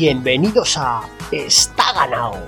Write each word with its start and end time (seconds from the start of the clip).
Bienvenidos 0.00 0.78
a 0.78 1.02
Está 1.30 1.92
ganado. 1.92 2.38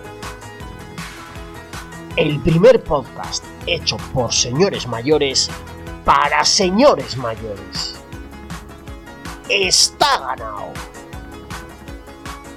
El 2.17 2.41
primer 2.41 2.83
podcast 2.83 3.45
hecho 3.67 3.99
por 4.15 4.33
señores 4.33 4.89
mayores 4.89 5.51
para 6.03 6.47
señores 6.47 7.15
mayores. 7.19 8.01
Está 9.51 10.19
ganado. 10.19 10.73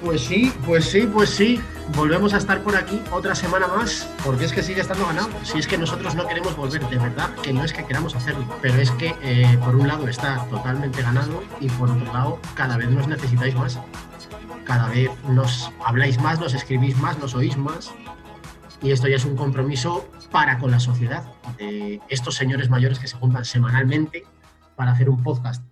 Pues 0.01 0.21
sí, 0.21 0.53
pues 0.65 0.85
sí, 0.85 1.01
pues 1.01 1.29
sí. 1.29 1.59
Volvemos 1.93 2.33
a 2.33 2.37
estar 2.37 2.63
por 2.63 2.77
aquí 2.77 3.01
otra 3.11 3.35
semana 3.35 3.67
más, 3.67 4.07
porque 4.23 4.45
es 4.45 4.53
que 4.53 4.63
sigue 4.63 4.79
estando 4.79 5.05
ganado. 5.07 5.27
Si 5.43 5.59
es 5.59 5.67
que 5.67 5.77
nosotros 5.77 6.15
no 6.15 6.25
queremos 6.25 6.55
volver, 6.55 6.87
de 6.87 6.97
verdad, 6.97 7.35
que 7.43 7.51
no 7.51 7.65
es 7.65 7.73
que 7.73 7.85
queramos 7.85 8.15
hacerlo, 8.15 8.45
pero 8.61 8.75
es 8.81 8.91
que 8.91 9.13
eh, 9.21 9.59
por 9.61 9.75
un 9.75 9.89
lado 9.89 10.07
está 10.07 10.47
totalmente 10.49 11.01
ganado 11.01 11.43
y 11.59 11.67
por 11.67 11.91
otro 11.91 12.13
lado 12.13 12.39
cada 12.53 12.77
vez 12.77 12.89
nos 12.89 13.09
necesitáis 13.09 13.55
más. 13.55 13.77
Cada 14.65 14.89
vez 14.89 15.11
nos 15.29 15.71
habláis 15.85 16.19
más, 16.19 16.39
nos 16.39 16.53
escribís 16.53 16.97
más, 16.97 17.17
nos 17.19 17.35
oís 17.35 17.55
más. 17.57 17.93
Y 18.81 18.91
esto 18.91 19.07
ya 19.07 19.15
es 19.15 19.25
un 19.25 19.35
compromiso 19.35 20.09
para 20.31 20.59
con 20.59 20.71
la 20.71 20.79
sociedad, 20.79 21.23
de 21.57 22.01
estos 22.09 22.35
señores 22.35 22.69
mayores 22.69 22.99
que 22.99 23.07
se 23.07 23.15
juntan 23.15 23.45
semanalmente 23.45 24.25
para 24.75 24.91
hacer 24.91 25.09
un 25.09 25.23
podcast 25.23 25.63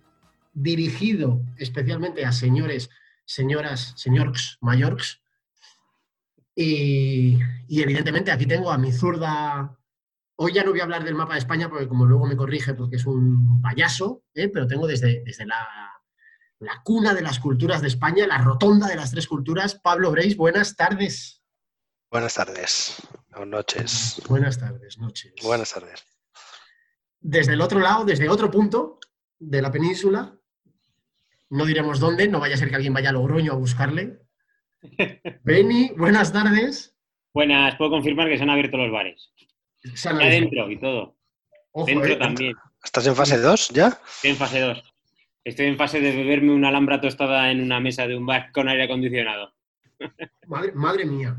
dirigido 0.54 1.42
especialmente 1.56 2.24
a 2.24 2.32
señores, 2.32 2.88
señoras, 3.26 3.92
señores 3.96 4.56
mayores 4.60 5.20
y, 6.56 7.40
evidentemente 7.68 8.30
aquí 8.30 8.46
tengo 8.46 8.70
a 8.70 8.78
mi 8.78 8.92
zurda. 8.92 9.76
Hoy 10.36 10.52
ya 10.52 10.64
no 10.64 10.70
voy 10.70 10.80
a 10.80 10.84
hablar 10.84 11.04
del 11.04 11.14
mapa 11.14 11.34
de 11.34 11.40
España 11.40 11.68
porque 11.68 11.88
como 11.88 12.06
luego 12.06 12.26
me 12.26 12.36
corrige 12.36 12.74
porque 12.74 12.96
es 12.96 13.06
un 13.06 13.60
payaso, 13.60 14.22
¿eh? 14.34 14.48
pero 14.48 14.66
tengo 14.66 14.86
desde, 14.86 15.22
desde 15.24 15.46
la, 15.46 15.66
la, 16.64 16.82
cuna 16.82 17.14
de 17.14 17.22
las 17.22 17.38
culturas 17.38 17.82
de 17.82 17.88
España, 17.88 18.26
la 18.26 18.38
rotonda 18.38 18.88
de 18.88 18.96
las 18.96 19.10
tres 19.10 19.28
culturas. 19.28 19.74
Pablo 19.74 20.10
Breis, 20.10 20.36
buenas 20.36 20.76
tardes. 20.76 21.42
Buenas 22.10 22.34
tardes, 22.34 23.02
o 23.34 23.44
noches. 23.44 24.20
Buenas 24.28 24.58
tardes, 24.58 24.98
noches. 24.98 25.34
Buenas 25.42 25.72
tardes. 25.72 26.04
Desde 27.20 27.54
el 27.54 27.60
otro 27.60 27.80
lado, 27.80 28.04
desde 28.04 28.28
otro 28.28 28.50
punto 28.50 28.98
de 29.38 29.62
la 29.62 29.70
península, 29.70 30.38
no 31.50 31.64
diremos 31.64 32.00
dónde, 32.00 32.28
no 32.28 32.40
vaya 32.40 32.54
a 32.54 32.58
ser 32.58 32.68
que 32.68 32.76
alguien 32.76 32.94
vaya 32.94 33.10
a 33.10 33.12
Logroño 33.12 33.52
a 33.52 33.56
buscarle, 33.56 34.24
Beni, 35.44 35.90
buenas 35.96 36.32
tardes. 36.32 36.96
Buenas, 37.32 37.74
puedo 37.76 37.90
confirmar 37.92 38.28
que 38.28 38.36
se 38.36 38.42
han 38.42 38.50
abierto 38.50 38.76
los 38.76 38.92
bares. 38.92 39.32
Se 39.94 40.08
han 40.08 40.20
Adentro 40.20 40.70
y 40.70 40.78
todo. 40.78 41.16
Dentro 41.86 42.12
eh, 42.12 42.16
también. 42.16 42.54
¿Estás 42.82 43.06
en 43.06 43.16
fase 43.16 43.38
2 43.38 43.70
ya? 43.70 43.88
Estoy 43.88 44.30
en 44.30 44.36
fase 44.36 44.60
2. 44.60 44.93
Estoy 45.44 45.66
en 45.66 45.76
fase 45.76 46.00
de 46.00 46.16
beberme 46.16 46.52
una 46.52 46.68
alhambra 46.68 47.00
tostada 47.00 47.50
en 47.50 47.62
una 47.62 47.80
mesa 47.80 48.06
de 48.06 48.16
un 48.16 48.26
bar 48.26 48.50
con 48.52 48.68
aire 48.68 48.84
acondicionado. 48.84 49.54
Madre, 50.46 50.72
madre 50.72 51.04
mía. 51.04 51.36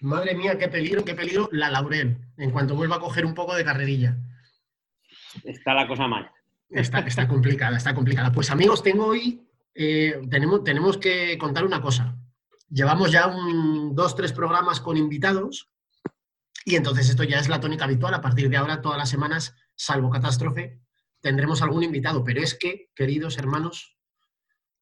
Madre 0.00 0.34
mía, 0.34 0.58
qué 0.58 0.68
peligro, 0.68 1.04
qué 1.04 1.14
peligro 1.14 1.48
la 1.52 1.70
Laurel. 1.70 2.18
En 2.36 2.50
cuanto 2.50 2.74
vuelva 2.74 2.96
a 2.96 3.00
coger 3.00 3.24
un 3.24 3.34
poco 3.34 3.54
de 3.54 3.64
carrerilla. 3.64 4.16
Está 5.44 5.74
la 5.74 5.86
cosa 5.86 6.08
mal. 6.08 6.30
Está, 6.68 7.00
está 7.00 7.28
complicada, 7.28 7.76
está 7.76 7.94
complicada. 7.94 8.32
Pues 8.32 8.50
amigos, 8.50 8.82
tengo 8.82 9.06
hoy, 9.06 9.46
eh, 9.74 10.20
tenemos, 10.28 10.64
tenemos 10.64 10.98
que 10.98 11.38
contar 11.38 11.64
una 11.64 11.80
cosa 11.80 12.16
llevamos 12.74 13.12
ya 13.12 13.28
un, 13.28 13.94
dos, 13.94 14.16
tres 14.16 14.32
programas 14.32 14.80
con 14.80 14.96
invitados 14.96 15.70
y 16.64 16.76
entonces 16.76 17.08
esto 17.08 17.22
ya 17.22 17.38
es 17.38 17.48
la 17.48 17.60
tónica 17.60 17.84
habitual. 17.84 18.14
A 18.14 18.20
partir 18.20 18.48
de 18.48 18.56
ahora, 18.56 18.80
todas 18.80 18.98
las 18.98 19.08
semanas, 19.08 19.54
salvo 19.74 20.10
catástrofe, 20.10 20.80
tendremos 21.24 21.62
algún 21.62 21.82
invitado. 21.82 22.22
Pero 22.22 22.40
es 22.42 22.54
que, 22.54 22.90
queridos 22.94 23.38
hermanos, 23.38 23.96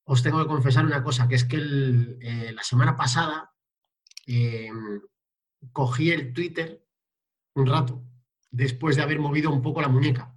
os 0.04 0.22
tengo 0.22 0.42
que 0.42 0.48
confesar 0.48 0.84
una 0.84 1.02
cosa, 1.04 1.28
que 1.28 1.36
es 1.36 1.44
que 1.44 1.56
eh, 1.56 2.52
la 2.52 2.64
semana 2.64 2.96
pasada 2.96 3.52
em, 4.26 5.00
cogí 5.72 6.10
el 6.10 6.32
Twitter 6.32 6.84
un 7.54 7.66
rato, 7.66 8.02
después 8.50 8.96
de 8.96 9.02
haber 9.02 9.20
movido 9.20 9.50
un 9.52 9.62
poco 9.62 9.80
la 9.80 9.88
muñeca. 9.88 10.34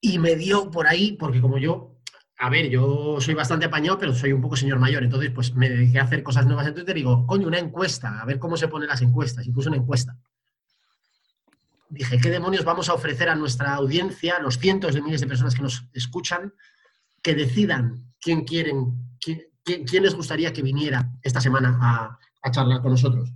Y 0.00 0.18
me 0.18 0.36
dio 0.36 0.70
por 0.70 0.86
ahí, 0.86 1.12
porque 1.12 1.40
como 1.40 1.58
yo 1.58 1.96
a 2.38 2.50
ver, 2.50 2.68
yo 2.68 3.18
soy 3.18 3.32
bastante 3.34 3.64
apañado, 3.64 3.98
pero 3.98 4.14
soy 4.14 4.32
un 4.32 4.42
poco 4.42 4.56
señor 4.56 4.78
mayor, 4.78 5.02
entonces 5.02 5.30
pues 5.30 5.54
me 5.54 5.70
dediqué 5.70 5.98
a 5.98 6.02
hacer 6.02 6.22
cosas 6.22 6.44
nuevas 6.46 6.66
en 6.66 6.74
Twitter 6.74 6.94
y 6.96 7.00
digo, 7.00 7.26
coño, 7.26 7.46
una 7.46 7.58
encuesta, 7.58 8.20
a 8.20 8.26
ver 8.26 8.38
cómo 8.38 8.58
se 8.58 8.68
ponen 8.68 8.88
las 8.88 9.00
encuestas. 9.00 9.46
Y 9.46 9.52
puse 9.52 9.70
una 9.70 9.78
encuesta. 9.78 10.18
Dije, 11.88 12.18
¿qué 12.20 12.30
demonios 12.30 12.64
vamos 12.64 12.88
a 12.88 12.94
ofrecer 12.94 13.28
a 13.28 13.34
nuestra 13.34 13.74
audiencia, 13.74 14.36
a 14.36 14.40
los 14.40 14.58
cientos 14.58 14.94
de 14.94 15.02
miles 15.02 15.20
de 15.20 15.26
personas 15.26 15.54
que 15.54 15.62
nos 15.62 15.84
escuchan, 15.92 16.52
que 17.22 17.34
decidan 17.34 18.12
quién 18.20 18.44
quieren, 18.44 19.18
quién, 19.20 20.02
les 20.02 20.14
gustaría 20.14 20.52
que 20.52 20.62
viniera 20.62 21.10
esta 21.22 21.40
semana 21.40 21.78
a, 22.42 22.50
charlar 22.50 22.82
con 22.82 22.92
nosotros? 22.92 23.32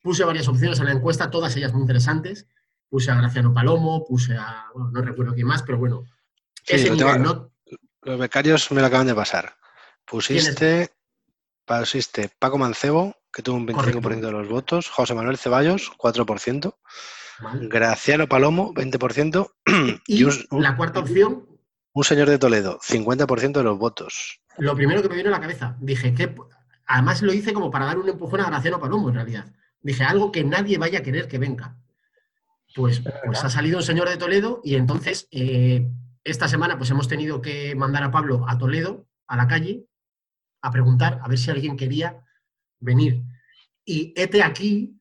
Puse 0.00 0.24
varias 0.24 0.48
opciones 0.48 0.78
en 0.80 0.86
la 0.86 0.92
encuesta, 0.92 1.30
todas 1.30 1.56
ellas 1.56 1.72
muy 1.72 1.82
interesantes. 1.82 2.46
Puse 2.88 3.10
a 3.10 3.14
Graciano 3.14 3.54
Palomo, 3.54 4.04
puse 4.04 4.36
a, 4.36 4.66
no 4.74 5.00
recuerdo 5.00 5.34
quién 5.34 5.46
más, 5.46 5.62
pero 5.62 5.78
bueno, 5.78 6.04
ese 6.66 6.90
nivel, 6.90 7.22
¿no? 7.22 7.52
Los 8.02 8.18
becarios 8.18 8.70
me 8.72 8.80
lo 8.80 8.86
acaban 8.86 9.06
de 9.06 9.14
pasar. 9.14 9.54
Pusiste, 10.04 10.90
pusiste 11.64 12.30
Paco 12.38 12.58
Mancebo, 12.58 13.16
que 13.32 13.42
tuvo 13.42 13.56
un 13.56 13.66
25% 13.66 14.20
de 14.20 14.32
los 14.32 14.48
votos, 14.48 14.88
José 14.88 15.14
Manuel 15.14 15.38
Ceballos, 15.38 15.92
4%, 15.96 16.74
Graciano 17.62 18.28
Palomo, 18.28 18.72
20%, 18.74 19.50
y, 20.06 20.24
la 20.60 20.76
cuarta 20.76 21.00
opción. 21.00 21.46
Un 21.92 22.04
señor 22.04 22.28
de 22.28 22.38
Toledo, 22.38 22.78
50% 22.80 23.52
de 23.52 23.62
los 23.62 23.78
votos. 23.78 24.40
Lo 24.58 24.74
primero 24.74 25.02
que 25.02 25.08
me 25.08 25.16
vino 25.16 25.28
a 25.28 25.32
la 25.32 25.40
cabeza, 25.40 25.76
dije 25.80 26.14
que 26.14 26.34
además 26.86 27.22
lo 27.22 27.32
hice 27.32 27.52
como 27.52 27.70
para 27.70 27.86
dar 27.86 27.98
un 27.98 28.08
empujón 28.08 28.40
a 28.40 28.46
Graciano 28.46 28.80
Palomo 28.80 29.08
en 29.08 29.14
realidad. 29.16 29.46
Dije 29.80 30.04
algo 30.04 30.32
que 30.32 30.44
nadie 30.44 30.78
vaya 30.78 31.00
a 31.00 31.02
querer 31.02 31.28
que 31.28 31.38
venga. 31.38 31.76
Pues, 32.74 33.02
pues 33.26 33.44
ha 33.44 33.50
salido 33.50 33.78
un 33.78 33.82
señor 33.82 34.08
de 34.08 34.16
Toledo 34.16 34.60
y 34.64 34.76
entonces 34.76 35.28
eh, 35.30 35.90
esta 36.24 36.48
semana 36.48 36.78
pues 36.78 36.90
hemos 36.90 37.08
tenido 37.08 37.42
que 37.42 37.74
mandar 37.74 38.02
a 38.02 38.10
Pablo 38.10 38.46
a 38.48 38.56
Toledo, 38.56 39.06
a 39.26 39.36
la 39.36 39.46
calle, 39.46 39.84
a 40.62 40.70
preguntar 40.70 41.20
a 41.22 41.28
ver 41.28 41.38
si 41.38 41.50
alguien 41.50 41.76
quería 41.76 42.24
venir. 42.80 43.22
Y 43.84 44.14
este 44.16 44.42
aquí, 44.42 45.00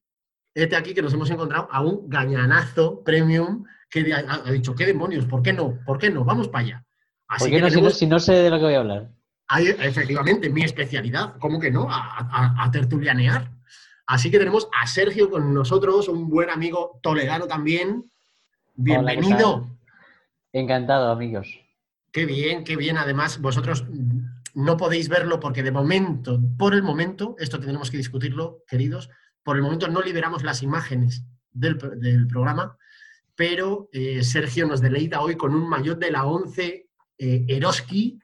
este 0.53 0.75
aquí 0.75 0.93
que 0.93 1.01
nos 1.01 1.13
hemos 1.13 1.29
encontrado 1.29 1.67
a 1.71 1.81
un 1.81 2.09
gañanazo 2.09 3.03
premium 3.03 3.63
que 3.89 4.13
ha, 4.13 4.51
dicho, 4.51 4.73
¿qué 4.73 4.85
demonios? 4.85 5.25
¿Por 5.25 5.41
qué 5.41 5.53
no? 5.53 5.79
¿Por 5.85 5.97
qué 5.97 6.09
no? 6.09 6.23
Vamos 6.23 6.47
para 6.47 6.65
allá. 6.65 6.85
Así 7.27 7.49
que 7.49 7.61
no, 7.61 7.69
si, 7.89 8.07
no, 8.07 8.19
sé 8.19 8.33
de 8.33 8.49
lo 8.49 8.57
que 8.57 8.65
voy 8.65 8.73
a 8.73 8.79
hablar? 8.79 9.09
efectivamente, 9.79 10.49
mi 10.49 10.63
especialidad, 10.63 11.35
¿cómo 11.39 11.59
que 11.59 11.71
no? 11.71 11.87
A, 11.89 12.69
tertulianear. 12.71 13.51
Así 14.05 14.31
que 14.31 14.39
tenemos 14.39 14.69
a 14.77 14.87
Sergio 14.87 15.29
con 15.29 15.53
nosotros, 15.53 16.07
un 16.07 16.29
buen 16.29 16.49
amigo 16.49 16.99
toledano 17.01 17.47
también. 17.47 18.09
Bienvenido. 18.75 19.67
Encantado, 20.53 21.11
amigos. 21.11 21.59
Qué 22.11 22.25
bien, 22.25 22.63
qué 22.63 22.75
bien. 22.75 22.97
Además, 22.97 23.39
vosotros 23.39 23.85
no 24.53 24.77
podéis 24.77 25.07
verlo 25.09 25.39
porque 25.39 25.63
de 25.63 25.71
momento, 25.71 26.39
por 26.57 26.73
el 26.73 26.83
momento, 26.83 27.35
esto 27.39 27.57
tendremos 27.57 27.91
que 27.91 27.97
discutirlo, 27.97 28.63
queridos, 28.67 29.09
por 29.43 29.55
el 29.55 29.63
momento 29.63 29.87
no 29.87 30.01
liberamos 30.01 30.43
las 30.43 30.63
imágenes 30.63 31.23
del, 31.51 31.77
programa, 32.27 32.77
pero 33.35 33.89
eh, 33.91 34.23
Sergio 34.23 34.67
nos 34.67 34.81
deleita 34.81 35.21
hoy 35.21 35.35
con 35.35 35.53
un 35.53 35.67
maillot 35.67 35.99
de 35.99 36.11
la 36.11 36.25
11 36.25 36.87
eh, 37.17 37.45
Eroski 37.47 38.19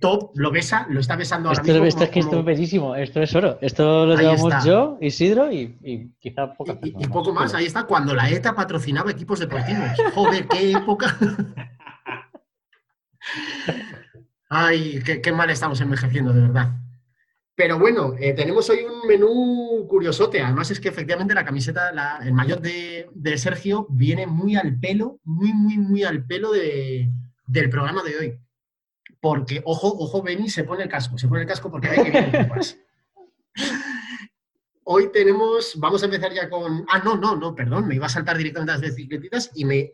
top, 0.00 0.32
lo 0.34 0.50
besa, 0.50 0.86
lo 0.90 1.00
está 1.00 1.16
besando 1.16 1.48
ahora 1.48 1.62
mismo. 1.62 1.84
Esto, 1.86 2.04
es 2.04 2.10
que 2.10 2.20
esto 2.20 2.40
es 2.40 2.44
bellísimo, 2.44 2.94
esto 2.94 3.22
es 3.22 3.34
oro. 3.34 3.56
Esto 3.62 4.04
lo 4.04 4.14
llevamos 4.16 4.62
yo, 4.62 4.98
Isidro 5.00 5.50
y, 5.50 5.78
y 5.82 6.10
quizá 6.18 6.52
poca 6.52 6.78
y, 6.82 6.88
y, 7.02 7.06
poco 7.06 7.32
más, 7.32 7.54
ahí 7.54 7.64
está, 7.64 7.84
cuando 7.84 8.14
la 8.14 8.28
ETA 8.28 8.54
patrocinaba 8.54 9.10
equipos 9.10 9.38
deportivos. 9.38 9.88
Joder, 10.14 10.46
qué 10.46 10.72
época. 10.72 11.16
Ay, 14.50 15.02
qué, 15.02 15.32
mal 15.32 15.48
estamos 15.48 15.80
envejeciendo, 15.80 16.32
de 16.32 16.42
verdad. 16.42 16.72
Pero 17.56 17.78
bueno, 17.78 18.14
eh, 18.18 18.32
tenemos 18.32 18.68
hoy 18.68 18.80
un 18.80 19.06
menú 19.06 19.86
curiosote. 19.88 20.40
Además 20.40 20.70
es 20.70 20.80
que 20.80 20.88
efectivamente 20.88 21.34
la 21.34 21.44
camiseta, 21.44 21.90
el 22.22 22.32
mayor 22.32 22.60
de, 22.60 23.38
Sergio 23.38 23.86
viene 23.90 24.26
muy 24.26 24.56
al 24.56 24.78
pelo, 24.80 25.20
muy, 25.24 25.52
muy, 25.52 25.78
muy 25.78 26.02
al 26.02 26.26
pelo 26.26 26.50
del 26.52 27.70
programa 27.70 28.02
de 28.02 28.16
hoy 28.16 28.38
porque, 29.24 29.62
ojo, 29.64 29.88
ojo, 29.88 30.22
Benny 30.22 30.50
se 30.50 30.64
pone 30.64 30.82
el 30.82 30.90
casco, 30.90 31.16
se 31.16 31.28
pone 31.28 31.40
el 31.40 31.48
casco 31.48 31.70
porque 31.70 31.88
hay 31.88 32.04
que 32.04 32.10
ver 32.10 32.50
Hoy 34.84 35.10
tenemos, 35.10 35.72
vamos 35.78 36.02
a 36.02 36.04
empezar 36.04 36.34
ya 36.34 36.50
con, 36.50 36.84
ah, 36.90 37.00
no, 37.02 37.16
no, 37.16 37.34
no, 37.34 37.54
perdón, 37.54 37.88
me 37.88 37.94
iba 37.94 38.04
a 38.04 38.10
saltar 38.10 38.36
directamente 38.36 38.72
a 38.72 38.74
las 38.74 38.82
bicicletitas 38.82 39.50
y 39.54 39.64
me 39.64 39.90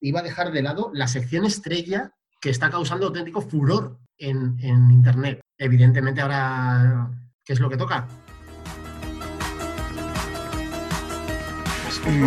iba 0.00 0.20
a 0.20 0.22
dejar 0.22 0.50
de 0.50 0.62
lado 0.62 0.90
la 0.94 1.08
sección 1.08 1.44
estrella 1.44 2.14
que 2.40 2.48
está 2.48 2.70
causando 2.70 3.08
auténtico 3.08 3.42
furor 3.42 3.98
en, 4.16 4.58
en 4.60 4.90
Internet. 4.90 5.42
Evidentemente 5.62 6.22
ahora, 6.22 7.10
¿qué 7.44 7.52
es 7.52 7.60
lo 7.60 7.68
que 7.68 7.76
toca? 7.76 8.06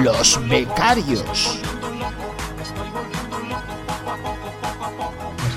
Los 0.04 0.48
becarios. 0.48 1.60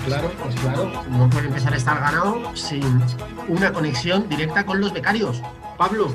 claro, 0.07 0.33
pues 0.41 0.55
claro, 0.55 1.05
no 1.11 1.29
puede 1.29 1.49
empezar 1.49 1.75
a 1.75 1.77
estar 1.77 2.01
ganado 2.01 2.57
sin 2.57 3.03
una 3.49 3.71
conexión 3.71 4.27
directa 4.27 4.65
con 4.65 4.81
los 4.81 4.95
becarios. 4.95 5.43
Pablo. 5.77 6.15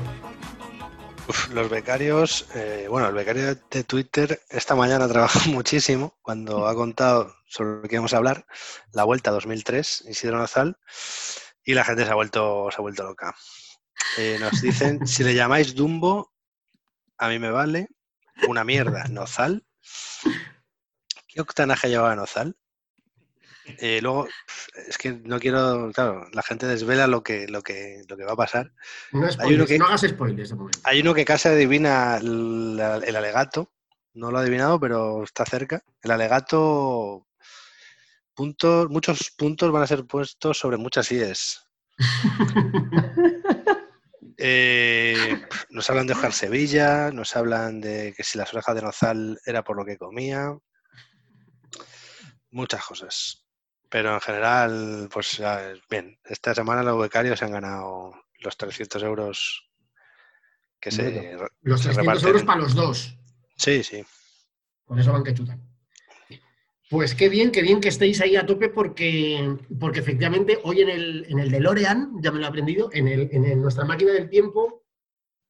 los 1.52 1.70
becarios, 1.70 2.48
eh, 2.56 2.86
bueno, 2.90 3.06
el 3.06 3.14
becario 3.14 3.54
de 3.70 3.84
Twitter 3.84 4.40
esta 4.50 4.74
mañana 4.74 5.06
trabajó 5.12 5.48
muchísimo 5.50 6.14
cuando 6.22 6.66
ha 6.66 6.74
contado 6.74 7.36
sobre 7.46 7.82
lo 7.82 7.82
que 7.82 7.94
íbamos 7.94 8.14
a 8.14 8.16
hablar, 8.16 8.46
la 8.92 9.04
vuelta 9.04 9.30
2003, 9.30 10.06
Isidro 10.08 10.38
Nazal, 10.38 10.76
y 11.64 11.74
la 11.74 11.84
gente 11.84 12.04
se 12.04 12.10
ha 12.10 12.14
vuelto, 12.14 12.68
se 12.70 12.76
ha 12.78 12.82
vuelto 12.82 13.04
loca. 13.04 13.34
Eh, 14.18 14.38
nos 14.40 14.60
dicen, 14.60 15.06
si 15.06 15.24
le 15.24 15.34
llamáis 15.34 15.74
Dumbo, 15.74 16.32
a 17.18 17.28
mí 17.28 17.38
me 17.38 17.50
vale, 17.50 17.88
una 18.48 18.64
mierda, 18.64 19.04
Nozal. 19.08 19.64
¿Qué 21.28 21.40
octanaje 21.40 21.88
llevaba 21.88 22.16
Nozal? 22.16 22.56
Eh, 23.78 24.00
luego, 24.02 24.26
es 24.88 24.98
que 24.98 25.12
no 25.12 25.38
quiero, 25.38 25.90
claro, 25.92 26.28
la 26.32 26.42
gente 26.42 26.66
desvela 26.66 27.06
lo 27.06 27.22
que, 27.22 27.46
lo 27.46 27.62
que, 27.62 28.02
lo 28.08 28.16
que 28.16 28.24
va 28.24 28.32
a 28.32 28.36
pasar. 28.36 28.72
No, 29.12 29.28
hay 29.38 29.54
uno 29.54 29.66
que, 29.66 29.78
no 29.78 29.86
hagas 29.86 30.02
spoilers 30.02 30.54
Hay 30.84 31.00
uno 31.00 31.14
que 31.14 31.24
casi 31.24 31.48
adivina 31.48 32.16
el, 32.16 32.80
alegato, 32.80 33.70
no 34.14 34.30
lo 34.30 34.38
ha 34.38 34.40
adivinado, 34.40 34.80
pero 34.80 35.22
está 35.22 35.44
cerca. 35.44 35.82
El 36.02 36.10
alegato, 36.10 37.26
puntos, 38.34 38.88
muchos 38.90 39.30
puntos 39.36 39.70
van 39.70 39.82
a 39.82 39.86
ser 39.86 40.04
puestos 40.06 40.58
sobre 40.58 40.76
muchas 40.76 41.10
IES. 41.10 41.68
Eh, 44.44 45.40
nos 45.70 45.88
hablan 45.88 46.08
de 46.08 46.14
Oscar 46.14 46.32
Sevilla, 46.32 47.12
nos 47.12 47.36
hablan 47.36 47.80
de 47.80 48.12
que 48.16 48.24
si 48.24 48.36
las 48.38 48.52
orejas 48.52 48.74
de 48.74 48.82
Nozal 48.82 49.38
era 49.46 49.62
por 49.62 49.76
lo 49.76 49.84
que 49.84 49.96
comía. 49.96 50.58
Muchas 52.50 52.84
cosas. 52.84 53.46
Pero 53.88 54.14
en 54.14 54.20
general, 54.20 55.08
pues 55.12 55.40
bien, 55.88 56.18
esta 56.24 56.56
semana 56.56 56.82
los 56.82 57.00
becarios 57.00 57.38
se 57.38 57.44
han 57.44 57.52
ganado 57.52 58.14
los 58.40 58.56
300 58.56 59.00
euros 59.04 59.70
que 60.80 60.90
se 60.90 61.36
Los 61.60 61.82
300 61.82 62.24
euros 62.24 62.42
para 62.42 62.60
los 62.60 62.74
dos. 62.74 63.16
Sí, 63.56 63.84
sí. 63.84 64.04
Con 64.84 64.98
eso 64.98 65.12
van 65.12 65.22
que 65.22 65.34
chutan. 65.34 65.71
Pues 66.92 67.14
qué 67.14 67.30
bien, 67.30 67.52
qué 67.52 67.62
bien 67.62 67.80
que 67.80 67.88
estéis 67.88 68.20
ahí 68.20 68.36
a 68.36 68.44
tope 68.44 68.68
porque, 68.68 69.56
porque 69.80 70.00
efectivamente 70.00 70.58
hoy 70.62 70.82
en 70.82 70.90
el, 70.90 71.24
en 71.26 71.38
el 71.38 71.50
DeLorean, 71.50 72.20
ya 72.20 72.30
me 72.30 72.38
lo 72.38 72.44
he 72.44 72.48
aprendido, 72.48 72.90
en, 72.92 73.08
el, 73.08 73.30
en 73.32 73.62
nuestra 73.62 73.86
máquina 73.86 74.12
del 74.12 74.28
tiempo 74.28 74.84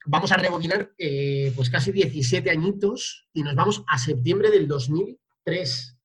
vamos 0.06 0.30
a 0.30 0.36
rebobinar 0.36 0.92
eh, 0.96 1.52
pues 1.56 1.68
casi 1.68 1.90
17 1.90 2.48
añitos 2.48 3.28
y 3.32 3.42
nos 3.42 3.56
vamos 3.56 3.82
a 3.88 3.98
septiembre 3.98 4.52
del 4.52 4.68
2003. 4.68 5.98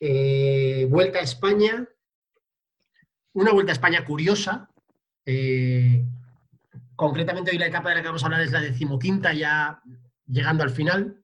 Eh, 0.00 0.88
vuelta 0.90 1.20
a 1.20 1.22
España, 1.22 1.88
una 3.32 3.50
vuelta 3.50 3.72
a 3.72 3.76
España 3.76 4.04
curiosa. 4.04 4.68
Eh, 5.24 6.04
concretamente 6.96 7.50
hoy 7.50 7.56
la 7.56 7.68
etapa 7.68 7.88
de 7.88 7.94
la 7.94 8.02
que 8.02 8.08
vamos 8.08 8.22
a 8.22 8.26
hablar 8.26 8.42
es 8.42 8.52
la 8.52 8.60
decimoquinta, 8.60 9.32
ya 9.32 9.80
llegando 10.26 10.64
al 10.64 10.70
final. 10.70 11.23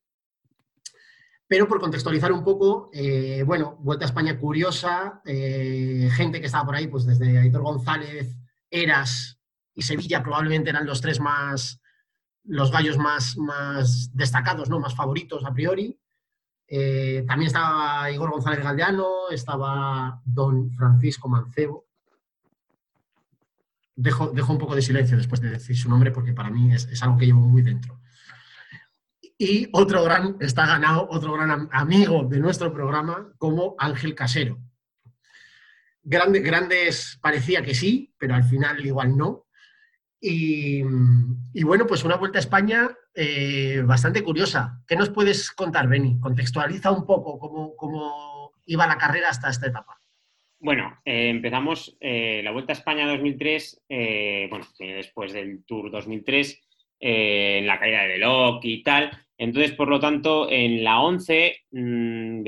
Pero 1.50 1.66
por 1.66 1.80
contextualizar 1.80 2.30
un 2.30 2.44
poco, 2.44 2.90
eh, 2.92 3.42
bueno, 3.44 3.76
Vuelta 3.80 4.04
a 4.04 4.06
España 4.06 4.38
curiosa, 4.38 5.20
gente 5.24 6.40
que 6.40 6.46
estaba 6.46 6.64
por 6.64 6.76
ahí, 6.76 6.86
pues 6.86 7.04
desde 7.04 7.38
Aitor 7.38 7.62
González, 7.62 8.36
Eras 8.70 9.40
y 9.74 9.82
Sevilla 9.82 10.22
probablemente 10.22 10.70
eran 10.70 10.86
los 10.86 11.00
tres 11.00 11.18
más, 11.18 11.80
los 12.44 12.70
gallos 12.70 12.98
más, 12.98 13.36
más 13.36 14.14
destacados, 14.14 14.70
¿no? 14.70 14.78
más 14.78 14.94
favoritos 14.94 15.44
a 15.44 15.52
priori. 15.52 15.98
Eh, 16.72 17.24
también 17.26 17.48
estaba 17.48 18.08
Igor 18.12 18.30
González 18.30 18.62
Galdeano, 18.62 19.28
estaba 19.30 20.22
don 20.24 20.70
Francisco 20.70 21.28
Mancebo. 21.28 21.86
Dejo, 23.96 24.28
dejo, 24.28 24.52
un 24.52 24.58
poco 24.58 24.76
de 24.76 24.82
silencio 24.82 25.16
después 25.16 25.40
de 25.40 25.50
decir 25.50 25.76
su 25.76 25.90
nombre 25.90 26.12
porque 26.12 26.32
para 26.32 26.48
mí 26.48 26.72
es, 26.72 27.02
algo 27.02 27.18
que 27.18 27.26
llevo 27.26 27.40
muy 27.40 27.62
dentro. 27.62 27.99
Y 29.42 29.70
otro 29.72 30.04
gran, 30.04 30.36
está 30.40 30.66
ganado, 30.66 31.08
otro 31.10 31.32
gran 31.32 31.66
amigo 31.72 32.24
de 32.24 32.38
nuestro 32.40 32.74
programa 32.74 33.32
como 33.38 33.74
Ángel 33.78 34.14
Casero. 34.14 34.58
Grandes, 36.02 36.42
grandes 36.42 37.18
parecía 37.22 37.62
que 37.62 37.74
sí, 37.74 38.12
pero 38.18 38.34
al 38.34 38.44
final 38.44 38.84
igual 38.84 39.16
no. 39.16 39.46
Y, 40.20 40.82
bueno, 41.62 41.86
pues 41.86 42.04
una 42.04 42.16
vuelta 42.16 42.38
a 42.38 42.40
España 42.40 42.90
eh, 43.14 43.82
bastante 43.82 44.22
curiosa. 44.22 44.82
¿Qué 44.86 44.94
nos 44.94 45.08
puedes 45.08 45.50
contar, 45.52 45.88
Beni? 45.88 46.20
Contextualiza 46.20 46.90
un 46.90 47.06
poco 47.06 47.38
cómo, 47.38 48.52
iba 48.66 48.86
la 48.86 48.98
carrera 48.98 49.30
hasta 49.30 49.48
esta 49.48 49.68
etapa. 49.68 49.98
Bueno, 50.58 51.00
eh, 51.02 51.30
empezamos 51.30 51.96
eh, 51.98 52.42
la 52.44 52.50
Vuelta 52.50 52.74
a 52.74 52.76
España 52.76 53.08
2003, 53.08 53.84
bueno, 54.50 54.66
después 54.78 55.32
del 55.32 55.64
Tour 55.64 55.90
2003, 55.90 56.60
en 57.02 57.66
la 57.66 57.80
caída 57.80 58.02
de 58.02 58.08
Veloc 58.08 58.62
y 58.66 58.82
tal. 58.82 59.10
Entonces, 59.40 59.72
por 59.72 59.88
lo 59.88 59.98
tanto, 59.98 60.50
en 60.50 60.84
la 60.84 61.00
11, 61.00 61.62
mmm, 61.70 62.42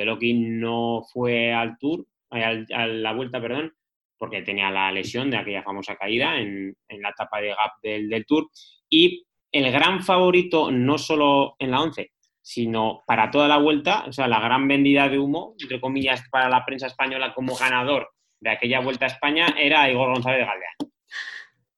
no 0.60 1.02
fue 1.10 1.50
al 1.50 1.78
Tour, 1.78 2.04
a 2.28 2.86
la 2.86 3.12
Vuelta, 3.14 3.40
perdón, 3.40 3.72
porque 4.18 4.42
tenía 4.42 4.70
la 4.70 4.92
lesión 4.92 5.30
de 5.30 5.38
aquella 5.38 5.62
famosa 5.62 5.96
caída 5.96 6.38
en, 6.38 6.76
la 6.90 7.08
etapa 7.08 7.40
de 7.40 7.48
gap 7.48 7.72
del, 7.82 8.26
Tour. 8.26 8.50
Y 8.90 9.24
el 9.50 9.72
gran 9.72 10.02
favorito, 10.02 10.70
no 10.70 10.98
solo 10.98 11.56
en 11.58 11.70
la 11.70 11.80
11, 11.80 12.12
sino 12.42 13.02
para 13.06 13.30
toda 13.30 13.48
la 13.48 13.56
vuelta, 13.56 14.04
o 14.06 14.12
sea, 14.12 14.28
la 14.28 14.40
gran 14.40 14.68
vendida 14.68 15.08
de 15.08 15.18
humo, 15.18 15.54
entre 15.58 15.80
comillas, 15.80 16.22
para 16.30 16.50
la 16.50 16.62
prensa 16.62 16.88
española 16.88 17.32
como 17.32 17.56
ganador 17.56 18.10
de 18.38 18.50
aquella 18.50 18.80
vuelta 18.80 19.06
a 19.06 19.08
España, 19.08 19.46
era 19.56 19.90
Igor 19.90 20.12
González 20.12 20.46
Galdeano. 20.46 20.92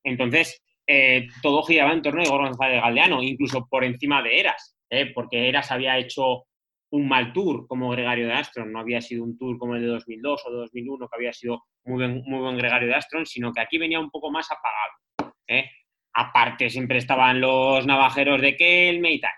Entonces, 0.03 0.61
eh, 0.89 1.29
todo 1.41 1.63
giraba 1.63 1.93
en 1.93 2.03
torno 2.03 2.21
a 2.21 2.25
Igor 2.25 2.49
González 2.49 2.83
Galdeano, 2.83 3.23
incluso 3.23 3.69
por 3.71 3.85
encima 3.85 4.21
de 4.21 4.41
Eras, 4.41 4.74
¿eh? 4.95 5.13
porque 5.15 5.49
Eras 5.49 5.71
había 5.71 5.99
hecho 5.99 6.45
un 6.91 7.09
mal 7.09 7.33
tour 7.33 7.67
como 7.67 7.91
Gregario 7.91 8.27
de 8.29 8.35
Astron, 8.35 8.73
no 8.73 8.79
había 8.79 9.01
sido 9.01 9.25
un 9.25 9.37
tour 9.37 9.59
como 9.59 9.75
el 9.75 9.83
de 9.83 9.89
2002 9.89 10.43
o 10.47 10.51
2001, 10.51 11.09
que 11.09 11.17
había 11.17 11.33
sido 11.33 11.65
muy 11.85 11.97
buen, 11.97 12.23
muy 12.25 12.39
buen 12.39 12.57
Gregario 12.57 12.89
de 12.89 12.95
Astron, 12.95 13.27
sino 13.27 13.53
que 13.53 13.61
aquí 13.61 13.79
venía 13.79 13.99
un 13.99 14.11
poco 14.11 14.31
más 14.31 14.49
apagado. 14.51 15.35
¿eh? 15.49 15.71
Aparte, 16.13 16.71
siempre 16.71 16.99
estaban 16.99 17.41
los 17.41 17.85
navajeros 17.87 18.41
de 18.41 18.57
Kelme 18.57 19.13
y 19.13 19.21
tal. 19.21 19.33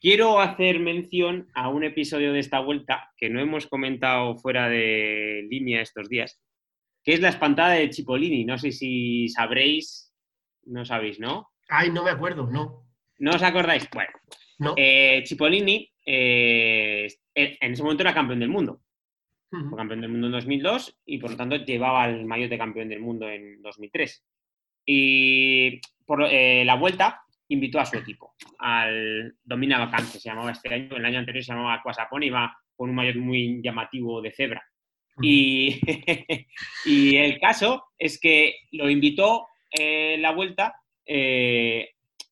Quiero 0.00 0.40
hacer 0.40 0.78
mención 0.78 1.48
a 1.54 1.70
un 1.70 1.82
episodio 1.82 2.32
de 2.32 2.38
esta 2.38 2.60
vuelta 2.60 3.10
que 3.16 3.30
no 3.30 3.40
hemos 3.40 3.66
comentado 3.66 4.36
fuera 4.36 4.68
de 4.68 5.46
línea 5.50 5.80
estos 5.80 6.08
días, 6.08 6.40
que 7.02 7.14
es 7.14 7.20
la 7.20 7.30
espantada 7.30 7.70
de 7.70 7.90
Chipolini. 7.90 8.44
No 8.44 8.58
sé 8.58 8.70
si 8.70 9.28
sabréis, 9.28 10.14
no 10.66 10.84
sabéis, 10.84 11.18
¿no? 11.18 11.48
Ay, 11.68 11.90
no 11.90 12.04
me 12.04 12.10
acuerdo, 12.10 12.46
no. 12.46 12.84
¿No 13.18 13.30
os 13.32 13.42
acordáis? 13.42 13.88
Bueno, 13.92 14.12
no. 14.58 14.74
Eh, 14.76 15.22
Chipolini 15.24 15.90
eh, 16.04 17.08
en 17.34 17.72
ese 17.72 17.82
momento 17.82 18.02
era 18.02 18.14
campeón 18.14 18.40
del 18.40 18.48
mundo. 18.48 18.80
Fue 19.50 19.78
campeón 19.78 20.02
del 20.02 20.10
mundo 20.10 20.26
en 20.26 20.32
2002 20.32 20.98
y 21.06 21.18
por 21.18 21.30
lo 21.30 21.36
tanto 21.36 21.56
llevaba 21.56 22.06
el 22.06 22.26
maillot 22.26 22.50
de 22.50 22.58
campeón 22.58 22.88
del 22.88 23.00
mundo 23.00 23.28
en 23.28 23.62
2003. 23.62 24.24
Y 24.84 25.80
por 26.04 26.22
eh, 26.24 26.64
la 26.64 26.74
vuelta 26.74 27.22
invitó 27.48 27.80
a 27.80 27.86
su 27.86 27.96
equipo, 27.96 28.34
al 28.58 29.34
Domina 29.42 29.78
Vacante, 29.78 30.18
se 30.18 30.28
llamaba 30.28 30.50
este 30.50 30.74
año, 30.74 30.96
el 30.96 31.04
año 31.04 31.18
anterior 31.18 31.42
se 31.42 31.52
llamaba 31.52 31.80
Quasapón, 31.82 32.24
iba 32.24 32.54
con 32.76 32.90
un 32.90 32.96
maillot 32.96 33.16
muy 33.16 33.62
llamativo 33.62 34.20
de 34.20 34.32
cebra. 34.32 34.62
Y, 35.22 35.80
y, 36.84 37.16
el 37.16 37.40
caso 37.40 37.86
es 37.98 38.20
que 38.20 38.54
lo 38.72 38.90
invitó 38.90 39.46
la 39.72 40.32
vuelta 40.32 40.74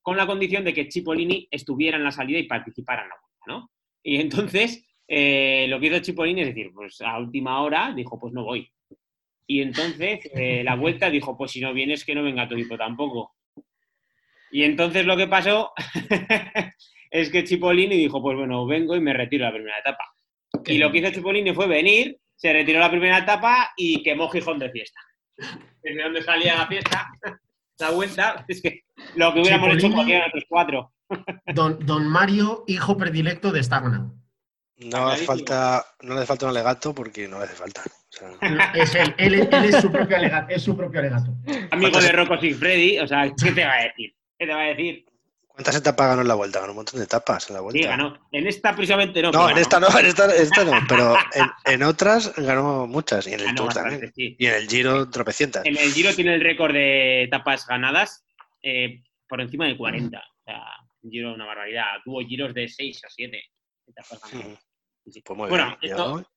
con 0.06 0.16
la 0.16 0.24
condición 0.24 0.62
de 0.62 0.72
que 0.72 0.88
Cipollini 0.88 1.48
estuviera 1.50 1.96
en 1.96 2.04
la 2.04 2.12
salida 2.12 2.38
y 2.38 2.44
participara 2.44 3.02
en 3.02 3.08
la 3.08 3.16
vuelta, 3.20 3.44
¿no? 3.48 3.72
Y 4.04 4.20
entonces 4.20 4.86
eh, 5.08 5.66
lo 5.68 5.80
que 5.80 5.88
hizo 5.88 5.98
Cipollini 5.98 6.42
es 6.42 6.46
decir, 6.46 6.70
pues 6.72 7.00
a 7.00 7.18
última 7.18 7.60
hora 7.60 7.92
dijo, 7.92 8.16
pues 8.16 8.32
no 8.32 8.44
voy. 8.44 8.70
Y 9.48 9.62
entonces 9.62 10.20
eh, 10.32 10.62
la 10.62 10.76
vuelta 10.76 11.10
dijo, 11.10 11.36
pues 11.36 11.50
si 11.50 11.60
no 11.60 11.74
vienes, 11.74 12.04
que 12.04 12.14
no 12.14 12.22
venga 12.22 12.48
tu 12.48 12.54
equipo 12.54 12.78
tampoco. 12.78 13.34
Y 14.52 14.62
entonces 14.62 15.04
lo 15.06 15.16
que 15.16 15.26
pasó 15.26 15.72
es 17.10 17.28
que 17.28 17.44
Cipollini 17.44 17.96
dijo, 17.96 18.22
pues 18.22 18.36
bueno, 18.36 18.64
vengo 18.64 18.94
y 18.94 19.00
me 19.00 19.12
retiro 19.12 19.44
la 19.44 19.52
primera 19.52 19.80
etapa. 19.80 20.04
Y 20.66 20.78
lo 20.78 20.92
que 20.92 20.98
hizo 20.98 21.10
Cipollini 21.10 21.52
fue 21.52 21.66
venir, 21.66 22.16
se 22.36 22.52
retiró 22.52 22.78
la 22.78 22.90
primera 22.90 23.18
etapa 23.18 23.72
y 23.76 24.04
quemó 24.04 24.28
Gijón 24.28 24.60
de 24.60 24.70
fiesta. 24.70 25.00
Desde 25.82 26.00
donde 26.00 26.22
salía 26.22 26.58
la 26.58 26.68
fiesta, 26.68 27.08
la 27.78 27.90
vuelta, 27.90 28.44
es 28.48 28.62
que 28.62 28.84
lo 29.14 29.32
que 29.32 29.40
hubiéramos 29.40 29.74
hecho 29.74 29.92
cualquiera 29.92 30.24
de 30.26 30.30
los 30.34 30.44
cuatro. 30.48 30.92
Don, 31.54 31.78
don, 31.86 32.08
Mario, 32.08 32.64
hijo 32.66 32.96
predilecto 32.96 33.52
de 33.52 33.62
Stagna. 33.62 34.10
No 34.78 35.08
hace 35.08 35.24
falta, 35.24 35.86
no 36.02 36.14
le 36.14 36.18
hace 36.18 36.26
falta 36.26 36.46
un 36.46 36.50
alegato 36.50 36.92
porque 36.92 37.28
no 37.28 37.38
le 37.38 37.44
hace 37.44 37.54
falta. 37.54 37.82
es 38.74 38.94
él, 38.94 39.14
él, 39.16 39.48
es, 39.52 39.80
su 39.80 39.90
propio 39.90 40.16
alegato, 40.16 40.52
es 40.52 40.62
su 40.62 40.76
propio 40.76 40.98
alegato. 41.00 41.32
Amigo 41.70 42.00
de 42.00 42.10
Rocco 42.10 42.36
Freddy, 42.38 42.98
o 42.98 43.06
sea, 43.06 43.32
¿qué 43.40 43.52
te 43.52 43.64
va 43.64 43.72
a 43.72 43.82
decir? 43.84 44.14
¿Qué 44.36 44.46
te 44.46 44.52
va 44.52 44.62
a 44.62 44.66
decir? 44.66 45.06
¿Cuántas 45.56 45.76
etapas 45.76 46.08
ganó 46.08 46.20
en 46.20 46.28
la 46.28 46.34
vuelta? 46.34 46.60
Ganó 46.60 46.72
un 46.72 46.76
montón 46.76 47.00
de 47.00 47.06
etapas 47.06 47.48
en 47.48 47.54
la 47.54 47.62
vuelta. 47.62 47.80
Sí, 47.80 47.86
ganó. 47.86 48.28
En 48.30 48.46
esta 48.46 48.74
precisamente 48.74 49.22
no. 49.22 49.30
No, 49.32 49.48
en 49.48 49.56
esta 49.56 49.80
no, 49.80 49.86
en 49.98 50.04
esta, 50.04 50.26
no, 50.64 50.72
pero 50.86 51.14
en, 51.64 51.82
otras 51.82 52.36
ganó 52.36 52.86
muchas. 52.86 53.26
Y 53.26 53.32
en 53.32 53.40
el 53.40 53.54
Tour 53.54 53.72
también. 53.72 54.12
Y 54.14 54.46
en 54.46 54.52
el 54.52 54.68
Giro 54.68 55.08
tropecientas. 55.08 55.64
En 55.64 55.78
el 55.78 55.94
Giro 55.94 56.14
tiene 56.14 56.34
el 56.34 56.42
récord 56.42 56.74
de 56.74 57.22
etapas 57.22 57.66
ganadas 57.66 58.22
eh, 58.62 59.02
por 59.26 59.40
encima 59.40 59.66
de 59.66 59.78
40. 59.78 60.18
O 60.18 60.22
sea, 60.44 60.62
Giro 61.10 61.32
una 61.32 61.46
barbaridad. 61.46 61.86
Tuvo 62.04 62.20
giros 62.20 62.52
de 62.52 62.68
6 62.68 63.04
a 63.06 63.08
7 63.08 63.42
etapas 63.86 64.20
ganadas. 64.30 64.58
Pues 65.24 65.38
muy 65.38 65.48
bueno, 65.48 65.78
bien. 65.80 65.92
Esto, 65.92 66.30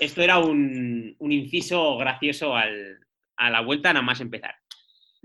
esto, 0.00 0.22
era 0.22 0.38
un, 0.40 1.14
un 1.16 1.30
inciso 1.30 1.96
gracioso 1.96 2.56
al, 2.56 2.98
a 3.36 3.50
la 3.50 3.60
vuelta 3.60 3.92
nada 3.92 4.04
más 4.04 4.20
empezar. 4.20 4.56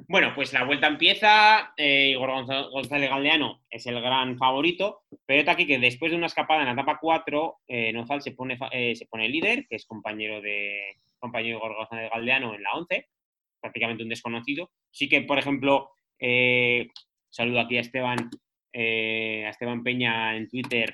Bueno, 0.08 0.34
pues 0.36 0.54
la 0.54 0.64
vuelta 0.64 0.88
empieza, 0.88 1.74
eh, 1.78 2.10
Igor 2.12 2.46
González 2.72 3.10
Galdeano 3.10 3.62
es 3.70 3.86
el 3.86 4.02
gran 4.02 4.38
favorito, 4.38 5.04
pero 5.26 5.40
está 5.40 5.54
aquí 5.54 5.66
que 5.66 5.80
después 5.80 6.12
de 6.12 6.18
una 6.18 6.28
escapada 6.28 6.62
en 6.62 6.68
la 6.68 6.74
etapa 6.74 6.98
4, 7.00 7.60
eh, 7.68 7.94
Nozal 7.94 8.22
se 8.22 8.32
pone, 8.32 8.58
eh, 8.72 8.96
se 8.96 9.06
pone 9.06 9.30
líder, 9.30 9.68
que 9.68 9.76
es 9.76 9.86
compañero 9.86 10.42
de 10.42 10.98
compañero 11.20 11.58
Igor 11.58 11.76
González 11.76 12.10
Galdeano 12.12 12.56
en 12.56 12.64
la 12.64 12.74
11, 12.74 13.08
prácticamente 13.60 14.04
un 14.04 14.10
desconocido. 14.10 14.72
Sí 14.90 15.08
que, 15.08 15.22
por 15.22 15.38
ejemplo, 15.38 15.92
saludo 17.30 17.60
aquí 17.60 17.78
a 17.78 17.82
Esteban, 17.82 18.18
a 18.74 19.50
Esteban 19.50 19.84
Peña 19.84 20.36
en 20.36 20.50
Twitter, 20.50 20.92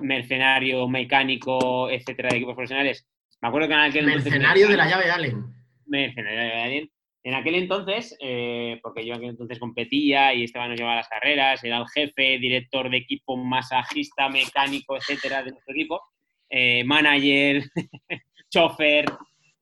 mercenario, 0.00 0.88
mecánico, 0.88 1.90
etcétera, 1.90 2.30
de 2.30 2.36
equipos 2.36 2.54
profesionales. 2.54 3.08
Me 3.40 3.48
acuerdo 3.48 3.68
que 3.68 3.74
en 3.74 3.80
aquel 3.80 4.06
Mercenario 4.06 4.68
de 4.68 4.76
la 4.76 4.88
llave 4.88 5.10
Allen. 5.10 5.44
Mercenario 5.86 6.38
de 6.38 6.46
la 6.46 6.50
llave 6.50 6.62
Allen 6.62 6.90
en 7.24 7.34
aquel 7.34 7.56
entonces, 7.56 8.16
eh, 8.20 8.78
porque 8.82 9.04
yo 9.04 9.12
en 9.12 9.18
aquel 9.18 9.30
entonces 9.30 9.58
competía 9.58 10.32
y 10.34 10.44
Esteban 10.44 10.70
nos 10.70 10.78
llevaba 10.78 10.96
las 10.96 11.08
carreras, 11.08 11.62
era 11.64 11.78
el 11.78 11.88
jefe, 11.88 12.38
director 12.38 12.88
de 12.90 12.98
equipo, 12.98 13.36
masajista, 13.36 14.28
mecánico, 14.28 14.96
etcétera, 14.96 15.42
de 15.42 15.50
nuestro 15.50 15.74
equipo, 15.74 16.00
eh, 16.48 16.84
manager, 16.84 17.64
chofer, 18.50 19.06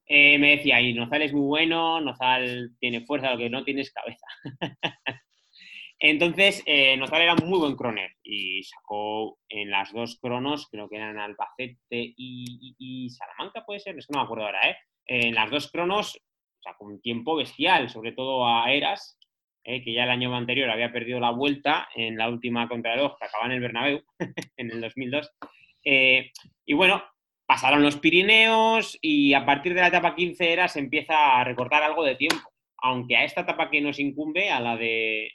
eh, 0.06 0.38
me 0.38 0.56
decía, 0.56 0.80
y 0.80 0.92
Nozal 0.92 1.22
es 1.22 1.32
muy 1.32 1.46
bueno, 1.46 2.00
Nozal 2.00 2.72
tiene 2.78 3.00
fuerza, 3.00 3.32
lo 3.32 3.38
que 3.38 3.50
no 3.50 3.64
tiene 3.64 3.84
cabeza. 3.92 4.26
Entonces, 5.98 6.62
Nozal 6.98 7.22
era 7.22 7.34
muy 7.36 7.58
buen 7.58 7.74
croner 7.74 8.10
y 8.22 8.62
sacó 8.64 9.38
en 9.48 9.70
las 9.70 9.94
dos 9.94 10.18
cronos, 10.20 10.68
creo 10.70 10.90
que 10.90 10.96
eran 10.96 11.18
Albacete 11.18 11.78
y, 11.90 12.76
y 12.78 13.08
Salamanca, 13.08 13.64
puede 13.64 13.80
ser, 13.80 13.96
es 13.96 14.06
que 14.06 14.12
no 14.12 14.20
me 14.20 14.24
acuerdo 14.26 14.44
ahora, 14.44 14.68
¿eh? 14.68 14.76
En 15.06 15.34
las 15.34 15.50
dos 15.50 15.70
cronos 15.70 16.20
con 16.74 16.88
un 16.88 17.00
tiempo 17.00 17.36
bestial, 17.36 17.90
sobre 17.90 18.12
todo 18.12 18.46
a 18.46 18.72
Eras, 18.72 19.18
eh, 19.64 19.82
que 19.82 19.92
ya 19.92 20.04
el 20.04 20.10
año 20.10 20.34
anterior 20.34 20.70
había 20.70 20.92
perdido 20.92 21.18
la 21.18 21.30
vuelta 21.30 21.88
en 21.94 22.16
la 22.16 22.28
última 22.28 22.68
contrarreloj 22.68 23.16
que 23.18 23.24
acaba 23.24 23.46
en 23.46 23.52
el 23.52 23.60
Bernabéu, 23.60 24.02
en 24.56 24.70
el 24.70 24.80
2002. 24.80 25.30
Eh, 25.84 26.30
y 26.64 26.74
bueno, 26.74 27.02
pasaron 27.46 27.82
los 27.82 27.96
Pirineos 27.96 28.98
y 29.00 29.34
a 29.34 29.44
partir 29.44 29.74
de 29.74 29.80
la 29.80 29.88
etapa 29.88 30.14
15 30.14 30.52
Eras 30.52 30.76
empieza 30.76 31.40
a 31.40 31.44
recortar 31.44 31.82
algo 31.82 32.04
de 32.04 32.16
tiempo, 32.16 32.48
aunque 32.78 33.16
a 33.16 33.24
esta 33.24 33.40
etapa 33.42 33.70
que 33.70 33.80
nos 33.80 33.98
incumbe, 33.98 34.50
a 34.50 34.60
la 34.60 34.76
de, 34.76 35.32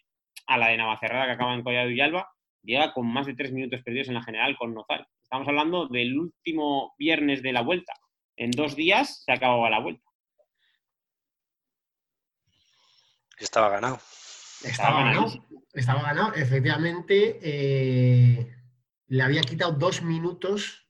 a 0.47 0.57
la 0.57 0.67
de 0.67 0.77
Navacerrada 0.77 1.25
que 1.25 1.31
acaba 1.31 1.53
en 1.53 1.63
Collado 1.63 1.89
y 1.89 2.01
Alba, 2.01 2.29
llega 2.63 2.93
con 2.93 3.11
más 3.11 3.25
de 3.25 3.35
tres 3.35 3.51
minutos 3.51 3.81
perdidos 3.83 4.07
en 4.07 4.13
la 4.13 4.23
general 4.23 4.55
con 4.57 4.73
Nozal. 4.73 5.07
Estamos 5.23 5.47
hablando 5.47 5.87
del 5.87 6.17
último 6.17 6.93
viernes 6.97 7.41
de 7.41 7.53
la 7.53 7.61
vuelta. 7.61 7.93
En 8.37 8.51
dos 8.51 8.75
días 8.75 9.23
se 9.25 9.31
acababa 9.31 9.69
la 9.69 9.79
vuelta. 9.79 10.10
Estaba 13.41 13.69
ganado. 13.69 13.99
Estaba 14.63 15.03
ganado. 15.03 15.47
Estaba 15.73 16.01
ganado. 16.03 16.33
Efectivamente, 16.35 17.39
eh, 17.41 18.55
le 19.07 19.23
había 19.23 19.41
quitado 19.41 19.71
dos 19.71 20.03
minutos 20.03 20.87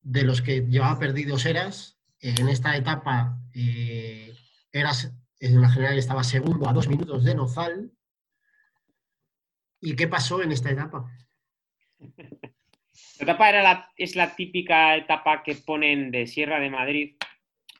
de 0.00 0.24
los 0.24 0.40
que 0.40 0.62
llevaba 0.62 0.98
perdidos 0.98 1.44
Eras. 1.44 1.98
En 2.20 2.48
esta 2.48 2.76
etapa, 2.76 3.38
eh, 3.54 4.34
Eras 4.72 5.12
en 5.40 5.60
la 5.60 5.70
general 5.70 5.98
estaba 5.98 6.24
segundo 6.24 6.68
a 6.68 6.72
dos 6.72 6.88
minutos 6.88 7.24
de 7.24 7.34
Nozal. 7.34 7.92
¿Y 9.80 9.96
qué 9.96 10.08
pasó 10.08 10.42
en 10.42 10.52
esta 10.52 10.70
etapa? 10.70 11.10
La 13.18 13.24
etapa 13.24 13.50
era 13.50 13.62
la, 13.62 13.92
es 13.96 14.16
la 14.16 14.34
típica 14.34 14.96
etapa 14.96 15.42
que 15.42 15.54
ponen 15.54 16.10
de 16.10 16.26
Sierra 16.26 16.58
de 16.58 16.70
Madrid. 16.70 17.16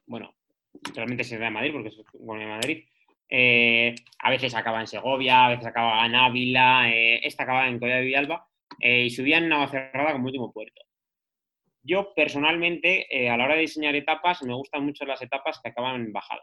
Bueno, 0.04 0.34
realmente 0.94 1.24
Sierra 1.24 1.46
de 1.46 1.50
Madrid 1.50 1.72
porque 1.72 1.88
es 1.88 1.96
bueno 2.12 2.42
de 2.42 2.48
Madrid. 2.48 2.84
Eh, 3.32 3.94
a 4.18 4.30
veces 4.30 4.56
acaba 4.56 4.80
en 4.80 4.88
Segovia, 4.88 5.46
a 5.46 5.48
veces 5.50 5.66
acaba 5.66 6.04
en 6.04 6.16
Ávila, 6.16 6.90
eh, 6.90 7.20
esta 7.24 7.44
acaba 7.44 7.68
en 7.68 7.78
Collado 7.78 8.00
de 8.00 8.06
Villalba 8.06 8.48
eh, 8.80 9.04
y 9.04 9.10
subían 9.10 9.48
Navacerrada 9.48 10.12
como 10.12 10.26
último 10.26 10.52
puerto. 10.52 10.82
Yo 11.82 12.12
personalmente, 12.14 13.06
a 13.30 13.36
la 13.36 13.44
hora 13.44 13.54
de 13.54 13.62
diseñar 13.62 13.94
etapas, 13.94 14.42
me 14.42 14.54
gustan 14.54 14.84
mucho 14.84 15.06
las 15.06 15.22
etapas 15.22 15.60
que 15.62 15.70
acaban 15.70 15.94
en 16.02 16.12
bajada. 16.12 16.42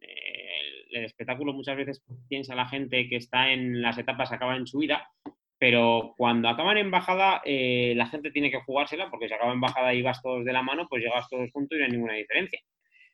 El, 0.00 0.96
el, 0.96 1.04
espectáculo 1.04 1.52
muchas 1.52 1.76
veces 1.76 2.02
piensa 2.28 2.54
la 2.54 2.66
gente 2.66 3.06
que 3.08 3.16
está 3.16 3.52
en 3.52 3.82
las 3.82 3.98
etapas 3.98 4.30
que 4.30 4.36
acaban 4.36 4.56
en 4.58 4.66
subida, 4.66 5.10
pero 5.58 6.14
cuando 6.16 6.48
acaban 6.48 6.78
en 6.78 6.90
bajada, 6.90 7.42
la 7.44 8.06
gente 8.06 8.30
tiene 8.30 8.50
que 8.50 8.62
jugársela, 8.62 9.10
porque 9.10 9.28
si 9.28 9.34
acaba 9.34 9.52
en 9.52 9.60
bajada 9.60 9.92
y 9.92 10.00
vas 10.00 10.22
todos 10.22 10.44
de 10.44 10.52
la 10.54 10.62
mano, 10.62 10.86
pues 10.88 11.02
llegas 11.02 11.28
todos 11.28 11.50
juntos 11.52 11.76
y 11.76 11.80
no 11.80 11.84
hay 11.84 11.92
ninguna 11.92 12.14
diferencia. 12.14 12.60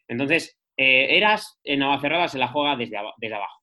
Entonces, 0.07 0.59
eh, 0.79 1.17
Eras 1.17 1.59
en 1.65 1.81
Navacerrada 1.81 2.29
se 2.29 2.39
la 2.39 2.49
juega 2.49 2.77
desde, 2.77 2.97
desde 3.17 3.35
abajo. 3.35 3.61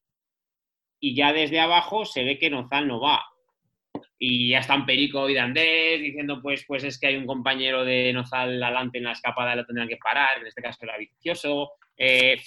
Y 1.00 1.16
ya 1.16 1.32
desde 1.32 1.62
abajo 1.62 2.04
se 2.04 2.26
ve 2.26 2.38
que 2.38 2.50
Nozal 2.50 2.88
no 2.88 3.00
va. 3.00 3.24
Y 4.20 4.50
ya 4.50 4.60
están 4.60 4.86
Perico 4.86 5.30
y 5.30 5.34
Dandés 5.34 6.02
diciendo, 6.02 6.42
pues, 6.42 6.66
pues 6.68 6.84
es 6.84 7.00
que 7.00 7.08
hay 7.08 7.16
un 7.16 7.26
compañero 7.26 7.86
de 7.86 8.12
Nozal 8.12 8.62
adelante 8.62 8.98
en 8.98 9.06
la 9.06 9.14
escapada, 9.14 9.56
lo 9.56 9.66
tendrán 9.66 9.88
que 9.88 9.98
parar, 9.98 10.40
en 10.40 10.48
este 10.48 10.62
caso 10.62 10.80
era 10.82 10.98
vicioso. 10.98 11.72
Eh, 11.98 12.42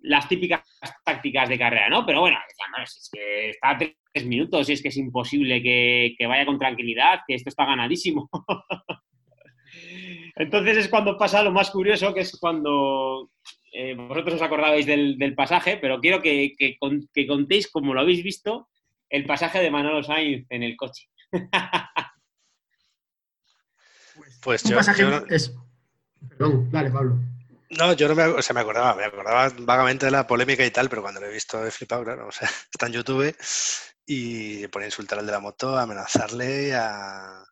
las 0.00 0.28
típicas 0.28 0.62
tácticas 1.04 1.48
de 1.48 1.58
carrera, 1.58 1.88
¿no? 1.88 2.04
Pero 2.04 2.20
bueno, 2.20 2.36
es 2.82 3.10
que 3.10 3.50
está 3.50 3.70
a 3.70 3.78
tres 3.78 4.26
minutos 4.26 4.68
y 4.68 4.74
es 4.74 4.82
que 4.82 4.88
es 4.88 4.96
imposible 4.98 5.62
que, 5.62 6.14
que 6.18 6.26
vaya 6.26 6.44
con 6.44 6.58
tranquilidad, 6.58 7.20
que 7.26 7.34
esto 7.34 7.48
está 7.48 7.64
ganadísimo. 7.64 8.28
Entonces 10.34 10.78
es 10.78 10.88
cuando 10.88 11.16
pasa 11.18 11.42
lo 11.42 11.50
más 11.50 11.70
curioso, 11.70 12.14
que 12.14 12.20
es 12.20 12.38
cuando 12.38 13.30
eh, 13.72 13.94
vosotros 13.94 14.34
os 14.34 14.42
acordabais 14.42 14.86
del, 14.86 15.34
pasaje, 15.34 15.78
pero 15.80 16.00
quiero 16.00 16.20
que, 16.20 16.54
contéis, 17.26 17.70
como 17.70 17.94
lo 17.94 18.00
habéis 18.00 18.22
visto, 18.22 18.68
el 19.08 19.26
pasaje 19.26 19.60
de 19.60 19.70
Manolo 19.70 20.02
Sainz 20.02 20.46
en 20.50 20.62
el 20.62 20.76
coche. 20.76 21.08
pues 24.42 24.62
yo, 24.64 24.78
es... 25.28 25.54
Perdón, 26.28 26.70
dale, 26.70 26.90
Pablo. 26.90 27.18
No, 27.70 27.94
yo 27.94 28.06
no 28.08 28.14
me, 28.14 28.24
o 28.24 28.42
sea, 28.42 28.52
me 28.54 28.60
acordaba, 28.60 28.94
me 28.94 29.04
acordaba 29.04 29.50
vagamente 29.60 30.06
de 30.06 30.12
la 30.12 30.26
polémica 30.26 30.64
y 30.64 30.70
tal, 30.70 30.90
pero 30.90 31.00
cuando 31.00 31.20
lo 31.20 31.26
he 31.26 31.32
visto 31.32 31.64
he 31.66 31.70
flipado, 31.70 32.04
claro. 32.04 32.26
O 32.28 32.32
sea, 32.32 32.48
está 32.48 32.86
en 32.86 32.92
YouTube 32.92 33.34
y 34.06 34.66
pone 34.68 34.84
a 34.84 34.88
insultar 34.88 35.18
al 35.18 35.26
de 35.26 35.32
la 35.32 35.40
moto, 35.40 35.76
a 35.76 35.82
amenazarle, 35.82 36.74
a, 36.74 37.44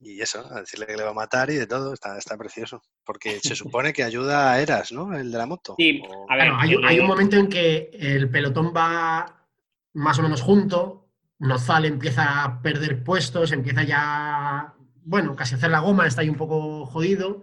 y 0.00 0.20
eso, 0.20 0.46
a 0.50 0.60
decirle 0.60 0.86
que 0.86 0.96
le 0.96 1.02
va 1.02 1.10
a 1.10 1.14
matar 1.14 1.50
y 1.50 1.54
de 1.54 1.66
todo, 1.66 1.94
está, 1.94 2.18
está 2.18 2.36
precioso. 2.36 2.82
Porque 3.04 3.40
se 3.40 3.54
supone 3.56 3.92
que 3.92 4.04
ayuda 4.04 4.52
a 4.52 4.60
Eras, 4.60 4.92
¿no? 4.92 5.16
El 5.16 5.30
de 5.30 5.38
la 5.38 5.46
moto. 5.46 5.74
Sí, 5.78 6.02
a 6.28 6.36
ver, 6.36 6.52
hay, 6.56 6.76
hay, 6.84 7.00
un 7.00 7.06
momento 7.06 7.36
en 7.36 7.48
que 7.48 7.90
el 7.92 8.30
pelotón 8.30 8.72
va 8.76 9.48
más 9.94 10.18
o 10.18 10.22
menos 10.22 10.42
junto, 10.42 11.08
Nozal 11.38 11.84
empieza 11.84 12.44
a 12.44 12.62
perder 12.62 13.02
puestos, 13.02 13.52
empieza 13.52 13.82
ya, 13.82 14.74
bueno, 15.04 15.34
casi 15.34 15.54
a 15.54 15.58
hacer 15.58 15.70
la 15.70 15.80
goma, 15.80 16.06
está 16.06 16.22
ahí 16.22 16.28
un 16.28 16.36
poco 16.36 16.86
jodido 16.86 17.42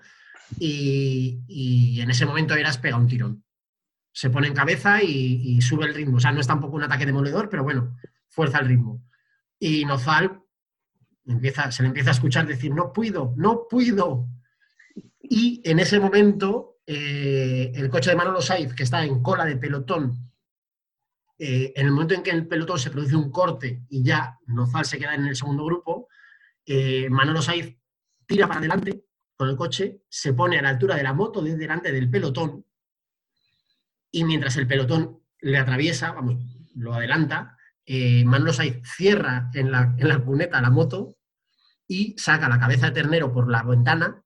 y, 0.60 1.44
y 1.48 2.02
en 2.02 2.12
ese 2.12 2.26
momento 2.26 2.56
Eras 2.56 2.78
pega 2.78 2.98
un 2.98 3.08
tirón. 3.08 3.44
Se 4.12 4.30
pone 4.30 4.48
en 4.48 4.54
cabeza 4.54 5.02
y, 5.02 5.42
y 5.44 5.62
sube 5.62 5.86
el 5.86 5.96
ritmo. 5.96 6.18
O 6.18 6.20
sea, 6.20 6.32
no 6.32 6.40
es 6.40 6.48
tampoco 6.48 6.76
un 6.76 6.84
ataque 6.84 7.06
demoledor, 7.06 7.50
pero 7.50 7.64
bueno, 7.64 7.98
fuerza 8.30 8.60
el 8.60 8.68
ritmo. 8.68 9.02
Y 9.58 9.86
Nozal 9.86 10.43
se 11.26 11.84
le 11.84 11.88
empieza 11.88 12.10
a 12.10 12.14
escuchar 12.14 12.46
decir, 12.46 12.74
no 12.74 12.92
puedo, 12.92 13.34
no 13.38 13.68
puedo. 13.70 14.28
Y 15.22 15.62
en 15.64 15.80
ese 15.80 16.00
momento, 16.00 16.80
eh, 16.86 17.72
el 17.76 17.90
coche 17.90 18.10
de 18.10 18.16
Manolo 18.16 18.42
Saiz, 18.42 18.74
que 18.74 18.84
está 18.84 19.04
en 19.04 19.22
cola 19.22 19.46
de 19.46 19.58
pelotón, 19.58 20.32
eh, 21.40 21.74
en 21.76 21.86
el 21.88 21.92
momento 21.92 22.14
en 22.14 22.24
que 22.24 22.32
el 22.32 22.48
pelotón 22.48 22.78
se 22.78 22.92
produce 22.92 23.16
un 23.16 23.32
corte 23.32 23.86
y 23.90 24.04
ya 24.04 24.38
Nozal 24.48 24.86
se 24.86 25.00
queda 25.00 25.16
en 25.16 25.26
el 25.26 25.36
segundo 25.36 25.66
grupo, 25.66 26.08
eh, 26.66 27.10
Manolo 27.10 27.42
Saiz 27.42 27.76
tira 28.26 28.48
para 28.48 28.60
adelante 28.60 29.06
con 29.36 29.50
el 29.50 29.56
coche, 29.56 30.04
se 30.10 30.34
pone 30.34 30.60
a 30.60 30.62
la 30.62 30.70
altura 30.70 30.96
de 30.96 31.04
la 31.04 31.14
moto 31.14 31.42
de 31.42 31.58
delante 31.58 31.92
del 31.92 32.10
pelotón 32.10 32.66
y 34.12 34.24
mientras 34.26 34.56
el 34.58 34.68
pelotón 34.68 35.22
le 35.40 35.58
atraviesa, 35.58 36.12
vamos, 36.12 36.38
lo 36.76 36.94
adelanta, 36.94 37.58
eh, 37.86 38.24
Manolo 38.26 38.54
Saiz 38.54 38.82
cierra 38.84 39.50
en 39.54 39.72
la, 39.72 39.94
en 39.98 40.08
la 40.08 40.20
cuneta 40.20 40.62
la 40.62 40.70
moto 40.70 41.16
y 41.88 42.16
saca 42.18 42.50
la 42.50 42.60
cabeza 42.60 42.88
de 42.88 42.94
ternero 42.94 43.34
por 43.34 43.50
la 43.50 43.64
ventana 43.64 44.24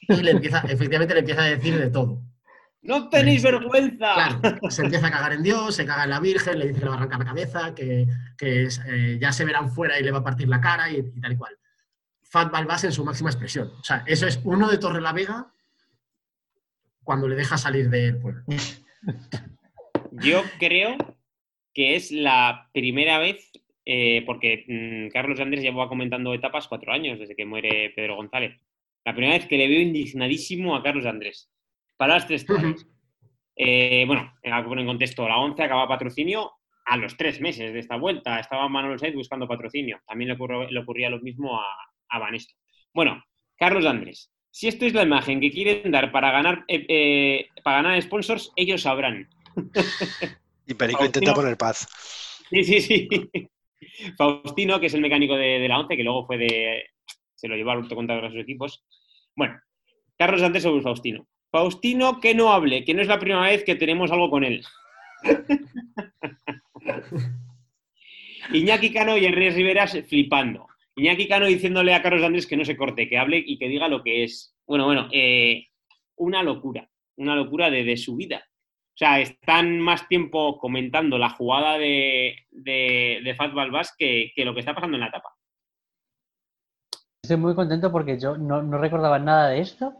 y 0.00 0.22
le 0.22 0.30
empieza, 0.32 0.60
efectivamente 0.68 1.14
le 1.14 1.20
empieza 1.20 1.42
a 1.42 1.46
decir 1.46 1.78
de 1.78 1.90
todo. 1.90 2.22
¡No 2.82 3.08
tenéis 3.08 3.42
vergüenza! 3.42 4.14
Claro, 4.14 4.70
se 4.70 4.82
empieza 4.82 5.08
a 5.08 5.10
cagar 5.10 5.32
en 5.32 5.42
Dios, 5.42 5.74
se 5.74 5.84
caga 5.84 6.04
en 6.04 6.10
la 6.10 6.20
Virgen, 6.20 6.58
le 6.58 6.68
dice 6.68 6.78
que 6.78 6.84
le 6.84 6.90
va 6.90 6.94
a 6.94 6.98
arrancar 6.98 7.18
la 7.18 7.24
cabeza, 7.24 7.74
que, 7.74 8.06
eh, 8.40 9.18
ya 9.20 9.32
se 9.32 9.44
verán 9.44 9.72
fuera 9.72 9.98
y 9.98 10.04
le 10.04 10.12
va 10.12 10.18
a 10.18 10.24
partir 10.24 10.48
la 10.48 10.60
cara 10.60 10.88
y, 10.90 11.02
tal 11.20 11.32
y 11.32 11.36
cual. 11.36 11.58
Fat 12.22 12.52
Balbás 12.52 12.84
en 12.84 12.92
su 12.92 13.04
máxima 13.04 13.30
expresión. 13.30 13.72
O 13.80 13.82
sea, 13.82 14.04
eso 14.06 14.26
es 14.28 14.38
uno 14.44 14.68
de 14.68 14.78
Torre 14.78 15.00
la 15.00 15.12
Vega 15.12 15.52
cuando 17.02 17.26
le 17.26 17.34
deja 17.34 17.58
salir 17.58 17.90
del 17.90 18.18
pueblo. 18.18 18.44
Yo 20.12 20.42
creo 20.60 20.96
que 21.76 21.94
es 21.94 22.10
la 22.10 22.70
primera 22.72 23.18
vez, 23.18 23.52
eh, 23.84 24.22
porque 24.24 24.64
mm, 24.66 25.12
Carlos 25.12 25.38
Andrés 25.40 25.62
lleva 25.62 25.90
comentando 25.90 26.32
etapas 26.32 26.68
cuatro 26.68 26.90
años 26.90 27.18
desde 27.18 27.36
que 27.36 27.44
muere 27.44 27.92
Pedro 27.94 28.16
González. 28.16 28.58
La 29.04 29.12
primera 29.12 29.34
vez 29.34 29.46
que 29.46 29.58
le 29.58 29.68
veo 29.68 29.82
indignadísimo 29.82 30.74
a 30.74 30.82
Carlos 30.82 31.04
Andrés 31.04 31.52
para 31.98 32.14
las 32.14 32.26
tres. 32.26 32.46
Eh, 33.58 34.04
bueno, 34.06 34.32
en 34.42 34.86
contexto, 34.86 35.28
la 35.28 35.36
11 35.36 35.62
acaba 35.62 35.86
patrocinio 35.86 36.50
a 36.86 36.96
los 36.96 37.14
tres 37.18 37.42
meses 37.42 37.74
de 37.74 37.78
esta 37.78 37.96
vuelta. 37.96 38.40
Estaba 38.40 38.70
Manuel 38.70 38.98
Sainz 38.98 39.14
buscando 39.14 39.46
patrocinio. 39.46 40.00
También 40.06 40.30
le, 40.30 40.78
ocurría 40.80 41.10
lo 41.10 41.20
mismo 41.20 41.60
a, 41.60 41.66
a 42.08 42.18
Banesto. 42.18 42.54
Bueno, 42.94 43.22
Carlos 43.54 43.84
Andrés, 43.84 44.32
si 44.50 44.68
esto 44.68 44.86
es 44.86 44.94
la 44.94 45.02
imagen 45.02 45.42
que 45.42 45.50
quieren 45.50 45.92
dar 45.92 46.10
para 46.10 46.30
ganar, 46.30 46.64
eh, 46.68 46.86
eh, 46.88 47.48
para 47.62 47.82
ganar 47.82 48.00
sponsors, 48.00 48.50
ellos 48.56 48.80
sabrán. 48.80 49.28
Y 50.66 50.74
Perico 50.74 51.04
intenta 51.04 51.34
poner 51.34 51.56
paz. 51.56 51.88
Sí, 52.50 52.64
sí, 52.64 52.80
sí. 52.80 53.08
Faustino, 54.18 54.80
que 54.80 54.86
es 54.86 54.94
el 54.94 55.00
mecánico 55.00 55.36
de, 55.36 55.66
la 55.68 55.78
11, 55.78 55.96
que 55.96 56.04
luego 56.04 56.26
fue 56.26 56.38
de. 56.38 56.84
Se 57.34 57.48
lo 57.48 57.56
llevó 57.56 57.72
al 57.72 57.88
contra 57.88 58.20
de 58.20 58.30
sus 58.30 58.40
equipos. 58.40 58.84
Bueno, 59.34 59.60
Carlos 60.16 60.42
Andrés 60.42 60.62
sobre 60.62 60.82
Faustino. 60.82 61.26
Faustino, 61.50 62.20
que 62.20 62.34
no 62.34 62.52
hable, 62.52 62.84
que 62.84 62.94
no 62.94 63.02
es 63.02 63.08
la 63.08 63.18
primera 63.18 63.42
vez 63.42 63.64
que 63.64 63.76
tenemos 63.76 64.10
algo 64.10 64.30
con 64.30 64.44
él. 64.44 64.64
Iñaki 68.52 68.92
Cano 68.92 69.16
y 69.16 69.26
Enrique 69.26 69.50
Rivera 69.50 69.86
flipando. 69.86 70.66
Iñaki 70.96 71.28
Cano 71.28 71.46
diciéndole 71.46 71.94
a 71.94 72.02
Carlos 72.02 72.22
Andrés 72.22 72.46
que 72.46 72.56
no 72.56 72.64
se 72.64 72.76
corte, 72.76 73.08
que 73.08 73.18
hable 73.18 73.42
y 73.44 73.58
que 73.58 73.68
diga 73.68 73.88
lo 73.88 74.02
que 74.02 74.24
es. 74.24 74.56
Bueno, 74.66 74.86
bueno, 74.86 75.08
eh, 75.12 75.68
una 76.16 76.42
locura, 76.42 76.88
una 77.16 77.36
locura 77.36 77.70
de, 77.70 77.96
su 77.96 78.16
vida. 78.16 78.44
O 78.96 78.98
sea, 78.98 79.20
están 79.20 79.78
más 79.78 80.08
tiempo 80.08 80.56
comentando 80.56 81.18
la 81.18 81.28
jugada 81.28 81.76
de, 81.76 82.34
de, 82.50 83.20
de 83.22 83.34
Fat 83.34 83.52
Balbás 83.52 83.94
que, 83.94 84.32
lo 84.38 84.54
que 84.54 84.60
está 84.60 84.74
pasando 84.74 84.96
en 84.96 85.02
la 85.02 85.08
etapa. 85.08 85.36
Estoy 87.22 87.36
muy 87.36 87.54
contento 87.54 87.92
porque 87.92 88.18
yo 88.18 88.38
no, 88.38 88.62
no 88.62 88.78
recordaba 88.78 89.18
nada 89.18 89.50
de 89.50 89.60
esto 89.60 89.92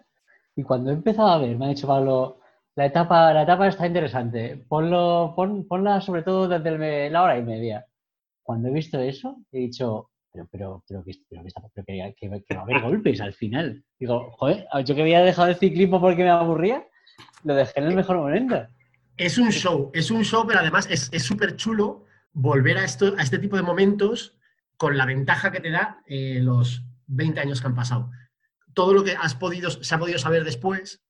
y 0.57 0.62
cuando 0.62 0.91
he 0.91 0.95
empezado 0.95 1.29
a 1.29 1.37
ver, 1.37 1.59
me 1.59 1.67
ha 1.67 1.69
dicho 1.69 1.87
Pablo, 1.87 2.41
la 2.75 2.87
etapa, 2.87 3.35
la 3.35 3.43
etapa 3.43 3.69
está 3.69 3.87
interesante, 3.87 4.65
ponlo, 4.67 5.35
ponla 5.37 6.00
sobre 6.00 6.23
todo 6.23 6.49
desde 6.49 7.11
la 7.11 7.23
hora 7.23 7.37
y 7.37 7.43
media. 7.43 7.85
Cuando 8.43 8.69
he 8.69 8.73
visto 8.73 8.99
eso, 8.99 9.43
he 9.53 9.59
dicho, 9.59 10.09
pero, 10.33 10.49
pero, 10.50 10.83
pero, 10.88 11.05
que, 11.05 11.12
que, 12.17 12.29
va 12.31 12.61
a 12.61 12.62
haber 12.62 12.81
golpes 12.81 13.21
al 13.21 13.35
final. 13.35 13.85
Digo, 13.99 14.31
joder, 14.38 14.67
yo 14.87 14.95
que 14.95 15.03
había 15.03 15.21
dejado 15.23 15.49
el 15.49 15.57
ciclismo 15.57 16.00
porque 16.00 16.23
me 16.23 16.31
aburría, 16.31 16.87
lo 17.45 17.55
dejé 17.55 17.79
en 17.81 17.88
el 17.88 17.95
mejor 17.95 18.17
momento. 18.17 18.67
Es 19.16 19.38
un 19.38 19.50
show, 19.50 19.90
es 19.94 20.11
un 20.11 20.25
show, 20.25 20.46
pero 20.46 20.61
además 20.61 20.88
es 20.90 21.23
súper 21.23 21.56
chulo 21.56 22.04
volver 22.32 22.78
a, 22.78 22.85
esto, 22.85 23.14
a 23.16 23.23
este 23.23 23.38
tipo 23.38 23.56
de 23.56 23.62
momentos 23.62 24.37
con 24.76 24.96
la 24.99 25.06
ventaja 25.06 25.50
que 25.50 25.61
te 25.61 25.70
da 25.70 26.02
eh, 26.06 26.38
los 26.42 26.82
20 27.06 27.40
años 27.40 27.61
que 27.61 27.66
han 27.66 27.75
pasado 27.75 28.11
todo 28.76 28.92
lo 28.92 29.02
que 29.02 29.12
has 29.12 29.35
podido, 29.35 29.70
se 29.70 29.94
ha 29.94 29.99
podido 29.99 30.18
saber 30.18 30.44
después 30.44 31.02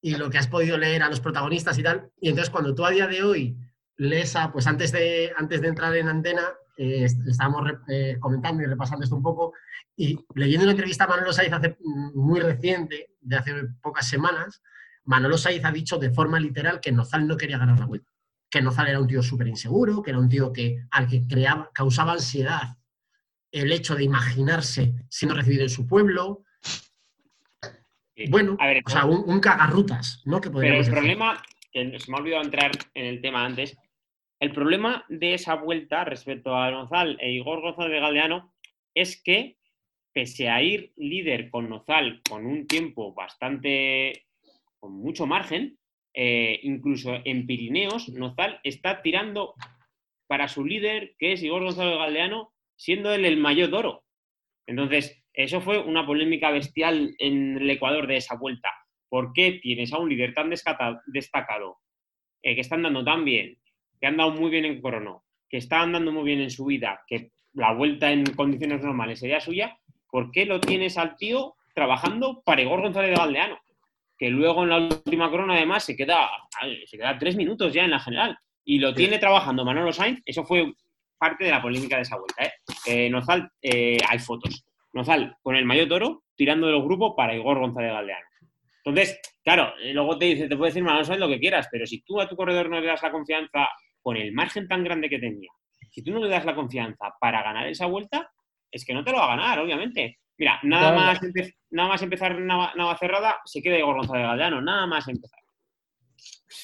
y 0.00 0.14
lo 0.14 0.30
que 0.30 0.38
has 0.38 0.46
podido 0.46 0.78
leer 0.78 1.02
a 1.02 1.10
los 1.10 1.18
protagonistas 1.18 1.76
y 1.76 1.82
tal. 1.82 2.12
Y 2.20 2.28
entonces 2.28 2.48
cuando 2.48 2.76
tú 2.76 2.86
a 2.86 2.90
día 2.90 3.08
de 3.08 3.24
hoy 3.24 3.58
lees 3.96 4.34
pues 4.52 4.68
antes 4.68 4.92
de, 4.92 5.32
antes 5.36 5.60
de 5.60 5.68
entrar 5.68 5.96
en 5.96 6.08
antena, 6.08 6.42
eh, 6.78 7.04
estábamos 7.26 7.72
eh, 7.88 8.16
comentando 8.20 8.62
y 8.62 8.66
repasando 8.66 9.02
esto 9.02 9.16
un 9.16 9.22
poco, 9.22 9.52
y 9.96 10.16
leyendo 10.36 10.62
una 10.62 10.70
entrevista 10.70 11.04
a 11.04 11.08
Manolo 11.08 11.32
Saiz 11.32 11.52
hace, 11.52 11.76
mm, 11.80 12.16
muy 12.16 12.38
reciente, 12.38 13.16
de 13.20 13.36
hace 13.36 13.52
pocas 13.82 14.08
semanas, 14.08 14.62
Manolo 15.04 15.36
Saiz 15.36 15.64
ha 15.64 15.72
dicho 15.72 15.98
de 15.98 16.10
forma 16.10 16.38
literal 16.38 16.80
que 16.80 16.92
Nozal 16.92 17.26
no 17.26 17.36
quería 17.36 17.58
ganar 17.58 17.78
la 17.78 17.86
vuelta, 17.86 18.10
que 18.50 18.62
Nozal 18.62 18.88
era 18.88 19.00
un 19.00 19.06
tío 19.06 19.22
súper 19.22 19.48
inseguro, 19.48 20.02
que 20.02 20.10
era 20.10 20.18
un 20.18 20.28
tío 20.28 20.52
que, 20.52 20.84
al 20.90 21.08
que 21.08 21.26
creaba, 21.26 21.70
causaba 21.72 22.12
ansiedad 22.12 22.76
el 23.50 23.70
hecho 23.70 23.94
de 23.94 24.04
imaginarse 24.04 24.94
siendo 25.08 25.34
recibido 25.34 25.62
en 25.62 25.68
su 25.68 25.86
pueblo, 25.86 26.44
bueno, 28.28 28.56
o 28.84 28.90
sea, 28.90 29.04
un, 29.04 29.40
cagarrutas, 29.40 30.22
¿no? 30.24 30.40
pero 30.40 30.60
el 30.60 30.90
problema, 30.90 31.42
que 31.72 31.98
se 31.98 32.10
me 32.10 32.16
ha 32.16 32.20
olvidado 32.20 32.42
entrar 32.42 32.70
en 32.94 33.06
el 33.06 33.20
tema 33.20 33.44
antes, 33.44 33.76
el 34.40 34.52
problema 34.52 35.04
de 35.08 35.34
esa 35.34 35.54
vuelta 35.54 36.04
respecto 36.04 36.56
a 36.56 36.70
Nozal 36.70 37.16
e 37.20 37.32
Igor 37.32 37.60
González 37.60 37.92
de 37.92 38.00
Galdeano 38.00 38.54
es 38.94 39.20
que, 39.22 39.58
pese 40.12 40.48
a 40.48 40.62
ir 40.62 40.92
líder 40.96 41.48
con 41.50 41.68
Nozal 41.68 42.20
con 42.28 42.46
un 42.46 42.66
tiempo 42.66 43.14
bastante, 43.14 44.26
con 44.82 44.94
mucho 44.94 45.26
margen, 45.26 45.78
eh, 46.12 46.58
incluso 46.64 47.14
en 47.24 47.46
Pirineos, 47.46 48.08
Nozal 48.08 48.58
está 48.64 49.00
tirando 49.00 49.54
para 50.26 50.48
su 50.48 50.64
líder, 50.64 51.14
que 51.20 51.32
es 51.32 51.42
Igor 51.44 51.62
González 51.62 51.92
de 51.92 51.98
Galdeano, 51.98 52.52
siendo 52.74 53.14
él 53.14 53.24
el 53.24 53.36
mayor 53.36 53.72
oro. 53.72 54.02
Entonces, 54.66 55.22
eso 55.32 55.60
fue 55.60 55.78
una 55.78 56.04
polémica 56.04 56.50
bestial 56.50 57.14
en 57.18 57.58
el 57.58 57.70
Ecuador 57.70 58.08
de 58.08 58.16
esa 58.16 58.36
vuelta. 58.36 58.70
¿Por 59.08 59.32
qué 59.32 59.60
tienes 59.62 59.92
a 59.92 59.98
un 59.98 60.08
líder 60.08 60.34
tan 60.34 60.50
destacado, 60.50 61.78
eh, 62.42 62.56
que 62.56 62.60
está 62.60 62.74
andando 62.74 63.04
tan 63.04 63.24
bien, 63.24 63.58
que 64.00 64.06
ha 64.06 64.10
andado 64.10 64.32
muy 64.32 64.50
bien 64.50 64.64
en 64.64 64.82
crono, 64.82 65.22
que 65.48 65.58
está 65.58 65.80
andando 65.80 66.10
muy 66.10 66.24
bien 66.24 66.40
en 66.40 66.50
su 66.50 66.64
vida, 66.64 67.02
que 67.06 67.30
la 67.52 67.72
vuelta 67.72 68.10
en 68.10 68.24
condiciones 68.34 68.82
normales 68.82 69.20
sería 69.20 69.38
suya? 69.38 69.78
¿Por 70.10 70.32
qué 70.32 70.44
lo 70.44 70.60
tienes 70.60 70.98
al 70.98 71.14
tío 71.14 71.54
trabajando 71.72 72.42
para 72.44 72.62
Igor 72.62 72.80
González 72.80 73.10
de 73.12 73.16
Valdeano? 73.16 73.60
Que 74.22 74.30
luego 74.30 74.62
en 74.62 74.68
la 74.68 74.78
última 74.78 75.28
crono 75.28 75.52
además 75.52 75.82
se 75.82 75.96
queda, 75.96 76.30
se 76.86 76.96
queda 76.96 77.18
tres 77.18 77.34
minutos 77.34 77.72
ya 77.72 77.82
en 77.82 77.90
la 77.90 77.98
general. 77.98 78.38
Y 78.64 78.78
lo 78.78 78.94
tiene 78.94 79.18
trabajando 79.18 79.64
Manolo 79.64 79.92
Sainz. 79.92 80.22
Eso 80.24 80.44
fue 80.44 80.72
parte 81.18 81.42
de 81.42 81.50
la 81.50 81.60
polémica 81.60 81.96
de 81.96 82.02
esa 82.02 82.18
vuelta. 82.18 82.44
¿eh? 82.44 82.52
Eh, 82.86 83.10
Nozal, 83.10 83.50
hay 83.60 84.18
fotos 84.20 84.64
Nozal 84.92 85.36
con 85.42 85.56
el 85.56 85.64
mayor 85.64 85.88
toro 85.88 86.22
tirando 86.36 86.68
de 86.68 86.72
los 86.72 86.84
grupos 86.84 87.14
para 87.16 87.34
Igor 87.34 87.58
González 87.58 87.90
Galdeano. 87.90 88.26
Entonces, 88.84 89.20
claro, 89.42 89.74
eh, 89.82 89.92
luego 89.92 90.16
te 90.16 90.26
dice, 90.26 90.46
te 90.46 90.56
puede 90.56 90.70
decir, 90.70 90.84
no 90.84 91.04
sabes 91.04 91.18
lo 91.18 91.26
que 91.28 91.40
quieras, 91.40 91.66
pero 91.68 91.84
si 91.84 92.02
tú 92.02 92.20
a 92.20 92.28
tu 92.28 92.36
corredor 92.36 92.70
no 92.70 92.80
le 92.80 92.86
das 92.86 93.02
la 93.02 93.10
confianza 93.10 93.70
con 94.00 94.16
el 94.16 94.30
margen 94.30 94.68
tan 94.68 94.84
grande 94.84 95.10
que 95.10 95.18
tenía, 95.18 95.50
si 95.90 96.04
tú 96.04 96.12
no 96.12 96.20
le 96.20 96.28
das 96.28 96.44
la 96.44 96.54
confianza 96.54 97.12
para 97.20 97.42
ganar 97.42 97.66
esa 97.66 97.86
vuelta, 97.86 98.30
es 98.70 98.84
que 98.84 98.94
no 98.94 99.02
te 99.02 99.10
lo 99.10 99.18
va 99.18 99.24
a 99.24 99.36
ganar, 99.36 99.58
obviamente. 99.58 100.20
Mira, 100.42 100.58
nada 100.64 100.92
más, 100.92 101.20
nada 101.70 101.88
más 101.88 102.02
empezar 102.02 102.36
nada, 102.40 102.96
cerrada, 102.98 103.36
se 103.44 103.62
queda 103.62 103.78
Igor 103.78 103.94
González 103.94 104.26
Galdeano, 104.26 104.60
nada 104.60 104.88
más 104.88 105.06
empezar. 105.06 105.38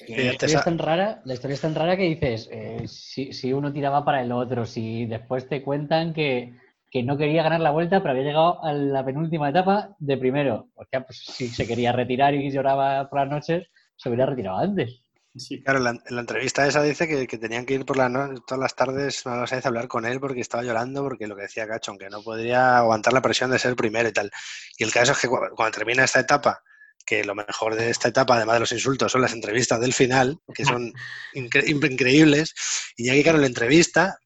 la, 0.09 0.33
historia 0.33 0.59
es 0.59 0.65
tan 0.65 0.79
rara, 0.79 1.23
la 1.25 1.35
historia 1.35 1.55
es 1.55 1.61
tan 1.61 1.77
rara 1.77 1.97
que 1.97 2.03
dices, 2.03 2.49
eh, 2.51 2.83
si, 2.89 3.33
si 3.33 3.53
uno 3.53 3.73
tiraba 3.73 4.05
para 4.05 4.21
el 4.21 4.33
otro, 4.33 4.67
si 4.67 5.07
después 5.07 5.49
te 5.49 5.63
cuentan 5.63 6.13
que 6.13 6.55
que 6.91 7.03
no 7.03 7.17
quería 7.17 7.43
ganar 7.43 7.61
la 7.61 7.71
vuelta, 7.71 8.01
pero 8.01 8.13
había 8.13 8.25
llegado 8.25 8.65
a 8.65 8.73
la 8.73 9.05
penúltima 9.05 9.51
etapa 9.51 9.95
de 9.99 10.17
primero. 10.17 10.69
Porque 10.75 11.01
pues, 11.01 11.19
si 11.19 11.49
se 11.49 11.67
quería 11.67 11.93
retirar 11.93 12.35
y 12.35 12.51
lloraba 12.51 13.09
por 13.09 13.21
las 13.21 13.29
noches, 13.29 13.69
se 13.97 14.09
hubiera 14.09 14.27
retirado 14.27 14.59
antes. 14.59 15.03
Sí, 15.39 15.63
claro, 15.63 15.79
en 15.79 16.01
la, 16.09 16.21
entrevista 16.21 16.67
esa 16.67 16.83
dice 16.83 17.07
que, 17.07 17.39
tenían 17.39 17.65
que 17.65 17.75
ir 17.75 17.85
por 17.85 17.97
la 17.97 18.09
todas 18.47 18.61
las 18.61 18.75
tardes 18.75 19.27
a 19.27 19.45
a 19.45 19.61
hablar 19.65 19.89
con 19.89 20.05
él 20.05 20.21
porque 20.21 20.41
estaba 20.41 20.63
llorando, 20.63 21.03
porque 21.03 21.27
lo 21.27 21.37
que 21.37 21.43
decía 21.43 21.67
Cacho, 21.67 21.97
que 21.97 22.11
no 22.11 22.23
podría 22.23 22.79
aguantar 22.79 23.13
la 23.13 23.23
presión 23.23 23.51
de 23.51 23.59
ser 23.59 23.77
primero 23.77 24.09
y 24.09 24.13
tal. 24.13 24.31
Y 24.77 24.85
el 24.85 24.93
caso 24.93 25.13
es 25.13 25.19
que 25.19 25.29
cuando, 25.29 25.71
termina 25.71 26.05
esta 26.05 26.21
etapa, 26.21 26.63
que 27.05 27.25
lo 27.25 27.35
mejor 27.35 27.75
de 27.75 27.91
esta 27.91 28.09
etapa, 28.09 28.37
además 28.37 28.57
de 28.57 28.61
los 28.61 28.73
insultos, 28.73 29.13
son 29.13 29.23
las 29.23 29.33
entrevistas 29.33 29.81
del 29.81 29.95
final, 29.95 30.39
que 30.53 30.65
son 30.65 30.93
increíbles, 31.35 32.55
y 32.97 33.07
ya 33.07 33.15
que 33.15 33.23
claro, 33.23 33.39
la 33.39 33.47
entrevista 33.47 34.19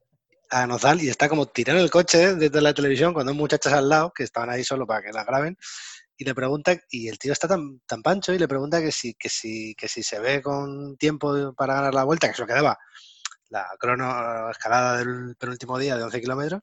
a 0.53 0.67
Nozal 0.67 1.03
y 1.03 1.09
está 1.09 1.29
como 1.29 1.47
tirando 1.47 1.83
el 1.83 1.91
coche 1.91 2.35
desde 2.35 2.61
la 2.61 2.75
televisión 2.75 3.15
con 3.15 3.27
dos 3.27 3.35
muchachas 3.35 3.73
al 3.73 3.89
lado 3.89 4.13
que 4.15 4.23
estaban 4.23 4.51
ahí 4.51 4.63
solo 4.63 4.87
para 4.87 5.03
que 5.03 5.11
la 5.11 5.25
graben 5.25 5.57
y 6.23 6.25
le 6.25 6.35
pregunta, 6.35 6.75
y 6.91 7.09
el 7.09 7.19
tío 7.19 7.33
está 7.33 7.49
tan, 7.49 7.81
tan 7.87 8.03
pancho 8.03 8.33
y 8.33 8.39
le 8.39 8.49
pregunta 8.49 8.81
que 8.81 8.93
si, 8.93 9.15
que, 9.15 9.29
si, 9.29 9.75
que 9.75 9.89
si 9.89 10.03
se 10.03 10.19
ve 10.21 10.41
con 10.41 10.97
tiempo 10.97 11.53
para 11.55 11.75
ganar 11.75 11.95
la 11.95 12.05
vuelta, 12.05 12.29
que 12.29 12.33
eso 12.33 12.47
quedaba 12.47 12.79
la 13.51 13.69
crono 13.79 14.51
escalada 14.51 14.99
del 14.99 15.37
penúltimo 15.39 15.79
día 15.79 15.97
de 15.97 16.05
11 16.05 16.21
kilómetros. 16.21 16.63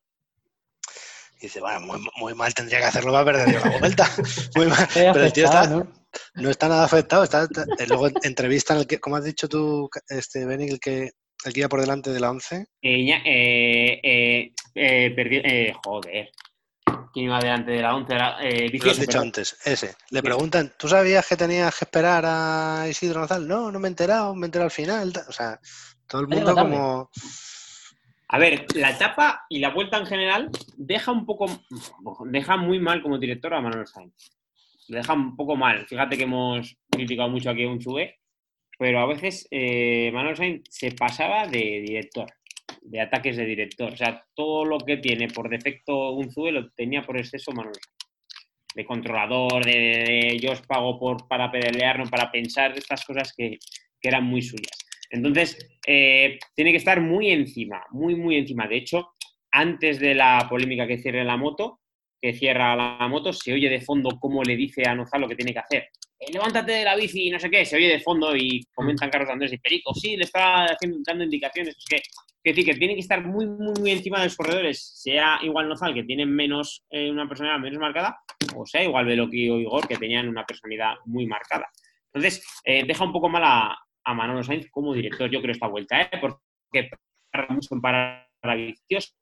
Y 1.37 1.43
dice, 1.43 1.61
bueno, 1.61 1.81
muy, 2.17 2.33
mal 2.33 2.53
tendría 2.53 2.79
que 2.79 2.85
hacerlo 2.85 3.11
para 3.11 3.25
perder 3.25 3.65
la 3.65 3.77
vuelta. 3.79 4.09
muy 4.55 4.65
mal. 4.67 4.87
Pero 4.93 5.23
el 5.23 5.31
tío 5.31 5.45
está, 5.45 5.67
¿no? 5.67 6.49
está 6.49 6.67
nada 6.67 6.83
afectado. 6.83 7.23
Está, 7.23 7.47
luego 7.87 8.09
entrevista 8.23 8.73
en 8.73 8.79
el 8.79 8.87
que, 8.87 8.99
como 8.99 9.15
has 9.15 9.23
dicho 9.23 9.47
tú, 9.47 9.89
este 10.09 10.45
Benny, 10.45 10.67
el 10.67 10.79
que 10.79 11.11
el 11.45 11.53
que 11.53 11.61
iba 11.61 11.69
por 11.69 11.79
delante 11.79 12.09
de 12.09 12.19
la 12.19 12.31
11. 12.31 12.55
Eh, 12.55 12.65
eh, 12.81 14.51
eh, 14.75 15.15
eh, 15.15 15.73
joder. 15.85 16.29
¿Quién 17.13 17.25
iba 17.25 17.39
delante 17.39 17.71
de 17.71 17.81
la 17.81 17.95
11? 17.95 18.13
Eh, 18.41 18.79
Lo 18.83 18.91
has 18.91 18.99
dicho 18.99 19.19
antes, 19.19 19.57
ese. 19.65 19.95
Le 20.11 20.21
preguntan, 20.21 20.73
¿tú 20.77 20.87
sabías 20.87 21.27
que 21.27 21.35
tenías 21.35 21.77
que 21.77 21.85
esperar 21.85 22.23
a 22.25 22.85
Isidro 22.89 23.21
Nazal? 23.21 23.47
No, 23.47 23.71
no 23.71 23.79
me 23.79 23.87
he 23.87 23.91
enterado, 23.91 24.35
me 24.35 24.45
he 24.45 24.47
enterado 24.47 24.65
al 24.65 24.71
final. 24.71 25.11
O 25.27 25.31
sea, 25.31 25.59
todo 26.07 26.21
el 26.21 26.27
mundo 26.27 26.53
como... 26.53 27.09
A 28.31 28.37
ver, 28.37 28.65
la 28.75 28.91
etapa 28.91 29.45
y 29.49 29.57
la 29.57 29.69
vuelta 29.69 29.97
en 29.97 30.05
general 30.05 30.51
deja 30.77 31.11
un 31.11 31.25
poco, 31.25 31.47
deja 32.25 32.57
muy 32.57 32.79
mal 32.79 33.01
como 33.01 33.17
director 33.17 33.55
a 33.55 33.61
Manuel 33.61 33.87
Sainz. 33.87 34.13
Deja 34.87 35.13
un 35.13 35.35
poco 35.35 35.55
mal. 35.55 35.87
Fíjate 35.87 36.15
que 36.15 36.23
hemos 36.23 36.77
criticado 36.91 37.29
mucho 37.29 37.49
aquí 37.49 37.63
a 37.63 37.69
un 37.69 37.79
chubé, 37.79 38.19
pero 38.77 38.99
a 38.99 39.07
veces 39.07 39.47
eh, 39.49 40.11
Manuel 40.13 40.37
Sainz 40.37 40.61
se 40.69 40.91
pasaba 40.91 41.47
de 41.47 41.81
director 41.81 42.31
de 42.81 43.01
ataques 43.01 43.37
de 43.37 43.45
director. 43.45 43.93
O 43.93 43.97
sea, 43.97 44.23
todo 44.33 44.65
lo 44.65 44.79
que 44.79 44.97
tiene 44.97 45.27
por 45.27 45.49
defecto 45.49 46.11
un 46.11 46.31
lo 46.53 46.71
tenía 46.71 47.03
por 47.03 47.17
exceso 47.17 47.51
Manuel. 47.51 47.75
De 48.75 48.85
controlador, 48.85 49.65
de, 49.65 50.37
yo 50.41 50.51
os 50.51 50.61
pago 50.61 50.99
por, 50.99 51.27
para 51.27 51.51
pelear, 51.51 51.99
no 51.99 52.05
para 52.05 52.31
pensar, 52.31 52.77
estas 52.77 53.03
cosas 53.03 53.33
que, 53.35 53.57
eran 54.01 54.23
muy 54.23 54.41
suyas. 54.41 54.77
Entonces, 55.09 55.57
eh, 55.85 56.39
tiene 56.55 56.71
que 56.71 56.77
estar 56.77 57.01
muy 57.01 57.31
encima, 57.31 57.83
muy, 57.91 58.15
muy 58.15 58.37
encima. 58.37 58.67
De 58.67 58.77
hecho, 58.77 59.09
antes 59.51 59.99
de 59.99 60.15
la 60.15 60.45
polémica 60.49 60.87
que 60.87 60.99
cierre 60.99 61.25
la 61.25 61.35
moto, 61.35 61.81
que 62.21 62.33
cierra 62.33 62.75
la 62.75 63.07
moto, 63.09 63.33
se 63.33 63.51
oye 63.53 63.69
de 63.69 63.81
fondo 63.81 64.17
cómo 64.19 64.43
le 64.43 64.55
dice 64.55 64.83
a 64.87 64.95
Nozal 64.95 65.21
lo 65.21 65.27
que 65.27 65.35
tiene 65.35 65.51
que 65.51 65.59
hacer. 65.59 65.89
Eh, 66.19 66.33
levántate 66.33 66.71
de 66.73 66.83
la 66.83 66.95
bici 66.95 67.27
y 67.27 67.31
no 67.31 67.39
sé 67.39 67.49
qué, 67.49 67.65
se 67.65 67.77
oye 67.77 67.87
de 67.87 67.99
fondo 67.99 68.35
y 68.35 68.65
comentan 68.73 69.09
Carlos 69.09 69.29
Andrés 69.29 69.53
y 69.53 69.57
Perico, 69.57 69.93
sí, 69.93 70.17
le 70.17 70.25
está 70.25 70.67
dando 71.05 71.23
indicaciones, 71.23 71.77
es 71.77 71.85
que 71.85 72.01
que 72.41 72.53
tiene 72.53 72.95
que 72.95 73.01
estar 73.01 73.25
muy, 73.25 73.45
muy, 73.45 73.73
muy 73.79 73.91
encima 73.91 74.19
de 74.19 74.25
los 74.25 74.35
corredores, 74.35 75.01
sea 75.01 75.39
igual 75.43 75.67
Nozal, 75.67 75.93
que 75.93 76.03
tienen 76.03 76.33
menos, 76.33 76.83
eh, 76.89 77.11
una 77.11 77.27
personalidad 77.27 77.61
menos 77.61 77.79
marcada, 77.79 78.19
o 78.55 78.65
sea 78.65 78.83
igual 78.83 79.05
Veloqui 79.05 79.49
o 79.49 79.59
Igor, 79.59 79.87
que 79.87 79.97
tenían 79.97 80.27
una 80.27 80.45
personalidad 80.45 80.95
muy 81.05 81.27
marcada. 81.27 81.69
Entonces, 82.11 82.43
eh, 82.63 82.83
deja 82.85 83.03
un 83.03 83.13
poco 83.13 83.29
mal 83.29 83.43
a, 83.45 83.77
Manolo 84.11 84.43
Sainz 84.43 84.67
como 84.71 84.95
director, 84.95 85.29
yo 85.29 85.39
creo, 85.39 85.51
esta 85.51 85.67
vuelta, 85.67 86.09
porque 86.19 86.89
mucho 87.49 87.75
vicioso. 88.55 89.13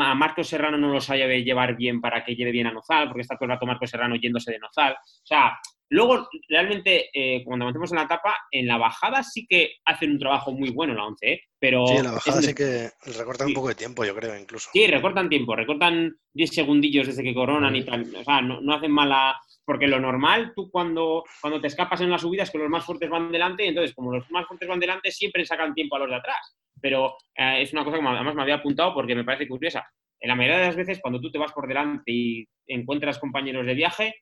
A 0.00 0.14
Marcos 0.14 0.48
Serrano 0.48 0.78
no 0.78 0.92
lo 0.92 1.00
sabe 1.00 1.42
llevar 1.42 1.76
bien 1.76 2.00
para 2.00 2.24
que 2.24 2.34
lleve 2.34 2.52
bien 2.52 2.66
a 2.66 2.72
Nozal, 2.72 3.08
porque 3.08 3.22
está 3.22 3.36
todo 3.36 3.46
el 3.46 3.50
rato 3.50 3.66
Marcos 3.66 3.90
Serrano 3.90 4.16
yéndose 4.16 4.52
de 4.52 4.58
Nozal. 4.58 4.92
O 4.94 5.26
sea, 5.26 5.58
Luego, 5.92 6.26
realmente, 6.48 7.10
eh, 7.12 7.44
cuando 7.44 7.66
avancemos 7.66 7.92
en 7.92 7.98
la 7.98 8.04
etapa, 8.04 8.34
en 8.50 8.66
la 8.66 8.78
bajada 8.78 9.22
sí 9.22 9.46
que 9.46 9.74
hacen 9.84 10.12
un 10.12 10.18
trabajo 10.18 10.50
muy 10.50 10.70
bueno 10.70 10.94
la 10.94 11.04
11, 11.04 11.30
¿eh? 11.30 11.42
pero... 11.58 11.86
Sí, 11.86 11.96
en 11.96 12.04
la 12.04 12.12
bajada 12.12 12.40
sí 12.40 12.54
que 12.54 12.88
recortan 13.18 13.48
un 13.48 13.52
poco 13.52 13.68
de 13.68 13.74
tiempo, 13.74 14.02
yo 14.02 14.14
creo, 14.14 14.34
incluso. 14.38 14.70
Sí, 14.72 14.86
recortan 14.86 15.28
tiempo, 15.28 15.54
recortan 15.54 16.16
10 16.32 16.50
segundillos 16.50 17.08
desde 17.08 17.22
que 17.22 17.34
coronan 17.34 17.76
y 17.76 17.84
tal. 17.84 18.10
O 18.16 18.24
sea, 18.24 18.40
no, 18.40 18.74
hacen 18.74 18.90
mala... 18.90 19.38
Porque 19.64 19.86
lo 19.86 20.00
normal, 20.00 20.52
tú 20.54 20.70
cuando, 20.70 21.24
cuando 21.40 21.60
te 21.60 21.68
escapas 21.68 22.00
en 22.00 22.10
las 22.10 22.22
subidas, 22.22 22.50
que 22.50 22.58
los 22.58 22.68
más 22.68 22.84
fuertes 22.84 23.08
van 23.08 23.30
delante, 23.30 23.66
entonces 23.66 23.94
como 23.94 24.12
los 24.12 24.28
más 24.30 24.46
fuertes 24.46 24.68
van 24.68 24.80
delante, 24.80 25.10
siempre 25.10 25.44
sacan 25.46 25.74
tiempo 25.74 25.96
a 25.96 26.00
los 26.00 26.10
de 26.10 26.16
atrás. 26.16 26.56
Pero 26.80 27.14
eh, 27.34 27.62
es 27.62 27.72
una 27.72 27.84
cosa 27.84 27.98
que 27.98 28.06
además 28.06 28.34
me 28.34 28.42
había 28.42 28.56
apuntado 28.56 28.92
porque 28.92 29.14
me 29.14 29.24
parece 29.24 29.48
curiosa. 29.48 29.86
En 30.18 30.28
la 30.28 30.34
mayoría 30.34 30.58
de 30.58 30.66
las 30.66 30.76
veces, 30.76 31.00
cuando 31.00 31.20
tú 31.20 31.30
te 31.30 31.38
vas 31.38 31.52
por 31.52 31.68
delante 31.68 32.12
y 32.12 32.46
encuentras 32.66 33.18
compañeros 33.18 33.66
de 33.66 33.74
viaje, 33.74 34.14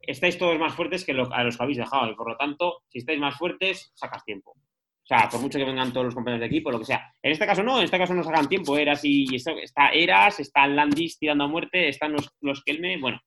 estáis 0.00 0.38
todos 0.38 0.58
más 0.58 0.74
fuertes 0.74 1.04
que 1.04 1.12
a 1.12 1.14
los 1.44 1.56
que 1.56 1.62
habéis 1.62 1.78
dejado 1.78 2.10
y 2.10 2.14
por 2.14 2.30
lo 2.30 2.36
tanto, 2.36 2.82
si 2.88 2.98
estáis 2.98 3.18
más 3.18 3.36
fuertes, 3.36 3.92
sacas 3.94 4.24
tiempo. 4.24 4.52
O 4.52 5.08
sea, 5.08 5.28
por 5.28 5.40
mucho 5.40 5.58
que 5.58 5.64
vengan 5.64 5.92
todos 5.92 6.06
los 6.06 6.14
compañeros 6.16 6.40
de 6.40 6.46
equipo, 6.46 6.70
lo 6.70 6.80
que 6.80 6.84
sea. 6.84 7.14
En 7.22 7.30
este 7.30 7.46
caso 7.46 7.62
no, 7.62 7.78
en 7.78 7.84
este 7.84 7.96
caso 7.96 8.12
no 8.12 8.24
sacan 8.24 8.48
tiempo. 8.48 8.76
Eras 8.76 9.04
y, 9.04 9.24
está 9.36 9.90
Eras, 9.90 10.40
está 10.40 10.66
Landis 10.66 11.18
tirando 11.18 11.44
a 11.44 11.48
muerte, 11.48 11.88
están 11.88 12.12
los, 12.12 12.28
los 12.40 12.64
Kelme, 12.64 12.98
bueno, 12.98 13.20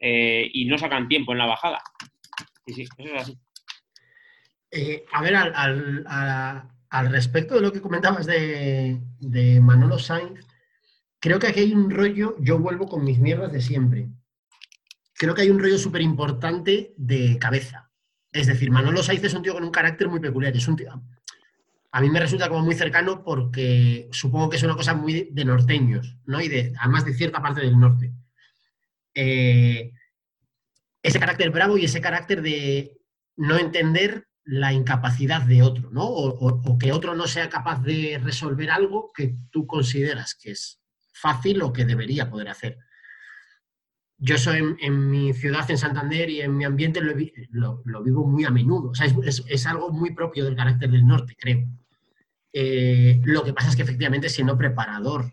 eh, 0.00 0.48
y 0.52 0.66
no 0.66 0.78
sacan 0.78 1.08
tiempo 1.08 1.32
en 1.32 1.38
la 1.38 1.46
bajada. 1.46 1.82
Sí, 2.66 2.74
sí, 2.74 2.82
eso 2.98 3.14
es 3.14 3.22
así. 3.22 3.38
Eh, 4.70 5.04
a 5.12 5.22
ver, 5.22 5.36
al, 5.36 7.10
respecto 7.10 7.54
de 7.54 7.60
lo 7.60 7.72
que 7.72 7.80
comentabas 7.80 8.26
de, 8.26 9.00
de 9.20 9.60
Manolo 9.60 9.98
Sainz, 9.98 10.40
creo 11.20 11.38
que 11.38 11.48
aquí 11.48 11.60
hay 11.60 11.72
un 11.72 11.90
rollo, 11.90 12.36
yo 12.40 12.58
vuelvo 12.58 12.86
con 12.86 13.04
mis 13.04 13.18
mierdas 13.18 13.52
de 13.52 13.60
siempre 13.60 14.08
creo 15.16 15.34
que 15.34 15.42
hay 15.42 15.50
un 15.50 15.58
rollo 15.58 15.78
súper 15.78 16.02
importante 16.02 16.94
de 16.96 17.38
cabeza. 17.38 17.90
Es 18.32 18.46
decir, 18.46 18.70
Manolo 18.70 19.02
Saiz 19.02 19.24
es 19.24 19.34
un 19.34 19.42
tío 19.42 19.54
con 19.54 19.64
un 19.64 19.70
carácter 19.70 20.08
muy 20.08 20.20
peculiar. 20.20 20.54
Es 20.54 20.68
un 20.68 20.76
tío, 20.76 21.02
a 21.92 22.00
mí 22.00 22.10
me 22.10 22.20
resulta 22.20 22.48
como 22.48 22.62
muy 22.62 22.74
cercano 22.74 23.24
porque 23.24 24.08
supongo 24.12 24.50
que 24.50 24.56
es 24.56 24.62
una 24.62 24.76
cosa 24.76 24.94
muy 24.94 25.30
de 25.32 25.44
norteños, 25.44 26.16
¿no? 26.26 26.40
Y 26.40 26.48
de, 26.48 26.72
además 26.78 27.04
de 27.04 27.14
cierta 27.14 27.40
parte 27.40 27.62
del 27.62 27.78
norte. 27.78 28.12
Eh, 29.16 29.92
ese 31.02 31.18
carácter 31.18 31.50
bravo 31.50 31.76
y 31.76 31.86
ese 31.86 32.00
carácter 32.00 32.42
de 32.42 32.92
no 33.36 33.58
entender 33.58 34.28
la 34.44 34.72
incapacidad 34.72 35.42
de 35.42 35.62
otro, 35.62 35.90
¿no? 35.90 36.06
o, 36.06 36.78
que 36.78 36.92
otro 36.92 37.16
no 37.16 37.26
sea 37.26 37.48
capaz 37.48 37.82
de 37.82 38.20
resolver 38.22 38.70
algo 38.70 39.10
que 39.12 39.34
tú 39.50 39.66
consideras 39.66 40.36
que 40.40 40.52
es 40.52 40.80
fácil 41.12 41.62
o 41.62 41.72
que 41.72 41.84
debería 41.84 42.30
poder 42.30 42.50
hacer 42.50 42.78
yo 44.18 44.38
soy 44.38 44.76
en, 44.80 45.10
mi 45.10 45.32
ciudad, 45.34 45.70
en 45.70 45.78
Santander, 45.78 46.30
y 46.30 46.40
en 46.40 46.56
mi 46.56 46.64
ambiente 46.64 47.00
lo, 47.00 48.02
vivo 48.02 48.26
muy 48.26 48.44
a 48.44 48.50
menudo. 48.50 48.90
O 48.90 48.94
sea, 48.94 49.06
es, 49.06 49.66
algo 49.66 49.90
muy 49.90 50.14
propio 50.14 50.44
del 50.44 50.56
carácter 50.56 50.90
del 50.90 51.06
norte, 51.06 51.36
creo. 51.38 51.66
Eh, 52.52 53.20
lo 53.24 53.44
que 53.44 53.52
pasa 53.52 53.68
es 53.68 53.76
que 53.76 53.82
efectivamente, 53.82 54.30
siendo 54.30 54.56
preparador 54.56 55.32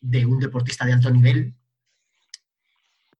de 0.00 0.26
un 0.26 0.40
deportista 0.40 0.84
de 0.84 0.92
alto 0.92 1.10
nivel, 1.10 1.54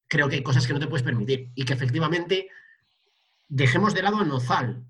creo 0.09 0.29
que 0.29 0.37
hay 0.37 0.43
cosas 0.43 0.67
que 0.67 0.73
no 0.73 0.81
te 0.81 0.87
puedes 0.87 1.05
permitir. 1.05 1.51
Y 1.55 1.65
que 1.65 1.73
efectivamente 1.73 2.49
dejemos 3.49 3.95
de 3.95 4.03
lado 4.03 4.19
a 4.19 4.25
Nozal. 4.25 4.85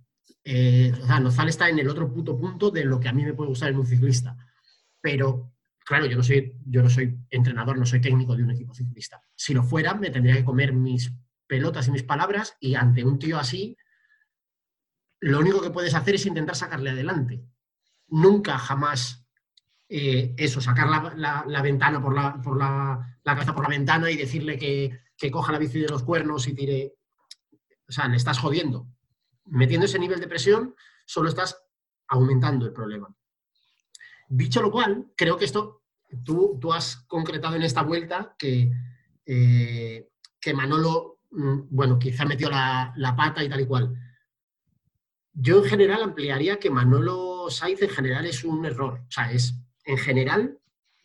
Eh, 0.44 0.92
o 1.02 1.06
sea, 1.06 1.20
Nozal 1.20 1.48
está 1.48 1.68
en 1.68 1.78
el 1.78 1.88
otro 1.88 2.12
puto 2.12 2.38
punto 2.38 2.70
de 2.70 2.84
lo 2.84 3.00
que 3.00 3.08
a 3.08 3.12
mí 3.12 3.24
me 3.24 3.34
puede 3.34 3.48
gustar 3.48 3.70
en 3.70 3.78
un 3.78 3.86
ciclista. 3.86 4.36
Pero 5.00 5.54
claro, 5.84 6.06
yo 6.06 6.16
no 6.16 6.22
soy, 6.22 6.54
yo 6.66 6.82
no 6.82 6.90
soy 6.90 7.18
entrenador, 7.30 7.78
no 7.78 7.86
soy 7.86 8.00
técnico 8.00 8.36
de 8.36 8.42
un 8.42 8.50
equipo 8.50 8.74
ciclista. 8.74 9.20
Si 9.34 9.54
lo 9.54 9.62
fuera, 9.62 9.94
me 9.94 10.10
tendría 10.10 10.36
que 10.36 10.44
comer 10.44 10.72
mis 10.72 11.12
pelotas 11.46 11.88
y 11.88 11.90
mis 11.92 12.02
palabras 12.02 12.56
y 12.58 12.74
ante 12.74 13.04
un 13.04 13.18
tío 13.18 13.38
así, 13.38 13.76
lo 15.20 15.40
único 15.40 15.60
que 15.62 15.70
puedes 15.70 15.94
hacer 15.94 16.14
es 16.14 16.26
intentar 16.26 16.56
sacarle 16.56 16.90
adelante. 16.90 17.42
Nunca, 18.08 18.58
jamás 18.58 19.26
eh, 19.88 20.34
eso, 20.36 20.60
sacar 20.60 20.88
la, 20.88 21.62
ventana 21.62 22.02
por, 22.02 22.14
la, 22.14 22.40
por 22.42 22.58
la, 22.58 23.18
cabeza 23.22 23.54
por 23.54 23.64
la 23.64 23.70
ventana 23.70 24.10
y 24.10 24.16
decirle 24.16 24.58
que, 24.58 25.00
que 25.16 25.30
coja 25.30 25.52
la 25.52 25.58
bici 25.58 25.80
de 25.80 25.88
los 25.88 26.02
cuernos 26.02 26.46
y 26.48 26.54
tire. 26.54 26.94
O 27.88 27.92
sea, 27.92 28.08
le 28.08 28.16
estás 28.16 28.38
jodiendo. 28.38 28.88
Metiendo 29.46 29.86
ese 29.86 29.98
nivel 29.98 30.20
de 30.20 30.28
presión, 30.28 30.74
solo 31.06 31.28
estás 31.28 31.56
aumentando 32.08 32.66
el 32.66 32.72
problema. 32.72 33.14
Dicho 34.28 34.62
lo 34.62 34.70
cual, 34.70 35.12
creo 35.16 35.36
que 35.36 35.44
esto, 35.44 35.82
tú, 36.24 36.58
tú 36.60 36.72
has 36.72 36.96
concretado 37.06 37.56
en 37.56 37.62
esta 37.62 37.82
vuelta 37.82 38.34
que, 38.38 38.70
eh, 39.26 40.08
que 40.40 40.54
Manolo, 40.54 41.20
mm, 41.30 41.60
bueno, 41.70 41.98
quizá 41.98 42.24
metió 42.24 42.50
la, 42.50 43.14
pata 43.16 43.44
y 43.44 43.48
tal 43.48 43.60
y 43.60 43.66
cual. 43.66 43.94
Yo 45.32 45.62
en 45.62 45.64
general 45.64 46.02
ampliaría 46.02 46.58
que 46.58 46.70
Manolo 46.70 47.50
Saiz 47.50 47.82
en 47.82 47.90
general 47.90 48.24
es 48.26 48.44
un 48.44 48.64
error. 48.64 49.02
O 49.06 49.10
sea, 49.10 49.30
es, 49.32 49.54
en 49.84 49.98
general, 49.98 50.58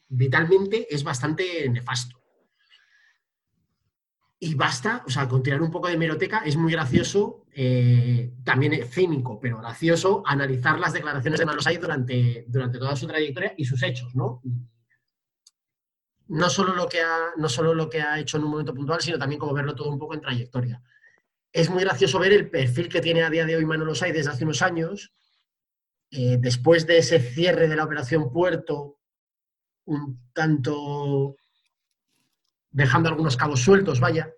vitalmente 0.08 0.94
es 0.94 1.04
bastante 1.04 1.68
nefasto. 1.70 2.20
Y 4.42 4.56
basta, 4.56 5.04
o 5.06 5.10
sea, 5.10 5.28
con 5.28 5.44
tirar 5.44 5.62
un 5.62 5.70
poco 5.70 5.90
de 5.90 5.98
meroteca, 5.98 6.40
es 6.46 6.56
muy 6.56 6.72
gracioso, 6.72 7.46
eh, 7.52 8.32
también 8.46 8.88
cínico, 8.88 9.38
pero 9.38 9.58
gracioso, 9.58 10.24
analizar 10.26 10.80
las 10.80 10.94
declaraciones 10.94 11.40
de 11.40 11.46
Manosay 11.46 11.78
durante, 11.78 12.46
durante 12.48 12.80
toda 12.80 12.96
su 12.96 13.06
trayectoria 13.06 13.54
y 13.58 13.66
sus 13.66 13.84
hechos, 13.84 14.16
¿no? 14.16 14.42
No 16.28 16.50
solo, 16.50 16.74
lo 16.74 16.88
que 16.88 17.02
ha, 17.02 17.32
no 17.36 17.50
solo 17.50 17.74
lo 17.74 17.90
que 17.90 18.02
ha 18.02 18.18
hecho 18.18 18.38
en 18.38 18.44
un 18.46 18.52
momento 18.52 18.74
puntual, 18.74 19.02
sino 19.02 19.18
también 19.18 19.40
como 19.40 19.54
verlo 19.54 19.76
todo 19.76 19.90
un 19.90 20.00
poco 20.00 20.14
en 20.14 20.22
trayectoria. 20.22 20.82
Es 21.52 21.70
muy 21.70 21.84
gracioso 21.84 22.20
ver 22.20 22.32
el 22.32 22.50
perfil 22.50 22.88
que 22.88 23.02
tiene 23.02 23.24
a 23.24 23.30
día 23.30 23.46
de 23.46 23.58
hoy 23.58 23.66
Manolo 23.66 23.94
Say 23.94 24.14
desde 24.14 24.32
hace 24.32 24.46
unos 24.46 24.62
años, 24.62 25.12
eh, 26.12 26.38
después 26.40 26.88
de 26.88 27.00
ese 27.00 27.20
cierre 27.20 27.68
de 27.68 27.76
la 27.76 27.84
operación 27.84 28.32
Puerto, 28.32 29.00
un 29.86 30.30
tanto 30.34 31.36
dejando 32.72 33.10
algunos 33.10 33.38
cabos 33.38 33.62
sueltos, 33.62 34.00
vaya, 34.00 34.32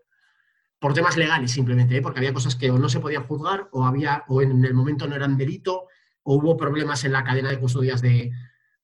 por 0.80 0.94
temas 0.94 1.15
legales 1.15 1.52
simplemente, 1.52 1.98
¿eh? 1.98 2.02
porque 2.02 2.20
había 2.20 2.34
cosas 2.34 2.56
que 2.56 2.72
o 2.72 2.80
no 2.80 2.89
se 2.89 3.00
podían 3.00 3.24
juzgar 3.24 3.70
o, 3.72 3.86
había, 3.86 4.24
o 4.28 4.41
en 4.41 4.65
el 4.65 4.74
momento 4.74 5.08
no 5.08 5.15
eran 5.15 5.38
delito 5.38 5.88
o 6.24 6.36
hubo 6.36 6.58
problemas 6.58 7.04
en 7.04 7.12
la 7.12 7.24
cadena 7.24 7.50
de 7.50 7.60
custodias 7.60 8.02
de, 8.02 8.32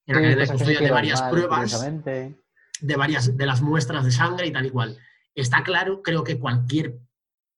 en 0.06 0.16
la 0.16 0.22
cadena 0.22 0.42
de, 0.44 0.48
custodia 0.48 0.80
de 0.80 0.92
varias 0.92 1.22
pruebas, 1.24 1.88
de 2.04 2.96
varias 2.96 3.36
de 3.36 3.46
las 3.46 3.62
muestras 3.62 4.06
de 4.06 4.12
sangre 4.12 4.48
y 4.48 4.52
tal 4.52 4.66
y 4.66 4.70
cual. 4.70 4.98
Está 5.34 5.64
claro, 5.64 6.02
creo 6.04 6.24
que 6.24 6.40
cualquier 6.40 7.00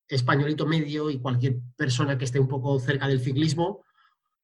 españolito 0.07 0.65
medio 0.65 1.09
y 1.09 1.19
cualquier 1.19 1.57
persona 1.75 2.17
que 2.17 2.25
esté 2.25 2.39
un 2.39 2.47
poco 2.47 2.79
cerca 2.79 3.07
del 3.07 3.21
ciclismo 3.21 3.83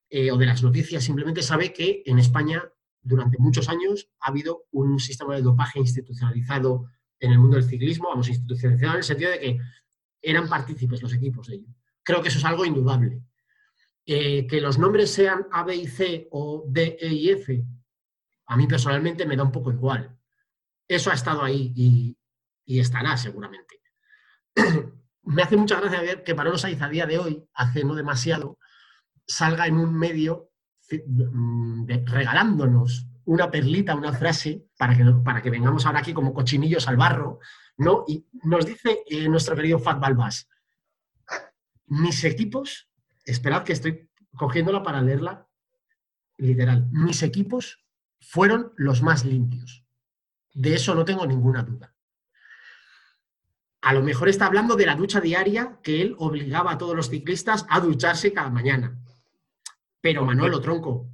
eh, 0.10 0.32
o 0.32 0.38
de 0.38 0.46
las 0.46 0.62
noticias 0.62 1.04
simplemente 1.04 1.42
sabe 1.42 1.74
que 1.74 2.04
en 2.06 2.20
España 2.20 2.64
durante 3.02 3.38
muchos 3.40 3.70
años 3.70 4.10
ha 4.20 4.28
habido 4.30 4.66
un 4.72 5.00
sistema 5.00 5.36
de 5.36 5.42
dopaje 5.42 5.80
institucionalizado 5.80 6.88
en 7.20 7.32
el 7.32 7.40
mundo 7.40 7.58
del 7.58 7.66
ciclismo, 7.66 8.10
vamos, 8.10 8.28
institucionalizado 8.28 8.94
en 8.94 8.98
el 8.98 9.04
sentido 9.04 9.32
de 9.32 9.40
que 9.40 9.60
eran 10.22 10.50
partícipes 10.50 11.02
los 11.02 11.14
equipos 11.14 11.48
de 11.48 11.56
ello. 11.56 11.68
Creo 12.04 12.22
que 12.22 12.30
eso 12.30 12.38
es 12.38 12.46
algo 12.46 12.66
indudable. 12.66 13.22
Eh, 14.06 14.46
que 14.48 14.62
los 14.62 14.78
nombres 14.78 15.12
sean 15.12 15.48
A, 15.52 15.64
B 15.64 15.76
y 15.76 15.88
C 15.88 16.28
o 16.32 16.64
D, 16.68 16.98
E 17.00 17.08
y 17.08 17.30
F, 17.30 17.66
a 18.48 18.58
mí 18.58 18.68
personalmente 18.68 19.26
me 19.26 19.36
da 19.36 19.44
un 19.44 19.52
poco 19.52 19.72
igual. 19.72 20.16
Eso 20.88 21.10
ha 21.10 21.16
estado 21.16 21.44
ahí 21.44 21.74
y, 21.76 22.80
estará 22.80 23.18
seguramente. 23.18 23.82
me 25.24 25.42
hace 25.42 25.58
mucha 25.58 25.80
gracia 25.80 26.02
ver 26.02 26.24
que 26.24 26.36
Manolo 26.36 26.58
Saiz 26.58 26.82
a 26.82 26.90
día 26.90 27.06
de 27.08 27.18
hoy, 27.18 27.44
hace 27.54 27.84
no 27.84 27.96
demasiado, 27.96 28.60
salga 29.26 29.66
en 29.66 29.78
un 29.78 29.98
medio 29.98 30.52
mm, 30.92 31.88
regalándonos 32.06 33.08
una 33.26 33.50
perlita, 33.50 33.96
una 33.96 34.14
frase, 34.14 34.66
para 34.78 34.96
que, 34.96 35.04
para 35.24 35.42
que 35.42 35.50
vengamos 35.50 35.86
ahora 35.86 36.00
aquí 36.00 36.14
como 36.14 36.34
cochinillos 36.34 36.88
al 36.88 36.98
barro, 36.98 37.40
¿no? 37.78 38.06
Y 38.08 38.26
nos 38.44 38.66
dice 38.66 39.04
eh, 39.08 39.28
nuestro 39.28 39.56
querido 39.56 39.80
Fat 39.80 40.00
Balbas, 40.00 40.48
mis 41.88 42.24
equipos, 42.24 42.90
esperad 43.26 43.64
que 43.64 43.74
estoy 43.74 44.10
cogiéndola 44.36 44.84
para 44.84 45.02
leerla 45.02 45.48
literal, 46.38 46.88
mis 46.92 47.24
equipos 47.24 47.86
fueron 48.20 48.74
los 48.76 49.02
más 49.02 49.26
limpios. 49.26 49.86
De 50.54 50.74
eso 50.74 50.96
no 50.96 51.06
tengo 51.06 51.26
ninguna 51.26 51.64
duda. 51.64 51.94
A 53.82 53.94
lo 53.94 54.02
mejor 54.02 54.30
está 54.30 54.48
hablando 54.48 54.76
de 54.76 54.86
la 54.86 54.96
ducha 54.96 55.22
diaria 55.22 55.80
que 55.84 56.02
él 56.02 56.16
obligaba 56.18 56.72
a 56.72 56.78
todos 56.78 56.96
los 56.96 57.10
ciclistas 57.10 57.66
a 57.70 57.80
ducharse 57.80 58.34
cada 58.34 58.50
mañana. 58.50 59.00
Pero 60.02 60.26
Manolo, 60.26 60.60
tronco. 60.60 61.10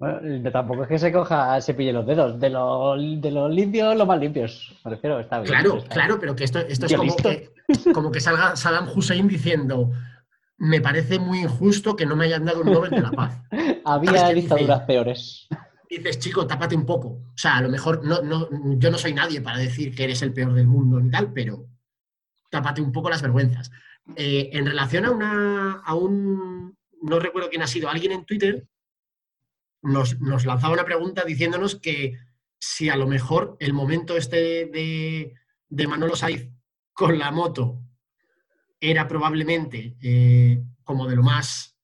Bueno, 0.00 0.50
tampoco 0.50 0.84
es 0.84 0.88
que 0.88 0.98
se 0.98 1.12
coja, 1.12 1.60
se 1.60 1.74
pille 1.74 1.92
los 1.92 2.06
dedos. 2.06 2.40
De 2.40 2.48
los 2.48 3.20
de 3.20 3.30
los 3.30 3.50
limpios, 3.52 3.94
los 3.94 4.06
más 4.06 4.18
limpios. 4.18 4.74
Me 4.82 4.92
refiero, 4.92 5.20
está 5.20 5.40
bien. 5.40 5.52
Claro, 5.52 5.84
claro, 5.90 6.18
pero 6.18 6.34
que 6.34 6.44
esto, 6.44 6.58
esto 6.60 6.86
es 6.86 6.94
como 6.94 7.14
que, 7.16 7.52
como 7.92 8.10
que, 8.10 8.18
salga 8.18 8.56
Saddam 8.56 8.88
Hussein 8.88 9.28
diciendo: 9.28 9.90
Me 10.56 10.80
parece 10.80 11.18
muy 11.18 11.40
injusto 11.40 11.96
que 11.96 12.06
no 12.06 12.16
me 12.16 12.24
hayan 12.24 12.46
dado 12.46 12.62
un 12.62 12.72
Nobel 12.72 12.92
de 12.92 13.02
la 13.02 13.10
Paz. 13.10 13.42
Había 13.84 14.30
dictaduras 14.30 14.80
peores. 14.84 15.48
Dices, 15.90 16.18
chico, 16.18 16.46
tápate 16.46 16.74
un 16.74 16.86
poco. 16.86 17.08
O 17.08 17.36
sea, 17.36 17.58
a 17.58 17.62
lo 17.62 17.68
mejor 17.68 18.02
no, 18.02 18.22
no, 18.22 18.48
yo 18.78 18.90
no 18.90 18.96
soy 18.96 19.12
nadie 19.12 19.42
para 19.42 19.58
decir 19.58 19.94
que 19.94 20.04
eres 20.04 20.22
el 20.22 20.32
peor 20.32 20.54
del 20.54 20.66
mundo 20.66 20.98
ni 20.98 21.10
tal, 21.10 21.30
pero 21.30 21.66
tápate 22.48 22.80
un 22.80 22.92
poco 22.92 23.10
las 23.10 23.20
vergüenzas. 23.20 23.70
Eh, 24.16 24.48
en 24.54 24.64
relación 24.64 25.04
a, 25.04 25.10
una, 25.10 25.72
a 25.84 25.94
un. 25.94 26.74
No 27.00 27.18
recuerdo 27.18 27.48
quién 27.48 27.62
ha 27.62 27.66
sido, 27.66 27.88
alguien 27.88 28.12
en 28.12 28.24
Twitter 28.24 28.66
nos, 29.82 30.20
lanzaba 30.20 30.74
una 30.74 30.84
pregunta 30.84 31.24
diciéndonos 31.24 31.76
que 31.76 32.18
si 32.58 32.88
a 32.88 32.96
lo 32.96 33.06
mejor 33.06 33.56
el 33.60 33.72
momento 33.72 34.16
este 34.16 34.66
de, 34.66 35.34
de 35.68 35.86
Manolo 35.86 36.16
Saiz 36.16 36.50
con 36.92 37.18
la 37.18 37.30
moto 37.30 37.80
era 38.78 39.08
probablemente 39.08 39.96
eh, 40.02 40.62
como 40.84 41.06
de 41.06 41.16
lo 41.16 41.22
más 41.22 41.76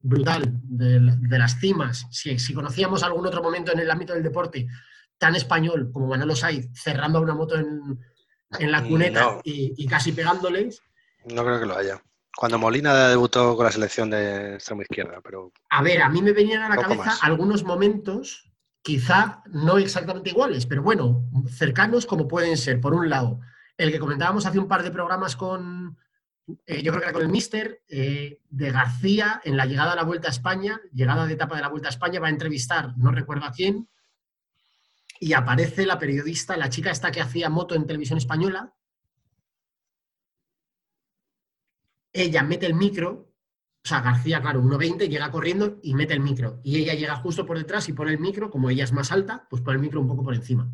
brutal, 0.00 0.60
de, 0.64 1.38
las 1.38 1.60
cimas, 1.60 2.06
si, 2.10 2.38
si, 2.38 2.52
conocíamos 2.52 3.02
algún 3.04 3.26
otro 3.26 3.42
momento 3.42 3.72
en 3.72 3.78
el 3.78 3.90
ámbito 3.90 4.12
del 4.12 4.22
deporte 4.22 4.66
tan 5.16 5.36
español 5.36 5.90
como 5.92 6.08
Manolo 6.08 6.34
Saiz 6.34 6.68
cerrando 6.74 7.18
a 7.18 7.22
una 7.22 7.34
moto 7.34 7.56
en, 7.56 7.98
la 8.70 8.80
mm, 8.80 8.88
cuneta 8.88 9.40
y, 9.44 9.74
y, 9.76 9.86
casi 9.86 10.12
pegándoles. 10.12 10.82
No 11.26 11.44
creo 11.44 11.60
que 11.60 11.66
lo 11.66 11.76
haya. 11.76 12.02
Cuando 12.36 12.58
Molina 12.58 13.08
debutó 13.08 13.56
con 13.56 13.66
la 13.66 13.72
selección 13.72 14.10
de 14.10 14.54
extremo 14.54 14.82
izquierda, 14.82 15.20
pero... 15.22 15.52
A 15.70 15.82
ver, 15.82 16.02
a 16.02 16.08
mí 16.08 16.22
me 16.22 16.32
venían 16.32 16.62
a 16.62 16.68
la 16.68 16.76
cabeza 16.76 17.16
algunos 17.20 17.62
momentos, 17.62 18.50
quizá 18.82 19.42
no 19.46 19.78
exactamente 19.78 20.30
iguales, 20.30 20.66
pero 20.66 20.82
bueno, 20.82 21.24
cercanos 21.48 22.06
como 22.06 22.26
pueden 22.26 22.56
ser. 22.56 22.80
Por 22.80 22.94
un 22.94 23.10
lado, 23.10 23.40
el 23.76 23.92
que 23.92 23.98
comentábamos 23.98 24.46
hace 24.46 24.58
un 24.58 24.66
par 24.66 24.82
de 24.82 24.90
programas 24.90 25.36
con, 25.36 25.98
eh, 26.66 26.82
yo 26.82 26.92
creo 26.92 27.00
que 27.00 27.04
era 27.04 27.12
con 27.12 27.22
el 27.22 27.28
Mister, 27.28 27.82
eh, 27.88 28.40
de 28.48 28.70
García, 28.70 29.40
en 29.44 29.56
la 29.56 29.66
llegada 29.66 29.92
a 29.92 29.96
la 29.96 30.04
Vuelta 30.04 30.28
a 30.28 30.32
España, 30.32 30.80
llegada 30.92 31.26
de 31.26 31.34
etapa 31.34 31.56
de 31.56 31.62
la 31.62 31.68
Vuelta 31.68 31.88
a 31.88 31.90
España, 31.90 32.18
va 32.18 32.28
a 32.28 32.30
entrevistar, 32.30 32.96
no 32.96 33.12
recuerdo 33.12 33.44
a 33.44 33.52
quién, 33.52 33.88
y 35.20 35.34
aparece 35.34 35.86
la 35.86 35.98
periodista, 35.98 36.56
la 36.56 36.70
chica 36.70 36.90
esta 36.90 37.12
que 37.12 37.20
hacía 37.20 37.48
moto 37.48 37.74
en 37.74 37.86
televisión 37.86 38.18
española, 38.18 38.74
ella 42.12 42.42
mete 42.42 42.66
el 42.66 42.74
micro, 42.74 43.32
o 43.84 43.88
sea, 43.88 44.00
García, 44.00 44.40
claro, 44.40 44.62
1.20, 44.62 45.08
llega 45.08 45.30
corriendo 45.30 45.78
y 45.82 45.94
mete 45.94 46.14
el 46.14 46.20
micro. 46.20 46.60
Y 46.62 46.76
ella 46.76 46.94
llega 46.94 47.16
justo 47.16 47.44
por 47.44 47.58
detrás 47.58 47.88
y 47.88 47.92
pone 47.92 48.12
el 48.12 48.20
micro, 48.20 48.50
como 48.50 48.70
ella 48.70 48.84
es 48.84 48.92
más 48.92 49.10
alta, 49.10 49.46
pues 49.50 49.62
pone 49.62 49.76
el 49.76 49.82
micro 49.82 50.00
un 50.00 50.08
poco 50.08 50.22
por 50.22 50.34
encima. 50.34 50.70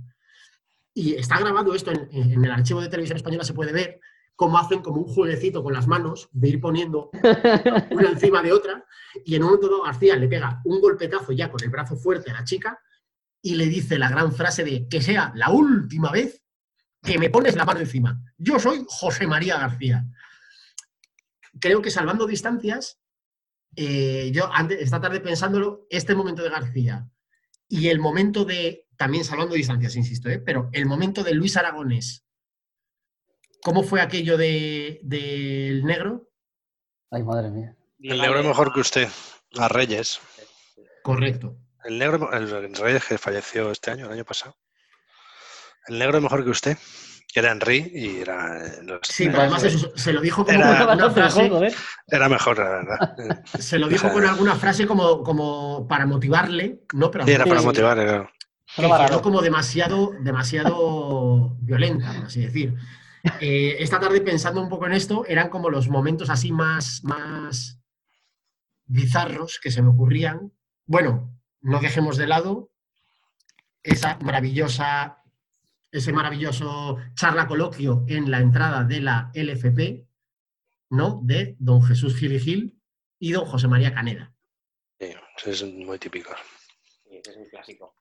Y 0.92 1.14
está 1.14 1.38
grabado 1.38 1.74
esto 1.74 1.90
en, 1.92 2.44
el 2.44 2.50
archivo 2.50 2.80
de 2.80 2.88
televisión 2.88 3.16
española, 3.16 3.44
se 3.44 3.54
puede 3.54 3.72
ver 3.72 4.00
cómo 4.34 4.58
hacen 4.58 4.82
como 4.82 5.00
un 5.00 5.08
jueguecito 5.08 5.62
con 5.62 5.72
las 5.72 5.86
manos 5.86 6.28
de 6.32 6.48
ir 6.48 6.60
poniendo 6.60 7.10
una 7.90 8.10
encima 8.10 8.42
de 8.42 8.52
otra. 8.52 8.84
Y 9.24 9.34
en 9.36 9.42
un 9.42 9.48
momento 9.48 9.68
dado 9.68 9.82
García 9.84 10.16
le 10.16 10.28
pega 10.28 10.60
un 10.64 10.80
golpetazo 10.80 11.32
ya 11.32 11.50
con 11.50 11.62
el 11.62 11.70
brazo 11.70 11.96
fuerte 11.96 12.30
a 12.30 12.34
la 12.34 12.44
chica 12.44 12.78
y 13.40 13.54
le 13.54 13.66
dice 13.66 13.98
la 13.98 14.10
gran 14.10 14.32
frase 14.32 14.64
de 14.64 14.88
que 14.88 15.00
sea 15.00 15.32
la 15.34 15.50
última 15.50 16.10
vez 16.10 16.42
que 17.02 17.18
me 17.18 17.30
pones 17.30 17.56
la 17.56 17.64
mano 17.64 17.80
encima. 17.80 18.20
Yo 18.36 18.58
soy 18.58 18.84
José 18.86 19.26
María 19.26 19.58
García 19.58 20.04
creo 21.60 21.82
que 21.82 21.90
salvando 21.90 22.26
distancias, 22.26 23.00
eh, 23.76 24.30
yo 24.32 24.50
esta 24.70 25.00
tarde 25.00 25.20
pensándolo, 25.20 25.86
este 25.90 26.14
momento 26.14 26.42
de 26.42 26.50
García 26.50 27.08
y 27.68 27.88
el 27.88 28.00
momento 28.00 28.44
de, 28.44 28.86
también 28.96 29.24
salvando 29.24 29.54
distancias, 29.54 29.96
insisto, 29.96 30.28
¿eh? 30.28 30.38
pero 30.38 30.70
el 30.72 30.86
momento 30.86 31.22
de 31.22 31.34
Luis 31.34 31.56
Aragonés, 31.56 32.24
¿cómo 33.62 33.82
fue 33.82 34.00
aquello 34.00 34.36
del 34.36 35.84
negro? 35.84 36.30
Ay, 37.10 37.22
madre 37.22 37.50
mía. 37.50 37.76
El 38.00 38.20
negro 38.20 38.40
es 38.40 38.46
mejor 38.46 38.72
que 38.72 38.80
usted, 38.80 39.08
a 39.58 39.68
Reyes. 39.68 40.20
Correcto. 41.02 41.56
El 41.84 41.98
negro, 41.98 42.32
el 42.32 42.74
Reyes 42.74 43.04
que 43.04 43.18
falleció 43.18 43.70
este 43.70 43.90
año, 43.90 44.06
el 44.06 44.12
año 44.12 44.24
pasado. 44.24 44.56
El 45.86 45.98
negro 45.98 46.18
es 46.18 46.22
mejor 46.22 46.44
que 46.44 46.50
usted 46.50 46.78
era 47.34 47.52
Henry 47.52 47.90
y 47.94 48.20
era. 48.20 48.66
Eh, 48.66 49.00
sí, 49.02 49.28
además 49.28 49.62
se 49.94 50.12
lo 50.12 50.20
dijo 50.20 50.44
como 50.44 50.58
era, 50.58 50.92
una 50.92 51.10
frase. 51.10 51.50
Era 52.06 52.28
mejor, 52.28 52.58
la 52.58 52.68
verdad. 52.70 53.44
Se 53.58 53.78
lo 53.78 53.88
dijo 53.88 54.10
con 54.10 54.24
alguna 54.26 54.56
frase 54.56 54.86
como, 54.86 55.22
como 55.22 55.86
para 55.86 56.06
motivarle, 56.06 56.80
¿no? 56.94 57.10
Pero 57.10 57.26
sí, 57.26 57.32
era 57.32 57.44
para 57.44 57.62
motivarle, 57.62 58.04
claro. 58.06 58.30
Quedó 59.06 59.22
como 59.22 59.42
demasiado, 59.42 60.12
demasiado 60.20 61.56
violenta, 61.60 62.12
por 62.14 62.26
así 62.26 62.40
decir. 62.40 62.74
Eh, 63.40 63.76
esta 63.80 64.00
tarde, 64.00 64.20
pensando 64.20 64.62
un 64.62 64.68
poco 64.68 64.86
en 64.86 64.92
esto, 64.92 65.24
eran 65.26 65.48
como 65.48 65.70
los 65.70 65.88
momentos 65.88 66.30
así 66.30 66.52
más, 66.52 67.02
más 67.04 67.80
bizarros 68.86 69.58
que 69.62 69.70
se 69.70 69.82
me 69.82 69.90
ocurrían. 69.90 70.52
Bueno, 70.86 71.38
no 71.60 71.80
dejemos 71.80 72.16
de 72.16 72.26
lado 72.26 72.70
esa 73.82 74.18
maravillosa 74.22 75.17
ese 75.90 76.12
maravilloso 76.12 76.98
charla 77.14 77.46
coloquio 77.46 78.04
en 78.08 78.30
la 78.30 78.40
entrada 78.40 78.84
de 78.84 79.00
la 79.00 79.30
LFP, 79.34 80.06
¿no? 80.90 81.20
De 81.22 81.56
don 81.58 81.82
Jesús 81.82 82.16
Gil 82.16 82.38
Gil 82.40 82.78
y 83.18 83.32
don 83.32 83.46
José 83.46 83.68
María 83.68 83.94
Caneda. 83.94 84.32
Sí, 84.98 85.50
es 85.50 85.64
muy 85.64 85.98
típico. 85.98 86.30
Sí, 87.08 87.20
es 87.24 87.36
un 87.36 87.48
clásico. 87.48 87.94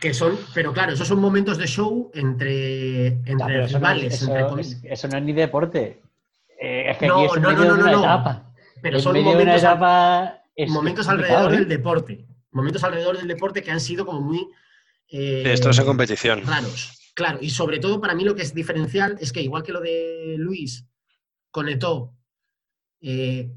Que 0.00 0.12
son, 0.12 0.38
pero 0.54 0.72
claro, 0.72 0.92
esos 0.92 1.08
son 1.08 1.20
momentos 1.20 1.56
de 1.56 1.66
show 1.66 2.10
entre, 2.14 3.06
entre 3.24 3.66
rivales. 3.66 4.22
Eso, 4.82 5.08
no 5.08 5.18
es 5.18 5.24
ni 5.24 5.32
deporte. 5.32 6.02
Eh, 6.60 6.90
es 6.90 6.98
que 6.98 7.06
no, 7.06 7.26
no, 7.26 7.52
no, 7.52 7.76
no, 7.76 7.90
no, 7.90 8.54
Pero 8.82 9.00
son 9.00 9.22
momentos, 9.22 9.62
momentos 10.68 11.08
alrededor 11.08 11.52
del 11.52 11.68
deporte. 11.68 12.26
Momentos 12.50 12.82
alrededor 12.84 13.18
del 13.18 13.28
deporte 13.28 13.62
que 13.62 13.70
han 13.70 13.80
sido 13.80 14.04
como 14.04 14.20
muy. 14.20 14.48
Eh, 15.10 15.44
esto 15.46 15.70
es 15.70 15.78
en 15.78 15.86
competición. 15.86 16.42
Raros. 16.44 16.97
Claro, 17.18 17.38
y 17.40 17.50
sobre 17.50 17.80
todo 17.80 18.00
para 18.00 18.14
mí 18.14 18.22
lo 18.22 18.36
que 18.36 18.42
es 18.42 18.54
diferencial 18.54 19.18
es 19.20 19.32
que 19.32 19.42
igual 19.42 19.64
que 19.64 19.72
lo 19.72 19.80
de 19.80 20.36
Luis 20.38 20.86
conectó, 21.50 22.14
eh, 23.00 23.50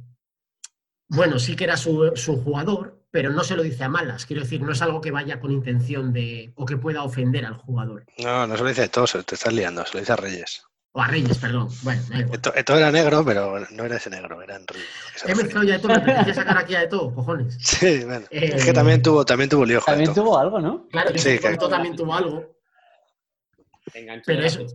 bueno, 1.08 1.38
sí 1.38 1.56
que 1.56 1.65
era 1.65 1.78
su, 1.78 2.12
jugador, 2.43 3.06
pero 3.12 3.30
no 3.30 3.43
se 3.43 3.56
lo 3.56 3.62
dice 3.62 3.84
a 3.84 3.88
malas. 3.88 4.26
Quiero 4.26 4.41
decir, 4.41 4.63
no 4.63 4.71
es 4.71 4.82
algo 4.82 5.00
que 5.00 5.12
vaya 5.12 5.39
con 5.39 5.52
intención 5.52 6.12
de 6.12 6.52
o 6.56 6.65
que 6.65 6.78
pueda 6.78 7.04
ofender 7.04 7.45
al 7.45 7.54
jugador. 7.54 8.04
No, 8.17 8.47
no 8.47 8.58
se 8.58 8.63
lo 8.63 8.69
dice 8.69 8.82
a 8.82 8.88
todos, 8.88 9.12
te 9.28 9.36
estás 9.36 9.54
liando, 9.54 9.86
se 9.86 9.93
lo 9.93 10.00
dice 10.00 10.13
a 10.13 10.15
Reyes. 10.15 10.63
O 10.93 11.00
a 11.00 11.06
Reyes, 11.06 11.38
perdón. 11.38 11.69
Bueno, 11.84 12.02
esto, 12.34 12.76
era 12.76 12.91
negro, 12.91 13.24
pero 13.24 13.60
no 13.69 13.86
era 13.86 13.97
ese 13.97 14.10
negro, 14.10 14.41
era 14.41 14.56
Enrique. 14.56 14.88
He 15.28 15.36
mezclado 15.36 15.67
ya 15.67 15.74
de 15.74 15.80
todo, 15.82 15.93
me 16.02 16.26
que 16.26 16.34
sacar 16.34 16.58
aquí 16.58 16.74
a 16.74 16.80
de 16.80 16.88
todo, 16.88 17.13
cojones. 17.13 17.60
Sí, 17.62 18.04
bueno. 18.06 18.26
es 18.32 18.65
que 18.65 18.74
también 18.74 19.04
tuvo, 19.04 19.24
también 19.24 19.52
tuvo 19.52 19.65
lío. 19.65 19.82
También 19.86 20.15
tuvo 20.15 20.36
algo, 20.39 20.60
¿no? 20.60 20.88
Claro, 20.88 21.12
sí, 21.15 21.38
que... 21.38 21.58
también 21.58 21.95
tuvo 21.95 22.15
algo. 22.15 22.61
Pero 24.25 24.43
eso. 24.43 24.65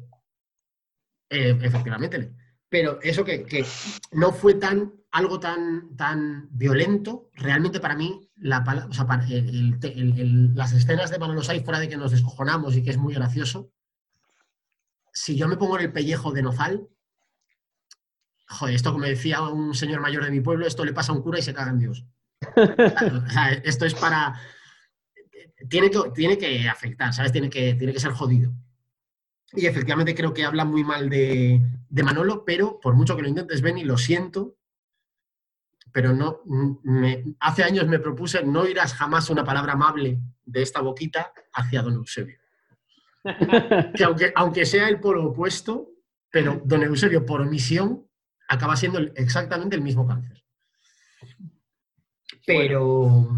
Eh, 1.28 1.58
efectivamente. 1.60 2.32
pero 2.68 3.00
eso 3.02 3.24
que, 3.24 3.66
no 4.12 4.32
fue 4.32 4.54
tan 4.54 4.92
algo 5.10 5.40
tan, 5.40 5.96
tan 5.96 6.48
violento, 6.50 7.30
realmente 7.34 7.80
para 7.80 7.96
mí, 7.96 8.30
la, 8.36 8.58
o 8.88 8.92
sea, 8.92 9.06
las 9.06 10.72
escenas 10.72 11.10
de 11.10 11.18
Manolo 11.18 11.42
Sai, 11.42 11.64
fuera 11.64 11.80
de 11.80 11.88
que 11.88 11.96
nos 11.96 12.10
descojonamos 12.10 12.76
y 12.76 12.82
que 12.82 12.90
es 12.90 12.98
muy 12.98 13.14
gracioso, 13.14 13.72
si 15.12 15.34
yo 15.34 15.48
me 15.48 15.56
pongo 15.56 15.78
en 15.78 15.86
el 15.86 15.92
pellejo 15.92 16.32
de 16.32 16.42
Nozal, 16.42 16.86
joder, 18.46 18.74
esto 18.74 18.92
como 18.92 19.06
decía 19.06 19.40
un 19.40 19.74
señor 19.74 20.00
mayor 20.00 20.24
de 20.24 20.30
mi 20.30 20.40
pueblo, 20.40 20.66
esto 20.66 20.84
le 20.84 20.92
pasa 20.92 21.12
a 21.12 21.14
un 21.14 21.22
cura 21.22 21.38
y 21.38 21.42
se 21.42 21.54
caga 21.54 21.70
en 21.70 21.78
Dios. 21.78 22.04
esto 23.64 23.86
es 23.86 23.94
para... 23.94 24.38
Tiene 25.70 25.90
que, 25.90 25.98
tiene 26.14 26.36
que 26.36 26.68
afectar, 26.68 27.14
¿sabes? 27.14 27.32
Tiene 27.32 27.48
que, 27.48 27.74
tiene 27.74 27.94
que 27.94 28.00
ser 28.00 28.12
jodido. 28.12 28.52
Y 29.52 29.66
efectivamente 29.66 30.14
creo 30.14 30.34
que 30.34 30.44
habla 30.44 30.64
muy 30.64 30.84
mal 30.84 31.08
de, 31.08 31.60
Manolo, 31.90 32.44
pero 32.44 32.80
por 32.80 32.94
mucho 32.94 33.16
que 33.16 33.22
lo 33.22 33.28
intentes, 33.28 33.62
y 33.62 33.84
lo 33.84 33.96
siento, 33.96 34.56
pero 35.92 36.12
no, 36.12 36.42
hace 37.40 37.62
años 37.62 37.86
me 37.86 37.98
propuse 37.98 38.42
no 38.44 38.66
irás 38.66 38.92
jamás 38.92 39.30
una 39.30 39.44
palabra 39.44 39.74
amable 39.74 40.20
de 40.44 40.62
esta 40.62 40.80
boquita 40.80 41.32
hacia 41.52 41.82
don 41.82 41.94
Eusebio. 41.94 42.38
que 43.94 44.04
aunque, 44.04 44.32
aunque 44.34 44.66
sea 44.66 44.88
el 44.88 45.00
polo 45.00 45.26
opuesto, 45.26 45.90
pero 46.30 46.60
don 46.64 46.82
Eusebio 46.82 47.24
por 47.24 47.40
omisión 47.40 48.06
acaba 48.48 48.76
siendo 48.76 48.98
exactamente 48.98 49.76
el 49.76 49.82
mismo 49.82 50.06
cáncer. 50.06 50.44
Pero, 52.46 53.28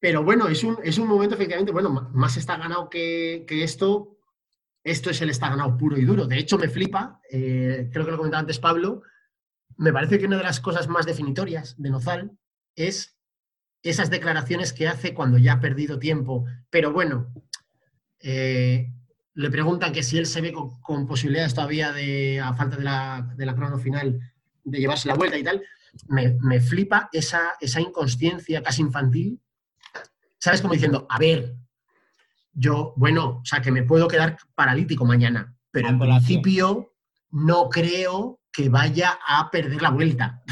pero 0.00 0.24
bueno, 0.24 0.48
es 0.48 0.64
un, 0.64 0.78
es 0.82 0.98
un 0.98 1.06
momento 1.06 1.36
efectivamente, 1.36 1.72
bueno, 1.72 1.90
más 2.12 2.36
está 2.36 2.56
ganado 2.56 2.88
que, 2.90 3.44
que 3.46 3.62
esto, 3.62 4.13
esto 4.84 5.10
es 5.10 5.20
el 5.22 5.30
está 5.30 5.48
ganado 5.48 5.76
puro 5.76 5.96
y 5.96 6.04
duro. 6.04 6.26
De 6.26 6.38
hecho, 6.38 6.58
me 6.58 6.68
flipa, 6.68 7.20
eh, 7.30 7.88
creo 7.90 8.04
que 8.04 8.10
lo 8.10 8.18
comentaba 8.18 8.40
antes 8.40 8.58
Pablo, 8.58 9.02
me 9.76 9.92
parece 9.92 10.18
que 10.18 10.26
una 10.26 10.36
de 10.36 10.44
las 10.44 10.60
cosas 10.60 10.88
más 10.88 11.06
definitorias 11.06 11.74
de 11.78 11.90
Nozal 11.90 12.38
es 12.76 13.16
esas 13.82 14.10
declaraciones 14.10 14.72
que 14.72 14.86
hace 14.86 15.14
cuando 15.14 15.38
ya 15.38 15.54
ha 15.54 15.60
perdido 15.60 15.98
tiempo. 15.98 16.44
Pero 16.70 16.92
bueno, 16.92 17.32
eh, 18.20 18.92
le 19.34 19.50
preguntan 19.50 19.92
que 19.92 20.02
si 20.02 20.18
él 20.18 20.26
se 20.26 20.40
ve 20.40 20.52
con, 20.52 21.06
posibilidades 21.06 21.54
todavía 21.54 21.92
de, 21.92 22.40
a 22.40 22.54
falta 22.54 22.76
de 22.76 22.84
la, 22.84 23.32
de 23.36 23.46
la 23.46 23.54
crono 23.54 23.78
final, 23.78 24.20
de 24.64 24.78
llevarse 24.78 25.08
la 25.08 25.14
vuelta 25.14 25.36
y 25.38 25.42
tal. 25.42 25.62
Me, 26.08 26.60
flipa 26.60 27.08
esa, 27.12 27.52
esa 27.60 27.80
inconsciencia 27.80 28.62
casi 28.62 28.82
infantil. 28.82 29.40
¿Sabes? 30.38 30.60
Como 30.60 30.74
diciendo, 30.74 31.06
a 31.08 31.18
ver, 31.18 31.56
yo, 32.54 32.94
bueno, 32.96 33.40
o 33.42 33.44
sea, 33.44 33.60
que 33.60 33.70
me 33.70 33.82
puedo 33.82 34.08
quedar 34.08 34.36
paralítico 34.54 35.04
mañana, 35.04 35.54
pero 35.70 35.88
en 35.88 35.98
principio 35.98 36.94
no 37.30 37.68
creo 37.68 38.40
que 38.52 38.68
vaya 38.68 39.18
a 39.26 39.50
perder 39.50 39.82
la 39.82 39.90
vuelta. 39.90 40.42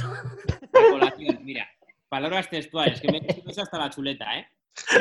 Mira, 1.43 1.69
palabras 2.09 2.51
textuales, 2.51 3.01
que 3.01 3.11
me 3.11 3.19
he 3.19 3.61
hasta 3.61 3.79
la 3.79 3.91
chuleta, 3.91 4.39
¿eh? 4.39 4.47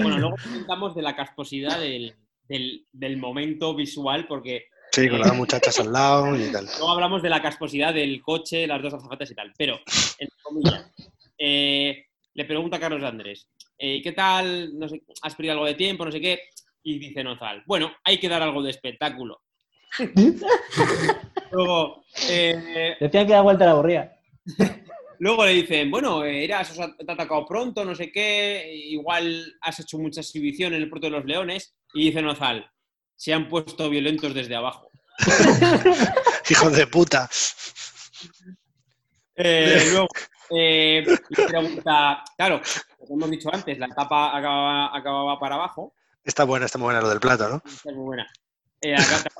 Bueno, 0.02 0.20
luego 0.20 0.36
comentamos 0.44 0.96
de 0.96 1.02
la 1.02 1.16
casposidad 1.16 1.80
del, 1.80 3.18
momento 3.18 3.76
visual, 3.76 4.28
porque... 4.28 4.66
Sí, 4.92 5.08
con 5.10 5.20
las 5.20 5.34
muchachas 5.34 5.80
al 5.80 5.94
lado 5.94 6.36
y 6.36 6.52
tal. 6.52 6.66
Luego 6.66 6.92
hablamos 6.92 7.24
de 7.24 7.30
la 7.30 7.42
casposidad 7.42 7.94
del 7.94 8.22
coche, 8.22 8.68
las 8.68 8.82
dos 8.82 8.94
azafatas 8.94 9.32
y 9.32 9.36
tal, 9.36 9.54
pero, 9.58 9.80
en 10.20 10.28
comillas, 10.44 10.92
eh, 11.38 12.06
le 12.34 12.46
pregunta 12.46 12.78
a 12.78 12.80
Carlos 12.80 13.04
Andrés, 13.04 13.48
eh, 13.78 14.02
¿qué 14.04 14.12
tal? 14.12 14.78
No 14.78 14.88
sé, 14.88 15.02
¿Has 15.24 15.36
perdido 15.36 15.54
algo 15.54 15.66
de 15.66 15.74
tiempo? 15.74 16.06
No 16.06 16.12
sé 16.12 16.22
qué. 16.22 16.40
Y 16.84 17.00
dice 17.00 17.24
Nozal, 17.24 17.64
bueno, 17.66 17.92
hay 18.04 18.20
que 18.20 18.30
dar 18.30 18.42
algo 18.42 18.62
de 18.64 18.72
espectáculo. 18.72 19.42
Luego. 21.52 22.04
Eh, 22.30 22.96
Decían 23.00 23.28
que 23.28 23.34
da 23.34 23.42
vuelta 23.42 23.66
la 23.66 23.74
borría. 23.74 24.18
Luego 25.20 25.46
le 25.46 25.54
dicen, 25.54 25.92
bueno, 25.92 26.24
eras, 26.24 26.74
te 26.74 26.82
ha 26.82 27.14
atacado 27.14 27.46
pronto, 27.46 27.86
no 27.86 27.94
sé 27.94 28.12
qué, 28.12 28.74
igual 28.74 29.56
has 29.62 29.80
hecho 29.80 30.00
mucha 30.00 30.22
exhibición 30.22 30.74
en 30.74 30.82
el 30.82 30.90
Puerto 30.90 31.08
de 31.08 31.12
los 31.12 31.26
Leones. 31.26 31.76
Y 31.94 32.06
dice 32.06 32.22
Nozal, 32.22 32.68
se 33.16 33.34
han 33.34 33.48
puesto 33.48 33.90
violentos 33.90 34.34
desde 34.34 34.56
abajo. 34.56 34.90
Hijos 36.50 36.76
de 36.76 36.88
puta. 36.88 37.30
Eh, 39.36 39.90
luego 39.92 40.08
eh, 40.50 41.04
le 41.06 41.46
pregunta, 41.48 42.24
claro, 42.36 42.62
como 42.98 43.14
hemos 43.16 43.32
dicho 43.32 43.50
antes, 43.54 43.78
la 43.78 43.86
etapa 43.88 44.36
acababa 44.36 45.40
para 45.40 45.56
abajo. 45.56 45.94
Está 46.24 46.44
buena, 46.44 46.66
está 46.66 46.78
muy 46.78 46.86
buena 46.86 47.02
lo 47.02 47.10
del 47.10 47.20
plato, 47.20 47.50
¿no? 47.50 47.62
Está 47.66 47.92
muy 47.92 48.06
buena. 48.06 48.28
Eh, 48.84 48.96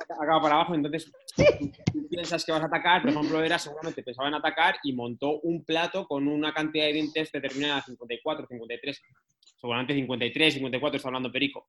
para 0.06 0.36
abajo, 0.36 0.74
entonces 0.74 1.10
tú 1.34 2.08
piensas 2.08 2.44
que 2.44 2.52
vas 2.52 2.62
a 2.62 2.66
atacar, 2.66 3.02
por 3.02 3.10
ejemplo, 3.10 3.42
era 3.42 3.58
seguramente 3.58 4.02
pensaba 4.04 4.28
en 4.28 4.34
atacar 4.34 4.76
y 4.84 4.92
montó 4.92 5.40
un 5.40 5.64
plato 5.64 6.06
con 6.06 6.28
una 6.28 6.52
cantidad 6.54 6.86
de 6.86 6.92
dientes 6.92 7.32
determinada, 7.32 7.82
54, 7.82 8.46
53, 8.46 9.02
seguramente 9.56 9.94
53, 9.94 10.54
54, 10.54 10.96
está 10.96 11.08
hablando 11.08 11.32
Perico. 11.32 11.66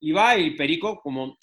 Y 0.00 0.10
va 0.10 0.36
y 0.36 0.56
Perico, 0.56 1.00
como 1.00 1.38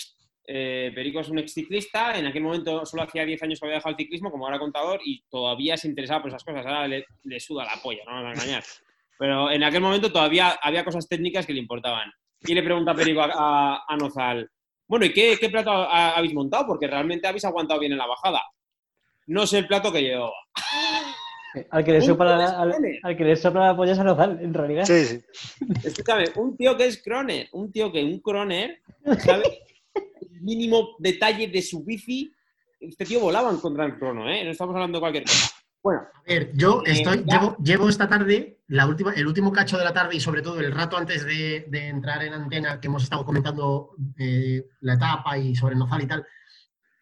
eh, 0.45 0.91
Perico 0.93 1.21
es 1.21 1.29
un 1.29 1.39
ex 1.39 1.53
ciclista, 1.53 2.17
en 2.17 2.25
aquel 2.25 2.43
momento 2.43 2.85
solo 2.85 3.03
hacía 3.03 3.23
10 3.23 3.41
años 3.43 3.59
que 3.59 3.65
había 3.65 3.77
dejado 3.77 3.91
el 3.91 3.97
ciclismo, 3.97 4.29
como 4.29 4.49
era 4.49 4.59
contador, 4.59 4.99
y 5.05 5.23
todavía 5.29 5.77
se 5.77 5.87
interesaba 5.87 6.21
por 6.21 6.29
esas 6.29 6.43
cosas, 6.43 6.65
ahora 6.65 6.87
le, 6.87 7.39
suda 7.39 7.63
la 7.63 7.81
polla, 7.81 8.03
no 8.05 8.11
van 8.11 8.25
a 8.25 8.33
engañar. 8.33 8.63
Pero 9.17 9.49
en 9.51 9.63
aquel 9.63 9.81
momento 9.81 10.11
todavía 10.11 10.59
había 10.61 10.83
cosas 10.83 11.07
técnicas 11.07 11.45
que 11.45 11.53
le 11.53 11.59
importaban. 11.59 12.11
Y 12.43 12.53
le 12.53 12.63
pregunta 12.63 12.95
Perico 12.95 13.21
a, 13.21 13.83
a, 13.87 13.97
Nozal, 13.97 14.49
bueno, 14.87 15.05
¿y 15.05 15.13
qué, 15.13 15.37
plato 15.49 15.71
habéis 15.71 16.33
montado? 16.33 16.67
Porque 16.67 16.87
realmente 16.87 17.27
habéis 17.27 17.45
aguantado 17.45 17.79
bien 17.79 17.93
en 17.93 17.97
la 17.97 18.07
bajada. 18.07 18.41
No 19.27 19.47
sé 19.47 19.59
el 19.59 19.67
plato 19.67 19.91
que 19.91 20.01
llevaba. 20.01 20.33
Al 21.69 21.83
que 21.83 21.91
le 21.93 22.01
sopla 22.01 22.37
la, 22.37 22.61
al, 23.03 23.17
que 23.17 23.25
le 23.25 23.35
sopla 23.35 23.67
la 23.67 23.75
polla 23.75 23.91
a 23.99 24.03
Nozal, 24.05 24.39
en 24.41 24.53
realidad. 24.53 24.85
Sí, 24.85 25.05
sí. 25.05 25.21
Escúchame, 25.83 26.25
un 26.35 26.55
tío 26.55 26.77
que 26.77 26.85
es 26.85 27.03
croner, 27.03 27.49
un 27.51 27.69
tío 27.73 27.91
que 27.91 28.01
un 28.01 28.19
croner 28.21 28.81
sabe 29.19 29.59
el 29.93 30.41
mínimo 30.41 30.95
detalle 30.97 31.47
de 31.47 31.61
su 31.61 31.83
bici. 31.83 32.31
Este 32.79 33.03
tío 33.03 33.19
volaba 33.19 33.49
en 33.49 33.57
contra 33.57 33.83
del 33.83 33.97
crono, 33.97 34.29
¿eh? 34.29 34.45
No 34.45 34.51
estamos 34.51 34.73
hablando 34.75 34.97
de 34.97 35.01
cualquier 35.01 35.23
cosa. 35.25 35.60
Bueno, 35.83 36.01
a 36.13 36.21
ver, 36.27 36.51
yo 36.53 36.83
eh, 36.85 36.91
estoy, 36.91 37.25
llevo, 37.63 37.89
esta 37.89 38.07
tarde, 38.07 38.59
la 38.67 38.85
última, 38.85 39.13
el 39.13 39.25
último 39.25 39.51
cacho 39.51 39.77
de 39.79 39.83
la 39.83 39.93
tarde 39.93 40.15
y 40.15 40.19
sobre 40.19 40.43
todo 40.43 40.59
el 40.59 40.71
rato 40.71 40.95
antes 40.95 41.25
de, 41.25 41.65
entrar 41.71 42.23
en 42.23 42.33
antena 42.33 42.79
que 42.79 42.87
hemos 42.87 43.03
estado 43.03 43.25
comentando 43.25 43.95
eh, 44.17 44.67
la 44.81 44.93
etapa 44.93 45.37
y 45.39 45.55
sobre 45.55 45.75
Nozal 45.75 46.03
y 46.03 46.07
tal, 46.07 46.25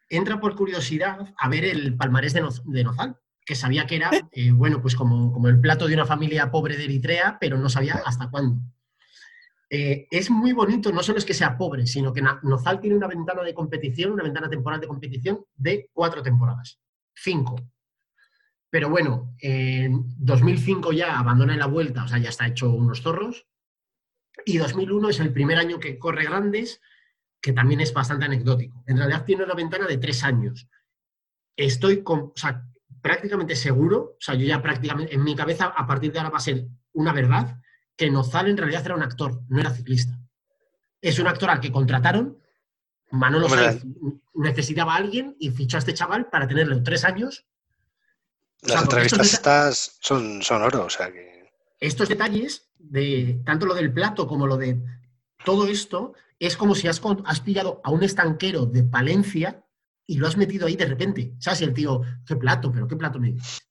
entra 0.08 0.40
por 0.40 0.56
curiosidad 0.56 1.34
a 1.38 1.50
ver 1.50 1.66
el 1.66 1.98
palmarés 1.98 2.34
de, 2.34 2.42
Nozal, 2.84 3.18
que 3.46 3.56
sabía 3.56 3.86
que 3.86 3.98
era, 3.98 4.12
eh, 4.32 4.52
bueno, 4.52 4.82
pues 4.82 4.96
como, 4.96 5.34
como, 5.34 5.50
el 5.50 5.60
plato 5.60 5.86
de 5.86 5.96
una 5.96 6.06
familia 6.06 6.50
pobre 6.50 6.78
de 6.78 6.86
Eritrea, 6.86 7.38
pero 7.38 7.58
no 7.58 7.68
sabía 7.68 8.02
hasta 8.06 8.30
cuándo. 8.30 8.62
es 9.70 10.32
muy 10.32 10.54
bonito, 10.54 10.94
no 10.94 11.04
solo 11.04 11.18
es 11.18 11.26
que 11.26 11.34
sea 11.34 11.58
pobre, 11.58 11.86
sino 11.86 12.14
que 12.14 12.22
Nozal 12.44 12.80
tiene 12.80 12.96
una 12.96 13.08
ventana 13.08 13.44
de 13.44 13.54
competición, 13.54 14.14
una 14.14 14.24
ventana 14.24 14.50
temporal 14.50 14.80
de 14.80 14.88
competición 14.88 15.44
de 15.58 15.90
cuatro 15.94 16.24
temporadas, 16.24 16.80
cinco 17.14 17.58
pero 18.70 18.90
bueno, 18.90 19.36
en 19.40 20.04
2005 20.18 20.92
ya 20.92 21.18
abandona 21.18 21.58
la 21.58 21.66
vuelta, 21.66 22.04
o 22.04 22.08
sea, 22.08 22.20
ya 22.20 22.30
está 22.30 22.48
hecho 22.48 22.72
unos 22.72 23.02
zorros. 23.02 23.48
Y 24.46 24.58
2001 24.58 25.10
es 25.10 25.20
el 25.20 25.34
primer 25.34 25.58
año 25.58 25.80
que 25.80 25.98
corre 25.98 26.26
grandes, 26.26 26.82
que 27.42 27.54
también 27.54 27.82
es 27.82 27.94
bastante 27.94 28.26
anecdótico. 28.26 28.84
En 28.88 28.98
realidad 28.98 29.26
tiene 29.26 29.44
una 29.44 29.56
ventana 29.56 29.88
de 29.88 29.98
tres 29.98 30.24
años. 30.24 30.68
Estoy 31.56 32.04
o 32.06 32.34
sea, 32.36 32.64
prácticamente 33.02 33.56
seguro, 33.56 34.16
o 34.18 34.22
sea, 34.22 34.36
yo 34.36 34.46
ya 34.46 34.62
prácticamente, 34.62 35.14
en 35.14 35.24
mi 35.24 35.36
cabeza, 35.36 35.66
a 35.66 35.88
partir 35.88 36.12
de 36.12 36.20
ahora 36.20 36.30
va 36.32 36.38
a 36.38 36.42
ser 36.42 36.68
una 36.94 37.12
verdad, 37.12 37.60
que 37.96 38.10
Nozal 38.10 38.50
en 38.50 38.58
realidad 38.58 38.86
era 38.86 38.96
un 38.96 39.04
actor, 39.04 39.42
no 39.50 39.60
era 39.60 39.72
ciclista. 39.72 40.18
Es 41.02 41.20
un 41.20 41.28
actor 41.28 41.50
al 41.50 41.60
que 41.60 41.72
contrataron, 41.72 42.38
Manolo 43.12 43.48
necesitaba 44.36 44.94
a 44.94 44.98
alguien 44.98 45.36
y 45.40 45.50
fichó 45.50 45.78
a 45.78 45.80
este 45.80 45.94
chaval 45.94 46.30
para 46.30 46.48
tenerle 46.48 46.82
tres 46.82 47.04
años 47.04 47.48
las 48.62 48.84
entrevistas 48.84 49.34
estas 49.34 49.98
son, 50.02 50.42
son 50.42 50.62
oro, 50.62 50.86
o 50.86 50.90
sea 50.90 51.12
que... 51.12 51.50
Estos 51.80 52.10
detalles, 52.10 52.70
de 52.78 53.42
tanto 53.46 53.66
lo 53.66 53.74
del 53.74 53.94
plato 53.94 54.28
como 54.28 54.48
lo 54.48 54.58
de 54.58 54.82
todo 55.46 55.68
esto, 55.68 56.14
es 56.40 56.58
como 56.58 56.76
si 56.76 56.88
has, 56.88 57.02
has 57.26 57.42
pillado 57.42 57.82
a 57.84 57.92
un 57.92 58.04
estanquero 58.04 58.66
de 58.66 58.84
Palencia 58.84 59.64
y 60.06 60.18
lo 60.18 60.28
has 60.28 60.38
metido 60.38 60.68
ahí 60.68 60.76
de 60.76 60.86
repente. 60.86 61.36
¿Sabes? 61.40 61.62
Y 61.62 61.64
el 61.66 61.74
tío, 61.74 62.02
¿qué 62.26 62.36
plato? 62.36 62.72
¿Pero 62.72 62.88
qué 62.88 62.96
plato 62.96 63.20
me 63.20 63.32
dices? 63.32 63.62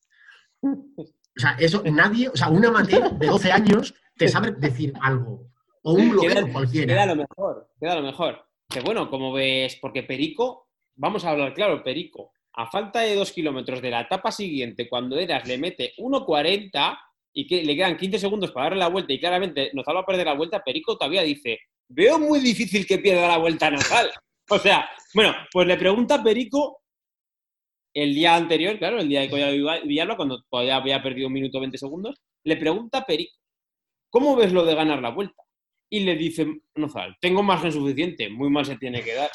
O 1.38 1.40
sea, 1.40 1.52
eso 1.58 1.82
nadie, 1.84 2.28
o 2.28 2.36
sea, 2.36 2.48
una 2.48 2.70
materia 2.70 3.10
de 3.10 3.26
12 3.26 3.52
años 3.52 3.94
te 4.16 4.28
sabe 4.28 4.52
decir 4.52 4.92
algo. 5.00 5.50
O 5.82 5.92
un 5.92 6.10
bloguero 6.10 6.50
cualquiera. 6.52 6.94
Queda 6.94 7.06
lo 7.06 7.16
mejor, 7.16 7.70
queda 7.80 7.94
lo 7.96 8.02
mejor. 8.02 8.46
Que 8.68 8.80
bueno, 8.80 9.08
como 9.08 9.32
ves, 9.32 9.78
porque 9.80 10.02
Perico, 10.02 10.68
vamos 10.96 11.24
a 11.24 11.30
hablar 11.30 11.54
claro, 11.54 11.82
Perico, 11.82 12.32
a 12.58 12.66
falta 12.66 13.00
de 13.00 13.14
dos 13.14 13.30
kilómetros 13.30 13.80
de 13.80 13.90
la 13.90 14.00
etapa 14.00 14.32
siguiente, 14.32 14.88
cuando 14.88 15.16
Eras 15.16 15.46
le 15.46 15.58
mete 15.58 15.92
1.40 15.96 16.98
y 17.32 17.46
que 17.46 17.62
le 17.62 17.76
quedan 17.76 17.96
15 17.96 18.18
segundos 18.18 18.50
para 18.50 18.64
darle 18.64 18.80
la 18.80 18.88
vuelta 18.88 19.12
y 19.12 19.20
claramente 19.20 19.70
Nozal 19.74 19.94
va 19.94 20.00
a 20.00 20.06
perder 20.06 20.26
la 20.26 20.34
vuelta, 20.34 20.64
Perico 20.64 20.98
todavía 20.98 21.22
dice, 21.22 21.60
veo 21.88 22.18
muy 22.18 22.40
difícil 22.40 22.84
que 22.84 22.98
pierda 22.98 23.28
la 23.28 23.38
vuelta 23.38 23.70
Nozal. 23.70 24.10
O 24.50 24.58
sea, 24.58 24.88
bueno, 25.12 25.34
pues 25.52 25.66
le 25.66 25.76
pregunta 25.76 26.14
a 26.14 26.22
Perico 26.22 26.80
el 27.92 28.14
día 28.14 28.34
anterior, 28.34 28.78
claro, 28.78 28.98
el 28.98 29.06
día 29.06 29.20
de 29.20 29.28
Collado 29.28 29.52
Villalba, 29.84 30.16
cuando 30.16 30.42
todavía 30.50 30.76
había 30.76 31.02
perdido 31.02 31.26
un 31.26 31.34
minuto 31.34 31.60
20 31.60 31.76
segundos, 31.76 32.16
le 32.44 32.56
pregunta 32.56 32.98
a 32.98 33.04
Perico, 33.04 33.36
¿cómo 34.08 34.36
ves 34.36 34.50
lo 34.50 34.64
de 34.64 34.74
ganar 34.74 35.02
la 35.02 35.10
vuelta? 35.10 35.42
Y 35.90 36.00
le 36.00 36.16
dice 36.16 36.46
Nozal, 36.74 37.16
tengo 37.20 37.42
margen 37.42 37.72
suficiente, 37.72 38.28
muy 38.28 38.50
mal 38.50 38.66
se 38.66 38.76
tiene 38.76 39.02
que 39.02 39.14
dar. 39.14 39.30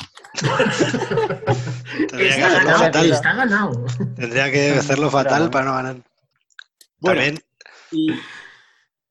está, 2.19 3.33
ganado, 3.33 3.85
Tendría 4.15 4.51
que 4.51 4.69
hacerlo 4.71 5.09
fatal 5.09 5.49
para 5.49 5.65
no 5.65 5.73
ganar. 5.73 5.95
también. 7.01 7.39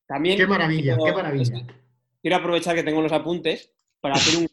también. 0.06 0.36
Qué 0.36 0.46
maravilla, 0.46 0.96
qué 1.04 1.12
maravilla. 1.12 1.66
Quiero 2.20 2.36
aprovechar 2.36 2.76
que 2.76 2.84
tengo 2.84 3.02
los 3.02 3.12
apuntes 3.12 3.72
para 4.00 4.14
hacer 4.14 4.38
un 4.38 4.46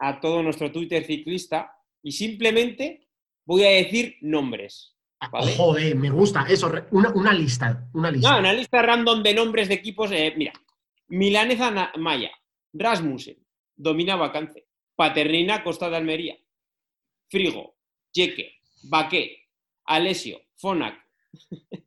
a 0.00 0.20
todo 0.20 0.42
nuestro 0.42 0.72
Twitter 0.72 1.04
ciclista 1.04 1.76
y 2.02 2.12
simplemente 2.12 3.08
voy 3.44 3.64
a 3.64 3.70
decir 3.70 4.16
nombres. 4.22 4.96
Ah, 5.20 5.28
joder, 5.56 5.94
me 5.96 6.08
gusta 6.08 6.46
eso, 6.48 6.72
una, 6.92 7.32
lista, 7.34 7.86
una 7.92 8.10
lista. 8.10 8.32
No, 8.32 8.38
una 8.38 8.54
lista 8.54 8.80
random 8.80 9.22
de 9.22 9.34
nombres 9.34 9.68
de 9.68 9.74
equipos. 9.74 10.10
Eh, 10.12 10.32
mira, 10.34 10.52
Milanesa 11.10 11.92
Maya, 11.96 12.30
Rasmussen, 12.72 13.36
Dominaba 13.76 14.32
Cance, 14.32 14.66
Paternina 14.94 15.62
Costa 15.62 15.90
de 15.90 15.96
Almería, 15.96 16.36
Frigo, 17.28 17.76
Jeque, 18.12 18.60
Baqué, 18.84 19.48
Alessio, 19.86 20.40
Fonac, 20.56 20.94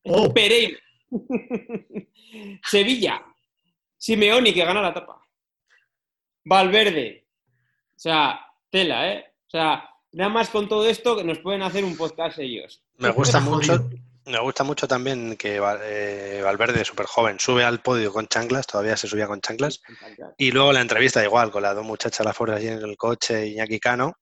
oh. 0.03 0.33
Pereira, 0.33 0.77
Sevilla, 2.65 3.23
Simeoni 3.97 4.53
que 4.53 4.65
gana 4.65 4.81
la 4.81 4.93
tapa, 4.93 5.25
Valverde, 6.45 7.27
o 7.95 7.99
sea, 7.99 8.39
tela, 8.69 9.13
¿eh? 9.13 9.25
O 9.47 9.49
sea, 9.49 9.89
nada 10.11 10.29
más 10.29 10.49
con 10.49 10.67
todo 10.67 10.85
esto 10.87 11.15
que 11.15 11.23
nos 11.23 11.39
pueden 11.39 11.61
hacer 11.61 11.85
un 11.85 11.95
podcast 11.95 12.39
ellos. 12.39 12.83
Me 12.97 13.11
gusta 13.11 13.39
mucho, 13.39 13.89
me 14.25 14.39
gusta 14.39 14.63
mucho 14.63 14.87
también 14.87 15.35
que 15.35 15.57
eh, 15.57 16.41
Valverde, 16.43 16.85
súper 16.85 17.05
joven, 17.05 17.39
sube 17.39 17.63
al 17.63 17.81
podio 17.81 18.11
con 18.13 18.27
chanclas, 18.27 18.67
todavía 18.67 18.97
se 18.97 19.07
subía 19.07 19.27
con 19.27 19.41
chanclas, 19.41 19.81
y 20.37 20.51
luego 20.51 20.73
la 20.73 20.81
entrevista 20.81 21.23
igual 21.23 21.51
con 21.51 21.63
las 21.63 21.75
dos 21.75 21.85
muchachas, 21.85 22.25
las 22.25 22.35
pobres 22.35 22.57
allí 22.57 22.67
en 22.67 22.81
el 22.81 22.97
coche, 22.97 23.47
Iñaki 23.47 23.79
Cano, 23.79 24.17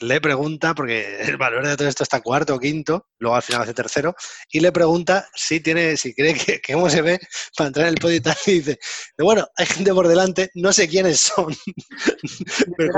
le 0.00 0.20
pregunta, 0.20 0.74
porque 0.74 1.20
el 1.20 1.36
Valverde 1.38 1.70
de 1.70 1.76
todo 1.76 1.88
esto 1.88 2.02
está 2.02 2.20
cuarto 2.20 2.54
o 2.54 2.58
quinto, 2.58 3.06
luego 3.18 3.36
al 3.36 3.42
final 3.42 3.62
hace 3.62 3.74
tercero, 3.74 4.14
y 4.50 4.60
le 4.60 4.72
pregunta 4.72 5.28
si 5.34 5.60
tiene, 5.60 5.96
si 5.96 6.14
cree 6.14 6.34
que, 6.34 6.60
cómo 6.72 6.88
se 6.88 7.02
ve 7.02 7.18
para 7.56 7.68
entrar 7.68 7.86
en 7.86 7.94
el 7.94 8.00
podio 8.00 8.16
y 8.16 8.20
tal, 8.20 8.36
y 8.46 8.52
dice, 8.52 8.78
bueno, 9.18 9.46
hay 9.56 9.66
gente 9.66 9.92
por 9.92 10.08
delante, 10.08 10.50
no 10.54 10.72
sé 10.72 10.88
quiénes 10.88 11.20
son. 11.20 11.54
Pero 12.76 12.92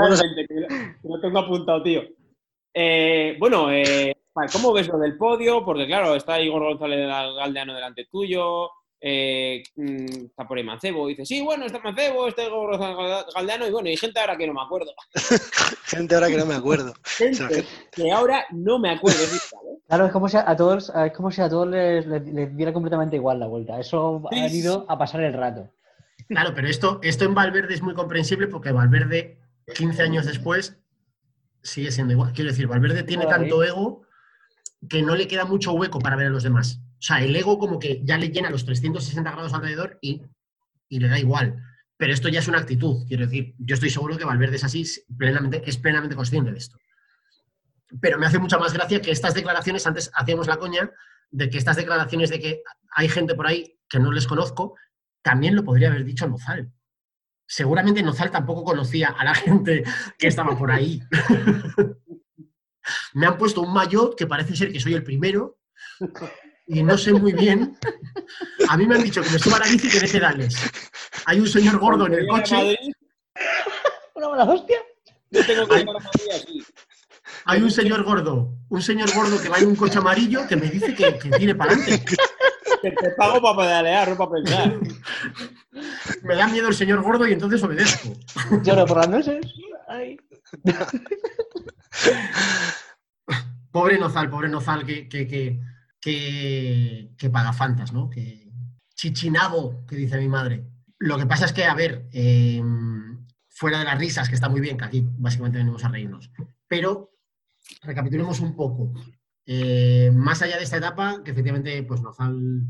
lo 1.03 1.21
tengo 1.21 1.39
apuntado, 1.39 1.83
tío. 1.83 2.01
Eh, 2.75 3.35
bueno, 3.39 3.71
eh, 3.71 4.15
¿cómo 4.51 4.73
ves 4.73 4.87
lo 4.87 4.97
del 4.97 5.17
podio? 5.17 5.63
Porque 5.63 5.85
claro, 5.85 6.15
está 6.15 6.39
Igor 6.41 6.63
González 6.63 7.07
Galdeano 7.07 7.73
delante 7.73 8.05
tuyo, 8.05 8.69
eh, 9.05 9.61
mm, 9.75 10.25
está 10.27 10.47
por 10.47 10.57
ahí 10.57 10.63
Mancebo, 10.63 11.07
dice, 11.07 11.25
sí, 11.25 11.41
bueno, 11.41 11.65
está 11.65 11.79
Mancebo, 11.79 12.27
está 12.27 12.43
Galdeano, 13.35 13.67
y 13.67 13.71
bueno, 13.71 13.89
hay 13.89 13.97
gente 13.97 14.19
ahora 14.19 14.37
que 14.37 14.47
no 14.47 14.53
me 14.53 14.61
acuerdo. 14.61 14.93
gente 15.85 16.15
ahora 16.15 16.27
que 16.27 16.37
no 16.37 16.45
me 16.45 16.55
acuerdo. 16.55 16.93
gente 17.03 17.65
que 17.91 18.11
ahora 18.11 18.45
no 18.51 18.79
me 18.79 18.91
acuerdo. 18.91 19.19
Claro, 19.87 20.05
es 20.05 20.11
como 20.11 20.29
si 20.29 20.37
a 20.37 20.55
todos, 20.55 20.91
es 20.95 21.11
como 21.11 21.31
si 21.31 21.41
a 21.41 21.49
todos 21.49 21.67
les, 21.67 22.55
diera 22.55 22.71
completamente 22.71 23.17
igual 23.17 23.39
la 23.39 23.47
vuelta. 23.47 23.79
Eso 23.79 24.23
ha 24.31 24.47
ido 24.47 24.85
a 24.87 24.97
pasar 24.97 25.21
el 25.21 25.33
rato. 25.33 25.69
Claro, 26.29 26.53
pero 26.55 26.69
esto, 26.69 26.99
esto 27.03 27.25
en 27.25 27.35
Valverde 27.35 27.73
es 27.73 27.81
muy 27.81 27.93
comprensible 27.93 28.47
porque 28.47 28.71
Valverde, 28.71 29.37
15 29.75 30.01
años 30.01 30.25
después, 30.25 30.77
sigue 31.61 31.91
siendo 31.91 32.13
igual. 32.13 32.31
Quiero 32.31 32.51
decir, 32.51 32.67
Valverde 32.67 33.03
tiene 33.03 33.25
tanto 33.25 33.63
ego 33.63 34.02
que 34.89 35.01
no 35.01 35.15
le 35.15 35.27
queda 35.27 35.45
mucho 35.45 35.73
hueco 35.73 35.99
para 35.99 36.15
ver 36.15 36.27
a 36.27 36.31
los 36.31 36.43
demás. 36.43 36.81
O 37.03 37.05
sea, 37.05 37.21
el 37.21 37.35
ego 37.35 37.57
como 37.59 37.79
que 37.79 38.01
ya 38.03 38.17
le 38.17 38.29
llena 38.29 38.49
los 38.49 38.65
360 38.65 39.31
grados 39.31 39.53
alrededor 39.53 39.97
y, 40.01 40.21
le 40.89 41.07
da 41.07 41.19
igual. 41.19 41.61
Pero 41.97 42.13
esto 42.13 42.29
ya 42.29 42.39
es 42.39 42.47
una 42.47 42.59
actitud, 42.59 43.05
quiero 43.07 43.25
decir. 43.25 43.55
Yo 43.57 43.73
estoy 43.73 43.89
seguro 43.89 44.17
que 44.17 44.25
Valverde 44.25 44.55
es 44.55 44.63
así, 44.63 44.85
plenamente, 45.17 45.61
es 45.65 45.77
plenamente 45.77 46.15
consciente 46.15 46.51
de 46.51 46.57
esto. 46.57 46.77
Pero 48.01 48.17
me 48.17 48.25
hace 48.25 48.39
mucha 48.39 48.57
más 48.57 48.73
gracia 48.73 49.01
que 49.01 49.11
estas 49.11 49.33
declaraciones, 49.33 49.85
antes 49.85 50.11
hacíamos 50.13 50.47
la 50.47 50.57
coña, 50.57 50.89
de 51.29 51.49
que 51.49 51.57
estas 51.57 51.75
declaraciones 51.75 52.29
de 52.29 52.39
que 52.39 52.61
hay 52.95 53.09
gente 53.09 53.35
por 53.35 53.47
ahí 53.47 53.79
que 53.89 53.99
no 53.99 54.11
les 54.11 54.27
conozco, 54.27 54.75
también 55.21 55.55
lo 55.55 55.63
podría 55.63 55.89
haber 55.89 56.05
dicho 56.05 56.27
Nozal. 56.27 56.71
Seguramente 57.45 58.01
Nozal 58.01 58.31
tampoco 58.31 58.63
conocía 58.63 59.09
a 59.09 59.23
la 59.23 59.35
gente 59.35 59.83
que 60.17 60.27
estaba 60.27 60.57
por 60.57 60.71
ahí. 60.71 61.01
me 63.13 63.27
han 63.27 63.37
puesto 63.37 63.61
un 63.61 63.73
maillot 63.73 64.15
que 64.15 64.27
parece 64.27 64.55
ser 64.55 64.71
que 64.71 64.79
soy 64.79 64.93
el 64.93 65.03
primero 65.03 65.57
y 66.67 66.83
no 66.83 66.97
sé 66.97 67.13
muy 67.13 67.33
bien. 67.33 67.77
A 68.69 68.77
mí 68.77 68.87
me 68.87 68.95
han 68.95 69.03
dicho 69.03 69.21
que 69.21 69.29
me 69.29 69.39
suba 69.39 69.57
a 69.57 69.59
la 69.59 69.67
bici 69.67 69.87
y 69.87 69.91
que 69.91 69.99
deje 69.99 70.19
pedales. 70.19 70.55
Hay 71.25 71.39
un 71.39 71.47
señor 71.47 71.79
gordo 71.79 72.07
en 72.07 72.13
el 72.13 72.27
coche. 72.27 72.77
¿Una 74.15 74.29
mala 74.29 74.43
hostia? 74.45 74.77
Yo 75.31 75.45
tengo 75.45 75.67
que 75.67 75.75
hay, 75.75 75.85
hay 77.45 77.61
un 77.61 77.71
señor 77.71 78.03
gordo, 78.03 78.53
un 78.69 78.81
señor 78.81 79.13
gordo 79.13 79.41
que 79.41 79.49
va 79.49 79.57
en 79.57 79.67
un 79.67 79.75
coche 79.75 79.97
amarillo 79.97 80.47
que 80.47 80.55
me 80.55 80.67
dice 80.67 80.93
que, 80.93 81.17
que 81.17 81.29
tiene 81.31 81.55
para 81.55 81.73
adelante. 81.73 82.05
Que 82.81 82.91
te 82.91 83.09
pago 83.11 83.41
para 83.41 83.57
pedalear, 83.57 84.09
no 84.09 84.17
para 84.17 84.31
pensar. 84.31 84.79
Me 86.21 86.35
da 86.35 86.47
miedo 86.47 86.67
el 86.67 86.75
señor 86.75 87.01
gordo 87.01 87.27
y 87.27 87.33
entonces 87.33 87.63
obedezco. 87.63 88.13
Lloro 88.63 88.85
por 88.85 88.97
las 88.97 89.09
noches. 89.09 89.45
Pobre 93.71 93.97
Nozal, 93.97 94.29
pobre 94.29 94.49
Nozal, 94.49 94.85
que, 94.85 95.07
que, 95.09 95.59
que, 95.99 97.29
paga 97.31 97.53
fantas, 97.53 97.91
¿no? 97.93 98.09
Que 98.09 98.51
chichinago, 98.95 99.85
que 99.85 99.95
dice 99.95 100.17
mi 100.17 100.27
madre. 100.27 100.65
Lo 100.99 101.17
que 101.17 101.25
pasa 101.25 101.45
es 101.45 101.53
que, 101.53 101.65
a 101.65 101.73
ver, 101.73 102.07
em, 102.11 103.25
fuera 103.49 103.79
de 103.79 103.85
las 103.85 103.99
risas, 103.99 104.29
que 104.29 104.35
está 104.35 104.49
muy 104.49 104.61
bien, 104.61 104.77
que 104.77 104.85
aquí 104.85 105.05
básicamente 105.17 105.57
venimos 105.57 105.83
a 105.83 105.89
reírnos, 105.89 106.31
pero 106.67 107.11
recapitulemos 107.81 108.39
un 108.39 108.55
poco. 108.55 108.93
Eh, 109.45 110.11
más 110.13 110.41
allá 110.41 110.57
de 110.57 110.63
esta 110.63 110.77
etapa, 110.77 111.21
que 111.23 111.31
efectivamente, 111.31 111.83
pues 111.83 112.01
Nozal 112.01 112.61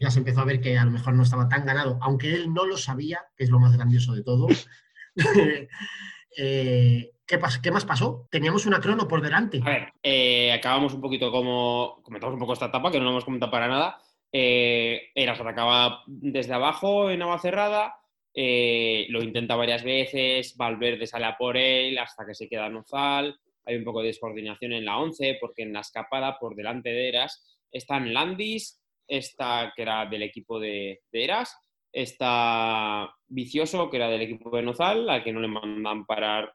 ya 0.00 0.10
se 0.10 0.18
empezó 0.18 0.40
a 0.40 0.44
ver 0.44 0.60
que 0.60 0.78
a 0.78 0.84
lo 0.84 0.90
mejor 0.90 1.14
no 1.14 1.22
estaba 1.22 1.48
tan 1.48 1.64
ganado, 1.64 1.98
aunque 2.02 2.34
él 2.34 2.52
no 2.52 2.66
lo 2.66 2.76
sabía, 2.76 3.20
que 3.36 3.44
es 3.44 3.50
lo 3.50 3.58
más 3.58 3.72
grandioso 3.76 4.14
de 4.14 4.22
todo. 4.22 4.48
Eh, 6.36 7.13
¿qué, 7.26 7.38
¿Qué, 7.62 7.70
más 7.70 7.84
pasó? 7.84 8.26
Teníamos 8.30 8.66
una 8.66 8.80
crono 8.80 9.08
por 9.08 9.22
delante. 9.22 9.60
A 9.64 9.68
ver, 9.68 9.92
eh, 10.02 10.52
acabamos 10.52 10.94
un 10.94 11.00
poquito 11.00 11.30
como. 11.30 12.00
Comentamos 12.02 12.34
un 12.34 12.40
poco 12.40 12.52
esta 12.52 12.66
etapa, 12.66 12.90
que 12.90 12.98
no 12.98 13.04
lo 13.04 13.10
hemos 13.10 13.24
comentado 13.24 13.52
para 13.52 13.68
nada. 13.68 13.98
Eh, 14.32 15.10
Eras 15.14 15.40
atacaba 15.40 16.02
desde 16.06 16.54
abajo 16.54 17.10
en 17.10 17.22
agua 17.22 17.38
cerrada. 17.38 17.96
lo 18.34 19.22
intenta 19.22 19.56
varias 19.56 19.84
veces. 19.84 20.56
Valverde 20.56 21.06
sale 21.06 21.26
a 21.26 21.36
por 21.36 21.56
él 21.56 21.98
hasta 21.98 22.26
que 22.26 22.34
se 22.34 22.48
queda 22.48 22.68
Nozal. 22.68 23.38
Hay 23.66 23.76
un 23.76 23.84
poco 23.84 24.00
de 24.00 24.08
descoordinación 24.08 24.72
en 24.72 24.84
la 24.84 24.98
11, 24.98 25.38
porque 25.40 25.62
en 25.62 25.72
la 25.72 25.80
escapada 25.80 26.38
por 26.38 26.54
delante 26.54 26.90
de 26.90 27.08
Eras 27.08 27.42
están 27.72 28.12
Landis, 28.12 28.80
esta 29.06 29.72
que 29.74 29.82
era 29.82 30.06
del 30.06 30.22
equipo 30.22 30.58
de, 30.58 31.02
de 31.10 31.24
Eras, 31.24 31.56
está 31.92 33.14
Vicioso, 33.26 33.90
que 33.90 33.96
era 33.96 34.08
del 34.08 34.22
equipo 34.22 34.54
de 34.56 34.62
Nozal, 34.62 35.08
al 35.08 35.22
que 35.22 35.32
no 35.32 35.40
le 35.40 35.48
mandan 35.48 36.06
parar, 36.06 36.52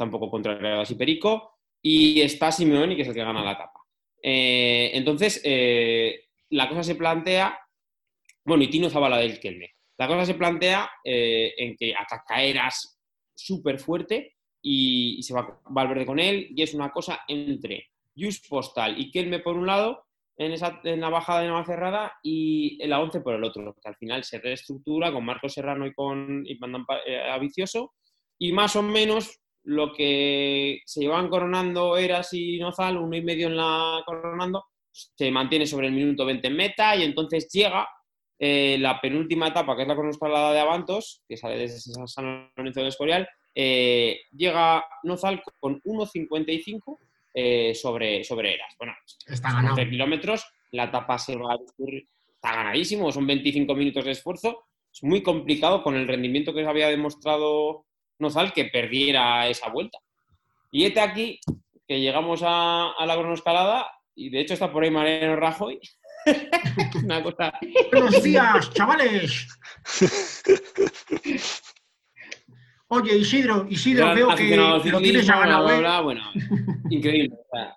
está 0.00 0.06
un 0.06 0.10
poco 0.10 0.30
contra 0.30 0.82
y 0.88 0.94
Perico, 0.94 1.58
y 1.82 2.22
está 2.22 2.50
Simeoni, 2.50 2.96
que 2.96 3.02
es 3.02 3.08
el 3.08 3.14
que 3.14 3.20
gana 3.20 3.44
la 3.44 3.52
etapa. 3.52 3.80
Eh, 4.22 4.92
entonces, 4.94 5.42
eh, 5.44 6.28
la 6.50 6.68
cosa 6.68 6.82
se 6.82 6.94
plantea, 6.94 7.58
bueno, 8.44 8.64
y 8.64 8.68
Tino 8.68 8.88
Zabala 8.88 9.18
del 9.18 9.38
Kelme, 9.38 9.74
la 9.98 10.08
cosa 10.08 10.24
se 10.24 10.34
plantea 10.34 10.90
eh, 11.04 11.52
en 11.58 11.76
que 11.76 11.94
ataca 11.94 12.42
Eras 12.42 12.98
súper 13.34 13.78
fuerte 13.78 14.36
y, 14.62 15.22
se 15.22 15.34
va 15.34 15.60
Valverde 15.68 16.06
con 16.06 16.18
él, 16.18 16.48
y 16.56 16.62
es 16.62 16.72
una 16.72 16.90
cosa 16.90 17.20
entre 17.28 17.90
Just 18.16 18.48
Postal 18.48 18.98
y 18.98 19.10
Kelme 19.10 19.40
por 19.40 19.54
un 19.54 19.66
lado, 19.66 20.06
en, 20.38 20.52
esa, 20.52 20.80
en 20.84 21.02
la 21.02 21.10
bajada 21.10 21.42
de 21.42 21.64
cerrada 21.66 22.14
y 22.22 22.82
la 22.86 23.00
11 23.00 23.20
por 23.20 23.34
el 23.34 23.44
otro, 23.44 23.74
que 23.74 23.88
al 23.88 23.96
final 23.96 24.24
se 24.24 24.38
reestructura 24.38 25.12
con 25.12 25.26
Marcos 25.26 25.52
Serrano 25.52 25.86
y 25.86 25.92
con 25.92 26.42
y 26.46 26.58
mandan 26.58 26.86
Vicioso 27.38 27.92
y 28.38 28.52
más 28.52 28.74
o 28.74 28.82
menos 28.82 29.40
lo 29.64 29.92
que 29.92 30.80
se 30.84 31.00
llevan 31.00 31.28
coronando 31.28 31.96
Eras 31.96 32.32
y 32.32 32.58
Nozal, 32.58 32.96
uno 32.96 33.16
y 33.16 33.22
medio 33.22 33.48
en 33.48 33.56
la 33.56 34.02
coronando, 34.06 34.64
se 34.90 35.30
mantiene 35.30 35.66
sobre 35.66 35.88
el 35.88 35.92
minuto 35.92 36.24
20 36.24 36.48
en 36.48 36.56
meta 36.56 36.96
y 36.96 37.02
entonces 37.02 37.48
llega 37.52 37.88
eh, 38.38 38.78
la 38.80 39.00
penúltima 39.00 39.48
etapa, 39.48 39.76
que 39.76 39.82
es 39.82 39.88
la 39.88 39.94
cronoescalada 39.94 40.52
de 40.52 40.60
Avantos, 40.60 41.22
que 41.28 41.36
sale 41.36 41.58
desde 41.58 41.78
San 42.06 42.50
Lorenzo 42.56 42.80
del 42.80 42.88
Escorial, 42.88 43.28
eh, 43.54 44.20
llega 44.32 44.84
Nozal 45.02 45.42
con 45.58 45.80
1.55 45.82 46.98
eh, 47.34 47.74
sobre, 47.74 48.24
sobre 48.24 48.54
Eras. 48.54 48.74
Bueno, 48.78 48.94
está 49.26 49.52
ganado. 49.52 49.76
kilómetros, 49.76 50.44
la 50.72 50.84
etapa 50.84 51.18
se 51.18 51.36
va 51.36 51.52
a 51.52 51.58
está 52.34 52.54
ganadísimo, 52.54 53.12
son 53.12 53.26
25 53.26 53.74
minutos 53.74 54.04
de 54.04 54.12
esfuerzo. 54.12 54.64
Es 54.92 55.02
muy 55.02 55.22
complicado 55.22 55.82
con 55.82 55.94
el 55.94 56.08
rendimiento 56.08 56.54
que 56.54 56.62
se 56.62 56.68
había 56.68 56.88
demostrado 56.88 57.84
Nozal 58.20 58.52
que 58.52 58.66
perdiera 58.66 59.48
esa 59.48 59.68
vuelta. 59.70 59.98
Y 60.70 60.84
este 60.84 61.00
aquí 61.00 61.40
que 61.86 62.00
llegamos 62.00 62.42
a, 62.44 62.92
la 63.04 63.14
cronoescalada 63.14 63.86
y 64.14 64.30
de 64.30 64.40
hecho 64.40 64.54
está 64.54 64.70
por 64.70 64.84
ahí 64.84 64.90
Mariano 64.90 65.36
Rajoy. 65.36 65.80
Una 67.04 67.22
cosa. 67.22 67.52
Buenos 67.90 68.22
días, 68.22 68.70
chavales. 68.72 69.48
Oye, 72.88 73.16
Isidro, 73.16 73.66
Isidro, 73.68 74.14
veo 74.14 74.34
que 74.34 74.56
lo 74.56 74.80
tienes 74.82 75.26
ya 75.26 75.34
ciclismo, 75.34 75.40
ganado, 75.40 75.64
bla, 75.64 75.76
¿eh? 75.76 75.78
bla, 75.78 75.90
bla, 75.90 76.00
Bueno, 76.00 76.22
increíble. 76.90 77.36
o 77.36 77.56
sea, 77.56 77.76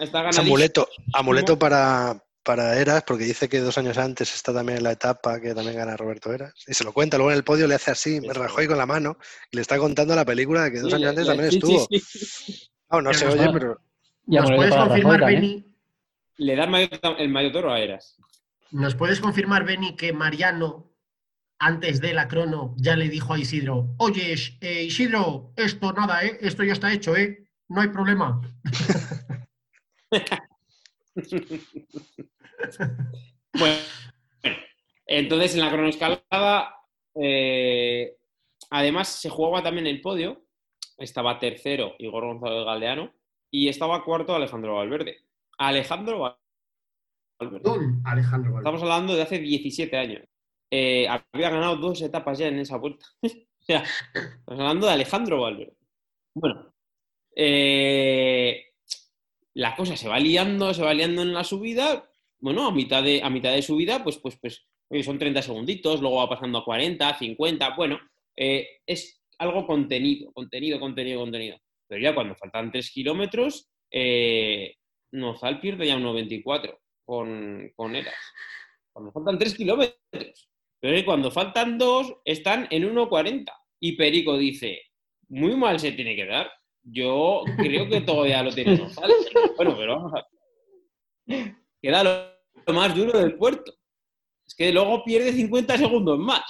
está 0.00 0.40
amuleto, 0.40 0.88
amuleto 1.12 1.58
para, 1.58 2.22
para 2.48 2.78
Eras, 2.80 3.02
porque 3.06 3.24
dice 3.24 3.46
que 3.46 3.58
dos 3.60 3.76
años 3.76 3.98
antes 3.98 4.34
está 4.34 4.54
también 4.54 4.78
en 4.78 4.84
la 4.84 4.92
etapa 4.92 5.38
que 5.38 5.54
también 5.54 5.76
gana 5.76 5.98
Roberto 5.98 6.32
Eras. 6.32 6.54
Y 6.66 6.72
se 6.72 6.82
lo 6.82 6.94
cuenta, 6.94 7.18
luego 7.18 7.30
en 7.30 7.36
el 7.36 7.44
podio 7.44 7.66
le 7.66 7.74
hace 7.74 7.90
así, 7.90 8.22
me 8.22 8.32
Rajoy 8.32 8.66
con 8.66 8.78
la 8.78 8.86
mano, 8.86 9.18
y 9.50 9.56
le 9.56 9.60
está 9.60 9.76
contando 9.76 10.16
la 10.16 10.24
película 10.24 10.64
de 10.64 10.72
que 10.72 10.80
dos 10.80 10.88
Sí, 10.90 10.96
años 10.96 11.10
antes 11.10 11.26
le- 11.26 11.30
también 11.30 11.50
sí, 11.50 11.58
estuvo. 11.58 11.86
sí, 11.90 12.00
sí. 12.00 12.70
No 12.90 13.12
se 13.12 13.26
nos 13.26 13.34
oye, 13.34 13.46
va- 13.48 13.52
pero 13.52 13.78
¿Nos 14.24 14.50
puedes 14.50 14.74
confirmar. 14.74 15.26
Beni? 15.26 15.76
Le 16.38 16.56
da 16.56 16.64
el 16.64 16.70
mayo, 16.70 16.88
el 17.18 17.28
mayo 17.28 17.52
toro 17.52 17.70
a 17.70 17.80
Eras. 17.80 18.16
¿Nos 18.70 18.94
puedes 18.94 19.20
confirmar, 19.20 19.66
Beni, 19.66 19.94
que 19.94 20.14
Mariano, 20.14 20.90
antes 21.58 22.00
de 22.00 22.14
la 22.14 22.28
crono, 22.28 22.74
ya 22.78 22.96
le 22.96 23.10
dijo 23.10 23.34
a 23.34 23.38
Isidro, 23.38 23.94
oye, 23.98 24.34
eh, 24.62 24.84
Isidro, 24.84 25.52
esto 25.54 25.92
nada, 25.92 26.24
¿eh? 26.24 26.38
Esto 26.40 26.64
ya 26.64 26.72
está 26.72 26.90
hecho, 26.94 27.14
¿eh? 27.14 27.46
No 27.68 27.82
hay 27.82 27.88
problema. 27.88 28.40
Bueno, 33.58 33.76
bueno, 34.42 34.56
entonces 35.06 35.54
en 35.54 35.60
la 35.60 35.70
cronoescalada, 35.70 36.74
eh, 37.14 38.16
además 38.70 39.08
se 39.08 39.30
jugaba 39.30 39.62
también 39.62 39.86
el 39.86 40.00
podio. 40.00 40.44
Estaba 40.98 41.38
tercero 41.38 41.94
Igor 41.98 42.26
Gonzalo 42.26 42.58
de 42.58 42.64
Galdeano 42.64 43.14
y 43.50 43.68
estaba 43.68 44.04
cuarto 44.04 44.34
Alejandro 44.34 44.74
Valverde. 44.76 45.18
Alejandro 45.58 46.36
Valverde. 47.40 47.60
Don 47.60 48.02
Alejandro 48.04 48.52
Valverde. 48.52 48.58
Estamos 48.58 48.82
hablando 48.82 49.14
de 49.14 49.22
hace 49.22 49.38
17 49.38 49.96
años. 49.96 50.22
Eh, 50.70 51.06
había 51.08 51.50
ganado 51.50 51.76
dos 51.76 52.02
etapas 52.02 52.38
ya 52.38 52.48
en 52.48 52.58
esa 52.58 52.76
vuelta. 52.76 53.06
o 53.22 53.28
sea, 53.64 53.82
estamos 54.14 54.60
hablando 54.60 54.86
de 54.86 54.92
Alejandro 54.92 55.40
Valverde. 55.40 55.76
Bueno, 56.34 56.74
eh, 57.34 58.67
la 59.58 59.74
cosa 59.74 59.96
se 59.96 60.08
va 60.08 60.20
liando, 60.20 60.72
se 60.72 60.84
va 60.84 60.94
liando 60.94 61.22
en 61.22 61.34
la 61.34 61.42
subida. 61.42 62.08
Bueno, 62.38 62.68
a 62.68 62.70
mitad 62.70 63.02
de, 63.02 63.20
a 63.24 63.28
mitad 63.28 63.52
de 63.52 63.60
subida, 63.60 64.04
pues, 64.04 64.16
pues, 64.18 64.36
pues, 64.36 64.64
son 65.04 65.18
30 65.18 65.42
segunditos, 65.42 66.00
luego 66.00 66.18
va 66.18 66.28
pasando 66.28 66.58
a 66.58 66.64
40, 66.64 67.18
50. 67.18 67.74
Bueno, 67.74 67.98
eh, 68.36 68.68
es 68.86 69.20
algo 69.36 69.66
contenido, 69.66 70.32
contenido, 70.32 70.78
contenido, 70.78 71.20
contenido. 71.20 71.58
Pero 71.88 72.00
ya 72.00 72.14
cuando 72.14 72.36
faltan 72.36 72.70
3 72.70 72.88
kilómetros, 72.92 73.68
eh, 73.90 74.76
Nozal 75.10 75.60
pierde 75.60 75.88
ya 75.88 75.96
un 75.96 76.04
94 76.04 76.78
con, 77.04 77.72
con 77.74 77.96
Eras. 77.96 78.14
Cuando 78.92 79.10
faltan 79.10 79.38
3 79.38 79.56
kilómetros. 79.56 80.48
Pero 80.78 81.04
cuando 81.04 81.32
faltan 81.32 81.78
2, 81.78 82.18
están 82.24 82.68
en 82.70 82.94
1.40. 82.94 83.52
Y 83.80 83.96
Perico 83.96 84.38
dice, 84.38 84.82
muy 85.28 85.56
mal 85.56 85.80
se 85.80 85.90
tiene 85.90 86.14
que 86.14 86.26
dar. 86.26 86.48
Yo 86.90 87.42
creo 87.56 87.88
que 87.88 88.00
todavía 88.00 88.42
lo 88.42 88.52
tiene 88.52 88.76
Nozal. 88.76 89.12
Bueno, 89.56 89.76
pero 89.76 89.96
vamos 89.96 90.12
a. 90.14 90.26
Queda 91.82 92.02
lo, 92.66 92.72
más 92.74 92.94
duro 92.94 93.18
del 93.18 93.36
puerto. 93.36 93.72
Es 94.46 94.54
que 94.54 94.72
luego 94.72 95.04
pierde 95.04 95.32
50 95.32 95.76
segundos 95.76 96.18
más. 96.18 96.44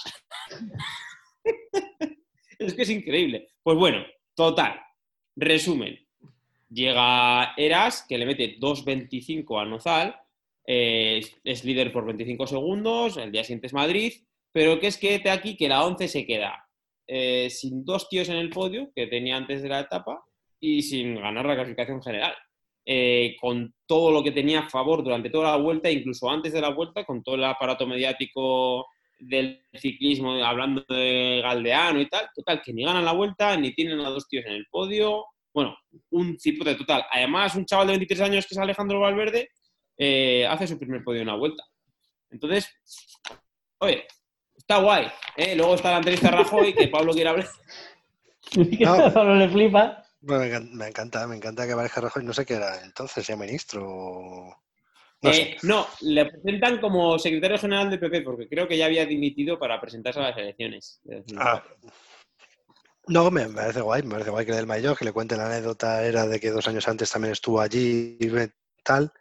es 2.59 2.73
que 2.73 2.81
es 2.81 2.89
increíble. 2.89 3.49
Pues 3.61 3.77
bueno, 3.77 4.05
total. 4.35 4.79
Resumen. 5.35 5.99
Llega 6.69 7.53
Eras, 7.57 8.05
que 8.07 8.17
le 8.17 8.25
mete 8.25 8.57
2.25 8.59 9.61
a 9.61 9.65
Nozal. 9.65 10.15
eh, 10.65 11.21
es, 11.43 11.65
líder 11.65 11.91
por 11.91 12.05
25 12.05 12.47
segundos. 12.47 13.17
El 13.17 13.31
día 13.31 13.43
siguiente 13.43 13.67
es 13.67 13.73
Madrid. 13.73 14.13
Pero 14.51 14.79
que 14.79 14.87
es 14.87 14.97
que 14.97 15.19
te 15.19 15.29
aquí 15.29 15.57
que 15.57 15.67
la 15.67 15.85
11 15.85 16.07
se 16.07 16.25
queda 16.25 16.69
eh, 17.07 17.49
sin 17.49 17.83
dos 17.83 18.07
tíos 18.07 18.29
en 18.29 18.37
el 18.37 18.49
podio 18.49 18.91
que 18.95 19.07
tenía 19.07 19.35
antes 19.35 19.61
de 19.61 19.69
la 19.69 19.81
etapa 19.81 20.23
y 20.59 20.81
sin 20.81 21.15
ganar 21.15 21.45
la 21.45 21.55
clasificación 21.55 22.01
general. 22.01 22.33
Eh, 22.85 23.35
con 23.39 23.73
todo 23.85 24.11
lo 24.11 24.23
que 24.23 24.31
tenía 24.31 24.61
a 24.61 24.69
favor 24.69 25.03
durante 25.03 25.29
toda 25.29 25.51
la 25.51 25.57
vuelta, 25.57 25.91
incluso 25.91 26.29
antes 26.29 26.53
de 26.53 26.61
la 26.61 26.69
vuelta, 26.69 27.05
con 27.05 27.21
todo 27.21 27.35
el 27.35 27.43
aparato 27.43 27.85
mediático 27.85 28.87
del 29.19 29.61
ciclismo, 29.73 30.33
hablando 30.43 30.83
de 30.89 31.41
Galdeano 31.43 32.01
y 32.01 32.09
tal, 32.09 32.29
total, 32.33 32.61
que 32.63 32.73
ni 32.73 32.83
ganan 32.83 33.05
la 33.05 33.11
vuelta, 33.11 33.55
ni 33.57 33.73
tienen 33.73 33.99
a 33.99 34.09
dos 34.09 34.27
tíos 34.27 34.45
en 34.45 34.53
el 34.53 34.65
podio. 34.71 35.25
Bueno, 35.53 35.77
un 36.11 36.39
cipote 36.39 36.75
total. 36.75 37.05
Además, 37.11 37.55
un 37.55 37.65
chaval 37.65 37.87
de 37.87 37.93
23 37.93 38.21
años 38.21 38.47
que 38.47 38.55
es 38.55 38.57
Alejandro 38.57 39.01
Valverde, 39.01 39.49
eh, 39.97 40.47
hace 40.47 40.67
su 40.67 40.79
primer 40.79 41.03
podio 41.03 41.21
en 41.21 41.27
una 41.27 41.37
vuelta. 41.37 41.63
Entonces, 42.31 42.73
oye, 43.79 44.05
está 44.55 44.77
guay. 44.77 45.07
¿eh? 45.35 45.55
Luego 45.55 45.75
está 45.75 45.91
la 45.91 45.97
entrevista 45.97 46.29
a 46.29 46.31
Rajoy, 46.31 46.73
que 46.73 46.87
Pablo 46.87 47.13
quiere 47.13 47.29
hablar. 47.29 47.47
que 48.51 48.85
No. 48.85 49.13
Pablo 49.13 49.35
le 49.35 49.49
flipa. 49.49 50.03
Me, 50.21 50.35
encan- 50.35 50.71
me 50.71 50.87
encanta, 50.87 51.27
me 51.27 51.35
encanta 51.35 51.65
que 51.65 51.73
aparezca 51.73 52.01
Rajoy. 52.01 52.23
No 52.23 52.33
sé 52.33 52.45
qué 52.45 52.55
era 52.55 52.83
entonces, 52.83 53.25
ya 53.25 53.35
ministro 53.35 53.85
o... 53.85 54.63
No 55.21 55.31
Eh, 55.31 55.57
no, 55.63 55.85
le 56.01 56.25
presentan 56.25 56.79
como 56.79 57.19
secretario 57.19 57.57
general 57.57 57.89
del 57.89 57.99
PP, 57.99 58.21
porque 58.21 58.47
creo 58.47 58.67
que 58.67 58.77
ya 58.77 58.85
había 58.85 59.05
dimitido 59.05 59.59
para 59.59 59.81
presentarse 59.81 60.19
a 60.19 60.29
las 60.29 60.37
elecciones. 60.37 61.01
Ah. 61.37 61.61
No, 63.07 63.29
me, 63.31 63.49
parece 63.49 63.81
guay, 63.81 64.03
me 64.03 64.11
parece 64.11 64.29
guay 64.29 64.45
que 64.45 64.53
le 64.53 64.65
mayor, 64.65 64.97
que 64.97 65.03
le 65.03 65.11
cuente 65.11 65.35
la 65.35 65.47
anécdota, 65.47 66.05
era 66.05 66.25
de 66.25 66.39
que 66.39 66.51
dos 66.51 66.67
años 66.67 66.87
antes 66.87 67.11
también 67.11 67.33
estuvo 67.33 67.59
allí 67.59 68.17
y 68.19 68.29
tal. 68.89 69.11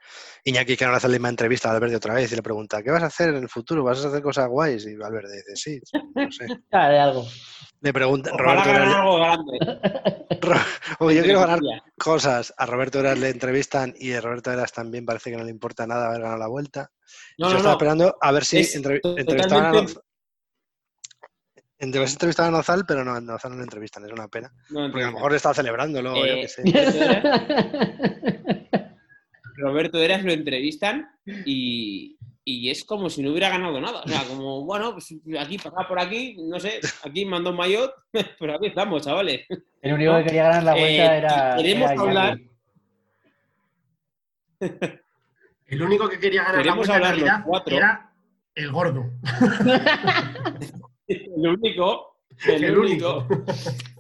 Iñaki 0.45 0.77
que 0.79 0.85
no 0.87 0.93
le 0.93 0.97
hace 0.97 1.09
la 1.09 1.13
misma 1.13 1.29
entrevista 1.29 1.69
a 1.69 1.73
Valverde 1.75 1.97
otra 1.97 2.15
vez 2.15 2.33
y 2.33 2.37
le 2.37 2.41
pregunta, 2.43 2.83
¿qué 2.83 2.91
vas 2.91 3.03
a 3.03 3.07
hacer 3.07 3.29
en 3.31 3.37
el 3.43 3.49
futuro? 3.51 3.85
¿Vas 3.85 4.03
a 4.03 4.09
hacer 4.09 4.23
cosas 4.23 4.49
guays? 4.49 4.87
Y 4.87 4.97
Valverde 4.97 5.37
dice, 5.37 5.57
sí, 5.57 5.79
no 6.15 6.31
sé. 6.33 6.47
De 6.73 6.99
algo. 6.99 7.27
Le 7.81 7.93
pregunta, 7.93 8.31
Ojalá 8.33 8.55
Roberto 8.65 8.73
ganar 8.73 9.01
algo 9.01 9.17
grande. 9.17 9.59
Ro- 10.41 10.55
Oye, 11.01 11.17
yo 11.19 11.23
quiero 11.25 11.41
ganar 11.41 11.61
cosas. 11.99 12.55
A 12.57 12.65
Roberto 12.67 12.99
Eras 13.01 13.19
le 13.19 13.29
entrevistan 13.29 13.93
y 13.99 14.13
a 14.15 14.21
Roberto 14.23 14.51
Eras 14.51 14.73
también 14.73 15.05
parece 15.05 15.31
que 15.31 15.37
no 15.37 15.45
le 15.45 15.51
importa 15.51 15.87
nada 15.87 16.07
haber 16.09 16.23
ganado 16.23 16.39
la 16.39 16.47
vuelta. 16.49 16.91
No, 17.37 17.49
Yo 17.49 17.53
no, 17.53 17.57
estaba 17.59 17.75
no. 17.75 17.79
esperando 17.79 18.17
a 18.21 18.33
ver 18.33 18.45
si 18.45 18.59
entrev- 18.61 19.01
entrevistaban 19.17 19.67
a 19.67 19.73
Nozal. 19.73 20.03
Entre- 21.81 22.03
entrevistaban 22.03 22.53
a 22.55 22.57
Nozal, 22.57 22.85
pero 22.87 23.05
no, 23.05 23.15
a 23.15 23.21
Nozal 23.21 23.51
no 23.53 23.59
le 23.59 23.63
entrevistan, 23.65 24.05
es 24.07 24.13
una 24.13 24.27
pena. 24.29 24.51
No, 24.71 24.91
Porque 24.91 25.05
a 25.05 25.09
lo 25.09 25.13
mejor 25.15 25.35
estaba 25.35 25.55
celebrándolo, 25.55 26.17
yo 26.17 26.25
Eh, 26.25 26.41
qué 26.43 26.49
sé. 26.49 26.63
Roberto 29.59 29.99
Eras 30.01 30.25
lo 30.25 30.33
entrevistan 30.33 31.09
y, 31.45 32.17
y 32.45 32.71
es 32.71 32.85
como 32.85 33.11
si 33.11 33.23
no 33.23 33.31
hubiera 33.31 33.49
ganado 33.51 33.81
nada. 33.81 34.03
O 34.05 34.09
sea, 34.09 34.23
como, 34.25 34.65
bueno, 34.65 34.93
pues 34.93 35.15
aquí, 35.39 35.59
pasar 35.59 35.87
por 35.89 36.01
aquí, 36.01 36.37
no 36.39 36.59
sé, 36.61 36.81
aquí 37.05 37.25
mandó 37.25 37.51
un 37.51 37.57
maillot, 37.57 37.93
pero 38.39 38.55
aquí 38.55 38.67
estamos, 38.69 39.05
chavales. 39.05 39.47
El 39.83 39.93
único 39.95 40.17
que 40.19 40.25
quería 40.25 40.45
ganar 40.45 40.63
la 40.65 40.73
vuelta 40.73 41.15
Eh, 41.15 41.19
era. 41.19 41.57
queremos 41.57 41.91
era 41.91 41.95
Iñaki. 41.95 42.09
hablar- 42.09 42.39
El 45.67 45.83
único 45.83 46.09
que 46.09 46.19
quería 46.19 46.43
ganar 46.43 46.57
la 46.57 46.63
Queremos 46.63 46.87
vuelta 46.89 46.97
en 46.97 47.03
hablar 47.05 47.15
los 47.19 47.23
realidad 47.29 47.45
cuatro. 47.47 47.77
era 47.77 48.13
el 48.55 48.73
gordo. 48.73 49.11
El 51.09 51.47
único, 51.47 52.17
el, 52.47 52.65
El 52.65 52.79
único. 52.79 53.19
único. 53.29 53.45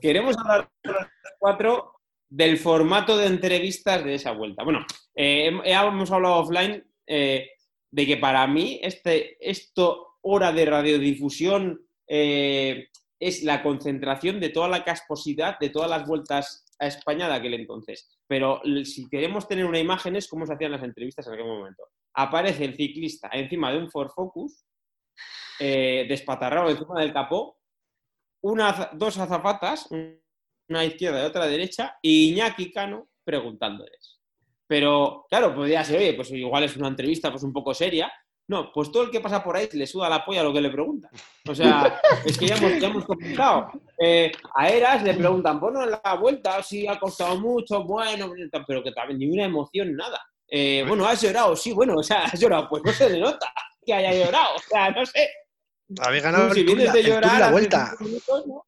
Queremos 0.00 0.36
hablar 0.36 0.68
los 0.82 0.96
cuatro 1.38 1.97
del 2.30 2.58
formato 2.58 3.16
de 3.16 3.26
entrevistas 3.26 4.04
de 4.04 4.14
esa 4.14 4.32
vuelta. 4.32 4.64
Bueno, 4.64 4.84
eh, 5.14 5.50
hem- 5.50 5.62
hemos 5.64 6.10
hablado 6.10 6.36
offline 6.36 6.84
eh, 7.06 7.50
de 7.90 8.06
que 8.06 8.16
para 8.18 8.46
mí 8.46 8.78
este, 8.82 9.36
esto, 9.40 10.18
hora 10.22 10.52
de 10.52 10.66
radiodifusión, 10.66 11.80
eh, 12.06 12.88
es 13.20 13.42
la 13.42 13.62
concentración 13.62 14.40
de 14.40 14.50
toda 14.50 14.68
la 14.68 14.84
casposidad 14.84 15.58
de 15.58 15.70
todas 15.70 15.90
las 15.90 16.06
vueltas 16.06 16.66
a 16.78 16.86
España 16.86 17.28
de 17.28 17.34
aquel 17.34 17.54
entonces. 17.54 18.08
Pero 18.28 18.60
si 18.84 19.08
queremos 19.08 19.48
tener 19.48 19.64
una 19.64 19.80
imagen 19.80 20.14
es 20.14 20.28
cómo 20.28 20.46
se 20.46 20.52
hacían 20.52 20.72
las 20.72 20.82
entrevistas 20.82 21.26
en 21.26 21.32
aquel 21.32 21.46
momento. 21.46 21.84
Aparece 22.14 22.64
el 22.64 22.76
ciclista 22.76 23.28
encima 23.32 23.72
de 23.72 23.78
un 23.78 23.90
Ford 23.90 24.10
Focus, 24.14 24.64
eh, 25.58 26.06
despatarrado 26.08 26.70
encima 26.70 27.00
del 27.00 27.12
capó, 27.12 27.58
dos 28.92 29.18
azafatas, 29.18 29.88
una 30.68 30.84
izquierda 30.84 31.22
y 31.22 31.26
otra 31.26 31.46
derecha, 31.46 31.96
y 32.02 32.30
Iñaki 32.30 32.70
Cano 32.70 33.08
preguntándoles. 33.24 34.18
Pero, 34.66 35.26
claro, 35.28 35.54
podría 35.54 35.82
ser, 35.82 35.98
oye, 35.98 36.14
pues 36.14 36.30
igual 36.30 36.64
es 36.64 36.76
una 36.76 36.88
entrevista 36.88 37.30
pues 37.30 37.42
un 37.42 37.52
poco 37.52 37.72
seria. 37.72 38.12
No, 38.48 38.70
pues 38.72 38.90
todo 38.90 39.02
el 39.02 39.10
que 39.10 39.20
pasa 39.20 39.44
por 39.44 39.56
ahí 39.56 39.68
le 39.72 39.86
suda 39.86 40.08
la 40.08 40.24
polla 40.24 40.42
lo 40.42 40.52
que 40.52 40.60
le 40.60 40.70
preguntan. 40.70 41.10
O 41.46 41.54
sea, 41.54 42.00
es 42.24 42.38
que 42.38 42.46
ya 42.46 42.56
hemos, 42.56 42.78
ya 42.80 42.88
hemos 42.88 43.04
comentado. 43.04 43.68
Eh, 43.98 44.32
a 44.54 44.68
Eras 44.68 45.02
le 45.02 45.14
preguntan, 45.14 45.60
bueno, 45.60 45.84
en 45.84 45.90
la 45.90 46.14
vuelta 46.14 46.62
sí 46.62 46.86
ha 46.86 46.98
costado 46.98 47.38
mucho, 47.38 47.84
bueno, 47.84 48.30
pero 48.66 48.82
que 48.82 48.92
también 48.92 49.18
ni 49.18 49.26
una 49.30 49.44
emoción, 49.44 49.94
nada. 49.94 50.20
Eh, 50.50 50.84
bueno, 50.88 51.06
has 51.06 51.20
llorado, 51.20 51.54
sí, 51.56 51.72
bueno, 51.72 51.96
o 51.96 52.02
sea, 52.02 52.24
has 52.24 52.40
llorado, 52.40 52.68
pues 52.68 52.82
no 52.84 52.92
se 52.92 53.10
le 53.10 53.20
nota 53.20 53.52
que 53.84 53.94
haya 53.94 54.12
llorado, 54.12 54.56
o 54.56 54.58
sea, 54.58 54.90
no 54.90 55.04
sé. 55.04 55.28
Había 56.00 56.20
ganado 56.20 56.52
si 56.52 56.60
el, 56.60 56.66
vienes 56.66 56.92
de 56.92 57.02
llorar 57.02 57.40
la 57.40 57.50
vuelta. 57.50 57.94
minutos, 58.00 58.46
¿no? 58.46 58.66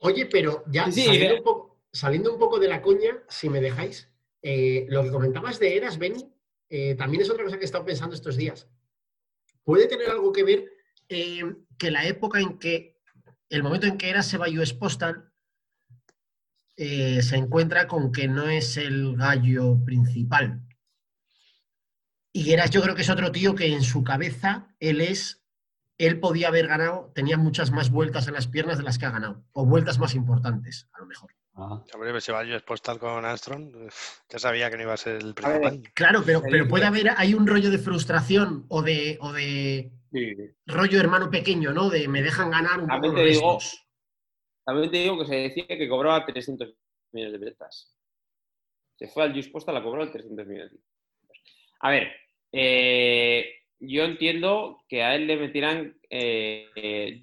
Oye, 0.00 0.26
pero 0.26 0.64
ya 0.66 0.90
Sí, 0.90 1.04
saliendo, 1.04 1.34
eh. 1.34 1.38
un 1.38 1.44
poco, 1.44 1.82
saliendo 1.92 2.32
un 2.32 2.38
poco 2.38 2.58
de 2.58 2.68
la 2.68 2.82
coña, 2.82 3.22
si 3.28 3.48
me 3.48 3.60
dejáis, 3.60 4.08
Eh, 4.42 4.86
lo 4.88 5.02
que 5.02 5.10
comentabas 5.10 5.58
de 5.58 5.76
Eras, 5.76 5.98
Benny, 5.98 6.26
eh, 6.70 6.94
también 6.94 7.20
es 7.20 7.28
otra 7.28 7.44
cosa 7.44 7.58
que 7.58 7.64
he 7.64 7.66
estado 7.66 7.84
pensando 7.84 8.14
estos 8.14 8.38
días. 8.38 8.66
Puede 9.64 9.86
tener 9.86 10.08
algo 10.08 10.32
que 10.32 10.44
ver 10.44 10.64
que 11.06 11.90
la 11.90 12.06
época 12.06 12.40
en 12.40 12.58
que, 12.58 12.96
el 13.50 13.62
momento 13.62 13.86
en 13.86 13.98
que 13.98 14.08
Eras 14.08 14.26
se 14.26 14.38
va 14.38 14.46
a 14.46 14.48
US 14.48 14.72
Postal, 14.72 15.30
se 16.74 17.36
encuentra 17.36 17.86
con 17.86 18.12
que 18.12 18.28
no 18.28 18.48
es 18.48 18.78
el 18.78 19.14
gallo 19.16 19.76
principal. 19.84 20.62
Y 22.32 22.52
Eras 22.52 22.70
yo 22.70 22.80
creo 22.80 22.94
que 22.94 23.02
es 23.02 23.10
otro 23.10 23.30
tío 23.30 23.54
que 23.54 23.66
en 23.66 23.82
su 23.82 24.02
cabeza 24.02 24.74
él 24.78 25.02
es 25.02 25.39
él 26.06 26.18
podía 26.18 26.48
haber 26.48 26.66
ganado, 26.66 27.12
tenía 27.14 27.36
muchas 27.36 27.70
más 27.70 27.90
vueltas 27.90 28.26
en 28.26 28.34
las 28.34 28.46
piernas 28.46 28.78
de 28.78 28.84
las 28.84 28.98
que 28.98 29.06
ha 29.06 29.10
ganado, 29.10 29.44
o 29.52 29.66
vueltas 29.66 29.98
más 29.98 30.14
importantes, 30.14 30.88
a 30.92 31.00
lo 31.00 31.06
mejor. 31.06 31.30
Ah. 31.54 31.84
Hombre, 31.92 32.20
si 32.20 32.32
va 32.32 32.42
yo 32.44 32.58
postal 32.64 32.98
con 32.98 33.24
Armstrong, 33.24 33.90
ya 34.28 34.38
sabía 34.38 34.70
que 34.70 34.76
no 34.76 34.84
iba 34.84 34.94
a 34.94 34.96
ser 34.96 35.16
el 35.16 35.34
principal. 35.34 35.82
Claro, 35.94 36.22
pero, 36.24 36.42
pero 36.42 36.66
puede 36.66 36.86
haber, 36.86 37.10
hay 37.16 37.34
un 37.34 37.46
rollo 37.46 37.70
de 37.70 37.78
frustración 37.78 38.64
o 38.68 38.82
de, 38.82 39.18
o 39.20 39.32
de 39.32 39.92
rollo 40.66 40.98
hermano 40.98 41.30
pequeño, 41.30 41.72
¿no? 41.72 41.90
De 41.90 42.08
me 42.08 42.22
dejan 42.22 42.50
ganar 42.50 42.80
un 42.80 42.88
también 42.88 43.12
poco 43.12 43.22
te 43.22 43.28
digo, 43.28 43.58
También 44.64 44.90
te 44.90 44.96
digo 44.96 45.18
que 45.18 45.26
se 45.26 45.34
decía 45.34 45.66
que 45.66 45.88
cobraba 45.88 46.24
300 46.24 46.74
millones 47.12 47.32
de 47.32 47.46
pesetas. 47.46 47.94
Se 48.96 49.08
fue 49.08 49.24
al 49.24 49.34
Just 49.34 49.52
Postal, 49.52 49.74
la 49.74 49.82
cobró 49.82 50.10
300 50.10 50.46
millones. 50.46 50.72
A 51.80 51.90
ver, 51.90 52.12
eh, 52.52 53.59
yo 53.80 54.04
entiendo 54.04 54.82
que 54.88 55.02
a 55.02 55.14
él 55.14 55.26
le 55.26 55.36
metieran. 55.36 55.96
Eh, 56.08 57.20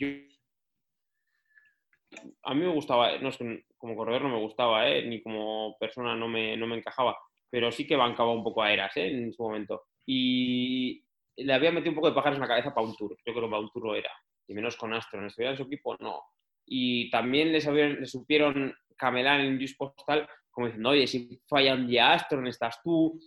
a 2.43 2.53
mí 2.53 2.61
me 2.61 2.73
gustaba, 2.73 3.17
no 3.19 3.29
es 3.29 3.37
como 3.77 3.95
corredor 3.95 4.23
no 4.23 4.29
me 4.29 4.41
gustaba, 4.41 4.89
eh, 4.89 5.05
ni 5.05 5.21
como 5.21 5.77
persona 5.79 6.15
no 6.15 6.27
me, 6.27 6.57
no 6.57 6.65
me 6.65 6.77
encajaba, 6.77 7.15
pero 7.49 7.71
sí 7.71 7.85
que 7.85 7.95
bancaba 7.95 8.31
un 8.31 8.43
poco 8.43 8.63
a 8.63 8.73
Eras 8.73 8.97
eh, 8.97 9.07
en 9.07 9.31
su 9.31 9.43
momento. 9.43 9.83
Y 10.05 11.03
le 11.35 11.53
había 11.53 11.71
metido 11.71 11.91
un 11.91 11.95
poco 11.95 12.09
de 12.09 12.15
pájaros 12.15 12.37
en 12.37 12.41
la 12.41 12.47
cabeza 12.47 12.73
para 12.73 12.87
un 12.87 12.95
tour. 12.95 13.15
Yo 13.25 13.33
creo 13.33 13.45
que 13.45 13.51
para 13.51 13.61
un 13.61 13.69
tour 13.69 13.95
era, 13.95 14.11
y 14.47 14.53
menos 14.53 14.75
con 14.75 14.93
Astro. 14.93 15.19
En 15.19 15.25
en 15.25 15.57
su 15.57 15.63
equipo, 15.63 15.95
no. 15.99 16.21
Y 16.65 17.09
también 17.11 17.51
le, 17.51 17.59
le 17.59 18.05
supieron 18.05 18.73
camelar 18.97 19.41
en 19.41 19.59
Just 19.59 19.77
Postal, 19.77 20.27
como 20.49 20.67
diciendo, 20.67 20.89
oye, 20.89 21.05
si 21.05 21.39
falla 21.47 21.75
un 21.75 21.87
día 21.87 22.13
Astro, 22.13 22.45
estás 22.47 22.81
tú? 22.81 23.19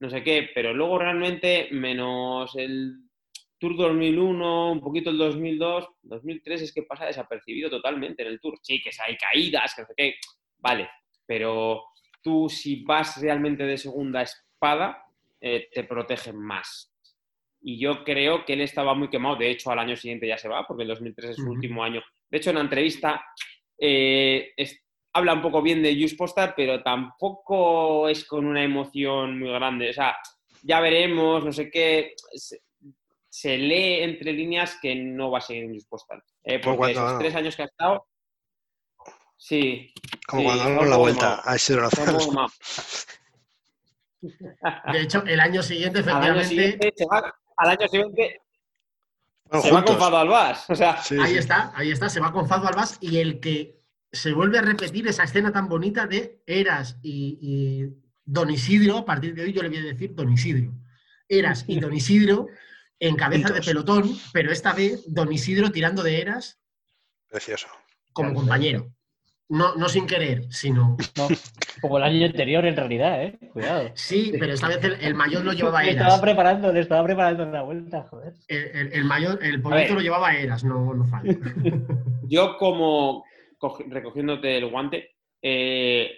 No 0.00 0.10
sé 0.10 0.22
qué, 0.22 0.50
pero 0.54 0.74
luego 0.74 0.98
realmente, 0.98 1.68
menos 1.72 2.54
el 2.56 2.96
Tour 3.58 3.76
2001, 3.76 4.72
un 4.72 4.80
poquito 4.80 5.10
el 5.10 5.18
2002, 5.18 5.88
2003 6.02 6.62
es 6.62 6.72
que 6.72 6.82
pasa 6.82 7.06
desapercibido 7.06 7.70
totalmente 7.70 8.22
en 8.22 8.28
el 8.28 8.40
Tour. 8.40 8.58
Sí, 8.62 8.82
que 8.82 8.90
hay 9.02 9.16
caídas, 9.16 9.74
que 9.74 9.82
no 9.82 9.88
sé 9.88 9.94
qué, 9.96 10.14
vale, 10.58 10.88
pero 11.26 11.84
tú 12.22 12.48
si 12.48 12.82
vas 12.84 13.20
realmente 13.20 13.64
de 13.64 13.78
segunda 13.78 14.22
espada, 14.22 15.04
eh, 15.40 15.68
te 15.72 15.84
protegen 15.84 16.36
más. 16.36 16.90
Y 17.60 17.78
yo 17.78 18.04
creo 18.04 18.44
que 18.44 18.54
él 18.54 18.60
estaba 18.60 18.94
muy 18.94 19.08
quemado, 19.08 19.36
de 19.36 19.50
hecho 19.50 19.70
al 19.70 19.78
año 19.78 19.96
siguiente 19.96 20.26
ya 20.26 20.36
se 20.36 20.48
va, 20.48 20.66
porque 20.66 20.82
el 20.82 20.88
2003 20.88 21.30
es 21.30 21.36
su 21.36 21.50
último 21.50 21.82
año. 21.82 22.02
De 22.30 22.38
hecho, 22.38 22.50
en 22.50 22.56
la 22.56 22.62
entrevista 22.62 23.24
eh, 23.78 24.52
habla 25.14 25.32
un 25.32 25.42
poco 25.42 25.62
bien 25.62 25.82
de 25.82 25.96
Just 26.00 26.18
Postal, 26.18 26.52
pero 26.56 26.82
tampoco 26.82 28.08
es 28.08 28.24
con 28.24 28.44
una 28.46 28.62
emoción 28.62 29.38
muy 29.38 29.50
grande. 29.50 29.90
O 29.90 29.92
sea, 29.92 30.16
ya 30.62 30.80
veremos, 30.80 31.44
no 31.44 31.52
sé 31.52 31.70
qué. 31.70 32.14
Se, 33.30 33.56
lee 33.56 34.02
entre 34.02 34.32
líneas 34.32 34.76
que 34.80 34.94
no 34.94 35.30
va 35.30 35.38
a 35.38 35.40
seguir 35.40 35.64
en 35.64 35.74
Just 35.74 35.88
Postal. 35.88 36.22
Eh, 36.42 36.58
porque 36.58 36.92
esos 36.92 37.18
tres 37.18 37.34
años 37.34 37.56
que 37.56 37.62
ha 37.62 37.66
estado. 37.66 38.06
Sí. 39.36 39.92
Como 40.26 40.44
cuando 40.44 40.64
damos 40.64 40.86
la 40.88 40.96
vuelta 40.96 41.42
a 41.44 41.54
ese 41.54 41.76
De 44.92 45.00
hecho, 45.00 45.22
el 45.26 45.38
año 45.40 45.62
siguiente, 45.62 46.00
efectivamente. 46.00 46.30
Al 46.30 46.38
año 46.38 46.48
siguiente 46.48 46.92
se 46.96 47.06
va, 47.06 47.34
al 47.56 47.70
año 47.70 47.88
siguiente 47.88 48.40
se 49.62 49.70
va 49.70 49.84
con 49.84 49.98
Fado 49.98 50.16
Albás. 50.16 50.68
O 50.70 50.74
sea, 50.74 51.00
ahí 51.22 51.36
está, 51.36 51.72
ahí 51.76 51.92
está, 51.92 52.08
se 52.08 52.20
va 52.20 52.32
con 52.32 52.48
Fado 52.48 52.66
Albás 52.66 52.98
y 53.00 53.18
el 53.18 53.38
que 53.38 53.83
se 54.14 54.32
vuelve 54.32 54.58
a 54.58 54.62
repetir 54.62 55.06
esa 55.08 55.24
escena 55.24 55.52
tan 55.52 55.68
bonita 55.68 56.06
de 56.06 56.42
Eras 56.46 56.98
y, 57.02 57.86
Don 58.24 58.50
Isidro, 58.50 58.98
a 58.98 59.04
partir 59.04 59.34
de 59.34 59.42
hoy 59.42 59.52
yo 59.52 59.62
le 59.62 59.68
voy 59.68 59.78
a 59.78 59.82
decir 59.82 60.14
Don 60.14 60.32
Isidro. 60.32 60.72
Eras 61.28 61.64
y 61.66 61.80
Don 61.80 61.92
Isidro 61.92 62.46
en 62.98 63.16
cabeza 63.16 63.52
de 63.52 63.60
pelotón, 63.60 64.16
pero 64.32 64.50
esta 64.50 64.72
vez 64.72 65.04
Don 65.12 65.30
Isidro 65.32 65.70
tirando 65.70 66.02
de 66.02 66.20
Eras. 66.20 66.58
Precioso. 67.28 67.66
Como 68.12 68.32
compañero. 68.32 68.90
No, 69.48 69.74
no 69.74 69.90
sin 69.90 70.06
querer, 70.06 70.50
sino. 70.50 70.96
como 71.82 71.98
el 71.98 72.04
año 72.04 72.26
anterior, 72.26 72.64
en 72.64 72.76
realidad, 72.76 73.22
¿eh? 73.24 73.38
Cuidado. 73.52 73.90
Sí, 73.94 74.32
pero 74.38 74.54
esta 74.54 74.68
vez 74.68 74.78
el, 75.00 75.14
mayor 75.14 75.44
lo 75.44 75.52
llevaba 75.52 75.82
Eras. 75.82 75.94
Le 75.94 76.00
estaba 76.00 76.20
preparando, 76.22 76.72
le 76.72 76.80
estaba 76.80 77.04
preparando 77.04 77.44
la 77.44 77.62
vuelta, 77.62 78.06
joder. 78.08 78.32
El, 78.48 79.04
mayor, 79.04 79.38
el 79.42 79.60
lo 79.60 80.00
llevaba 80.00 80.34
Eras, 80.34 80.64
no, 80.64 80.94
no 80.94 81.04
falta. 81.04 81.34
Yo, 82.28 82.56
como, 82.56 83.24
recogiéndote 83.88 84.56
el 84.56 84.70
guante, 84.70 85.14
eh, 85.42 86.10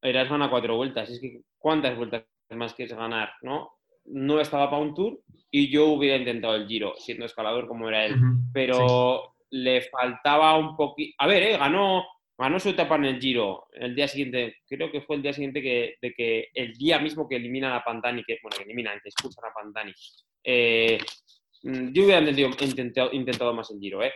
eras 0.00 0.28
gana 0.28 0.50
cuatro 0.50 0.76
vueltas. 0.76 1.10
Es 1.10 1.20
que, 1.20 1.40
¿cuántas 1.58 1.96
vueltas 1.96 2.24
más 2.50 2.74
quieres 2.74 2.96
ganar? 2.96 3.32
¿no? 3.42 3.72
no 4.06 4.40
estaba 4.40 4.70
para 4.70 4.82
un 4.82 4.94
tour 4.94 5.20
y 5.50 5.68
yo 5.68 5.86
hubiera 5.88 6.16
intentado 6.16 6.54
el 6.54 6.66
giro, 6.66 6.94
siendo 6.98 7.26
escalador 7.26 7.66
como 7.66 7.88
era 7.88 8.06
él. 8.06 8.16
Pero 8.52 9.34
le 9.50 9.82
faltaba 9.82 10.56
un 10.56 10.76
poquito. 10.76 11.14
A 11.18 11.26
ver, 11.26 11.42
eh, 11.42 11.58
ganó, 11.58 12.04
ganó 12.38 12.58
su 12.58 12.70
etapa 12.70 12.96
en 12.96 13.04
el 13.04 13.20
giro 13.20 13.66
el 13.72 13.94
día 13.94 14.08
siguiente. 14.08 14.56
Creo 14.66 14.90
que 14.90 15.02
fue 15.02 15.16
el 15.16 15.22
día 15.22 15.32
siguiente 15.32 15.60
que, 15.60 15.96
de 16.00 16.14
que 16.14 16.48
el 16.54 16.72
día 16.74 16.98
mismo 16.98 17.28
que 17.28 17.36
eliminan 17.36 17.72
a 17.72 17.84
Pantani, 17.84 18.24
que, 18.24 18.38
bueno, 18.42 18.56
que 18.56 18.64
eliminan, 18.64 19.00
que 19.02 19.10
expulsan 19.10 19.44
a 19.50 19.54
Pantani. 19.54 19.92
Eh, 20.42 20.98
yo 21.62 22.04
hubiera 22.04 22.28
intentado, 22.30 23.12
intentado 23.12 23.54
más 23.54 23.70
el 23.70 23.78
giro, 23.78 24.02
¿eh? 24.02 24.12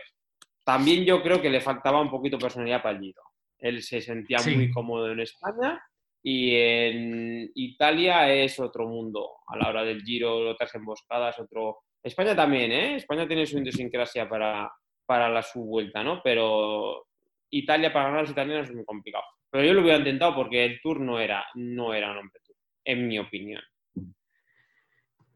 También 0.67 1.05
yo 1.05 1.23
creo 1.23 1.41
que 1.41 1.49
le 1.49 1.61
faltaba 1.61 2.01
un 2.01 2.11
poquito 2.11 2.37
personalidad 2.37 2.83
para 2.83 2.97
el 2.97 3.01
Giro. 3.01 3.21
Él 3.57 3.81
se 3.81 4.01
sentía 4.01 4.39
muy 4.53 4.69
cómodo 4.69 5.09
en 5.09 5.21
España 5.21 5.81
y 6.21 6.53
en 6.57 7.49
Italia 7.55 8.29
es 8.33 8.59
otro 8.59 8.85
mundo. 8.85 9.29
A 9.47 9.55
la 9.55 9.69
hora 9.69 9.85
del 9.85 10.01
Giro, 10.01 10.49
otras 10.49 10.75
emboscadas, 10.75 11.39
otro... 11.39 11.77
España 12.03 12.35
también, 12.35 12.73
¿eh? 12.73 12.95
España 12.97 13.25
tiene 13.25 13.45
su 13.45 13.57
idiosincrasia 13.59 14.27
para, 14.27 14.69
para 15.05 15.29
la, 15.29 15.41
su 15.41 15.63
vuelta, 15.63 16.03
¿no? 16.03 16.19
Pero 16.21 17.05
Italia 17.49 17.93
para 17.93 18.07
ganar 18.07 18.19
a 18.19 18.21
los 18.23 18.31
italianos 18.31 18.67
es 18.67 18.75
muy 18.75 18.83
complicado. 18.83 19.23
Pero 19.49 19.63
yo 19.63 19.73
lo 19.73 19.79
hubiera 19.79 19.99
intentado 19.99 20.35
porque 20.35 20.65
el 20.65 20.81
Tour 20.81 20.99
no 20.99 21.17
era, 21.17 21.45
no 21.55 21.93
era 21.93 22.11
un 22.11 22.17
hombre 22.17 22.41
Tour, 22.45 22.57
en 22.83 23.07
mi 23.07 23.17
opinión. 23.17 23.61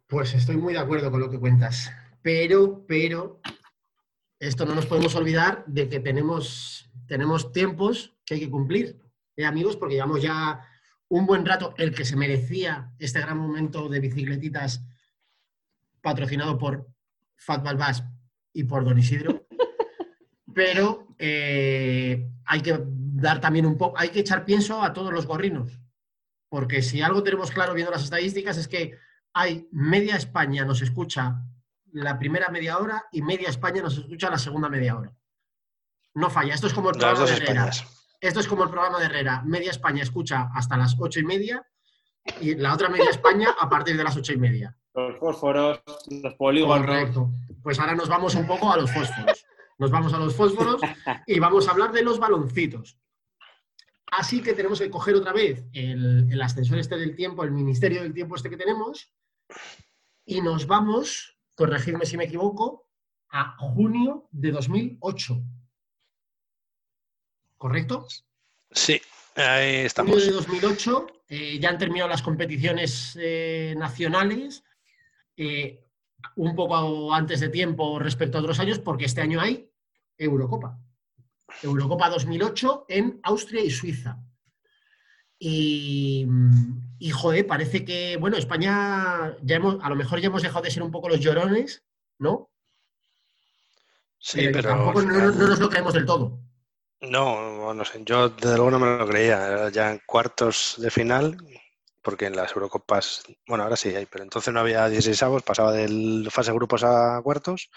Pues 0.07 0.33
estoy 0.33 0.57
muy 0.57 0.73
de 0.73 0.79
acuerdo 0.79 1.09
con 1.09 1.21
lo 1.21 1.29
que 1.29 1.39
cuentas. 1.39 1.89
Pero, 2.21 2.83
pero, 2.85 3.39
esto 4.41 4.65
no 4.65 4.73
nos 4.73 4.87
podemos 4.87 5.13
olvidar 5.13 5.63
de 5.67 5.87
que 5.87 5.99
tenemos, 5.99 6.89
tenemos 7.05 7.51
tiempos 7.51 8.15
que 8.25 8.33
hay 8.33 8.39
que 8.39 8.49
cumplir, 8.49 8.99
¿eh, 9.37 9.45
amigos, 9.45 9.77
porque 9.77 9.93
llevamos 9.93 10.23
ya 10.23 10.67
un 11.09 11.27
buen 11.27 11.45
rato 11.45 11.75
el 11.77 11.93
que 11.93 12.05
se 12.05 12.15
merecía 12.15 12.91
este 12.97 13.21
gran 13.21 13.37
momento 13.37 13.87
de 13.87 13.99
bicicletitas 13.99 14.83
patrocinado 16.01 16.57
por 16.57 16.87
Fat 17.35 17.63
Balbás 17.63 18.03
y 18.51 18.63
por 18.63 18.83
Don 18.83 18.97
Isidro. 18.97 19.45
Pero 20.55 21.07
eh, 21.19 22.27
hay 22.45 22.61
que 22.61 22.79
dar 22.83 23.39
también 23.39 23.67
un 23.67 23.77
poco, 23.77 23.99
hay 23.99 24.09
que 24.09 24.21
echar 24.21 24.43
pienso 24.43 24.81
a 24.81 24.91
todos 24.91 25.13
los 25.13 25.27
gorrinos. 25.27 25.79
Porque 26.49 26.81
si 26.81 27.03
algo 27.03 27.21
tenemos 27.21 27.51
claro 27.51 27.75
viendo 27.75 27.91
las 27.91 28.03
estadísticas 28.03 28.57
es 28.57 28.67
que 28.67 28.97
hay 29.33 29.67
media 29.71 30.15
España 30.15 30.65
nos 30.65 30.81
escucha 30.81 31.43
la 31.93 32.17
primera 32.17 32.49
media 32.49 32.77
hora 32.77 33.05
y 33.11 33.21
media 33.21 33.49
España 33.49 33.81
nos 33.81 33.97
escucha 33.97 34.29
la 34.29 34.37
segunda 34.37 34.69
media 34.69 34.97
hora. 34.97 35.13
No 36.13 36.29
falla. 36.29 36.53
Esto 36.53 36.67
es 36.67 36.73
como 36.73 36.89
el 36.89 36.97
programa 36.97 37.25
de 37.25 37.33
Herrera. 37.33 37.71
Esto 38.19 38.39
es 38.39 38.47
como 38.47 38.63
el 38.63 38.69
programa 38.69 38.99
de 38.99 39.05
Herrera. 39.05 39.41
Media 39.45 39.71
España 39.71 40.03
escucha 40.03 40.49
hasta 40.53 40.77
las 40.77 40.95
ocho 40.99 41.19
y 41.19 41.23
media 41.23 41.65
y 42.39 42.55
la 42.55 42.73
otra 42.73 42.89
media 42.89 43.09
España 43.09 43.49
a 43.59 43.69
partir 43.69 43.97
de 43.97 44.03
las 44.03 44.15
ocho 44.15 44.33
y 44.33 44.37
media. 44.37 44.77
Los 44.93 45.17
fósforos, 45.17 45.81
los 46.09 46.33
polígonos. 46.35 46.85
Correcto. 46.85 47.31
Pues 47.63 47.79
ahora 47.79 47.95
nos 47.95 48.09
vamos 48.09 48.35
un 48.35 48.45
poco 48.45 48.71
a 48.71 48.77
los 48.77 48.91
fósforos. 48.91 49.45
Nos 49.77 49.89
vamos 49.89 50.13
a 50.13 50.19
los 50.19 50.35
fósforos 50.35 50.81
y 51.25 51.39
vamos 51.39 51.67
a 51.67 51.71
hablar 51.71 51.91
de 51.91 52.03
los 52.03 52.19
baloncitos. 52.19 52.97
Así 54.11 54.41
que 54.43 54.53
tenemos 54.53 54.79
que 54.79 54.91
coger 54.91 55.15
otra 55.15 55.31
vez 55.31 55.65
el, 55.71 56.27
el 56.29 56.41
ascensor 56.41 56.77
este 56.77 56.97
del 56.97 57.15
tiempo, 57.15 57.43
el 57.43 57.51
ministerio 57.51 58.01
del 58.03 58.13
tiempo 58.13 58.35
este 58.35 58.49
que 58.49 58.57
tenemos, 58.57 59.13
y 60.25 60.41
nos 60.41 60.67
vamos 60.67 61.37
corregidme 61.55 62.05
si 62.05 62.17
me 62.17 62.25
equivoco, 62.25 62.87
a 63.29 63.55
junio 63.57 64.27
de 64.31 64.51
2008. 64.51 65.41
¿Correcto? 67.57 68.07
Sí, 68.71 69.01
ahí 69.35 69.85
estamos. 69.85 70.11
Junio 70.11 70.25
de 70.25 70.31
2008, 70.31 71.07
eh, 71.29 71.59
ya 71.59 71.69
han 71.69 71.77
terminado 71.77 72.09
las 72.09 72.21
competiciones 72.21 73.17
eh, 73.21 73.75
nacionales, 73.77 74.63
eh, 75.37 75.85
un 76.35 76.55
poco 76.55 77.13
antes 77.13 77.39
de 77.39 77.49
tiempo 77.49 77.99
respecto 77.99 78.37
a 78.37 78.41
otros 78.41 78.59
años, 78.59 78.79
porque 78.79 79.05
este 79.05 79.21
año 79.21 79.39
hay 79.39 79.69
Eurocopa. 80.17 80.79
Eurocopa 81.63 82.09
2008 82.09 82.85
en 82.89 83.19
Austria 83.23 83.63
y 83.63 83.69
Suiza. 83.69 84.17
Y, 85.37 86.25
y 87.01 87.09
joder, 87.09 87.47
parece 87.47 87.83
que, 87.83 88.15
bueno, 88.17 88.37
España, 88.37 89.35
ya 89.41 89.55
hemos, 89.55 89.83
a 89.83 89.89
lo 89.89 89.95
mejor 89.95 90.19
ya 90.19 90.27
hemos 90.27 90.43
dejado 90.43 90.61
de 90.61 90.69
ser 90.69 90.83
un 90.83 90.91
poco 90.91 91.09
los 91.09 91.19
llorones, 91.19 91.83
¿no? 92.19 92.51
Sí, 94.19 94.49
pero. 94.53 94.69
tampoco 94.69 95.01
no, 95.01 95.31
nos 95.31 95.59
lo 95.59 95.67
creemos 95.67 95.95
del 95.95 96.05
todo. 96.05 96.39
No, 96.99 97.73
no 97.73 97.85
sé, 97.85 98.03
yo 98.05 98.29
desde 98.29 98.55
luego 98.55 98.69
no 98.69 98.77
me 98.77 98.99
lo 98.99 99.07
creía. 99.07 99.69
Ya 99.69 99.89
en 99.89 100.01
cuartos 100.05 100.75
de 100.77 100.91
final, 100.91 101.37
porque 102.03 102.27
en 102.27 102.35
las 102.35 102.51
Eurocopas, 102.51 103.23
bueno, 103.47 103.63
ahora 103.63 103.77
sí 103.77 103.95
hay, 103.95 104.05
pero 104.05 104.23
entonces 104.23 104.53
no 104.53 104.59
había 104.59 104.87
16 104.87 105.23
avos, 105.23 105.41
pasaba 105.41 105.71
de 105.71 106.29
fase 106.29 106.53
grupos 106.53 106.83
a 106.83 107.19
cuartos, 107.23 107.71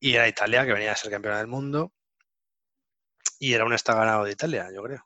y 0.00 0.14
era 0.14 0.28
Italia, 0.28 0.64
que 0.64 0.72
venía 0.72 0.92
a 0.92 0.96
ser 0.96 1.10
campeona 1.10 1.36
del 1.36 1.46
mundo, 1.46 1.92
y 3.38 3.52
era 3.52 3.66
un 3.66 3.74
está 3.74 3.94
ganado 3.94 4.24
de 4.24 4.32
Italia, 4.32 4.70
yo 4.74 4.82
creo. 4.82 5.04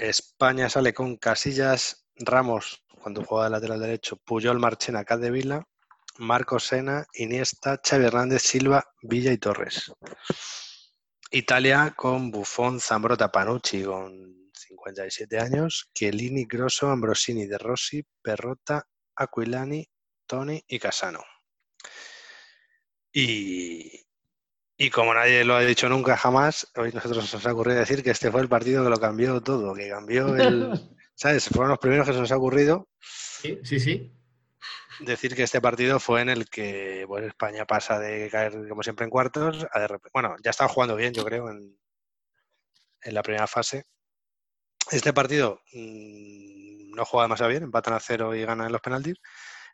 España 0.00 0.70
sale 0.70 0.94
con 0.94 1.16
Casillas, 1.16 2.06
Ramos, 2.16 2.82
cuando 3.02 3.22
juega 3.22 3.44
de 3.44 3.50
lateral 3.50 3.80
derecho, 3.80 4.16
Puyol, 4.16 4.58
Marchena, 4.58 5.04
Vila, 5.30 5.62
Marcos 6.18 6.68
Sena, 6.68 7.06
Iniesta, 7.12 7.78
Xavi 7.84 8.06
Hernández, 8.06 8.42
Silva, 8.42 8.82
Villa 9.02 9.30
y 9.30 9.36
Torres. 9.36 9.92
Italia 11.30 11.92
con 11.94 12.30
Buffon, 12.30 12.80
Zambrota, 12.80 13.30
Panucci 13.30 13.84
con 13.84 14.50
57 14.54 15.38
años, 15.38 15.90
Chiellini, 15.92 16.46
Grosso, 16.46 16.88
Ambrosini, 16.88 17.46
De 17.46 17.58
Rossi, 17.58 18.02
Perrota, 18.22 18.86
Aquilani, 19.16 19.86
Toni 20.26 20.62
y 20.66 20.78
Casano. 20.78 21.22
Y, 23.12 24.06
y 24.82 24.88
como 24.88 25.12
nadie 25.12 25.44
lo 25.44 25.56
ha 25.56 25.60
dicho 25.60 25.90
nunca 25.90 26.16
jamás, 26.16 26.66
hoy 26.74 26.90
nosotros 26.90 27.34
nos 27.34 27.46
ha 27.46 27.52
ocurrido 27.52 27.80
decir 27.80 28.02
que 28.02 28.12
este 28.12 28.30
fue 28.30 28.40
el 28.40 28.48
partido 28.48 28.82
que 28.82 28.88
lo 28.88 28.96
cambió 28.96 29.42
todo, 29.42 29.74
que 29.74 29.90
cambió 29.90 30.34
el... 30.34 30.72
¿Sabes? 31.14 31.50
Fueron 31.50 31.68
los 31.68 31.78
primeros 31.78 32.06
que 32.06 32.14
se 32.14 32.18
nos 32.18 32.32
ha 32.32 32.38
ocurrido. 32.38 32.88
Sí, 32.98 33.58
sí, 33.62 33.78
sí. 33.78 34.10
Decir 35.00 35.36
que 35.36 35.42
este 35.42 35.60
partido 35.60 36.00
fue 36.00 36.22
en 36.22 36.30
el 36.30 36.48
que 36.48 37.04
pues, 37.06 37.24
España 37.24 37.66
pasa 37.66 37.98
de 37.98 38.30
caer, 38.30 38.54
como 38.70 38.82
siempre, 38.82 39.04
en 39.04 39.10
cuartos 39.10 39.66
a 39.70 39.80
de 39.80 39.86
repente... 39.86 40.08
Bueno, 40.14 40.34
ya 40.42 40.50
estaba 40.50 40.72
jugando 40.72 40.96
bien, 40.96 41.12
yo 41.12 41.26
creo, 41.26 41.50
en, 41.50 41.76
la 43.02 43.22
primera 43.22 43.46
fase. 43.46 43.84
Este 44.90 45.12
partido 45.12 45.60
mm, 45.74 46.92
no 46.94 47.04
juega 47.04 47.24
demasiado 47.24 47.50
bien, 47.50 47.64
empatan 47.64 47.92
a 47.92 48.00
cero 48.00 48.34
y 48.34 48.46
ganan 48.46 48.68
en 48.68 48.72
los 48.72 48.80
penaltis, 48.80 49.18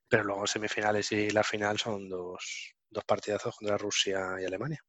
pero 0.09 0.25
luego 0.25 0.49
semifinales 0.49 1.13
y 1.13 1.31
la 1.31 1.45
final 1.45 1.79
son 1.79 2.09
dos, 2.09 2.75
dos 2.91 3.05
partidazos 3.05 3.55
contra 3.55 3.79
Rusia 3.79 4.19
y 4.41 4.45
Alemania. 4.45 4.83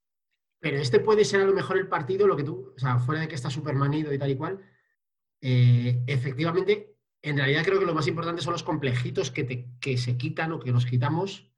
Pero 0.59 0.77
este 0.77 0.99
puede 0.99 1.23
ser 1.23 1.41
a 1.41 1.45
lo 1.45 1.53
mejor 1.53 1.77
el 1.77 1.87
partido, 1.87 2.27
lo 2.27 2.35
que 2.35 2.43
tú, 2.43 2.73
o 2.75 2.79
sea, 2.79 2.97
fuera 2.97 3.21
de 3.21 3.27
que 3.27 3.35
está 3.35 3.49
súper 3.49 3.75
manido 3.75 4.13
y 4.13 4.17
tal 4.17 4.31
y 4.31 4.35
cual, 4.35 4.59
eh, 5.41 6.03
efectivamente, 6.07 6.97
en 7.21 7.37
realidad 7.37 7.63
creo 7.63 7.79
que 7.79 7.85
lo 7.85 7.93
más 7.93 8.07
importante 8.07 8.41
son 8.41 8.53
los 8.53 8.63
complejitos 8.63 9.31
que, 9.31 9.43
te, 9.43 9.69
que 9.79 9.97
se 9.97 10.17
quitan 10.17 10.51
o 10.51 10.59
que 10.59 10.71
nos 10.71 10.85
quitamos. 10.85 11.51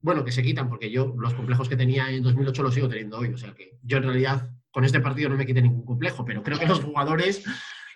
Bueno, 0.00 0.24
que 0.24 0.32
se 0.32 0.42
quitan, 0.42 0.68
porque 0.68 0.90
yo 0.90 1.14
los 1.18 1.34
complejos 1.34 1.68
que 1.68 1.76
tenía 1.76 2.10
en 2.10 2.22
2008 2.22 2.62
los 2.62 2.74
sigo 2.74 2.88
teniendo 2.88 3.18
hoy. 3.18 3.32
O 3.32 3.38
sea 3.38 3.54
que 3.54 3.78
yo 3.82 3.96
en 3.96 4.04
realidad 4.04 4.50
con 4.70 4.84
este 4.84 5.00
partido 5.00 5.28
no 5.28 5.36
me 5.36 5.46
quité 5.46 5.62
ningún 5.62 5.84
complejo, 5.84 6.24
pero 6.24 6.42
creo 6.42 6.58
que 6.58 6.66
los 6.66 6.80
jugadores, 6.80 7.44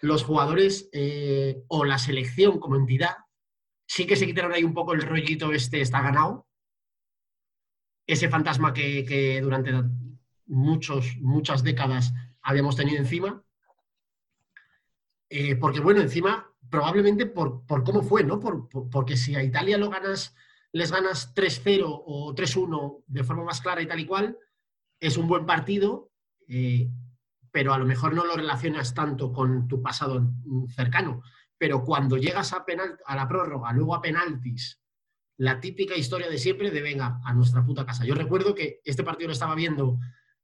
los 0.00 0.24
jugadores 0.24 0.88
eh, 0.92 1.62
o 1.68 1.84
la 1.84 1.98
selección 1.98 2.58
como 2.58 2.76
entidad, 2.76 3.16
sí 3.86 4.06
que 4.06 4.16
se 4.16 4.26
quitaron 4.26 4.52
ahí 4.52 4.64
un 4.64 4.74
poco 4.74 4.94
el 4.94 5.02
rollito 5.02 5.52
este 5.52 5.80
está 5.80 6.00
ganado. 6.00 6.48
Ese 8.04 8.28
fantasma 8.28 8.72
que 8.72 9.38
durante 9.40 9.70
muchos, 10.52 11.16
muchas 11.20 11.62
décadas 11.62 12.12
habíamos 12.42 12.76
tenido 12.76 12.98
encima. 12.98 13.42
Eh, 15.28 15.56
porque, 15.56 15.80
bueno, 15.80 16.00
encima, 16.00 16.46
probablemente 16.70 17.26
por, 17.26 17.64
cómo 17.66 18.02
fue, 18.02 18.22
¿no? 18.22 18.38
porque 18.38 19.16
si 19.16 19.34
a 19.34 19.42
Italia 19.42 19.78
lo 19.78 19.88
ganas, 19.88 20.34
les 20.72 20.92
ganas 20.92 21.34
3-0 21.34 21.84
o 21.86 22.34
3-1 22.34 23.02
de 23.06 23.24
forma 23.24 23.44
más 23.44 23.60
clara 23.60 23.80
y 23.80 23.86
tal 23.86 24.00
y 24.00 24.06
cual, 24.06 24.38
es 25.00 25.16
un 25.16 25.26
buen 25.26 25.46
partido, 25.46 26.12
eh, 26.48 26.88
pero 27.50 27.72
a 27.72 27.78
lo 27.78 27.86
mejor 27.86 28.14
no 28.14 28.24
lo 28.24 28.36
relacionas 28.36 28.94
tanto 28.94 29.32
con 29.32 29.66
tu 29.68 29.82
pasado 29.82 30.32
cercano. 30.74 31.22
Pero 31.56 31.84
cuando 31.84 32.16
llegas 32.16 32.52
a, 32.52 32.64
penal, 32.64 32.98
a 33.06 33.16
la 33.16 33.26
prórroga, 33.26 33.72
luego 33.72 33.94
a 33.94 34.02
penaltis, 34.02 34.80
la 35.38 35.60
típica 35.60 35.96
historia 35.96 36.28
de 36.28 36.38
siempre 36.38 36.70
de 36.70 36.82
venga 36.82 37.20
a 37.24 37.32
nuestra 37.32 37.64
puta 37.64 37.86
casa. 37.86 38.04
Yo 38.04 38.14
recuerdo 38.14 38.54
que 38.54 38.80
este 38.84 39.02
partido 39.02 39.28
lo 39.28 39.32
estaba 39.32 39.54
viendo 39.54 39.98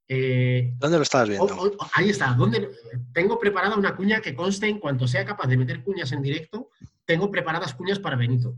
eh, 0.09 0.75
¿Dónde 0.79 0.97
lo 0.97 1.03
estabas 1.03 1.29
viendo? 1.29 1.77
ahí 1.93 2.09
está. 2.09 2.33
¿Dónde, 2.33 2.71
tengo 3.13 3.39
preparada 3.39 3.77
una 3.77 3.95
cuña 3.95 4.21
que 4.21 4.35
conste 4.35 4.67
en 4.67 4.81
cuanto 4.81 5.07
sea 5.07 5.25
capaz 5.25 5.47
de 5.47 5.59
meter 5.59 5.85
cuñas 5.85 6.13
en 6.13 6.23
directo. 6.23 6.71
Tengo 7.05 7.31
preparadas 7.31 7.75
cuñas 7.75 7.99
para 7.99 8.17
Benito. 8.17 8.57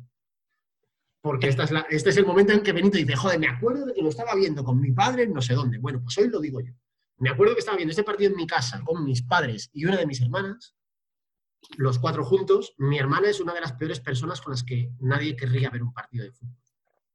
Porque 1.20 1.48
esta 1.48 1.64
es 1.64 1.72
este 1.90 2.10
es 2.10 2.16
el 2.16 2.24
momento 2.24 2.52
en 2.52 2.62
que 2.62 2.72
Benito 2.72 2.96
dice, 2.96 3.16
joder, 3.16 3.38
me 3.38 3.48
acuerdo 3.48 3.86
de 3.86 3.94
que 3.94 4.00
lo 4.00 4.08
estaba 4.08 4.34
viendo 4.34 4.64
con 4.64 4.80
mi 4.80 4.92
padre 4.92 5.26
no 5.26 5.42
sé 5.42 5.54
dónde. 5.54 5.78
Bueno, 5.78 6.00
pues 6.02 6.16
hoy 6.18 6.28
lo 6.28 6.40
digo 6.40 6.60
yo. 6.60 6.72
Me 7.18 7.30
acuerdo 7.30 7.54
que 7.54 7.60
estaba 7.60 7.76
viendo 7.76 7.90
este 7.90 8.04
partido 8.04 8.30
en 8.30 8.36
mi 8.36 8.46
casa 8.46 8.80
con 8.84 9.04
mis 9.04 9.22
padres 9.22 9.70
y 9.72 9.84
una 9.84 9.98
de 9.98 10.06
mis 10.06 10.22
hermanas, 10.22 10.74
los 11.76 11.98
cuatro 11.98 12.24
juntos. 12.24 12.74
Mi 12.78 12.98
hermana 12.98 13.28
es 13.28 13.40
una 13.40 13.52
de 13.52 13.60
las 13.60 13.72
peores 13.72 14.00
personas 14.00 14.40
con 14.40 14.52
las 14.52 14.62
que 14.62 14.92
nadie 15.00 15.36
querría 15.36 15.68
ver 15.68 15.82
un 15.82 15.92
partido 15.92 16.24
de 16.24 16.32
fútbol. 16.32 16.56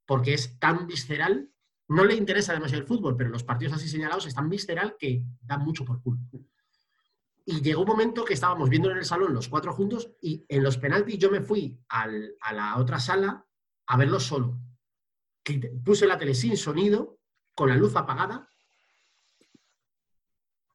Porque 0.05 0.33
es 0.33 0.59
tan 0.59 0.85
visceral 0.85 1.49
no 1.87 2.03
le 2.03 2.15
interesa 2.15 2.53
demasiado 2.53 2.81
el 2.81 2.87
fútbol, 2.87 3.15
pero 3.15 3.29
los 3.29 3.43
partidos 3.43 3.73
así 3.73 3.87
señalados 3.87 4.25
están 4.25 4.49
visceral 4.49 4.95
que 4.97 5.23
dan 5.41 5.61
mucho 5.63 5.85
por 5.85 6.01
culo. 6.01 6.19
Y 7.45 7.61
llegó 7.61 7.81
un 7.81 7.87
momento 7.87 8.25
que 8.25 8.33
estábamos 8.33 8.69
viendo 8.69 8.89
en 8.89 8.97
el 8.97 9.05
salón 9.05 9.33
los 9.33 9.47
cuatro 9.47 9.71
juntos 9.71 10.09
y 10.19 10.43
en 10.49 10.63
los 10.63 10.77
penaltis 10.77 11.19
yo 11.19 11.29
me 11.29 11.41
fui 11.41 11.79
a 11.89 12.07
la 12.07 12.77
otra 12.77 12.99
sala 12.99 13.45
a 13.85 13.97
verlo 13.97 14.19
solo. 14.19 14.59
Puse 15.83 16.07
la 16.07 16.17
tele 16.17 16.33
sin 16.33 16.57
sonido, 16.57 17.19
con 17.53 17.69
la 17.69 17.75
luz 17.75 17.95
apagada. 17.95 18.49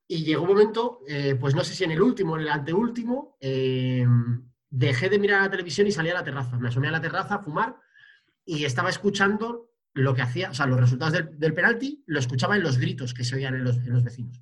Y 0.07 0.25
llegó 0.25 0.43
un 0.43 0.49
momento, 0.49 1.01
eh, 1.09 1.35
pues 1.35 1.55
no 1.55 1.65
sé 1.65 1.75
si 1.75 1.85
en 1.85 1.93
el 1.93 2.03
último 2.03 2.33
o 2.33 2.37
en 2.37 2.43
el 2.43 2.49
anteúltimo, 2.49 3.37
eh, 3.41 4.07
dejé 4.69 5.09
de 5.09 5.19
mirar 5.19 5.43
la 5.43 5.51
televisión 5.51 5.87
y 5.87 5.93
salí 5.93 6.09
a 6.11 6.15
la 6.15 6.25
terraza. 6.25 6.57
Me 6.59 6.69
asomé 6.69 6.89
a 6.89 6.93
la 6.93 7.01
terraza 7.01 7.37
a 7.37 7.43
fumar 7.43 7.77
y 8.45 8.65
estaba 8.65 8.91
escuchando 8.91 9.70
lo 9.95 10.15
que 10.15 10.23
hacía, 10.23 10.51
o 10.51 10.55
sea, 10.55 10.67
los 10.67 10.81
resultados 10.81 11.13
del, 11.13 11.55
penalti 11.55 12.03
lo 12.07 12.19
escuchaba 12.19 12.57
en 12.57 12.63
los 12.63 12.79
gritos 12.79 13.15
que 13.15 13.25
se 13.25 13.37
oían 13.37 13.55
en 13.55 13.65
los, 13.65 14.05
vecinos. 14.05 14.41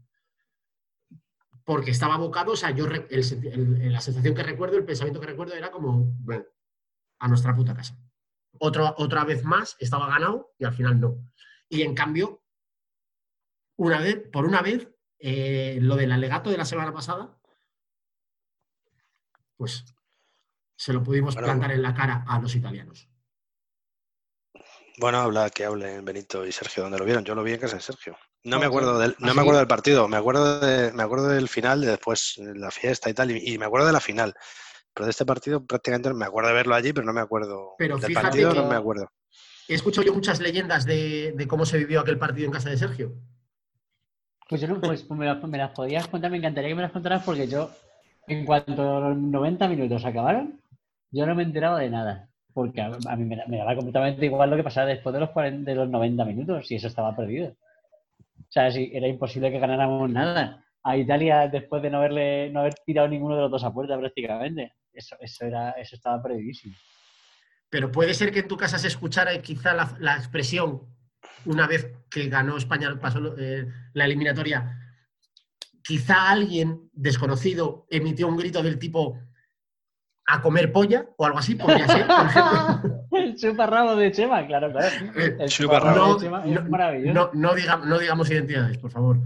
Porque 1.65 1.91
estaba 1.91 2.15
abocado, 2.15 2.53
o 2.53 2.57
sea, 2.57 2.71
yo 2.71 2.87
la 2.87 4.01
sensación 4.01 4.35
que 4.35 4.43
recuerdo, 4.43 4.77
el 4.77 4.85
pensamiento 4.85 5.21
que 5.21 5.27
recuerdo 5.27 5.55
era 5.55 5.71
como, 5.71 6.13
bueno, 6.21 6.45
a 7.19 7.29
nuestra 7.29 7.55
puta 7.55 7.75
casa. 7.75 7.99
otra 8.59 9.25
vez 9.25 9.45
más 9.45 9.77
estaba 9.79 10.07
ganado 10.09 10.55
y 10.59 10.65
al 10.65 10.73
final 10.73 11.01
no. 11.01 11.31
Y 11.69 11.83
en 11.83 11.95
cambio, 11.95 12.43
una 13.77 14.01
vez, 14.01 14.29
por 14.33 14.45
una 14.45 14.63
vez, 14.63 14.89
eh, 15.19 15.79
lo 15.81 15.97
del 15.97 16.13
alegato 16.13 16.51
de 16.51 16.57
la 16.57 16.65
semana 16.65 16.93
pasada, 16.93 17.39
pues 19.57 19.85
se 20.77 20.93
lo 20.93 21.03
pudimos 21.03 21.35
plantar 21.35 21.73
en 21.73 21.83
la 21.83 21.95
cara 21.95 22.25
a 22.27 22.41
los 22.41 22.55
italianos. 22.55 23.08
Bueno, 24.99 25.19
habla 25.19 25.49
que 25.51 25.65
hablen 25.65 26.05
Benito 26.05 26.45
y 26.45 26.51
Sergio 26.51 26.83
¿dónde 26.83 26.99
lo 26.99 27.05
vieron. 27.05 27.25
Yo 27.25 27.35
lo 27.35 27.45
vi 27.45 27.53
en 27.53 27.61
casa 27.61 27.77
de 27.77 27.83
Sergio. 27.83 28.17
No 28.45 28.59
me 28.59 28.67
acuerdo 28.67 28.99
del, 28.99 29.15
no 29.19 29.33
me 29.35 29.41
acuerdo 29.41 29.61
del 29.61 29.69
partido, 29.69 30.09
me 30.09 30.17
acuerdo 30.17 30.61
de, 30.61 30.93
me 30.93 31.03
acuerdo 31.03 31.29
del 31.29 31.49
final, 31.49 31.81
de 31.81 31.89
después 31.89 32.35
la 32.39 32.71
fiesta 32.71 33.11
y 33.11 33.15
tal, 33.15 33.31
y, 33.31 33.59
me 33.59 33.67
acuerdo 33.67 33.87
de 33.87 33.93
la 33.93 34.01
final. 34.01 34.35
Pero 34.95 35.07
de 35.07 35.11
este 35.11 35.27
partido 35.27 35.65
prácticamente 35.65 36.13
me 36.15 36.25
acuerdo 36.25 36.49
de 36.49 36.55
verlo 36.55 36.75
allí, 36.75 36.93
pero 36.93 37.07
no 37.07 37.13
me 37.13 37.21
acuerdo 37.21 37.75
pero 37.79 37.99
del 37.99 38.13
partido, 38.13 38.55
no 38.55 38.67
me 38.67 38.75
acuerdo. 38.75 39.11
He 39.69 39.75
escuchado 39.75 40.07
yo 40.07 40.15
muchas 40.15 40.41
leyendas 40.41 40.85
de, 40.85 41.47
cómo 41.49 41.67
se 41.67 41.79
vivió 41.79 42.01
aquel 42.01 42.19
partido 42.19 42.47
en 42.47 42.53
casa 42.53 42.71
de 42.71 42.79
Sergio. 42.79 43.13
Pues 44.49 44.61
yo 44.61 44.69
no, 44.69 44.81
pues 44.81 45.09
me 45.11 45.27
las, 45.27 45.43
me 45.43 45.59
las 45.59 45.71
podías 45.73 46.09
contar, 46.09 46.31
me 46.31 46.39
encantaría 46.39 46.71
que 46.71 46.75
me 46.75 46.83
las 46.83 46.93
contaras 46.93 47.23
porque 47.23 47.47
yo, 47.47 47.71
en 48.27 48.47
cuanto 48.47 49.01
los 49.01 49.17
90 49.17 49.69
minutos 49.69 50.05
acabaron, 50.05 50.61
yo 51.11 51.27
no 51.27 51.35
me 51.35 51.43
he 51.43 51.47
enterado 51.47 51.77
de 51.77 51.91
nada 51.91 52.31
porque 52.53 52.81
a, 52.81 53.17
mí 53.17 53.25
me, 53.25 53.57
daba 53.57 53.75
completamente 53.77 54.27
igual 54.27 54.51
lo 54.51 54.57
que 54.57 54.65
pasaba 54.65 54.87
después 54.87 55.13
de 55.13 55.21
los, 55.21 55.31
de 55.35 55.75
los 55.75 55.89
90 55.89 56.25
minutos 56.25 56.71
y 56.71 56.77
eso 56.77 56.89
estaba 56.89 57.15
perdido. 57.15 57.57
O 58.39 58.51
sea, 58.51 58.71
si 58.71 58.91
era 58.93 59.07
imposible 59.07 59.51
que 59.51 59.59
ganáramos 59.59 60.11
nada. 60.11 60.65
A 60.83 60.97
Italia, 60.97 61.49
después 61.49 61.83
de 61.83 61.91
no, 61.91 61.99
haberle, 61.99 62.51
no 62.51 62.61
haber 62.61 62.75
tirado 62.87 63.09
ninguno 63.09 63.35
de 63.37 63.43
los 63.43 63.51
dos 63.51 63.65
a 63.65 63.73
puerta 63.73 63.99
prácticamente, 63.99 64.75
eso, 64.93 65.17
eso, 65.21 65.45
era, 65.45 65.73
eso 65.73 65.97
estaba 65.97 66.23
perdidísimo. 66.23 66.75
Pero 67.69 67.93
puede 67.93 68.15
ser 68.15 68.33
que 68.33 68.41
en 68.41 68.49
tu 68.49 68.57
casa 68.57 68.79
se 68.79 68.89
escuchara 68.89 69.41
quizá 69.43 69.75
la, 69.75 70.17
expresión, 70.17 70.83
una 71.45 71.67
vez 71.67 71.93
que 72.11 72.29
ganó 72.29 72.57
España, 72.57 72.99
pasó 73.01 73.37
eh, 73.39 73.67
la 73.93 74.05
eliminatoria, 74.07 74.79
quizá 75.83 76.31
alguien 76.31 76.89
desconocido 76.93 77.87
emitió 77.91 78.29
un 78.29 78.37
grito 78.37 78.63
del 78.63 78.79
tipo 78.79 79.19
a 80.31 80.43
comer 80.43 80.71
polla 80.73 81.07
o 81.17 81.25
algo 81.27 81.39
así, 81.39 81.55
podría 81.55 81.87
ser, 81.89 82.07
por 82.07 82.27
ejemplo. 82.27 83.07
El 83.13 83.35
chuparrabo 83.37 83.97
de 83.97 84.13
Chema, 84.13 84.47
claro, 84.47 84.71
claro. 84.71 84.89
Eh, 85.17 85.37
el 85.41 85.49
chuparrabo 85.49 86.15
de 86.15 86.21
Chema 86.25 86.45
es 86.47 86.69
maravilloso. 86.69 87.31
No, 87.35 87.99
digamos 87.99 88.31
identidades, 88.31 88.79
por 88.79 88.91
favor. 88.91 89.19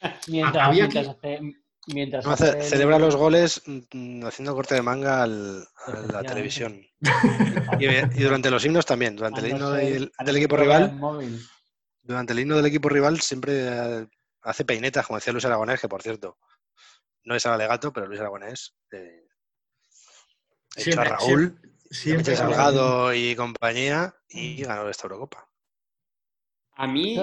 mientras, 0.28 1.16
Mientras 1.90 2.24
No, 2.26 2.32
hace 2.32 2.52
ce- 2.52 2.58
el- 2.58 2.64
celebra 2.64 2.98
los 2.98 3.16
goles 3.16 3.62
mm, 3.66 4.24
haciendo 4.26 4.54
corte 4.54 4.74
de 4.74 4.82
manga 4.82 5.22
al- 5.22 5.64
a 5.86 6.12
la 6.12 6.22
televisión. 6.22 6.80
Y, 7.80 7.86
y 7.86 8.22
durante 8.22 8.50
los 8.50 8.64
himnos 8.64 8.84
también. 8.84 9.16
Durante 9.16 9.40
el 9.40 9.48
no 9.50 9.56
himno 9.56 9.70
del, 9.70 10.12
no 10.24 10.30
equipo 10.36 10.56
rival, 10.56 10.98
durante 12.02 12.32
el 12.32 12.40
himno 12.40 12.56
del 12.56 12.66
equipo 12.66 12.88
rival 12.88 13.20
siempre 13.20 13.52
eh, 13.68 14.06
hace 14.42 14.64
peinetas, 14.64 15.06
como 15.06 15.16
decía 15.18 15.32
Luis 15.32 15.44
Aragonés, 15.44 15.80
que 15.80 15.88
por 15.88 16.02
cierto, 16.02 16.38
no 17.24 17.34
es 17.36 17.46
alegato, 17.46 17.92
pero 17.92 18.06
Luis 18.06 18.20
Aragonés 18.20 18.74
eh, 18.90 19.27
echó 20.82 21.00
a 21.00 21.04
Siempre- 21.04 21.08
Raúl, 21.10 21.60
Siempre 21.90 22.36
Salgado 22.36 23.14
y 23.14 23.34
compañía 23.34 24.14
y 24.28 24.62
ganó 24.62 24.88
esta 24.88 25.04
Eurocopa. 25.06 25.48
A 26.76 26.86
mí, 26.86 27.16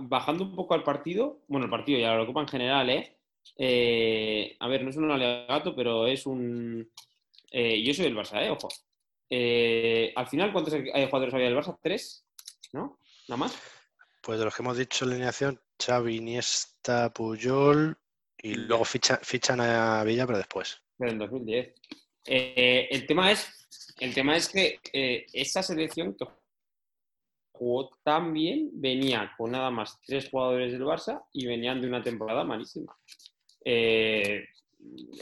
bajando 0.00 0.44
un 0.44 0.54
poco 0.56 0.74
al 0.74 0.82
partido, 0.84 1.40
bueno, 1.48 1.64
el 1.66 1.70
partido 1.70 1.98
y 1.98 2.04
a 2.04 2.08
la 2.08 2.14
Eurocopa 2.14 2.40
en 2.42 2.48
general, 2.48 2.90
¿eh? 2.90 3.18
Eh, 3.56 4.56
a 4.58 4.68
ver, 4.68 4.82
no 4.82 4.90
es 4.90 4.96
un 4.96 5.10
alegato, 5.10 5.74
pero 5.74 6.06
es 6.06 6.26
un... 6.26 6.90
eh, 7.50 7.82
yo 7.82 7.92
soy 7.94 8.04
del 8.06 8.16
Barça, 8.16 8.42
¿eh? 8.42 8.50
Ojo. 8.50 8.68
Eh, 9.30 10.12
al 10.16 10.26
final, 10.28 10.52
¿cuántos 10.52 10.74
hay 10.74 11.06
jugadores 11.06 11.34
había 11.34 11.46
del 11.46 11.56
Barça? 11.56 11.78
¿Tres? 11.82 12.24
¿No? 12.72 12.98
¿Nada 13.28 13.38
más? 13.38 13.56
Pues 14.20 14.38
de 14.38 14.44
los 14.44 14.54
que 14.54 14.62
hemos 14.62 14.76
dicho 14.76 15.04
en 15.04 15.10
la 15.10 15.14
alineación, 15.16 15.60
Xavi, 15.84 16.16
Iniesta, 16.16 17.12
Puyol 17.12 17.96
y 18.38 18.54
luego 18.54 18.84
ficha- 18.84 19.20
fichan 19.22 19.60
a 19.60 20.02
Villa, 20.04 20.26
pero 20.26 20.38
después. 20.38 20.82
Pero 20.98 21.10
en 21.10 21.18
2010. 21.18 21.74
Eh, 22.26 22.88
el, 22.90 23.06
tema 23.06 23.30
es, 23.30 23.94
el 24.00 24.14
tema 24.14 24.36
es 24.36 24.48
que 24.48 24.78
eh, 24.92 25.26
esa 25.32 25.62
selección 25.62 26.16
que 26.16 26.26
jugó 27.52 27.90
tan 28.02 28.32
bien 28.32 28.70
venía 28.72 29.32
con 29.36 29.52
nada 29.52 29.70
más 29.70 30.00
tres 30.06 30.28
jugadores 30.30 30.72
del 30.72 30.82
Barça 30.82 31.24
y 31.32 31.46
venían 31.46 31.80
de 31.80 31.88
una 31.88 32.02
temporada 32.02 32.44
malísima. 32.44 32.96
Eh, 33.64 34.44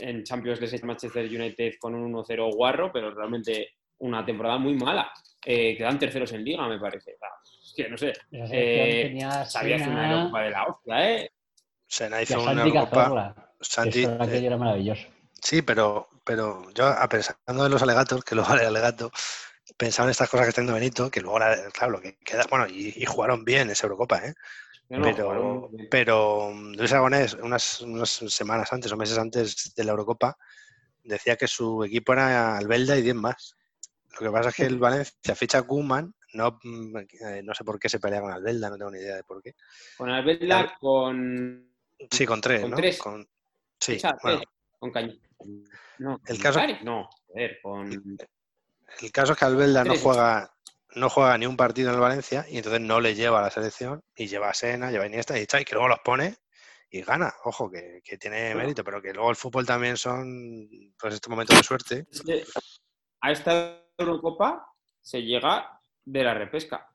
en 0.00 0.24
Champions 0.24 0.60
les 0.60 0.72
echa 0.72 0.86
Manchester 0.86 1.24
United 1.26 1.74
con 1.78 1.94
un 1.94 2.12
1-0 2.12 2.54
guarro, 2.54 2.90
pero 2.92 3.12
realmente 3.14 3.74
una 3.98 4.24
temporada 4.24 4.58
muy 4.58 4.74
mala. 4.74 5.12
Eh, 5.44 5.76
quedan 5.76 5.98
terceros 5.98 6.32
en 6.32 6.44
liga, 6.44 6.66
me 6.68 6.78
parece. 6.78 7.12
Es 7.12 7.72
que 7.76 7.88
no 7.88 7.96
sé. 7.96 8.12
Eh, 8.30 9.18
Sabía 9.46 9.76
hacer 9.76 9.88
una 9.88 10.02
Sena 10.02 10.12
Eurocopa 10.12 10.42
de 10.42 10.50
la 10.50 10.64
hostia, 10.64 11.10
¿eh? 11.10 11.30
A 12.12 12.22
hizo 12.22 12.42
una. 12.42 12.72
Cazorla. 12.72 13.54
Santi, 13.60 14.02
Eso 14.02 14.24
eh, 14.24 14.46
era 14.46 14.56
maravilloso. 14.56 15.06
Sí, 15.42 15.60
pero, 15.62 16.08
pero 16.24 16.70
yo, 16.72 16.86
a 16.86 17.08
pensando 17.08 17.66
en 17.66 17.72
los 17.72 17.82
alegatos, 17.82 18.24
que 18.24 18.34
luego 18.34 18.50
vale 18.62 18.64
alegato, 18.66 19.10
pensaba 19.76 20.06
en 20.06 20.12
estas 20.12 20.28
cosas 20.30 20.46
que 20.46 20.50
está 20.50 20.60
diciendo 20.62 20.78
Benito, 20.78 21.10
que 21.10 21.20
luego, 21.20 21.38
la- 21.40 21.68
claro, 21.72 21.92
lo 21.92 22.00
que 22.00 22.16
queda, 22.18 22.44
bueno, 22.48 22.66
y, 22.68 22.94
y 22.96 23.04
jugaron 23.06 23.44
bien 23.44 23.70
esa 23.70 23.86
Eurocopa, 23.86 24.18
¿eh? 24.26 24.34
No, 24.88 25.10
pero, 25.14 25.70
pero 25.90 26.50
mm, 26.52 26.74
Luis 26.74 26.92
Aragonés, 26.92 27.34
unas, 27.34 27.80
unas 27.80 28.10
semanas 28.10 28.72
antes 28.72 28.92
o 28.92 28.96
meses 28.96 29.16
antes 29.18 29.74
de 29.74 29.84
la 29.84 29.92
Eurocopa, 29.92 30.36
decía 31.02 31.36
que 31.36 31.48
su 31.48 31.82
equipo 31.82 32.12
era 32.12 32.56
Albelda 32.58 32.96
y 32.96 33.02
10 33.02 33.14
más. 33.14 33.56
Lo 34.20 34.26
que 34.26 34.30
pasa 34.30 34.50
es 34.50 34.54
que 34.54 34.66
el 34.66 34.78
Valencia 34.78 35.34
ficha 35.34 35.58
a 35.58 35.66
no, 36.34 36.58
mm, 36.62 36.96
eh, 36.98 37.42
no 37.42 37.54
sé 37.54 37.64
por 37.64 37.78
qué 37.78 37.88
se 37.88 38.00
pelea 38.00 38.20
con 38.20 38.32
Albelda, 38.32 38.68
no 38.70 38.76
tengo 38.76 38.90
ni 38.90 38.98
idea 38.98 39.16
de 39.16 39.24
por 39.24 39.42
qué. 39.42 39.54
Con 39.96 40.10
Albelda, 40.10 40.76
con 40.78 41.72
Sí, 42.10 42.26
con 42.26 42.40
tres, 42.40 42.60
Con 42.62 42.70
¿no? 42.70 42.76
tres. 42.76 42.98
Con- 42.98 43.28
sí, 43.78 44.00
bueno, 44.22 44.40
eh, 44.40 44.44
con 44.78 44.90
Cañi. 44.90 45.20
No, 45.98 46.20
El 46.26 46.40
caso- 46.40 46.60
No, 46.82 47.08
joder, 47.26 47.58
con. 47.62 47.90
El 49.00 49.12
caso 49.12 49.32
es 49.32 49.38
que 49.38 49.44
Albelda 49.44 49.84
no 49.84 49.94
juega, 49.96 50.52
no 50.96 51.08
juega 51.08 51.38
ni 51.38 51.46
un 51.46 51.56
partido 51.56 51.88
en 51.88 51.94
el 51.94 52.00
Valencia 52.00 52.44
y 52.48 52.58
entonces 52.58 52.80
no 52.80 53.00
le 53.00 53.14
lleva 53.14 53.38
a 53.38 53.42
la 53.42 53.50
selección 53.50 54.02
y 54.14 54.26
lleva 54.26 54.50
a 54.50 54.54
Sena, 54.54 54.90
lleva 54.90 55.04
a 55.04 55.06
Iniesta 55.06 55.38
y 55.38 55.46
que 55.64 55.74
luego 55.74 55.88
los 55.88 56.00
pone 56.04 56.36
y 56.90 57.00
gana. 57.02 57.32
Ojo, 57.44 57.70
que, 57.70 58.00
que 58.04 58.18
tiene 58.18 58.48
Bueno. 58.48 58.60
mérito, 58.60 58.84
pero 58.84 59.00
que 59.00 59.14
luego 59.14 59.30
el 59.30 59.36
fútbol 59.36 59.64
también 59.66 59.96
son 59.96 60.68
pues 61.00 61.14
estos 61.14 61.30
momentos 61.30 61.56
de 61.56 61.62
suerte. 61.62 62.06
Es 62.10 62.22
que 62.22 62.44
a 63.22 63.32
esta 63.32 63.78
Eurocopa 63.96 64.66
se 65.00 65.22
llega 65.22 65.80
de 66.04 66.22
la 66.24 66.34
repesca. 66.34 66.86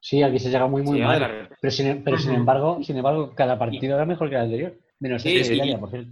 Sí, 0.00 0.22
aquí 0.22 0.38
se 0.38 0.50
llega 0.50 0.66
muy, 0.66 0.82
muy 0.82 0.98
llega 0.98 1.14
de 1.14 1.20
la 1.20 1.28
mal. 1.28 1.36
repesca. 1.38 1.58
Pero 1.62 1.70
sin, 1.72 2.04
pero 2.04 2.18
sin 2.18 2.34
embargo, 2.34 2.82
sin 2.82 2.98
embargo, 2.98 3.34
cada 3.34 3.58
partido 3.58 3.94
era 3.94 4.04
mejor 4.04 4.28
que 4.28 4.34
el 4.34 4.42
anterior. 4.42 4.78
Menos 4.98 5.22
Sí, 5.22 5.30
el 5.30 5.38
de 5.38 5.44
sí. 5.44 5.54
Italia, 5.54 5.78
por 5.80 5.90
cierto. 5.90 6.10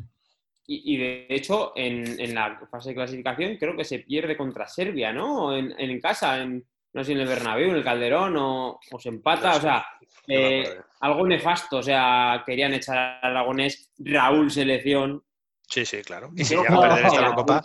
Y, 0.75 0.95
y 0.95 0.97
de 0.97 1.27
hecho, 1.29 1.73
en, 1.77 2.19
en 2.19 2.35
la 2.35 2.59
fase 2.71 2.91
de 2.91 2.95
clasificación 2.95 3.59
creo 3.59 3.77
que 3.77 3.85
se 3.85 3.99
pierde 3.99 4.39
contra 4.39 4.67
Serbia, 4.67 5.13
¿no? 5.13 5.55
En, 5.55 5.79
en 5.79 6.01
casa, 6.01 6.41
en, 6.41 6.65
no 6.95 7.05
sé, 7.05 7.13
en 7.13 7.21
el 7.21 7.29
Bernabéu, 7.29 7.71
en 7.71 7.77
el 7.77 7.85
Calderón, 7.85 8.37
o, 8.39 8.81
o 8.91 8.99
se 8.99 9.11
empata. 9.11 9.57
O 9.57 9.61
sea, 9.61 9.85
No 10.29 10.35
eh, 10.35 10.81
algo 11.01 11.27
nefasto. 11.27 11.79
O 11.79 11.83
sea, 11.83 12.43
querían 12.47 12.73
echar 12.73 12.97
a 12.97 13.19
Aragonés, 13.21 13.93
Raúl 13.99 14.51
selección. 14.51 15.23
Sí, 15.69 15.85
sí, 15.85 16.01
claro. 16.03 16.31
Y 16.37 16.45
si 16.45 16.57
llega 16.57 16.75
a 16.75 16.81
perder 16.81 17.07
esta. 17.07 17.19
Eurocopa, 17.21 17.65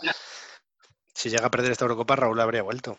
si 1.14 1.30
llega 1.30 1.46
a 1.46 1.50
perder 1.50 1.72
esta 1.72 1.84
Eurocopa, 1.86 2.16
Raúl 2.16 2.40
habría 2.40 2.62
vuelto. 2.62 2.98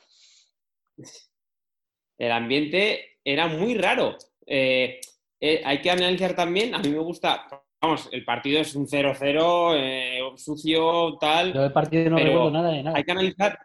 el 2.17 2.31
ambiente 2.31 3.19
era 3.23 3.47
muy 3.47 3.75
raro. 3.75 4.17
Eh, 4.45 4.99
eh, 5.39 5.61
hay 5.63 5.81
que 5.81 5.91
analizar 5.91 6.35
también, 6.35 6.75
a 6.75 6.79
mí 6.79 6.89
me 6.89 6.99
gusta, 6.99 7.47
vamos, 7.81 8.09
el 8.11 8.23
partido 8.25 8.61
es 8.61 8.75
un 8.75 8.87
0-0, 8.87 9.73
eh, 9.77 10.19
sucio, 10.37 11.17
tal. 11.19 11.53
Yo 11.53 11.61
del 11.61 11.71
partido 11.73 12.09
no 12.09 12.17
recuerdo 12.17 12.51
nada 12.51 12.69
de 12.71 12.83
nada. 12.83 12.97
Hay 12.97 13.03
que 13.03 13.11
analizar, 13.11 13.59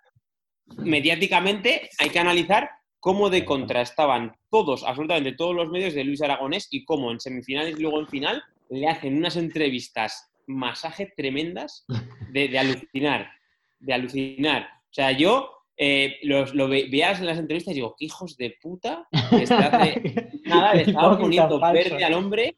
mediáticamente, 0.78 1.88
hay 1.98 2.10
que 2.10 2.18
analizar 2.18 2.70
cómo 3.00 3.28
de 3.30 3.44
contra 3.44 3.82
estaban 3.82 4.34
todos, 4.50 4.82
absolutamente 4.84 5.32
todos 5.32 5.54
los 5.54 5.68
medios 5.70 5.94
de 5.94 6.04
Luis 6.04 6.22
Aragonés 6.22 6.68
y 6.70 6.84
cómo 6.84 7.10
en 7.10 7.20
semifinales 7.20 7.78
y 7.78 7.82
luego 7.82 8.00
en 8.00 8.08
final 8.08 8.42
le 8.70 8.88
hacen 8.88 9.16
unas 9.18 9.36
entrevistas 9.36 10.30
masaje 10.46 11.12
tremendas 11.16 11.84
de, 12.30 12.48
de 12.48 12.58
alucinar, 12.58 13.30
de 13.78 13.92
alucinar. 13.94 14.62
O 14.90 14.94
sea, 14.94 15.12
yo 15.12 15.50
eh, 15.76 16.16
los, 16.22 16.54
lo 16.54 16.68
ve- 16.68 16.86
veías 16.90 17.20
en 17.20 17.26
las 17.26 17.38
entrevistas 17.38 17.72
y 17.72 17.76
digo, 17.76 17.94
qué 17.98 18.06
hijos 18.06 18.36
de 18.36 18.56
puta, 18.62 19.06
que 19.30 19.42
hace 19.54 20.30
nada, 20.44 20.74
le 20.74 20.82
estaba 20.82 21.08
poniendo 21.18 21.58
verde 21.74 22.04
al 22.04 22.14
hombre. 22.14 22.56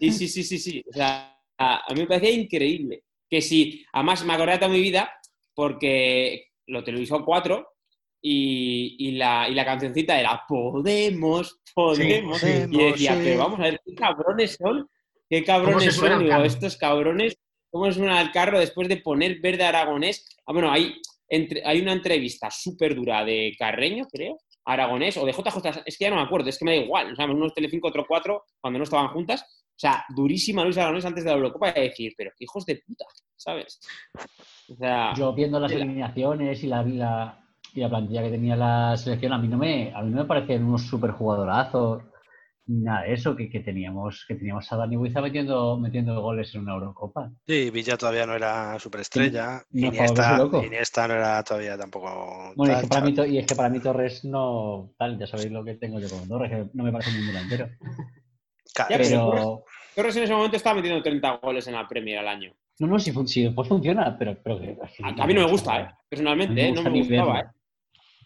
Sí, 0.00 0.10
sí, 0.12 0.28
sí, 0.28 0.42
sí, 0.42 0.58
sí. 0.58 0.84
O 0.88 0.92
sea, 0.92 1.36
a, 1.58 1.84
mí 1.94 2.00
me 2.00 2.06
parecía 2.06 2.30
increíble. 2.30 3.02
Que 3.28 3.40
sí, 3.42 3.84
además 3.92 4.24
me 4.24 4.32
acordé 4.34 4.52
de 4.52 4.58
toda 4.58 4.70
mi 4.70 4.80
vida 4.80 5.12
porque 5.54 6.48
lo 6.66 6.84
televisó 6.84 7.24
4 7.24 7.66
y, 8.20 8.96
y 8.98 9.12
la, 9.12 9.48
y 9.48 9.54
la 9.54 9.64
cancioncita 9.64 10.18
era 10.18 10.42
Podemos, 10.48 11.60
Podemos. 11.74 12.40
Sí, 12.40 12.64
y 12.70 12.84
decía, 12.84 13.14
sí. 13.14 13.20
pero 13.24 13.38
vamos 13.38 13.60
a 13.60 13.64
ver, 13.64 13.80
qué 13.84 13.94
cabrones 13.94 14.56
son, 14.60 14.88
qué 15.28 15.44
¿Cómo 15.44 15.80
se 15.80 15.90
cabrones 15.90 15.94
son. 15.94 16.18
Digo, 16.24 16.44
estos 16.44 16.76
cabrones, 16.76 17.38
¿cómo 17.70 17.90
suena 17.92 18.20
el 18.20 18.30
carro 18.30 18.58
después 18.58 18.88
de 18.88 18.98
poner 18.98 19.40
verde 19.40 19.64
aragonés? 19.64 20.24
Ah, 20.46 20.52
bueno, 20.52 20.70
hay, 20.70 20.94
entre- 21.28 21.62
hay 21.64 21.80
una 21.80 21.92
entrevista 21.92 22.50
súper 22.50 22.94
dura 22.94 23.24
de 23.24 23.54
Carreño, 23.58 24.06
creo, 24.06 24.38
Aragonés, 24.64 25.16
o 25.16 25.24
de 25.24 25.32
JJ, 25.32 25.82
es 25.84 25.96
que 25.96 26.04
ya 26.04 26.10
no 26.10 26.16
me 26.16 26.22
acuerdo, 26.22 26.48
es 26.48 26.58
que 26.58 26.64
me 26.64 26.76
da 26.76 26.82
igual, 26.82 27.12
o 27.12 27.16
sea, 27.16 27.26
unos 27.26 27.54
Telecinco, 27.54 27.88
otro 27.88 28.04
4, 28.06 28.44
cuando 28.60 28.78
no 28.78 28.84
estaban 28.84 29.08
juntas, 29.08 29.65
o 29.76 29.78
sea, 29.78 30.04
durísima 30.08 30.64
Luis 30.64 30.78
Aragonés 30.78 31.04
antes 31.04 31.22
de 31.22 31.30
la 31.30 31.36
Eurocopa 31.36 31.70
de 31.70 31.82
decir, 31.82 32.14
pero 32.16 32.30
qué 32.34 32.44
hijos 32.44 32.64
de 32.64 32.82
puta, 32.86 33.04
¿sabes? 33.36 33.78
O 34.70 34.74
sea, 34.74 35.12
Yo 35.14 35.34
viendo 35.34 35.60
las 35.60 35.70
Mira. 35.70 35.84
alineaciones 35.84 36.64
y 36.64 36.66
la, 36.66 36.82
y 36.82 36.92
la, 36.92 37.44
y 37.74 37.80
la 37.80 37.88
plantilla 37.90 38.22
que 38.22 38.30
tenía 38.30 38.56
la 38.56 38.96
selección, 38.96 39.34
a 39.34 39.38
mí 39.38 39.48
no 39.48 39.58
me, 39.58 39.92
a 39.94 40.00
mí 40.02 40.10
no 40.10 40.22
me 40.22 40.24
parecían 40.24 40.64
unos 40.64 40.86
super 40.86 41.10
jugadorazos 41.10 42.02
ni 42.68 42.82
nada 42.82 43.02
de 43.02 43.12
eso, 43.12 43.36
que, 43.36 43.48
que 43.48 43.60
teníamos, 43.60 44.24
que 44.26 44.34
teníamos 44.34 44.72
a 44.72 44.76
Dani 44.76 44.96
Buiza 44.96 45.20
metiendo, 45.20 45.78
metiendo 45.78 46.20
goles 46.20 46.52
en 46.54 46.62
una 46.62 46.74
Eurocopa. 46.74 47.30
Sí, 47.46 47.70
Villa 47.70 47.96
todavía 47.96 48.26
no 48.26 48.34
era 48.34 48.78
superestrella. 48.78 49.62
No, 49.70 49.88
Iniesta. 49.88 50.48
Iniesta 50.64 51.06
no 51.06 51.14
era 51.14 51.44
todavía 51.44 51.78
tampoco. 51.78 52.52
Bueno, 52.56 52.72
y 52.72 52.76
es, 52.76 52.80
tal, 52.80 52.82
que 52.82 52.88
para 52.88 53.26
mí, 53.26 53.34
y 53.34 53.38
es 53.38 53.46
que 53.46 53.54
para 53.54 53.68
mí 53.68 53.78
Torres 53.78 54.24
no, 54.24 54.90
tal, 54.98 55.18
ya 55.18 55.26
sabéis 55.26 55.52
lo 55.52 55.62
que 55.64 55.74
tengo 55.74 56.00
yo 56.00 56.08
con 56.08 56.26
Torres, 56.26 56.50
que 56.50 56.70
no 56.72 56.82
me 56.82 56.90
parece 56.90 57.12
ningún 57.12 57.28
delantero. 57.28 57.68
Claro, 58.74 58.90
Ya, 58.90 58.96
pero- 58.98 59.30
Pero, 59.30 59.64
Torres 59.94 60.16
en 60.16 60.24
ese 60.24 60.34
momento 60.34 60.56
estaba 60.56 60.76
metiendo 60.76 61.02
30 61.02 61.38
goles 61.42 61.66
en 61.68 61.74
la 61.74 61.88
Premier 61.88 62.18
al 62.18 62.28
año. 62.28 62.52
no, 62.78 62.86
no, 62.86 62.98
si, 62.98 63.12
fun- 63.12 63.26
si 63.26 63.44
después 63.44 63.66
funciona, 63.66 64.14
pero, 64.18 64.36
pero 64.42 64.58
que... 64.60 64.76
A, 65.02 65.22
a 65.22 65.26
mí 65.26 65.32
no 65.32 65.40
me 65.44 65.50
gusta, 65.50 65.80
¿eh? 65.80 65.88
Personalmente, 66.08 66.68
¿eh? 66.68 66.72
No 66.72 66.82
me 66.82 66.90
gustaba, 66.90 67.32
verlo. 67.32 67.50
¿eh? 67.50 67.52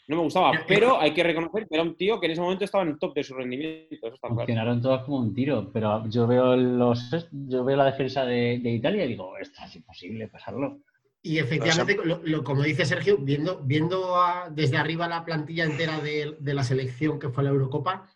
No 0.09 0.17
me 0.17 0.23
gustaba, 0.25 0.53
pero 0.67 1.01
hay 1.01 1.15
que 1.15 1.23
reconocer 1.23 1.69
que 1.69 1.75
era 1.77 1.85
un 1.85 1.95
tío 1.97 2.19
que 2.19 2.27
en 2.27 2.33
ese 2.33 2.41
momento 2.41 2.65
estaba 2.65 2.83
en 2.83 2.91
el 2.91 2.99
top 2.99 3.15
de 3.15 3.23
su 3.23 3.33
rendimiento. 3.35 3.95
Eso 4.09 4.15
está 4.17 4.27
claro. 4.27 4.35
Funcionaron 4.41 4.83
todos 4.83 5.05
como 5.05 5.19
un 5.19 5.33
tiro, 5.33 5.71
pero 5.73 6.05
yo 6.09 6.27
veo 6.27 6.57
los 6.57 7.09
yo 7.31 7.63
veo 7.65 7.77
la 7.77 7.85
defensa 7.85 8.25
de, 8.25 8.59
de 8.61 8.71
Italia 8.73 9.05
y 9.05 9.09
digo, 9.11 9.39
esto 9.39 9.63
es 9.65 9.77
imposible 9.77 10.27
pasarlo. 10.27 10.81
Y 11.23 11.39
efectivamente, 11.39 11.97
lo- 12.03 12.21
lo- 12.25 12.43
como 12.43 12.63
dice 12.65 12.85
Sergio, 12.87 13.19
viendo, 13.19 13.61
viendo 13.63 14.17
a- 14.17 14.49
desde 14.51 14.79
arriba 14.79 15.07
la 15.07 15.25
plantilla 15.25 15.63
entera 15.65 16.01
de, 16.01 16.35
de 16.41 16.55
la 16.55 16.65
selección 16.65 17.21
que 17.21 17.29
fue 17.29 17.45
la 17.45 17.51
Eurocopa, 17.51 18.09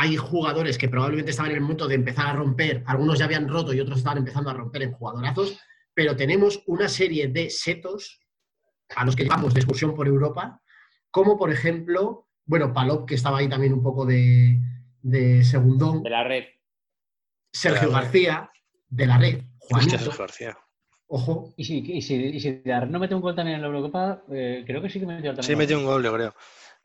hay 0.00 0.16
jugadores 0.16 0.78
que 0.78 0.88
probablemente 0.88 1.32
estaban 1.32 1.50
en 1.50 1.56
el 1.56 1.62
momento 1.62 1.88
de 1.88 1.96
empezar 1.96 2.28
a 2.28 2.32
romper, 2.32 2.84
algunos 2.86 3.18
ya 3.18 3.24
habían 3.24 3.48
roto 3.48 3.72
y 3.72 3.80
otros 3.80 3.98
estaban 3.98 4.18
empezando 4.18 4.48
a 4.48 4.54
romper 4.54 4.82
en 4.82 4.92
jugadorazos, 4.92 5.58
pero 5.92 6.14
tenemos 6.14 6.62
una 6.66 6.88
serie 6.88 7.26
de 7.26 7.50
setos 7.50 8.20
a 8.94 9.04
los 9.04 9.16
que 9.16 9.24
llevamos 9.24 9.54
de 9.54 9.58
excursión 9.58 9.96
por 9.96 10.06
Europa, 10.06 10.62
como 11.10 11.36
por 11.36 11.50
ejemplo, 11.50 12.28
bueno, 12.44 12.72
Palop, 12.72 13.08
que 13.08 13.16
estaba 13.16 13.38
ahí 13.38 13.48
también 13.48 13.72
un 13.72 13.82
poco 13.82 14.06
de, 14.06 14.60
de 15.02 15.42
segundón, 15.42 16.04
De 16.04 16.10
la 16.10 16.22
red. 16.22 16.44
Sergio. 17.52 17.90
García, 17.90 18.52
de 18.88 19.04
la 19.04 19.18
red, 19.18 19.42
Juanito. 19.58 20.12
García. 20.16 20.56
Ojo. 21.08 21.54
Y 21.56 21.64
si, 21.64 21.78
y, 21.78 22.02
si, 22.02 22.14
y 22.14 22.38
si 22.38 22.52
de 22.52 22.70
la 22.70 22.80
red 22.80 22.88
no 22.88 23.00
mete 23.00 23.16
un 23.16 23.20
gol 23.20 23.34
también 23.34 23.56
en 23.56 23.62
la 23.62 23.66
Eurocopa, 23.66 24.22
eh, 24.30 24.62
creo 24.64 24.80
que 24.80 24.90
sí 24.90 25.00
que 25.00 25.06
metió 25.06 25.30
también. 25.32 25.42
Sí, 25.42 25.56
metió 25.56 25.76
un 25.76 25.86
gol, 25.86 26.04
yo 26.04 26.12
creo. 26.12 26.34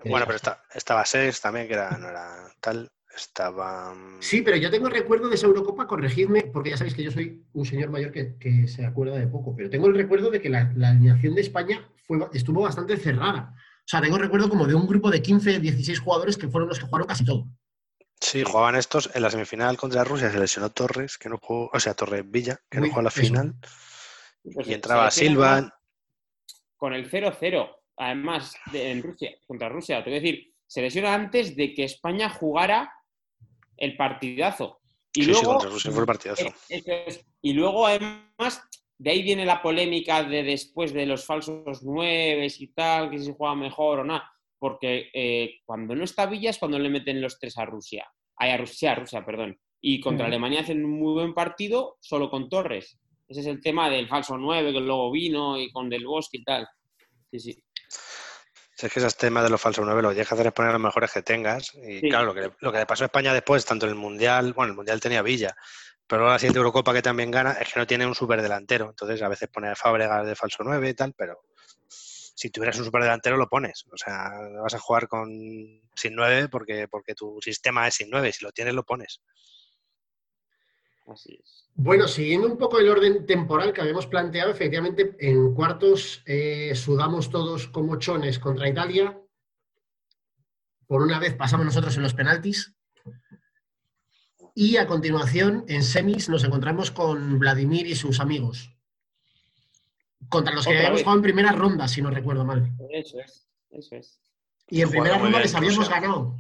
Bueno, 0.04 0.26
pero 0.26 0.38
está, 0.38 0.64
estaba 0.74 1.06
Sex 1.06 1.40
también, 1.40 1.68
que 1.68 1.74
era, 1.74 1.96
no 2.00 2.10
era 2.10 2.48
tal. 2.60 2.92
Estaba. 3.16 3.94
Mm, 3.94 4.22
sí, 4.22 4.42
pero 4.42 4.58
yo 4.58 4.72
tengo 4.72 4.88
el 4.88 4.94
recuerdo 4.94 5.30
de 5.30 5.36
esa 5.36 5.46
Eurocopa, 5.46 5.88
corregidme, 5.88 6.44
porque 6.44 6.72
ya 6.72 6.78
sabéis 6.78 6.96
que 6.96 7.04
yo 7.04 7.12
soy 7.12 7.44
un 7.54 7.66
señor 7.66 7.90
mayor 7.90 8.12
que, 8.12 8.68
se 8.68 8.86
acuerda 8.86 9.18
de 9.18 9.28
poco, 9.28 9.56
pero 9.56 9.70
tengo 9.70 9.88
el 9.88 9.96
recuerdo 9.96 10.32
de 10.32 10.42
que 10.42 10.50
la, 10.50 10.62
alineación 10.62 11.36
de 11.36 11.42
España 11.42 11.88
fue, 12.08 12.18
estuvo 12.34 12.62
bastante 12.62 12.98
cerrada. 12.98 13.54
O 13.56 13.88
sea, 13.88 14.02
tengo 14.02 14.16
el 14.16 14.24
recuerdo 14.24 14.50
como 14.50 14.66
de 14.66 14.74
un 14.74 14.88
grupo 14.88 15.12
de 15.12 15.22
15, 15.22 15.60
16 15.60 16.00
jugadores 16.00 16.38
que 16.38 16.48
fueron 16.48 16.70
los 16.70 16.80
que 16.80 16.86
jugaron 16.86 17.08
casi 17.08 17.24
todo. 17.24 17.48
Sí, 18.20 18.44
jugaban 18.44 18.76
estos 18.76 19.10
en 19.14 19.22
la 19.22 19.30
semifinal 19.30 19.78
contra 19.78 20.04
Rusia, 20.04 20.32
se 20.32 20.40
lesionó 20.40 20.70
Torres, 20.72 21.18
que 21.18 21.30
no 21.30 21.38
jugó, 21.38 21.70
o 21.72 21.80
sea, 21.80 21.94
Torres 21.94 22.24
Villa, 22.26 22.58
que 22.70 22.80
no 22.80 22.88
jugó 22.88 23.02
a 23.02 23.04
la 23.04 23.12
final. 23.12 23.56
Pues 24.54 24.68
y 24.68 24.74
entraba 24.74 25.12
Silva. 25.12 25.78
Con 26.78 26.94
el 26.94 27.10
0-0, 27.10 27.76
además, 27.98 28.56
en 28.74 29.04
Rusia, 29.04 29.32
contra 29.46 29.70
Rusia, 29.70 30.04
te 30.04 30.10
voy 30.10 30.20
a 30.20 30.22
decir, 30.22 30.54
se 30.66 30.82
lesiona 30.82 31.14
antes 31.14 31.56
de 31.56 31.74
que 31.74 31.84
España 31.84 32.30
jugara 32.30 32.92
el 33.84 33.98
partidazo. 33.98 34.80
Y 35.14 35.26
luego, 35.26 35.60
fue 35.60 36.00
el 36.00 36.06
partidazo. 36.06 36.46
Eh, 36.70 37.22
y 37.42 37.54
luego, 37.54 37.86
además, 37.86 38.64
de 38.98 39.12
ahí 39.12 39.22
viene 39.22 39.46
la 39.46 39.62
polémica 39.62 40.24
de 40.24 40.44
después 40.44 40.94
de 40.94 41.06
los 41.06 41.26
falsos 41.26 41.84
nueves 41.84 42.60
y 42.62 42.68
tal, 42.68 43.10
que 43.10 43.20
si 43.20 43.26
se 43.26 43.34
juega 43.34 43.56
mejor 43.56 44.00
o 44.00 44.06
nada. 44.06 44.32
Porque 44.58 45.10
eh, 45.14 45.60
cuando 45.66 45.94
no 45.96 46.06
está 46.06 46.26
Villa 46.26 46.50
es 46.50 46.58
cuando 46.58 46.80
le 46.80 46.90
meten 46.90 47.22
los 47.22 47.38
tres 47.38 47.58
a 47.58 47.66
Rusia. 47.66 48.08
Ay, 48.38 48.52
a 48.52 48.58
Rusia, 48.58 48.94
a 48.94 48.96
Rusia, 48.96 49.26
perdón. 49.26 49.60
Y 49.82 50.00
contra 50.00 50.28
Alemania 50.28 50.62
hacen 50.62 50.84
un 50.84 50.98
muy 50.98 51.14
buen 51.14 51.34
partido 51.34 51.98
solo 52.00 52.30
con 52.30 52.48
Torres. 52.48 52.98
Ese 53.28 53.42
es 53.42 53.48
el 53.48 53.62
tema 53.62 53.90
del 53.90 54.08
falso 54.08 54.38
9 54.38 54.72
que 54.72 54.80
luego 54.80 55.12
vino 55.12 55.60
y 55.60 55.70
con 55.72 55.90
Del 55.90 56.06
Bosque 56.06 56.38
y 56.38 56.44
tal. 56.44 56.68
Sí, 57.30 57.40
sí. 57.40 57.64
Si 58.84 58.88
es 58.88 58.94
que 58.94 59.00
esos 59.00 59.16
temas 59.16 59.46
de 59.46 59.50
los 59.50 59.62
falsos 59.62 59.86
9 59.86 60.02
lo 60.02 60.10
que 60.10 60.16
tienes 60.16 60.28
que 60.28 60.34
hacer 60.34 60.48
es 60.48 60.52
poner 60.52 60.74
los 60.74 60.82
mejores 60.82 61.10
que 61.10 61.22
tengas. 61.22 61.72
Y 61.74 62.10
claro, 62.10 62.26
lo 62.26 62.34
que, 62.34 62.52
lo 62.60 62.70
que 62.70 62.80
le 62.80 62.86
pasó 62.86 63.06
a 63.06 63.08
España 63.08 63.34
después, 63.34 63.64
tanto 63.64 63.86
en 63.86 63.92
el 63.92 63.98
Mundial, 63.98 64.52
bueno, 64.52 64.72
el 64.72 64.76
Mundial 64.76 65.00
tenía 65.00 65.22
Villa, 65.22 65.56
pero 66.06 66.28
la 66.28 66.38
siguiente 66.38 66.58
Eurocopa 66.58 66.92
que 66.92 67.02
también 67.02 67.32
gana 67.32 67.54
es 67.54 67.72
que 67.72 67.80
no 67.80 67.88
tiene 67.88 68.06
un 68.06 68.14
superdelantero. 68.14 68.90
Entonces 68.90 69.22
a 69.22 69.30
veces 69.30 69.48
pone 69.48 69.70
a 69.70 69.76
Fábregas 69.78 70.28
de 70.28 70.36
falso 70.36 70.64
9 70.66 70.90
y 70.90 70.94
tal, 70.96 71.14
pero 71.14 71.46
si 71.88 72.50
tuvieras 72.50 72.78
un 72.78 72.84
superdelantero 72.84 73.38
lo 73.38 73.48
pones. 73.48 73.86
O 73.90 73.96
sea, 73.96 74.32
vas 74.62 74.74
a 74.74 74.80
jugar 74.80 75.08
con 75.08 75.30
sin 75.96 76.14
9 76.14 76.50
porque, 76.50 76.90
porque 76.90 77.16
tu 77.16 77.40
sistema 77.42 77.88
es 77.88 77.96
sin 77.96 78.10
9. 78.10 78.34
Si 78.34 78.44
lo 78.44 78.52
tienes, 78.52 78.74
lo 78.74 78.84
pones. 78.84 79.22
Así 81.06 81.40
es. 81.42 81.64
Bueno, 81.76 82.08
siguiendo 82.08 82.48
un 82.48 82.58
poco 82.58 82.80
el 82.80 82.90
orden 82.90 83.26
temporal 83.26 83.74
que 83.74 83.82
habíamos 83.82 84.08
planteado, 84.08 84.52
efectivamente, 84.52 85.16
en 85.20 85.54
cuartos 85.54 86.22
eh, 86.26 86.74
sudamos 86.76 87.30
todos 87.30 87.68
como 87.68 87.98
chones 87.98 88.40
contra 88.40 88.70
Italia. 88.70 89.20
Por 90.88 91.02
una 91.02 91.20
vez 91.20 91.34
pasamos 91.34 91.66
nosotros 91.66 91.96
en 91.98 92.04
los 92.04 92.14
penaltis. 92.14 92.76
Y 94.56 94.78
a 94.78 94.86
continuación, 94.86 95.66
en 95.68 95.84
semis, 95.84 96.30
nos 96.30 96.44
encontramos 96.44 96.92
con 96.92 97.40
Vladimir 97.40 97.88
y 97.88 97.96
sus 97.96 98.20
amigos. 98.20 98.72
Contra 100.30 100.54
los 100.54 100.66
que 100.66 100.78
habíamos 100.78 101.02
jugado 101.02 101.18
en 101.18 101.24
primera 101.24 101.52
ronda, 101.52 101.88
si 101.88 102.02
no 102.02 102.12
recuerdo 102.12 102.46
mal. 102.46 102.72
Eso 102.92 103.20
es, 103.20 103.48
eso 103.72 103.96
es. 103.96 104.22
Y 104.70 104.82
en 104.82 104.92
primera 104.92 105.18
ronda 105.18 105.40
les 105.40 105.56
habíamos 105.56 105.90
ganado. 105.90 106.38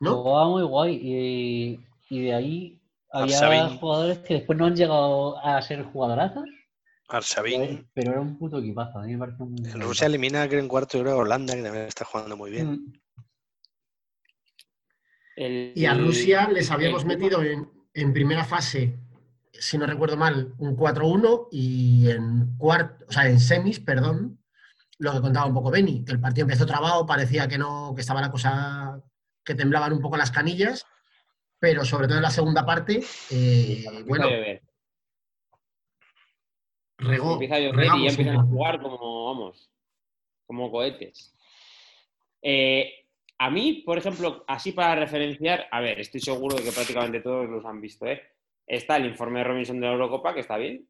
¿no? 0.00 0.22
Jugaba 0.22 0.48
muy 0.48 0.62
guay. 0.62 1.78
y 2.08 2.20
de 2.22 2.34
ahí 2.34 2.79
había 3.12 3.68
jugadores 3.68 4.18
que 4.18 4.34
después 4.34 4.58
no 4.58 4.66
han 4.66 4.76
llegado 4.76 5.38
a 5.44 5.60
ser 5.62 5.82
jugadorazos. 5.84 6.44
Arsabin. 7.08 7.88
Pero 7.92 8.12
era 8.12 8.20
un 8.20 8.38
puto 8.38 8.58
equipazo. 8.58 8.98
A 8.98 9.02
mí 9.02 9.16
me 9.16 9.18
parece 9.18 9.42
En 9.42 9.80
Rusia 9.80 10.06
elimina, 10.06 10.46
creo, 10.48 10.60
en 10.60 10.68
cuarto, 10.68 10.98
yo 10.98 11.04
creo, 11.04 11.18
Holanda, 11.18 11.54
que 11.54 11.62
también 11.62 11.86
está 11.86 12.04
jugando 12.04 12.36
muy 12.36 12.50
bien. 12.50 12.92
Mm. 15.36 15.72
y 15.74 15.86
a 15.86 15.94
Rusia 15.94 16.48
les 16.48 16.70
habíamos 16.70 17.04
metido 17.04 17.42
en, 17.42 18.12
primera 18.12 18.44
fase, 18.44 18.98
si 19.52 19.76
no 19.78 19.86
recuerdo 19.86 20.16
mal, 20.16 20.54
un 20.58 20.76
4-1 20.76 21.48
y 21.50 22.10
en 22.10 22.56
cuarto, 22.56 23.04
o 23.08 23.12
sea, 23.12 23.26
en 23.26 23.40
semis, 23.40 23.80
perdón, 23.80 24.38
lo 24.98 25.12
que 25.12 25.20
contaba 25.20 25.46
un 25.46 25.54
poco 25.54 25.70
Beni, 25.70 26.04
que 26.04 26.12
el 26.12 26.20
partido 26.20 26.44
empezó 26.44 26.66
trabado, 26.66 27.06
parecía 27.06 27.48
que 27.48 27.58
no, 27.58 27.92
que 27.94 28.02
estaba 28.02 28.20
la 28.20 28.30
cosa, 28.30 29.02
que 29.44 29.54
temblaban 29.54 29.92
un 29.92 30.00
poco 30.00 30.16
las 30.16 30.30
canillas 30.30 30.86
pero 31.60 31.84
sobre 31.84 32.08
todo 32.08 32.16
en 32.16 32.22
la 32.22 32.30
segunda 32.30 32.64
parte, 32.64 33.00
eh, 33.30 33.84
bueno, 34.06 34.28
regó. 36.96 37.34
Empieza 37.34 37.56
a 37.56 37.60
llover 37.60 37.86
y 37.98 38.04
ya 38.04 38.10
empiezan 38.10 38.36
a 38.38 38.42
jugar 38.42 38.80
como, 38.80 39.26
vamos, 39.26 39.70
como 40.46 40.70
cohetes. 40.70 41.36
Eh, 42.40 43.04
a 43.38 43.50
mí, 43.50 43.82
por 43.84 43.98
ejemplo, 43.98 44.42
así 44.48 44.72
para 44.72 44.94
referenciar, 44.94 45.68
a 45.70 45.80
ver, 45.80 46.00
estoy 46.00 46.20
seguro 46.20 46.56
de 46.56 46.64
que 46.64 46.72
prácticamente 46.72 47.20
todos 47.20 47.46
los 47.48 47.64
han 47.66 47.80
visto, 47.80 48.06
¿eh? 48.06 48.22
Está 48.66 48.96
el 48.96 49.06
informe 49.06 49.40
de 49.40 49.44
Robinson 49.44 49.80
de 49.80 49.86
la 49.86 49.92
Eurocopa, 49.92 50.32
que 50.32 50.40
está 50.40 50.56
bien, 50.56 50.88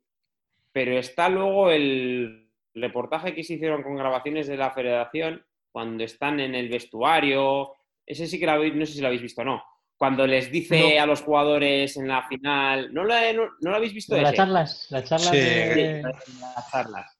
pero 0.71 0.97
está 0.99 1.29
luego 1.29 1.71
el 1.71 2.49
reportaje 2.75 3.35
que 3.35 3.43
se 3.43 3.55
hicieron 3.55 3.83
con 3.83 3.97
grabaciones 3.97 4.47
de 4.47 4.57
la 4.57 4.71
federación 4.71 5.45
cuando 5.73 6.05
están 6.05 6.39
en 6.39 6.55
el 6.55 6.68
vestuario. 6.68 7.73
Ese 8.07 8.29
sí 8.29 8.39
que 8.39 8.47
lo 8.47 8.53
habéis, 8.53 8.75
no 8.75 8.87
sé 8.87 8.93
si 8.93 9.01
lo 9.01 9.09
habéis 9.09 9.23
visto 9.23 9.43
o 9.43 9.45
no 9.45 9.64
cuando 10.01 10.26
les 10.26 10.51
dice 10.51 10.98
a 10.98 11.05
los 11.05 11.20
jugadores 11.20 11.94
en 11.98 12.09
la 12.09 12.26
final, 12.26 12.88
¿no 12.94 13.05
lo, 13.05 13.14
no, 13.61 13.74
habéis 13.74 13.92
visto? 13.92 14.16
Las 14.16 14.32
charlas, 14.32 14.86
las 14.88 15.05
charlas 15.05 15.30
de... 15.30 16.01
las 16.03 16.70
charlas. 16.70 17.18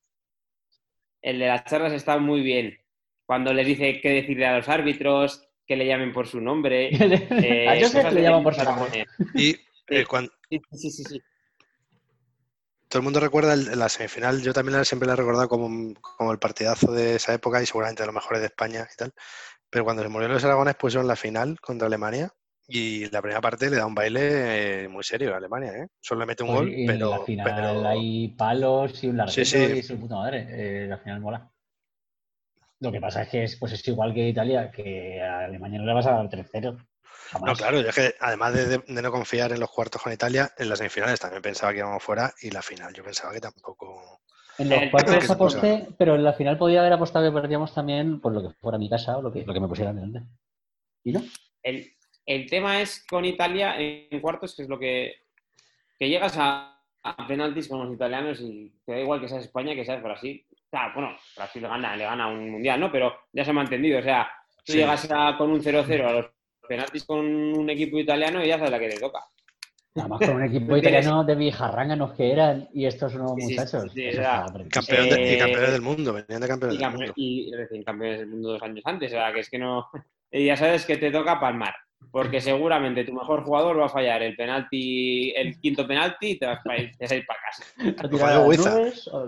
El 1.21 1.41
de 1.41 1.47
las 1.49 1.65
charlas 1.67 1.93
está 1.93 2.17
muy 2.17 2.41
bien. 2.41 2.79
Cuando 3.27 3.53
les 3.53 3.67
dice 3.67 4.01
qué 4.01 4.09
decirle 4.09 4.47
a 4.47 4.57
los 4.57 4.69
árbitros, 4.71 5.47
que 5.67 5.77
le 5.77 5.87
llamen 5.87 6.11
por 6.11 6.27
su 6.27 6.41
nombre. 6.41 6.89
eh, 6.91 7.69
a 7.69 7.79
Joseph 7.79 8.13
le 8.15 8.23
llaman 8.23 8.45
por 8.45 8.55
su 8.55 8.65
nombre. 8.65 9.05
Y 9.35 9.55
eh, 9.89 10.07
cuando... 10.07 10.33
sí, 10.49 10.91
sí, 10.91 11.05
sí, 11.05 11.21
Todo 12.89 13.01
el 13.01 13.05
mundo 13.05 13.21
recuerda 13.21 13.57
la 13.57 13.91
semifinal, 13.91 14.41
yo 14.41 14.55
también 14.55 14.83
siempre 14.87 15.07
la 15.07 15.13
he 15.13 15.17
recordado 15.17 15.51
como, 15.51 15.93
como, 16.01 16.33
el 16.33 16.39
partidazo 16.39 16.93
de 16.93 17.17
esa 17.17 17.35
época 17.35 17.63
y 17.63 17.67
seguramente 17.67 18.05
de 18.05 18.07
los 18.07 18.15
mejores 18.15 18.41
de 18.41 18.47
España 18.47 18.89
y 18.91 18.97
tal. 18.97 19.13
Pero 19.69 19.85
cuando 19.85 20.03
se 20.03 20.09
murieron 20.09 20.33
los 20.33 20.45
Aragones 20.45 20.77
pusieron 20.77 21.07
la 21.07 21.15
final 21.15 21.61
contra 21.61 21.87
Alemania 21.87 22.33
y 22.71 23.11
la 23.11 23.21
primera 23.21 23.41
parte 23.41 23.69
le 23.69 23.77
da 23.77 23.87
un 23.87 23.95
baile 23.95 24.85
eh, 24.85 24.89
muy 24.89 25.03
serio 25.03 25.35
a 25.35 25.39
Alemania, 25.39 25.73
¿eh? 25.73 25.89
Solo 26.01 26.21
le 26.21 26.27
mete 26.27 26.45
un 26.45 26.55
gol, 26.55 26.73
pero. 26.87 27.07
En 27.07 27.19
la 27.19 27.25
final 27.25 27.87
hay 27.87 28.29
palos 28.29 29.03
y 29.03 29.09
un 29.09 29.17
larguero 29.17 29.77
y 29.77 29.83
su 29.83 29.99
puta 29.99 30.17
madre. 30.17 30.47
Eh, 30.51 30.87
la 30.87 30.99
final 30.99 31.21
mola. 31.21 31.51
Lo 32.81 32.91
que 32.91 33.01
pasa 33.01 33.23
es 33.23 33.29
que 33.29 33.45
es, 33.45 33.57
pues 33.57 33.73
es 33.73 33.87
igual 33.89 34.15
que 34.15 34.29
Italia, 34.29 34.71
que 34.71 35.21
a 35.21 35.41
Alemania 35.41 35.81
no 35.81 35.87
le 35.87 35.93
vas 35.93 36.07
a 36.07 36.13
dar 36.13 36.29
3-0. 36.29 36.79
No, 37.45 37.55
claro, 37.55 37.81
es 37.81 37.95
que 37.95 38.15
además 38.21 38.55
de, 38.55 38.83
no 38.87 39.13
confiar 39.13 39.53
en 39.53 39.61
los 39.61 39.71
cuartos 39.71 40.03
con 40.03 40.13
Italia, 40.13 40.51
en 40.57 40.69
las 40.69 40.79
semifinales 40.79 41.21
también 41.21 41.43
pensaba 41.43 41.73
que 41.73 41.79
íbamos 41.79 42.03
fuera 42.03 42.33
y 42.41 42.51
la 42.51 42.63
final 42.63 42.93
yo 42.95 43.05
pensaba 43.05 43.33
que 43.33 43.41
tampoco. 43.41 44.21
En 44.59 44.69
los 44.69 44.91
cuartos 44.91 45.31
aposté, 45.31 45.89
pero 45.97 46.15
en 46.15 46.25
la 46.25 46.33
final 46.33 46.59
podía 46.59 46.81
haber 46.81 46.93
apostado 46.93 47.27
que 47.27 47.41
perdíamos 47.41 47.73
también 47.75 48.21
por 48.21 48.33
lo 48.33 48.43
que 48.43 48.55
fuera 48.55 48.79
mi 48.79 48.89
casa 48.89 49.17
o 49.17 49.23
lo 49.23 49.33
que, 49.33 49.45
lo 49.45 49.53
que 49.53 49.61
me 49.61 49.69
pusieran 49.69 49.95
delante. 49.95 50.23
¿Y 51.05 51.13
no? 51.13 51.23
El, 51.63 51.93
el 52.31 52.49
tema 52.49 52.81
es 52.81 53.05
con 53.11 53.25
Italia 53.25 53.75
en 53.77 54.21
cuartos, 54.21 54.55
que 54.55 54.63
es 54.63 54.69
lo 54.69 54.79
que, 54.79 55.15
que 55.99 56.09
llegas 56.09 56.37
a, 56.39 56.77
penaltis 57.27 57.67
con 57.67 57.85
los 57.85 57.93
italianos 57.93 58.41
y 58.41 58.73
te 58.85 58.93
da 58.93 59.01
igual 59.01 59.21
que 59.21 59.29
seas 59.29 59.45
España 59.45 59.75
que 59.75 59.85
seas 59.85 60.03
Brasil. 60.03 60.47
O 60.71 60.79
bueno, 60.95 61.17
Brasil 61.35 61.63
le 61.63 61.69
gana, 61.69 61.97
le 61.97 62.05
gana 62.05 62.29
un 62.29 62.51
mundial, 62.51 62.79
¿no? 62.79 62.93
Pero 62.93 63.13
ya 63.33 63.45
se 63.45 63.53
me 63.53 63.61
ha 63.61 63.65
entendido. 63.65 63.99
O 63.99 64.03
sea, 64.03 64.31
tú 64.65 64.75
llegas 64.75 65.09
con 65.37 65.51
un 65.51 65.61
0-0 65.61 66.07
a 66.07 66.13
los 66.13 66.27
penaltis 66.69 67.05
con 67.05 67.19
un 67.27 67.69
equipo 67.69 67.99
italiano 67.99 68.45
y 68.45 68.49
ya 68.49 68.59
sabes 68.59 68.71
la 68.71 68.79
que 68.79 68.91
te 68.91 69.01
toca. 69.01 69.25
Además, 69.97 70.21
con 70.21 70.37
un 70.37 70.45
equipo 70.45 70.77
italiano 70.77 71.25
de 71.25 71.35
vijarránganos 71.35 72.13
que 72.13 72.31
eran 72.31 72.69
y 72.73 72.87
estos 72.87 73.13
son 73.13 73.23
muchachos. 73.23 73.91
Sí, 73.93 74.09
campeones 74.71 75.73
del 75.73 75.83
mundo, 75.83 76.13
venían 76.13 76.43
de 76.43 76.49
campeones 76.49 76.79
del 76.79 76.91
mundo. 76.91 77.13
Y 77.17 77.53
recién 77.57 77.83
campeones 77.83 78.21
del 78.21 78.29
mundo 78.29 78.53
dos 78.53 78.63
años 78.63 78.83
antes, 78.85 79.11
o 79.11 79.17
sea, 79.17 79.33
que 79.33 79.41
es 79.41 79.51
que 79.51 79.59
no. 79.59 79.89
Y 80.33 80.47
ya 80.47 80.57
sabes 80.57 80.87
que 80.87 80.97
te 80.97 81.11
toca 81.11 81.41
palmar 81.41 81.75
porque 82.11 82.41
seguramente 82.41 83.05
tu 83.05 83.13
mejor 83.13 83.45
jugador 83.45 83.79
va 83.79 83.87
a 83.87 83.91
fallar 83.91 84.23
el 84.23 84.35
penalti, 84.37 85.33
el 85.37 85.61
quinto 85.61 85.87
penalti 85.87 86.31
y 86.31 86.39
te 86.39 86.47
vas 86.47 86.59
a 86.67 86.77
ir, 86.77 87.27
para 87.27 87.41
casa. 87.41 87.65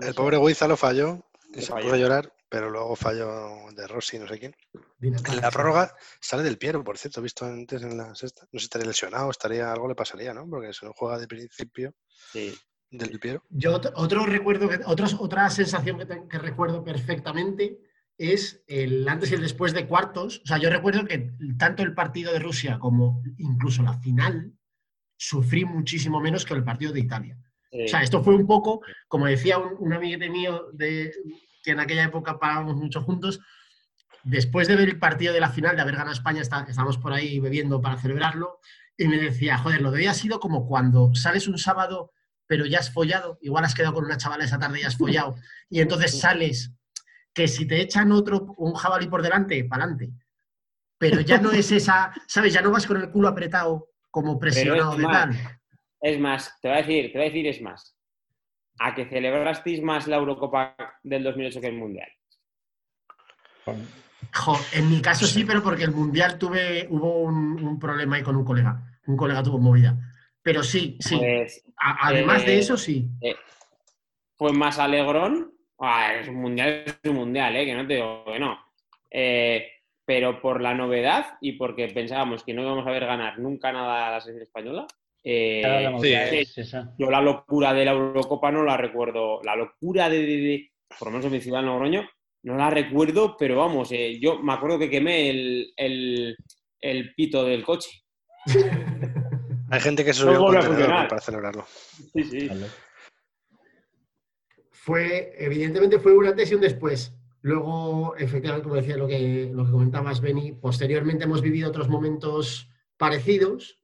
El 0.01 0.13
pobre 0.13 0.37
Huiza 0.37 0.67
lo 0.67 0.77
falló 0.77 1.23
y 1.53 1.61
se 1.61 1.71
pudo 1.71 1.95
llorar, 1.95 2.33
pero 2.49 2.69
luego 2.69 2.95
falló 2.95 3.71
de 3.71 3.87
Rossi, 3.87 4.19
no 4.19 4.27
sé 4.27 4.39
quién. 4.39 4.55
En 5.01 5.41
la 5.41 5.51
prórroga 5.51 5.95
sale 6.19 6.43
del 6.43 6.57
Piero, 6.57 6.83
por 6.83 6.97
cierto, 6.97 7.21
visto 7.21 7.45
antes 7.45 7.81
en 7.83 7.97
la 7.97 8.13
sexta. 8.15 8.47
No 8.51 8.59
sé, 8.59 8.65
estaría 8.65 8.87
lesionado, 8.87 9.29
estaría, 9.29 9.71
algo 9.71 9.87
le 9.87 9.95
pasaría, 9.95 10.33
¿no? 10.33 10.49
Porque 10.49 10.73
se 10.73 10.85
lo 10.85 10.93
juega 10.93 11.17
de 11.17 11.27
principio. 11.27 11.93
Del 12.91 13.19
Piero. 13.19 13.43
Yo 13.49 13.81
otro 13.95 14.25
recuerdo, 14.25 14.69
otra 14.85 15.49
sensación 15.49 16.27
que 16.29 16.37
recuerdo 16.37 16.83
perfectamente 16.83 17.79
es 18.31 18.63
el 18.67 19.07
antes 19.07 19.31
y 19.31 19.35
el 19.35 19.41
después 19.41 19.73
de 19.73 19.87
cuartos. 19.87 20.41
O 20.43 20.47
sea, 20.47 20.57
yo 20.57 20.69
recuerdo 20.69 21.05
que 21.05 21.31
tanto 21.57 21.83
el 21.83 21.93
partido 21.93 22.31
de 22.31 22.39
Rusia 22.39 22.79
como 22.79 23.21
incluso 23.37 23.83
la 23.83 23.99
final 23.99 24.53
sufrí 25.17 25.65
muchísimo 25.65 26.19
menos 26.19 26.45
que 26.45 26.53
el 26.53 26.63
partido 26.63 26.93
de 26.93 27.01
Italia. 27.01 27.37
O 27.71 27.87
sea, 27.87 28.03
esto 28.03 28.23
fue 28.23 28.35
un 28.35 28.45
poco, 28.45 28.81
como 29.07 29.25
decía 29.25 29.57
un, 29.57 29.75
un 29.79 29.93
amiguete 29.93 30.29
mío 30.29 30.67
de, 30.73 31.11
que 31.63 31.71
en 31.71 31.79
aquella 31.79 32.03
época 32.03 32.37
parábamos 32.37 32.75
mucho 32.75 33.01
juntos, 33.01 33.39
después 34.23 34.67
de 34.67 34.75
ver 34.75 34.89
el 34.89 34.99
partido 34.99 35.33
de 35.33 35.39
la 35.39 35.49
final, 35.49 35.75
de 35.75 35.81
haber 35.81 35.95
ganado 35.95 36.13
España, 36.13 36.41
estábamos 36.41 36.97
por 36.97 37.13
ahí 37.13 37.39
bebiendo 37.39 37.81
para 37.81 37.97
celebrarlo, 37.97 38.59
y 38.97 39.07
me 39.07 39.17
decía, 39.17 39.57
joder, 39.57 39.81
lo 39.81 39.91
de 39.91 39.99
hoy 39.99 40.05
ha 40.07 40.13
sido 40.13 40.39
como 40.39 40.67
cuando 40.67 41.13
sales 41.15 41.47
un 41.47 41.57
sábado, 41.57 42.11
pero 42.45 42.65
ya 42.65 42.79
has 42.79 42.91
follado, 42.91 43.39
igual 43.41 43.65
has 43.65 43.73
quedado 43.73 43.93
con 43.93 44.05
una 44.05 44.17
chavala 44.17 44.43
esa 44.43 44.59
tarde 44.59 44.81
y 44.81 44.83
has 44.83 44.97
follado, 44.97 45.35
y 45.69 45.79
entonces 45.79 46.19
sales, 46.19 46.71
que 47.33 47.47
si 47.47 47.67
te 47.67 47.81
echan 47.81 48.11
otro, 48.11 48.53
un 48.57 48.73
jabalí 48.73 49.07
por 49.07 49.21
delante, 49.21 49.63
para 49.65 49.83
adelante. 49.83 50.13
Pero 50.97 51.21
ya 51.21 51.39
no 51.39 51.51
es 51.51 51.71
esa, 51.71 52.13
¿sabes? 52.27 52.53
Ya 52.53 52.61
no 52.61 52.71
vas 52.71 52.85
con 52.85 52.97
el 52.97 53.09
culo 53.09 53.27
apretado 53.27 53.89
como 54.11 54.39
presionado 54.39 54.95
de 54.95 55.03
tal. 55.03 55.59
Es 55.99 56.19
más, 56.19 56.59
te 56.61 56.67
voy 56.67 56.77
a 56.77 56.81
decir, 56.81 57.11
te 57.11 57.17
voy 57.17 57.27
a 57.27 57.29
decir 57.29 57.47
es 57.47 57.61
más. 57.61 57.97
A 58.79 58.93
que 58.93 59.05
celebrasteis 59.05 59.81
más 59.81 60.07
la 60.07 60.17
Eurocopa 60.17 60.75
del 61.01 61.23
2008 61.23 61.61
que 61.61 61.67
el 61.67 61.77
Mundial. 61.77 62.09
en 64.73 64.89
mi 64.89 65.01
caso 65.01 65.25
sí, 65.25 65.43
pero 65.45 65.63
porque 65.63 65.83
el 65.83 65.91
Mundial 65.91 66.37
tuve, 66.37 66.87
hubo 66.89 67.21
un, 67.21 67.79
problema 67.79 68.17
ahí 68.17 68.23
con 68.23 68.35
un 68.35 68.45
colega. 68.45 68.99
Un 69.07 69.17
colega 69.17 69.43
tuvo 69.43 69.59
movida. 69.59 69.97
Pero 70.41 70.61
sí, 70.61 70.97
sí. 70.99 71.17
Pues, 71.17 71.63
además 71.77 72.45
de 72.45 72.55
eh, 72.55 72.59
eso, 72.59 72.77
sí. 72.77 73.09
Eh, 73.21 73.35
fue 74.35 74.51
más 74.53 74.79
alegrón. 74.79 75.53
Ah, 75.85 76.15
es 76.15 76.29
un 76.29 76.35
mundial, 76.35 76.85
es 76.85 77.09
un 77.09 77.17
mundial, 77.17 77.57
¿eh? 77.57 77.65
que 77.65 77.73
no 77.73 77.85
te 77.85 77.95
digo 77.95 78.23
que 78.25 78.39
no. 78.39 78.57
Eh, 79.11 79.67
pero 80.05 80.41
por 80.41 80.61
la 80.61 80.73
novedad 80.73 81.37
y 81.41 81.53
porque 81.53 81.89
pensábamos 81.89 82.43
que 82.45 82.53
no 82.53 82.61
íbamos 82.61 82.87
a 82.87 82.91
ver 82.91 83.05
ganar 83.05 83.37
nunca 83.37 83.73
nada 83.73 84.07
a 84.07 84.11
la 84.11 84.21
selección 84.21 84.43
española, 84.43 84.87
eh, 85.25 85.61
yo 86.97 87.11
la 87.11 87.21
locura 87.21 87.73
de 87.73 87.83
la 87.83 87.91
Eurocopa 87.91 88.49
no 88.49 88.63
la 88.63 88.77
recuerdo. 88.77 89.41
La 89.43 89.57
locura 89.57 90.09
de, 90.09 90.71
por 90.97 91.09
lo 91.09 91.11
menos 91.11 91.25
en 91.25 91.31
mi 91.33 91.41
ciudad, 91.41 91.61
Logroño, 91.61 92.09
no 92.43 92.55
la 92.55 92.69
recuerdo, 92.69 93.35
pero 93.37 93.57
vamos, 93.57 93.91
eh, 93.91 94.19
yo 94.21 94.39
me 94.39 94.53
acuerdo 94.53 94.79
que 94.79 94.89
quemé 94.89 95.29
el, 95.75 97.13
pito 97.15 97.43
del 97.43 97.65
coche. 97.65 97.89
Hay 99.69 99.81
gente 99.81 100.05
que 100.05 100.13
se 100.13 100.21
subió 100.21 100.45
para 101.09 101.19
celebrarlo. 101.19 101.65
Sí, 102.13 102.23
sí. 102.23 102.49
Fue, 104.83 105.33
evidentemente 105.37 105.97
fue 105.97 106.11
una 106.13 106.31
antes 106.31 106.51
y 106.51 106.55
un 106.55 106.59
después. 106.59 107.15
Luego, 107.39 108.17
efectivamente, 108.17 108.63
como 108.63 108.75
decía 108.75 108.97
lo 108.97 109.07
que, 109.07 109.49
lo 109.53 109.63
que 109.63 109.71
comentabas, 109.71 110.19
Benny, 110.19 110.51
posteriormente 110.51 111.23
hemos 111.23 111.41
vivido 111.41 111.69
otros 111.69 111.87
momentos 111.87 112.69
parecidos, 112.97 113.79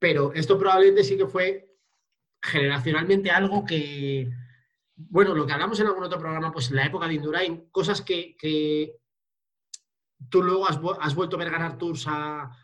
pero 0.00 0.32
esto 0.34 0.58
probablemente 0.58 1.04
sí 1.04 1.16
que 1.16 1.28
fue 1.28 1.72
generacionalmente 2.42 3.30
algo 3.30 3.64
que, 3.64 4.28
bueno, 4.96 5.36
lo 5.36 5.46
que 5.46 5.52
hablamos 5.52 5.78
en 5.78 5.86
algún 5.86 6.02
otro 6.02 6.18
programa, 6.18 6.50
pues 6.50 6.70
en 6.70 6.74
la 6.74 6.86
época 6.86 7.06
de 7.06 7.14
Indurain, 7.14 7.68
cosas 7.70 8.02
que, 8.02 8.96
tú 10.30 10.42
luego 10.42 10.66
has, 10.68 11.14
vuelto 11.14 11.36
a 11.36 11.38
ver 11.38 11.50
ganar 11.50 11.78
tours 11.78 12.06
a, 12.08 12.56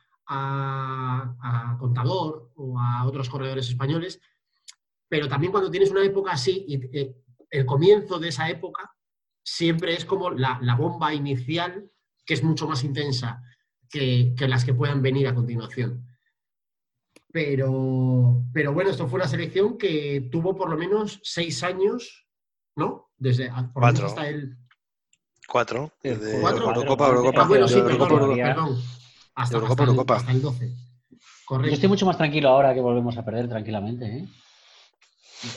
Contador 1.78 2.50
o 2.56 2.80
a 2.80 3.06
otros 3.06 3.30
corredores 3.30 3.68
españoles, 3.68 4.20
pero 5.08 5.28
también 5.28 5.52
cuando 5.52 5.70
tienes 5.70 5.90
una 5.90 6.04
época 6.04 6.32
así, 6.32 6.64
y 6.68 6.98
eh, 6.98 7.16
el 7.50 7.66
comienzo 7.66 8.18
de 8.18 8.28
esa 8.28 8.48
época 8.48 8.94
siempre 9.42 9.94
es 9.94 10.04
como 10.04 10.30
la, 10.30 10.58
bomba 10.78 11.14
inicial, 11.14 11.90
que 12.24 12.34
es 12.34 12.42
mucho 12.42 12.66
más 12.66 12.84
intensa 12.84 13.42
que 13.88 14.34
las 14.40 14.64
que 14.64 14.74
puedan 14.74 15.00
venir 15.00 15.28
a 15.28 15.34
continuación. 15.34 16.06
Pero, 17.36 18.44
pero 18.50 18.72
bueno, 18.72 18.88
esto 18.88 19.08
fue 19.08 19.18
una 19.18 19.28
selección 19.28 19.76
que 19.76 20.26
tuvo 20.32 20.56
por 20.56 20.70
lo 20.70 20.78
menos 20.78 21.20
seis 21.22 21.62
años, 21.62 22.26
¿no? 22.76 23.10
Desde 23.18 23.50
por 23.50 23.82
cuatro. 23.82 24.06
hasta 24.06 24.26
el. 24.26 24.56
Cuatro. 25.46 25.92
Desde 26.02 26.40
¿Cuatro? 26.40 26.68
Eurocopa, 26.68 27.08
Eurocopa. 27.08 27.42
Ah, 27.42 27.46
bueno, 27.46 27.68
sí, 27.68 27.82
perdón, 27.82 28.36
perdón. 28.36 28.78
Hasta, 29.34 29.56
Eurocopa, 29.56 29.82
hasta, 29.82 29.82
Eurocopa. 29.82 30.16
hasta 30.16 30.32
el 30.32 30.40
12. 30.40 30.72
Correcto. 31.44 31.68
Yo 31.68 31.74
estoy 31.74 31.88
mucho 31.90 32.06
más 32.06 32.16
tranquilo 32.16 32.48
ahora 32.48 32.72
que 32.72 32.80
volvemos 32.80 33.18
a 33.18 33.24
perder 33.24 33.50
tranquilamente. 33.50 34.06
¿eh? 34.06 34.28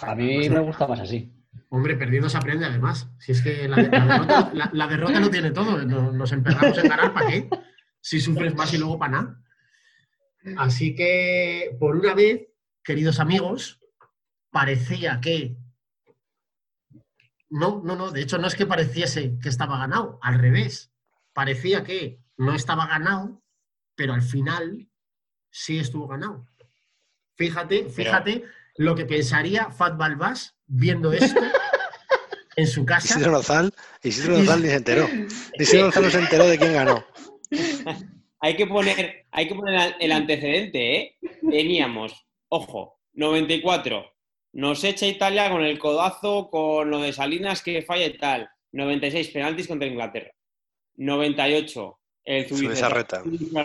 A 0.02 0.16
mí 0.16 0.50
me 0.50 0.60
gusta 0.60 0.88
más 0.88 1.00
así. 1.00 1.32
Hombre, 1.70 1.96
perdiendo 1.96 2.30
se 2.30 2.38
aprende 2.38 2.66
además. 2.66 3.10
Si 3.20 3.32
es 3.32 3.42
que 3.42 3.68
la, 3.68 3.78
derrota, 3.78 4.52
la, 4.74 4.88
derrota, 4.88 5.20
lo 5.20 5.30
tiene 5.30 5.52
todo. 5.52 5.78
Nos, 5.86 6.14
nos 6.14 6.32
emperramos 6.32 6.78
en 6.78 6.90
ganar, 6.90 7.14
¿para 7.14 7.28
qué? 7.28 7.50
Si 8.02 8.20
sufres 8.20 8.56
más 8.56 8.74
y 8.74 8.78
luego 8.78 8.98
para 8.98 9.12
nada. 9.12 9.44
Así 10.58 10.96
que, 10.96 11.76
por 11.80 11.96
una 11.96 12.16
vez, 12.16 12.48
queridos 12.84 13.20
amigos, 13.20 13.80
parecía 14.52 15.20
que... 15.22 15.58
No, 17.50 17.82
no, 17.84 17.96
no, 17.96 18.12
de 18.12 18.22
hecho 18.22 18.38
no 18.38 18.48
es 18.48 18.56
que 18.56 18.66
pareciese 18.66 19.38
que 19.42 19.50
estaba 19.50 19.78
ganado, 19.80 20.20
al 20.22 20.40
revés. 20.40 20.92
Parecía 21.34 21.84
que 21.84 22.20
no 22.38 22.54
estaba 22.54 22.88
ganado, 22.88 23.42
pero 23.96 24.14
al 24.14 24.22
final 24.22 24.88
sí 25.50 25.80
estuvo 25.80 26.08
ganado. 26.08 26.48
Fíjate, 27.36 27.90
fíjate 27.90 28.46
lo 28.80 28.96
que 28.96 29.06
pensaría 29.06 29.70
Fat 29.72 29.98
Balbás 29.98 30.56
viendo 30.66 31.12
esto 31.12 31.42
en 32.56 32.66
su 32.66 32.86
casa. 32.86 33.16
Isidro 33.16 33.34
Nozal, 33.34 33.74
Isidro 34.02 34.38
Nozal 34.38 34.62
ni 34.62 34.70
se 34.70 34.76
enteró. 34.76 35.10
Isidro 35.60 35.88
Nozal 35.88 36.04
no 36.04 36.10
se 36.10 36.20
enteró 36.20 36.48
de 36.48 36.58
quién 36.58 36.74
ganó. 36.74 37.06
hay 38.40 38.56
que 38.56 38.68
poner, 38.68 39.26
hay 39.32 39.50
que 39.50 39.56
poner 39.56 39.96
el 40.00 40.12
antecedente, 40.14 40.96
¿eh? 40.96 41.18
Teníamos, 41.42 42.26
ojo, 42.48 43.02
94, 43.14 44.16
nos 44.54 44.82
echa 44.86 45.08
Italia 45.08 45.52
con 45.52 45.62
el 45.62 45.78
codazo, 45.78 46.50
con 46.50 46.90
lo 46.90 47.02
de 47.02 47.12
Salinas 47.12 47.62
que 47.62 47.82
falla 47.82 48.06
y 48.06 48.18
tal. 48.18 48.50
96, 48.72 49.28
penaltis 49.28 49.68
contra 49.68 49.90
Inglaterra. 49.90 50.32
98, 50.96 52.00
el 52.24 52.48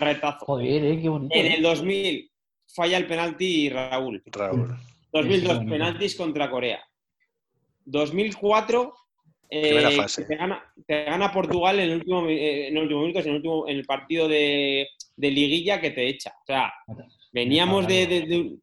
retazo. 0.00 0.44
Joder, 0.46 0.84
eh, 0.84 0.98
qué 1.00 1.08
bonito. 1.08 1.34
En 1.36 1.52
el 1.52 1.62
2000, 1.62 2.32
falla 2.66 2.96
el 2.96 3.06
penalti 3.06 3.68
Raúl. 3.68 4.20
Raúl. 4.26 4.76
2002, 5.14 5.64
penaltis 5.66 6.16
contra 6.16 6.50
Corea. 6.50 6.82
2004, 7.84 8.92
eh, 9.48 10.06
te, 10.86 11.04
gana, 11.04 11.32
Portugal 11.32 11.78
en 11.78 11.90
el 11.90 11.96
último, 11.98 12.26
eh, 12.26 12.68
en 12.68 12.76
el 12.76 12.82
último 12.82 13.00
minuto, 13.02 13.20
en 13.20 13.28
el, 13.28 13.34
último, 13.36 13.68
en 13.68 13.76
el 13.76 13.84
partido 13.84 14.26
de, 14.26 14.88
liguilla 15.16 15.80
que 15.80 15.92
te 15.92 16.08
echa. 16.08 16.30
O 16.30 16.46
sea, 16.46 16.72
veníamos 17.32 17.86
de, 17.86 18.58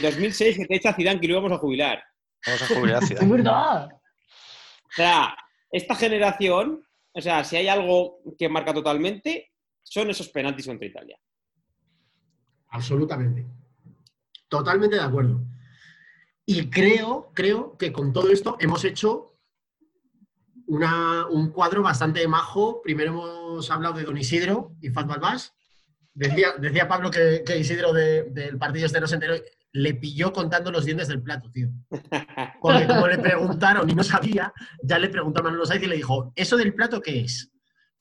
2006 0.00 0.56
eh, 0.56 0.60
que 0.60 0.66
te 0.66 0.76
echa 0.76 0.94
Zidane 0.94 1.20
que 1.20 1.28
lo 1.28 1.34
íbamos 1.34 1.52
a 1.52 1.58
jubilar. 1.58 2.02
Vamos 2.46 2.62
a 2.62 2.66
jubilar 2.74 2.96
a 2.96 3.00
Zidane. 3.06 3.30
verdad! 3.30 3.88
O 3.92 4.92
sea, 4.96 5.36
esta 5.70 5.94
generación, 5.96 6.82
o 7.12 7.20
sea, 7.20 7.44
si 7.44 7.56
hay 7.56 7.68
algo 7.68 8.20
que 8.38 8.48
marca 8.48 8.72
totalmente, 8.72 9.50
son 9.82 10.08
esos 10.08 10.30
penaltis 10.30 10.66
contra 10.66 10.86
Italia. 10.86 11.18
Absolutamente. 12.68 13.44
Totalmente 14.48 14.96
de 14.96 15.02
acuerdo. 15.02 15.53
Y 16.46 16.68
creo, 16.68 17.30
creo 17.34 17.76
que 17.78 17.92
con 17.92 18.12
todo 18.12 18.30
esto 18.30 18.56
hemos 18.60 18.84
hecho 18.84 19.34
un 20.66 21.50
cuadro 21.50 21.82
bastante 21.82 22.26
majo. 22.28 22.82
Primero 22.82 23.10
hemos 23.10 23.70
hablado 23.70 23.94
de 23.94 24.04
Don 24.04 24.16
Isidro 24.16 24.74
y 24.80 24.90
Fat 24.90 25.06
Balbás. 25.06 25.54
Decía, 26.12 26.48
decía 26.58 26.86
Pablo 26.86 27.10
que, 27.10 27.42
Isidro 27.58 27.92
del 27.92 28.58
partido 28.58 28.86
este 28.86 29.00
no 29.00 29.06
se 29.06 29.14
enteró, 29.14 29.34
le 29.72 29.94
pilló 29.94 30.32
contando 30.32 30.70
los 30.70 30.84
dientes 30.84 31.08
del 31.08 31.22
plato, 31.22 31.50
tío. 31.50 31.70
Porque 32.60 32.86
como 32.86 33.08
le 33.08 33.18
preguntaron 33.18 33.88
y 33.90 33.94
no 33.94 34.04
sabía, 34.04 34.52
ya 34.82 34.98
le 34.98 35.08
preguntó 35.08 35.40
a 35.40 35.44
Manolo 35.44 35.66
Saiz 35.66 35.82
y 35.82 35.86
le 35.86 35.96
dijo, 35.96 36.32
¿eso 36.36 36.56
del 36.56 36.74
plato 36.74 37.00
qué 37.00 37.22
es? 37.22 37.50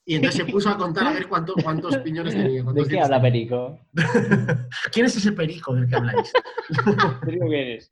Y 0.06 0.15
entonces 0.15 0.45
se 0.45 0.52
puso 0.52 0.70
a 0.70 0.78
contar 0.78 1.07
a 1.07 1.14
ver 1.14 1.28
cuántos 1.28 1.98
piñones 2.03 2.36
tenía. 2.36 2.61
¿De 2.64 2.86
qué 2.86 2.99
habla 2.99 3.22
Perico? 3.22 3.80
¿Quién 4.91 5.06
es 5.06 5.15
ese 5.15 5.32
Perico 5.32 5.74
del 5.74 5.88
que 5.88 5.95
habláis? 5.95 6.32
¿Perico 7.26 7.48
quién 7.48 7.68
es? 7.70 7.91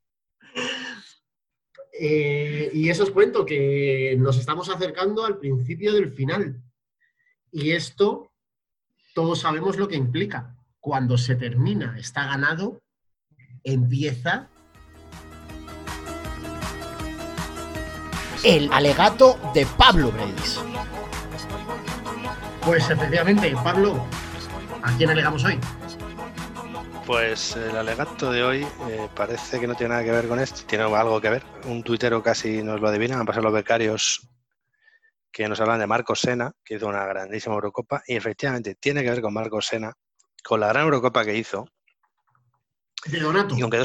Eh, 1.94 2.72
y 2.74 2.90
eso 2.90 3.04
os 3.04 3.12
cuento 3.12 3.46
que 3.46 4.16
nos 4.18 4.38
estamos 4.38 4.70
acercando 4.70 5.26
al 5.26 5.38
principio 5.38 5.94
del 5.94 6.12
final. 6.12 6.62
Y 7.52 7.72
esto, 7.72 8.32
todos 9.14 9.42
sabemos 9.42 9.78
lo 9.78 9.88
que 9.88 9.98
implica. 9.98 10.56
Cuando 10.80 11.18
se 11.18 11.36
termina, 11.36 11.98
está 12.00 12.26
ganado, 12.26 12.82
empieza 13.64 14.50
el 18.44 18.72
alegato 18.74 19.40
de 19.54 19.68
Pablo 19.78 20.12
Breis. 20.12 20.60
Pues 22.66 22.90
efectivamente, 22.90 23.54
Pablo, 23.64 24.06
¿a 24.82 24.98
quién 24.98 25.10
alegamos 25.10 25.44
hoy? 25.44 25.60
Pues 27.12 27.58
el 27.58 27.76
alegato 27.76 28.32
de 28.32 28.42
hoy 28.42 28.64
eh, 28.64 29.10
parece 29.14 29.60
que 29.60 29.68
no 29.68 29.76
tiene 29.76 29.90
nada 29.90 30.04
que 30.06 30.12
ver 30.12 30.30
con 30.30 30.40
esto, 30.40 30.62
tiene 30.66 30.86
algo 30.86 31.20
que 31.20 31.30
ver. 31.30 31.44
Un 31.66 31.84
tuitero 31.84 32.24
casi 32.24 32.64
nos 32.64 32.80
lo 32.80 32.88
adivina, 32.88 33.20
han 33.20 33.26
pasado 33.26 33.44
los 33.44 33.54
becarios 33.54 34.30
que 35.30 35.46
nos 35.50 35.60
hablan 35.60 35.82
de 35.82 35.88
Marcos 35.88 36.22
Sena, 36.22 36.54
que 36.64 36.76
hizo 36.76 36.88
una 36.88 37.06
grandísima 37.06 37.56
Eurocopa, 37.56 38.02
y 38.08 38.16
efectivamente 38.16 38.76
tiene 38.76 39.04
que 39.04 39.10
ver 39.10 39.22
con 39.22 39.34
Marcos 39.34 39.66
Sena, 39.66 39.92
con 40.42 40.62
la 40.62 40.70
gran 40.70 40.86
Eurocopa 40.86 41.26
que 41.26 41.36
hizo. 41.36 41.68
De 43.06 43.20
Donato. 43.20 43.58
Y 43.58 43.62
aunque 43.62 43.84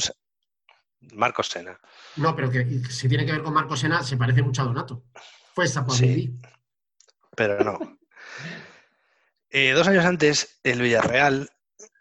Marcos 1.13 1.49
Sena. 1.49 1.81
No, 2.15 2.37
pero 2.37 2.49
que 2.49 2.81
si 2.89 3.09
tiene 3.09 3.27
que 3.27 3.33
ver 3.33 3.43
con 3.43 3.53
Marcos 3.53 3.81
Sena, 3.81 4.05
se 4.05 4.17
parece 4.17 4.41
mucho 4.41 4.63
a 4.63 4.67
Donato. 4.67 5.03
Fue 5.53 5.65
esa 5.65 5.85
sí, 5.91 6.33
Pero 7.35 7.65
no. 7.65 7.79
Eh, 9.49 9.71
dos 9.71 9.89
años 9.89 10.05
antes, 10.05 10.61
el 10.65 10.83
Villarreal, 10.83 11.49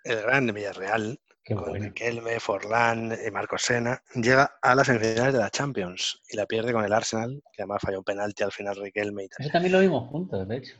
el 0.05 0.21
gran 0.21 0.45
Villarreal, 0.53 1.19
con 1.47 1.73
Riquelme, 1.73 2.39
Forlán 2.39 3.17
y 3.25 3.31
Marcos 3.31 3.63
Sena, 3.63 4.01
llega 4.15 4.57
a 4.61 4.75
las 4.75 4.87
semifinales 4.87 5.33
de 5.33 5.39
la 5.39 5.49
Champions 5.49 6.21
y 6.29 6.37
la 6.37 6.45
pierde 6.45 6.73
con 6.73 6.85
el 6.85 6.93
Arsenal, 6.93 7.41
que 7.51 7.63
además 7.63 7.81
falló 7.81 7.99
un 7.99 8.03
penalti 8.03 8.43
al 8.43 8.51
final 8.51 8.75
Riquelme 8.75 9.25
y 9.25 9.27
tal. 9.27 9.37
Eso 9.41 9.51
también 9.51 9.73
lo 9.73 9.79
vimos 9.79 10.09
juntos, 10.09 10.47
de 10.47 10.57
hecho. 10.57 10.75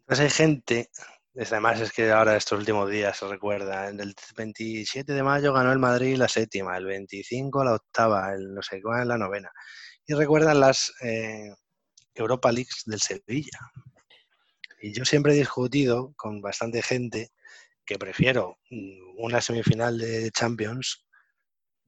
Entonces 0.00 0.24
hay 0.24 0.30
gente, 0.30 0.90
además 1.34 1.80
es 1.80 1.92
que 1.92 2.10
ahora 2.10 2.36
estos 2.36 2.58
últimos 2.58 2.90
días 2.90 3.16
se 3.16 3.26
recuerda, 3.26 3.88
el 3.88 4.14
27 4.36 5.12
de 5.12 5.22
mayo 5.22 5.52
ganó 5.52 5.72
el 5.72 5.78
Madrid 5.78 6.16
la 6.16 6.28
séptima, 6.28 6.76
el 6.76 6.84
25 6.84 7.64
la 7.64 7.74
octava, 7.74 8.32
el 8.32 8.52
no 8.52 8.62
sé 8.62 8.80
cuál 8.82 9.08
la 9.08 9.18
novena. 9.18 9.50
Y 10.06 10.14
recuerdan 10.14 10.60
las 10.60 10.92
eh, 11.02 11.52
Europa 12.14 12.52
Leagues 12.52 12.82
del 12.86 13.00
Sevilla. 13.00 13.58
Y 14.80 14.92
yo 14.92 15.04
siempre 15.04 15.32
he 15.32 15.36
discutido 15.36 16.12
con 16.16 16.40
bastante 16.40 16.82
gente 16.82 17.32
que 17.86 17.98
prefiero 17.98 18.58
mm, 18.70 19.22
una 19.24 19.40
semifinal 19.40 19.96
de 19.98 20.30
Champions 20.32 21.06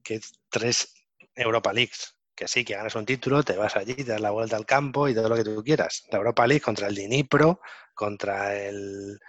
que 0.03 0.19
tres 0.49 0.93
Europa 1.35 1.73
Leagues. 1.73 2.15
Que 2.35 2.47
sí, 2.47 2.63
que 2.63 2.73
ganas 2.73 2.95
un 2.95 3.05
título, 3.05 3.43
te 3.43 3.57
vas 3.57 3.75
allí, 3.75 3.95
das 3.95 4.21
la 4.21 4.31
vuelta 4.31 4.55
al 4.55 4.65
campo 4.65 5.09
y 5.09 5.13
todo 5.13 5.27
lo 5.27 5.35
que 5.35 5.43
tú 5.43 5.61
quieras. 5.61 6.05
La 6.09 6.19
Europa 6.19 6.47
League 6.47 6.61
contra 6.61 6.87
el 6.87 6.95
Dinipro, 6.95 7.59
contra 7.93 8.55
el 8.55 9.19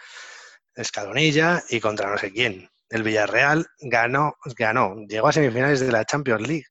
Escalonilla 0.74 1.62
y 1.68 1.80
contra 1.80 2.09
no 2.09 2.18
sé 2.18 2.32
quién. 2.32 2.70
El 2.88 3.02
Villarreal 3.02 3.66
ganó, 3.80 4.34
ganó, 4.56 4.94
llegó 5.09 5.28
a 5.28 5.32
semifinales 5.32 5.80
de 5.80 5.90
la 5.90 6.05
Champions 6.05 6.47
League. 6.47 6.66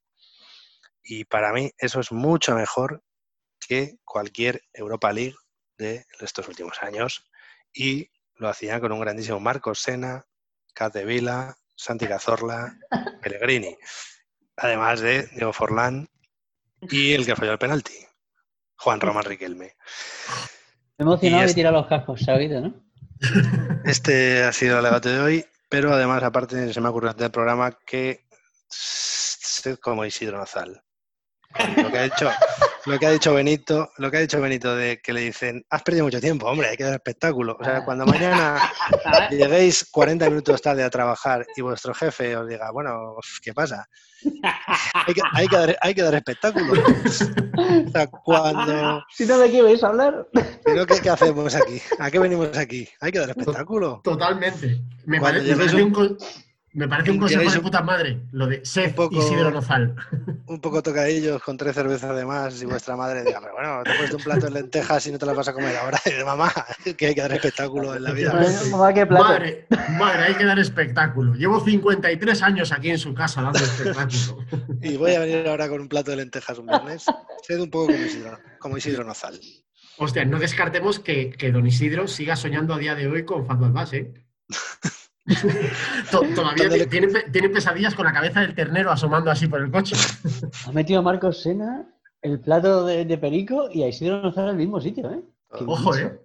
Y 1.02 1.24
para 1.24 1.52
mí 1.52 1.70
eso 1.76 2.00
es 2.00 2.10
mucho 2.10 2.54
mejor 2.54 3.02
que 3.58 3.98
cualquier 4.04 4.62
Europa 4.72 5.12
League 5.12 5.36
de 5.76 6.06
estos 6.20 6.48
últimos 6.48 6.82
años. 6.82 7.26
Y 7.72 8.10
lo 8.40 8.48
hacían 8.48 8.80
con 8.80 8.90
un 8.90 9.00
grandísimo 9.00 9.38
Marcos 9.38 9.80
Sena, 9.80 10.24
Vila, 11.06 11.54
Santi 11.76 12.06
Cazorla, 12.06 12.74
Pellegrini, 13.22 13.76
además 14.56 15.00
de 15.00 15.28
Diego 15.28 15.52
Forlán 15.52 16.08
y 16.80 17.12
el 17.12 17.26
que 17.26 17.36
falló 17.36 17.52
el 17.52 17.58
penalti, 17.58 17.94
Juan 18.76 19.00
Román 19.00 19.24
Riquelme. 19.24 19.76
Me 20.98 21.04
emocionado 21.04 21.50
y, 21.50 21.54
tirar 21.54 21.72
los 21.72 21.86
cascos, 21.86 22.20
se 22.20 22.30
ha 22.30 22.34
oído, 22.34 22.60
¿no? 22.60 22.74
Este 23.84 24.42
ha 24.44 24.52
sido 24.52 24.78
el 24.78 24.84
debate 24.84 25.10
de 25.10 25.20
hoy, 25.20 25.46
pero 25.68 25.92
además, 25.92 26.22
aparte, 26.22 26.72
se 26.72 26.80
me 26.80 26.86
ha 26.86 26.90
ocurrido 26.90 27.10
antes 27.10 27.24
del 27.24 27.30
programa 27.30 27.78
que 27.86 28.24
como 29.80 30.04
Isidro 30.04 30.38
Nazal. 30.38 30.82
Lo 31.76 31.90
que 31.90 31.98
ha 31.98 32.04
hecho, 32.04 32.30
lo 32.86 32.98
que 32.98 33.06
ha 33.06 33.10
dicho 33.10 33.34
Benito, 33.34 33.90
lo 33.98 34.10
que 34.10 34.16
ha 34.16 34.20
dicho 34.20 34.40
Benito 34.40 34.74
de 34.74 35.00
que 35.02 35.12
le 35.12 35.20
dicen, 35.20 35.64
has 35.70 35.82
perdido 35.82 36.04
mucho 36.04 36.20
tiempo, 36.20 36.46
hombre, 36.46 36.68
hay 36.68 36.76
que 36.76 36.84
dar 36.84 36.94
espectáculo. 36.94 37.56
O 37.60 37.64
sea, 37.64 37.84
cuando 37.84 38.06
mañana 38.06 38.58
lleguéis 39.30 39.84
40 39.90 40.28
minutos 40.28 40.62
tarde 40.62 40.82
a 40.82 40.90
trabajar 40.90 41.46
y 41.56 41.60
vuestro 41.60 41.94
jefe 41.94 42.36
os 42.36 42.48
diga, 42.48 42.70
bueno, 42.70 43.16
¿qué 43.42 43.52
pasa? 43.52 43.86
Hay 45.06 45.14
que, 45.14 45.22
hay 45.80 45.94
que, 45.94 46.02
dar, 46.02 46.14
espectáculo. 46.14 46.72
O 46.72 47.90
sea, 47.90 48.06
cuando... 48.06 49.02
Si 49.14 49.26
no, 49.26 49.38
¿de 49.38 49.50
qué 49.50 49.62
vais 49.62 49.82
a 49.82 49.88
hablar? 49.88 50.26
¿Pero 50.64 50.86
qué, 50.86 51.00
qué, 51.00 51.10
hacemos 51.10 51.54
aquí? 51.54 51.80
¿A 51.98 52.10
qué 52.10 52.18
venimos 52.18 52.56
aquí? 52.56 52.88
Hay 53.00 53.12
que 53.12 53.18
dar 53.18 53.30
espectáculo. 53.30 54.00
Totalmente. 54.04 54.80
Me 55.06 55.20
parece, 55.20 55.82
un... 55.82 56.18
Me 56.72 56.86
parece 56.86 57.10
un 57.10 57.18
consejo 57.18 57.50
de 57.50 57.60
puta 57.60 57.82
madre, 57.82 58.20
lo 58.30 58.46
de 58.46 58.64
Seth 58.64 58.94
poco, 58.94 59.18
Isidro 59.18 59.50
Nozal. 59.50 59.96
Un 60.46 60.60
poco 60.60 60.80
tocadillos 60.82 61.42
con 61.42 61.56
tres 61.56 61.74
cervezas 61.74 62.14
de 62.14 62.24
más 62.24 62.62
y 62.62 62.64
vuestra 62.64 62.94
madre 62.96 63.24
diga, 63.24 63.40
bueno, 63.40 63.82
te 63.82 63.90
he 63.90 63.96
puesto 63.96 64.16
un 64.18 64.22
plato 64.22 64.46
de 64.46 64.52
lentejas 64.52 65.04
y 65.08 65.10
no 65.10 65.18
te 65.18 65.26
las 65.26 65.34
vas 65.34 65.48
a 65.48 65.52
comer 65.52 65.76
ahora. 65.76 65.98
Y 66.06 66.10
de 66.10 66.24
mamá, 66.24 66.52
que 66.96 67.06
hay 67.08 67.14
que 67.14 67.20
dar 67.20 67.32
espectáculo 67.32 67.94
en 67.94 68.04
la 68.04 68.12
vida. 68.12 68.32
Madre, 69.08 69.66
madre, 69.90 70.22
hay 70.22 70.34
que 70.34 70.44
dar 70.44 70.58
espectáculo. 70.60 71.34
Llevo 71.34 71.60
53 71.60 72.42
años 72.42 72.70
aquí 72.70 72.90
en 72.90 72.98
su 72.98 73.14
casa 73.14 73.42
dando 73.42 73.58
espectáculo. 73.58 74.46
Y 74.82 74.96
voy 74.96 75.14
a 75.14 75.20
venir 75.20 75.46
ahora 75.48 75.68
con 75.68 75.80
un 75.80 75.88
plato 75.88 76.12
de 76.12 76.18
lentejas 76.18 76.56
un 76.58 76.66
viernes. 76.66 77.04
Sed 77.42 77.60
un 77.60 77.70
poco 77.70 77.86
como 77.86 77.98
Isidro, 77.98 78.38
como 78.58 78.76
Isidro 78.78 79.04
Nozal. 79.04 79.40
Hostia, 79.98 80.24
no 80.24 80.38
descartemos 80.38 81.00
que, 81.00 81.30
que, 81.30 81.50
don 81.50 81.66
Isidro 81.66 82.06
siga 82.06 82.36
soñando 82.36 82.74
a 82.74 82.78
día 82.78 82.94
de 82.94 83.08
hoy 83.08 83.24
con 83.24 83.46
Fatma 83.46 83.68
Bas, 83.70 83.92
¿eh? 83.92 84.14
Todavía 86.10 86.88
tiene, 86.88 87.48
pesadillas 87.48 87.94
con 87.94 88.06
la 88.06 88.12
cabeza 88.12 88.40
del 88.40 88.54
ternero 88.54 88.90
asomando 88.90 89.30
así 89.30 89.46
por 89.46 89.60
el 89.60 89.70
coche. 89.70 89.96
Ha 90.66 90.72
metido 90.72 91.00
a 91.00 91.02
Marcos 91.02 91.42
Sena 91.42 91.86
el 92.22 92.40
plato 92.40 92.84
de, 92.84 93.18
Perico 93.18 93.68
y 93.72 93.82
a 93.82 93.88
Isidro 93.88 94.20
no 94.20 94.28
está 94.28 94.42
en 94.42 94.48
el 94.50 94.56
mismo 94.56 94.80
sitio, 94.80 95.10
¿eh? 95.10 95.20
Ojo, 95.66 95.96
¿eh? 95.96 96.20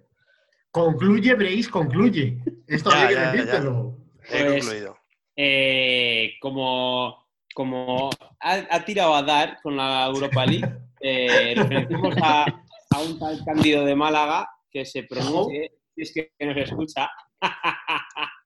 Concluye, 0.70 1.34
Breis, 1.34 1.68
concluye. 1.68 2.38
Esto 2.66 2.90
hay 2.94 3.14
que 3.14 3.20
decírtelo. 3.20 3.96
He 4.28 4.44
pues, 4.44 4.64
concluido. 4.64 4.98
Eh, 5.36 6.32
como 6.40 7.26
como 7.56 8.10
ha, 8.40 8.84
tirado 8.84 9.14
a 9.14 9.22
dar 9.22 9.58
con 9.62 9.78
la 9.78 10.04
Europa 10.04 10.44
League, 10.44 10.68
eh, 11.00 11.54
referenciamos 11.56 12.14
a, 12.22 12.44
a, 12.44 13.00
un 13.00 13.18
tal 13.18 13.42
Cándido 13.46 13.82
de 13.86 13.96
Málaga 13.96 14.46
que 14.70 14.84
se 14.84 15.04
pronuncie, 15.04 15.72
si 15.94 16.02
es 16.02 16.12
que 16.12 16.30
nos 16.44 16.56
escucha, 16.58 17.08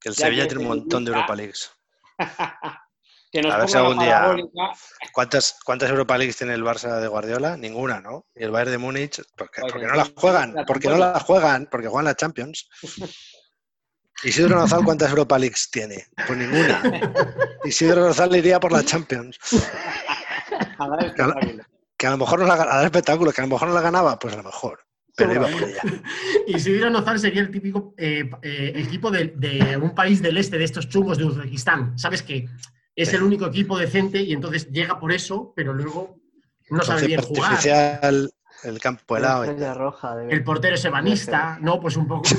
que 0.00 0.08
el 0.08 0.14
Sevilla 0.14 0.46
tiene 0.46 0.62
un 0.62 0.68
montón 0.68 1.04
de 1.04 1.12
Europa 1.12 1.34
Leagues. 1.34 1.70
a 2.18 3.56
ver 3.58 3.68
si 3.68 3.76
algún 3.76 3.98
día. 3.98 4.36
¿Cuántas, 5.12 5.58
¿Cuántas 5.64 5.90
Europa 5.90 6.18
Leagues 6.18 6.36
tiene 6.36 6.54
el 6.54 6.64
Barça 6.64 7.00
de 7.00 7.08
Guardiola? 7.08 7.56
Ninguna, 7.56 8.00
¿no? 8.00 8.26
Y 8.34 8.44
el 8.44 8.50
Bayern 8.50 8.72
de 8.72 8.78
Múnich, 8.78 9.22
porque, 9.36 9.62
porque 9.62 9.86
no 9.86 9.94
las 9.94 10.12
juegan, 10.16 10.54
porque 10.66 10.88
no 10.88 10.96
las 10.98 11.22
juegan, 11.22 11.68
porque 11.70 11.88
juegan 11.88 12.06
la 12.06 12.16
Champions. 12.16 12.68
Isidro 14.22 14.58
Nozal, 14.58 14.84
¿cuántas 14.84 15.08
Europa 15.08 15.38
Leagues 15.38 15.70
tiene? 15.70 16.06
Pues 16.26 16.38
ninguna. 16.38 16.82
Isidro 17.64 18.06
Nozal 18.06 18.36
iría 18.36 18.60
por 18.60 18.70
la 18.70 18.84
Champions. 18.84 19.38
Que 21.96 22.06
a, 22.06 22.10
lo 22.10 22.18
mejor 22.18 22.40
no 22.40 22.46
la, 22.46 22.54
a 22.54 22.76
dar 22.76 22.84
espectáculo, 22.84 23.32
que 23.32 23.40
a 23.40 23.44
lo 23.44 23.50
mejor 23.50 23.68
no 23.68 23.74
la 23.74 23.80
ganaba, 23.80 24.18
pues 24.18 24.34
a 24.34 24.36
lo 24.36 24.42
mejor. 24.42 24.84
Y 26.46 26.58
si 26.58 26.70
hubiera 26.70 26.90
Nozal 26.90 27.18
sería 27.18 27.42
el 27.42 27.50
típico 27.50 27.94
eh, 27.96 28.30
eh, 28.42 28.72
equipo 28.76 29.10
de, 29.10 29.78
un 29.80 29.94
país 29.94 30.22
del 30.22 30.36
este, 30.36 30.58
de 30.58 30.64
estos 30.64 30.88
chungos 30.88 31.18
de 31.18 31.24
Uzbekistán. 31.24 31.98
Sabes 31.98 32.22
que 32.22 32.48
es 32.94 33.12
el 33.12 33.22
único 33.22 33.46
equipo 33.46 33.78
decente 33.78 34.20
y 34.20 34.32
entonces 34.32 34.70
llega 34.70 34.98
por 34.98 35.12
eso, 35.12 35.52
pero 35.54 35.72
luego 35.72 36.16
no 36.70 36.82
sabe 36.82 37.06
bien 37.06 37.22
jugar. 37.22 37.52
Artificial, 37.52 38.30
el 38.64 38.78
campo 38.80 39.16
helado. 39.16 39.44
el 40.28 40.44
portero 40.44 40.74
es 40.74 40.84
ebanista, 40.84 41.58
¿no? 41.60 41.80
Pues 41.80 41.96
un 41.96 42.06
poco. 42.08 42.28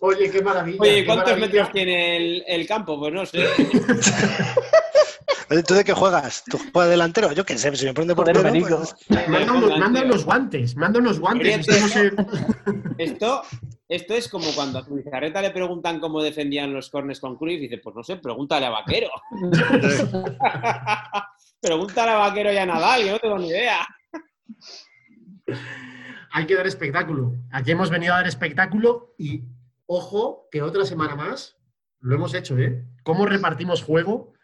Oye, 0.00 0.30
qué 0.30 0.42
maravilla. 0.42 0.78
Oye, 0.80 1.04
¿cuántos 1.04 1.38
metros 1.38 1.72
tiene 1.72 2.44
el, 2.46 2.66
campo? 2.66 2.98
Pues 2.98 3.12
no 3.12 3.26
sé. 3.26 3.46
¿Tú 5.66 5.74
de 5.74 5.84
qué 5.84 5.94
juegas? 5.94 6.44
¿Tú 6.44 6.58
juegas 6.58 6.90
delantero? 6.90 7.32
Yo 7.32 7.44
qué 7.44 7.56
sé, 7.56 7.74
si 7.74 7.86
me 7.86 7.94
prende 7.94 8.14
por 8.14 8.26
Manda, 9.78 10.02
unos, 10.02 10.24
guantes, 10.24 10.76
manda 10.76 11.00
unos 11.00 11.18
guantes. 11.18 11.66
Esto, 12.98 13.42
esto, 13.88 14.14
es 14.14 14.28
como 14.28 14.50
cuando 14.54 14.80
a 14.80 14.84
Pizarreta 14.84 15.40
le 15.40 15.50
preguntan 15.50 16.00
cómo 16.00 16.20
defendían 16.22 16.72
los 16.74 16.90
cornes 16.90 17.20
con 17.20 17.36
Cruz 17.36 17.52
y 17.52 17.58
dice, 17.58 17.78
pues 17.78 17.94
no 17.94 18.02
sé, 18.02 18.16
pregúntale 18.16 18.66
a 18.66 18.70
Vaquero. 18.70 19.08
pregúntale 21.60 22.10
a 22.10 22.16
Vaquero 22.16 22.52
y 22.52 22.56
a 22.56 22.66
Nadal, 22.66 23.04
yo 23.04 23.12
no 23.12 23.18
tengo 23.20 23.38
ni 23.38 23.48
idea. 23.48 23.86
Hay 26.32 26.46
que 26.46 26.56
dar 26.56 26.66
espectáculo. 26.66 27.34
Aquí 27.52 27.70
hemos 27.70 27.88
venido 27.88 28.14
a 28.14 28.16
dar 28.18 28.26
espectáculo 28.26 29.14
y 29.16 29.44
ojo 29.86 30.48
que 30.50 30.60
otra 30.60 30.84
semana 30.84 31.14
más 31.14 31.56
lo 32.00 32.16
hemos 32.16 32.34
hecho, 32.34 32.58
¿eh? 32.58 32.84
¿Cómo 33.04 33.26
repartimos 33.26 33.82
juego? 33.82 34.34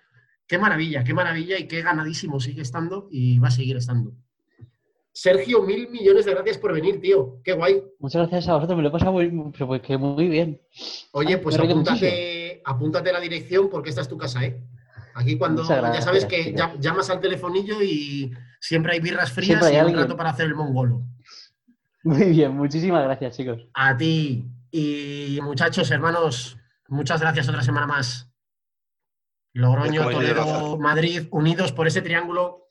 Qué 0.46 0.58
maravilla, 0.58 1.04
qué 1.04 1.14
maravilla 1.14 1.58
y 1.58 1.66
qué 1.66 1.82
ganadísimo 1.82 2.38
sigue 2.40 2.62
estando 2.62 3.08
y 3.10 3.38
va 3.38 3.48
a 3.48 3.50
seguir 3.50 3.76
estando. 3.76 4.12
Sergio, 5.12 5.62
mil 5.62 5.88
millones 5.90 6.24
de 6.24 6.32
gracias 6.32 6.58
por 6.58 6.72
venir, 6.72 7.00
tío. 7.00 7.40
Qué 7.44 7.52
guay. 7.52 7.82
Muchas 8.00 8.22
gracias 8.22 8.48
a 8.48 8.54
vosotros, 8.54 8.76
me 8.76 8.82
lo 8.82 8.88
he 8.88 8.92
pasado 8.92 9.12
muy, 9.12 9.30
pues 9.30 9.98
muy 9.98 10.28
bien. 10.28 10.60
Oye, 11.12 11.38
pues 11.38 11.56
apúntate, 11.56 12.60
apúntate, 12.64 13.12
la 13.12 13.20
dirección 13.20 13.70
porque 13.70 13.90
esta 13.90 14.00
es 14.00 14.08
tu 14.08 14.18
casa, 14.18 14.44
¿eh? 14.44 14.60
Aquí 15.14 15.38
cuando 15.38 15.62
ya 15.62 16.02
sabes 16.02 16.26
que 16.26 16.54
llamas 16.80 17.08
al 17.10 17.20
telefonillo 17.20 17.80
y 17.80 18.32
siempre 18.58 18.94
hay 18.94 19.00
birras 19.00 19.30
frías 19.30 19.62
y 19.70 19.76
hay 19.76 19.86
un 19.86 19.94
rato 19.94 20.16
para 20.16 20.30
hacer 20.30 20.46
el 20.46 20.56
mongolo. 20.56 21.02
Muy 22.02 22.24
bien, 22.30 22.56
muchísimas 22.56 23.04
gracias, 23.04 23.36
chicos. 23.36 23.68
A 23.72 23.96
ti 23.96 24.50
y 24.72 25.38
muchachos, 25.42 25.88
hermanos, 25.92 26.58
muchas 26.88 27.20
gracias 27.20 27.48
otra 27.48 27.62
semana 27.62 27.86
más. 27.86 28.28
Logroño, 29.54 30.10
Toledo, 30.10 30.78
Madrid, 30.78 31.28
unidos 31.30 31.72
por 31.72 31.86
ese 31.86 32.02
triángulo 32.02 32.64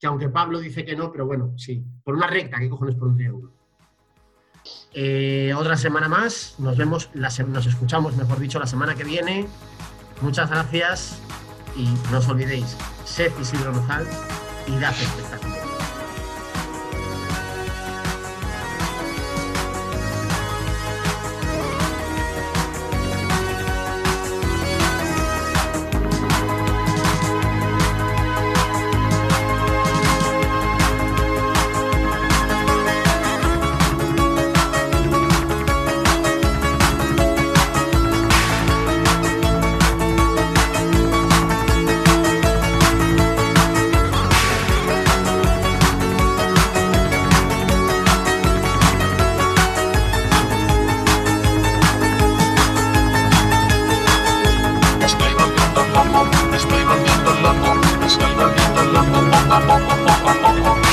que 0.00 0.06
aunque 0.06 0.30
Pablo 0.30 0.58
dice 0.58 0.84
que 0.84 0.96
no, 0.96 1.12
pero 1.12 1.26
bueno, 1.26 1.52
sí, 1.58 1.84
por 2.02 2.14
una 2.14 2.26
recta, 2.26 2.58
¿qué 2.58 2.70
cojones 2.70 2.96
por 2.96 3.08
un 3.08 3.16
triángulo? 3.16 3.52
Eh, 4.94 5.52
otra 5.54 5.76
semana 5.76 6.08
más, 6.08 6.54
nos 6.58 6.76
vemos, 6.76 7.10
nos 7.14 7.66
escuchamos, 7.66 8.16
mejor 8.16 8.40
dicho, 8.40 8.58
la 8.58 8.66
semana 8.66 8.94
que 8.94 9.04
viene. 9.04 9.46
Muchas 10.22 10.50
gracias 10.50 11.20
y 11.76 11.86
no 12.10 12.18
os 12.18 12.28
olvidéis, 12.28 12.76
sed 13.04 13.30
Isidro 13.40 13.72
Nozal 13.72 14.06
y 14.66 14.78
dad 14.80 14.94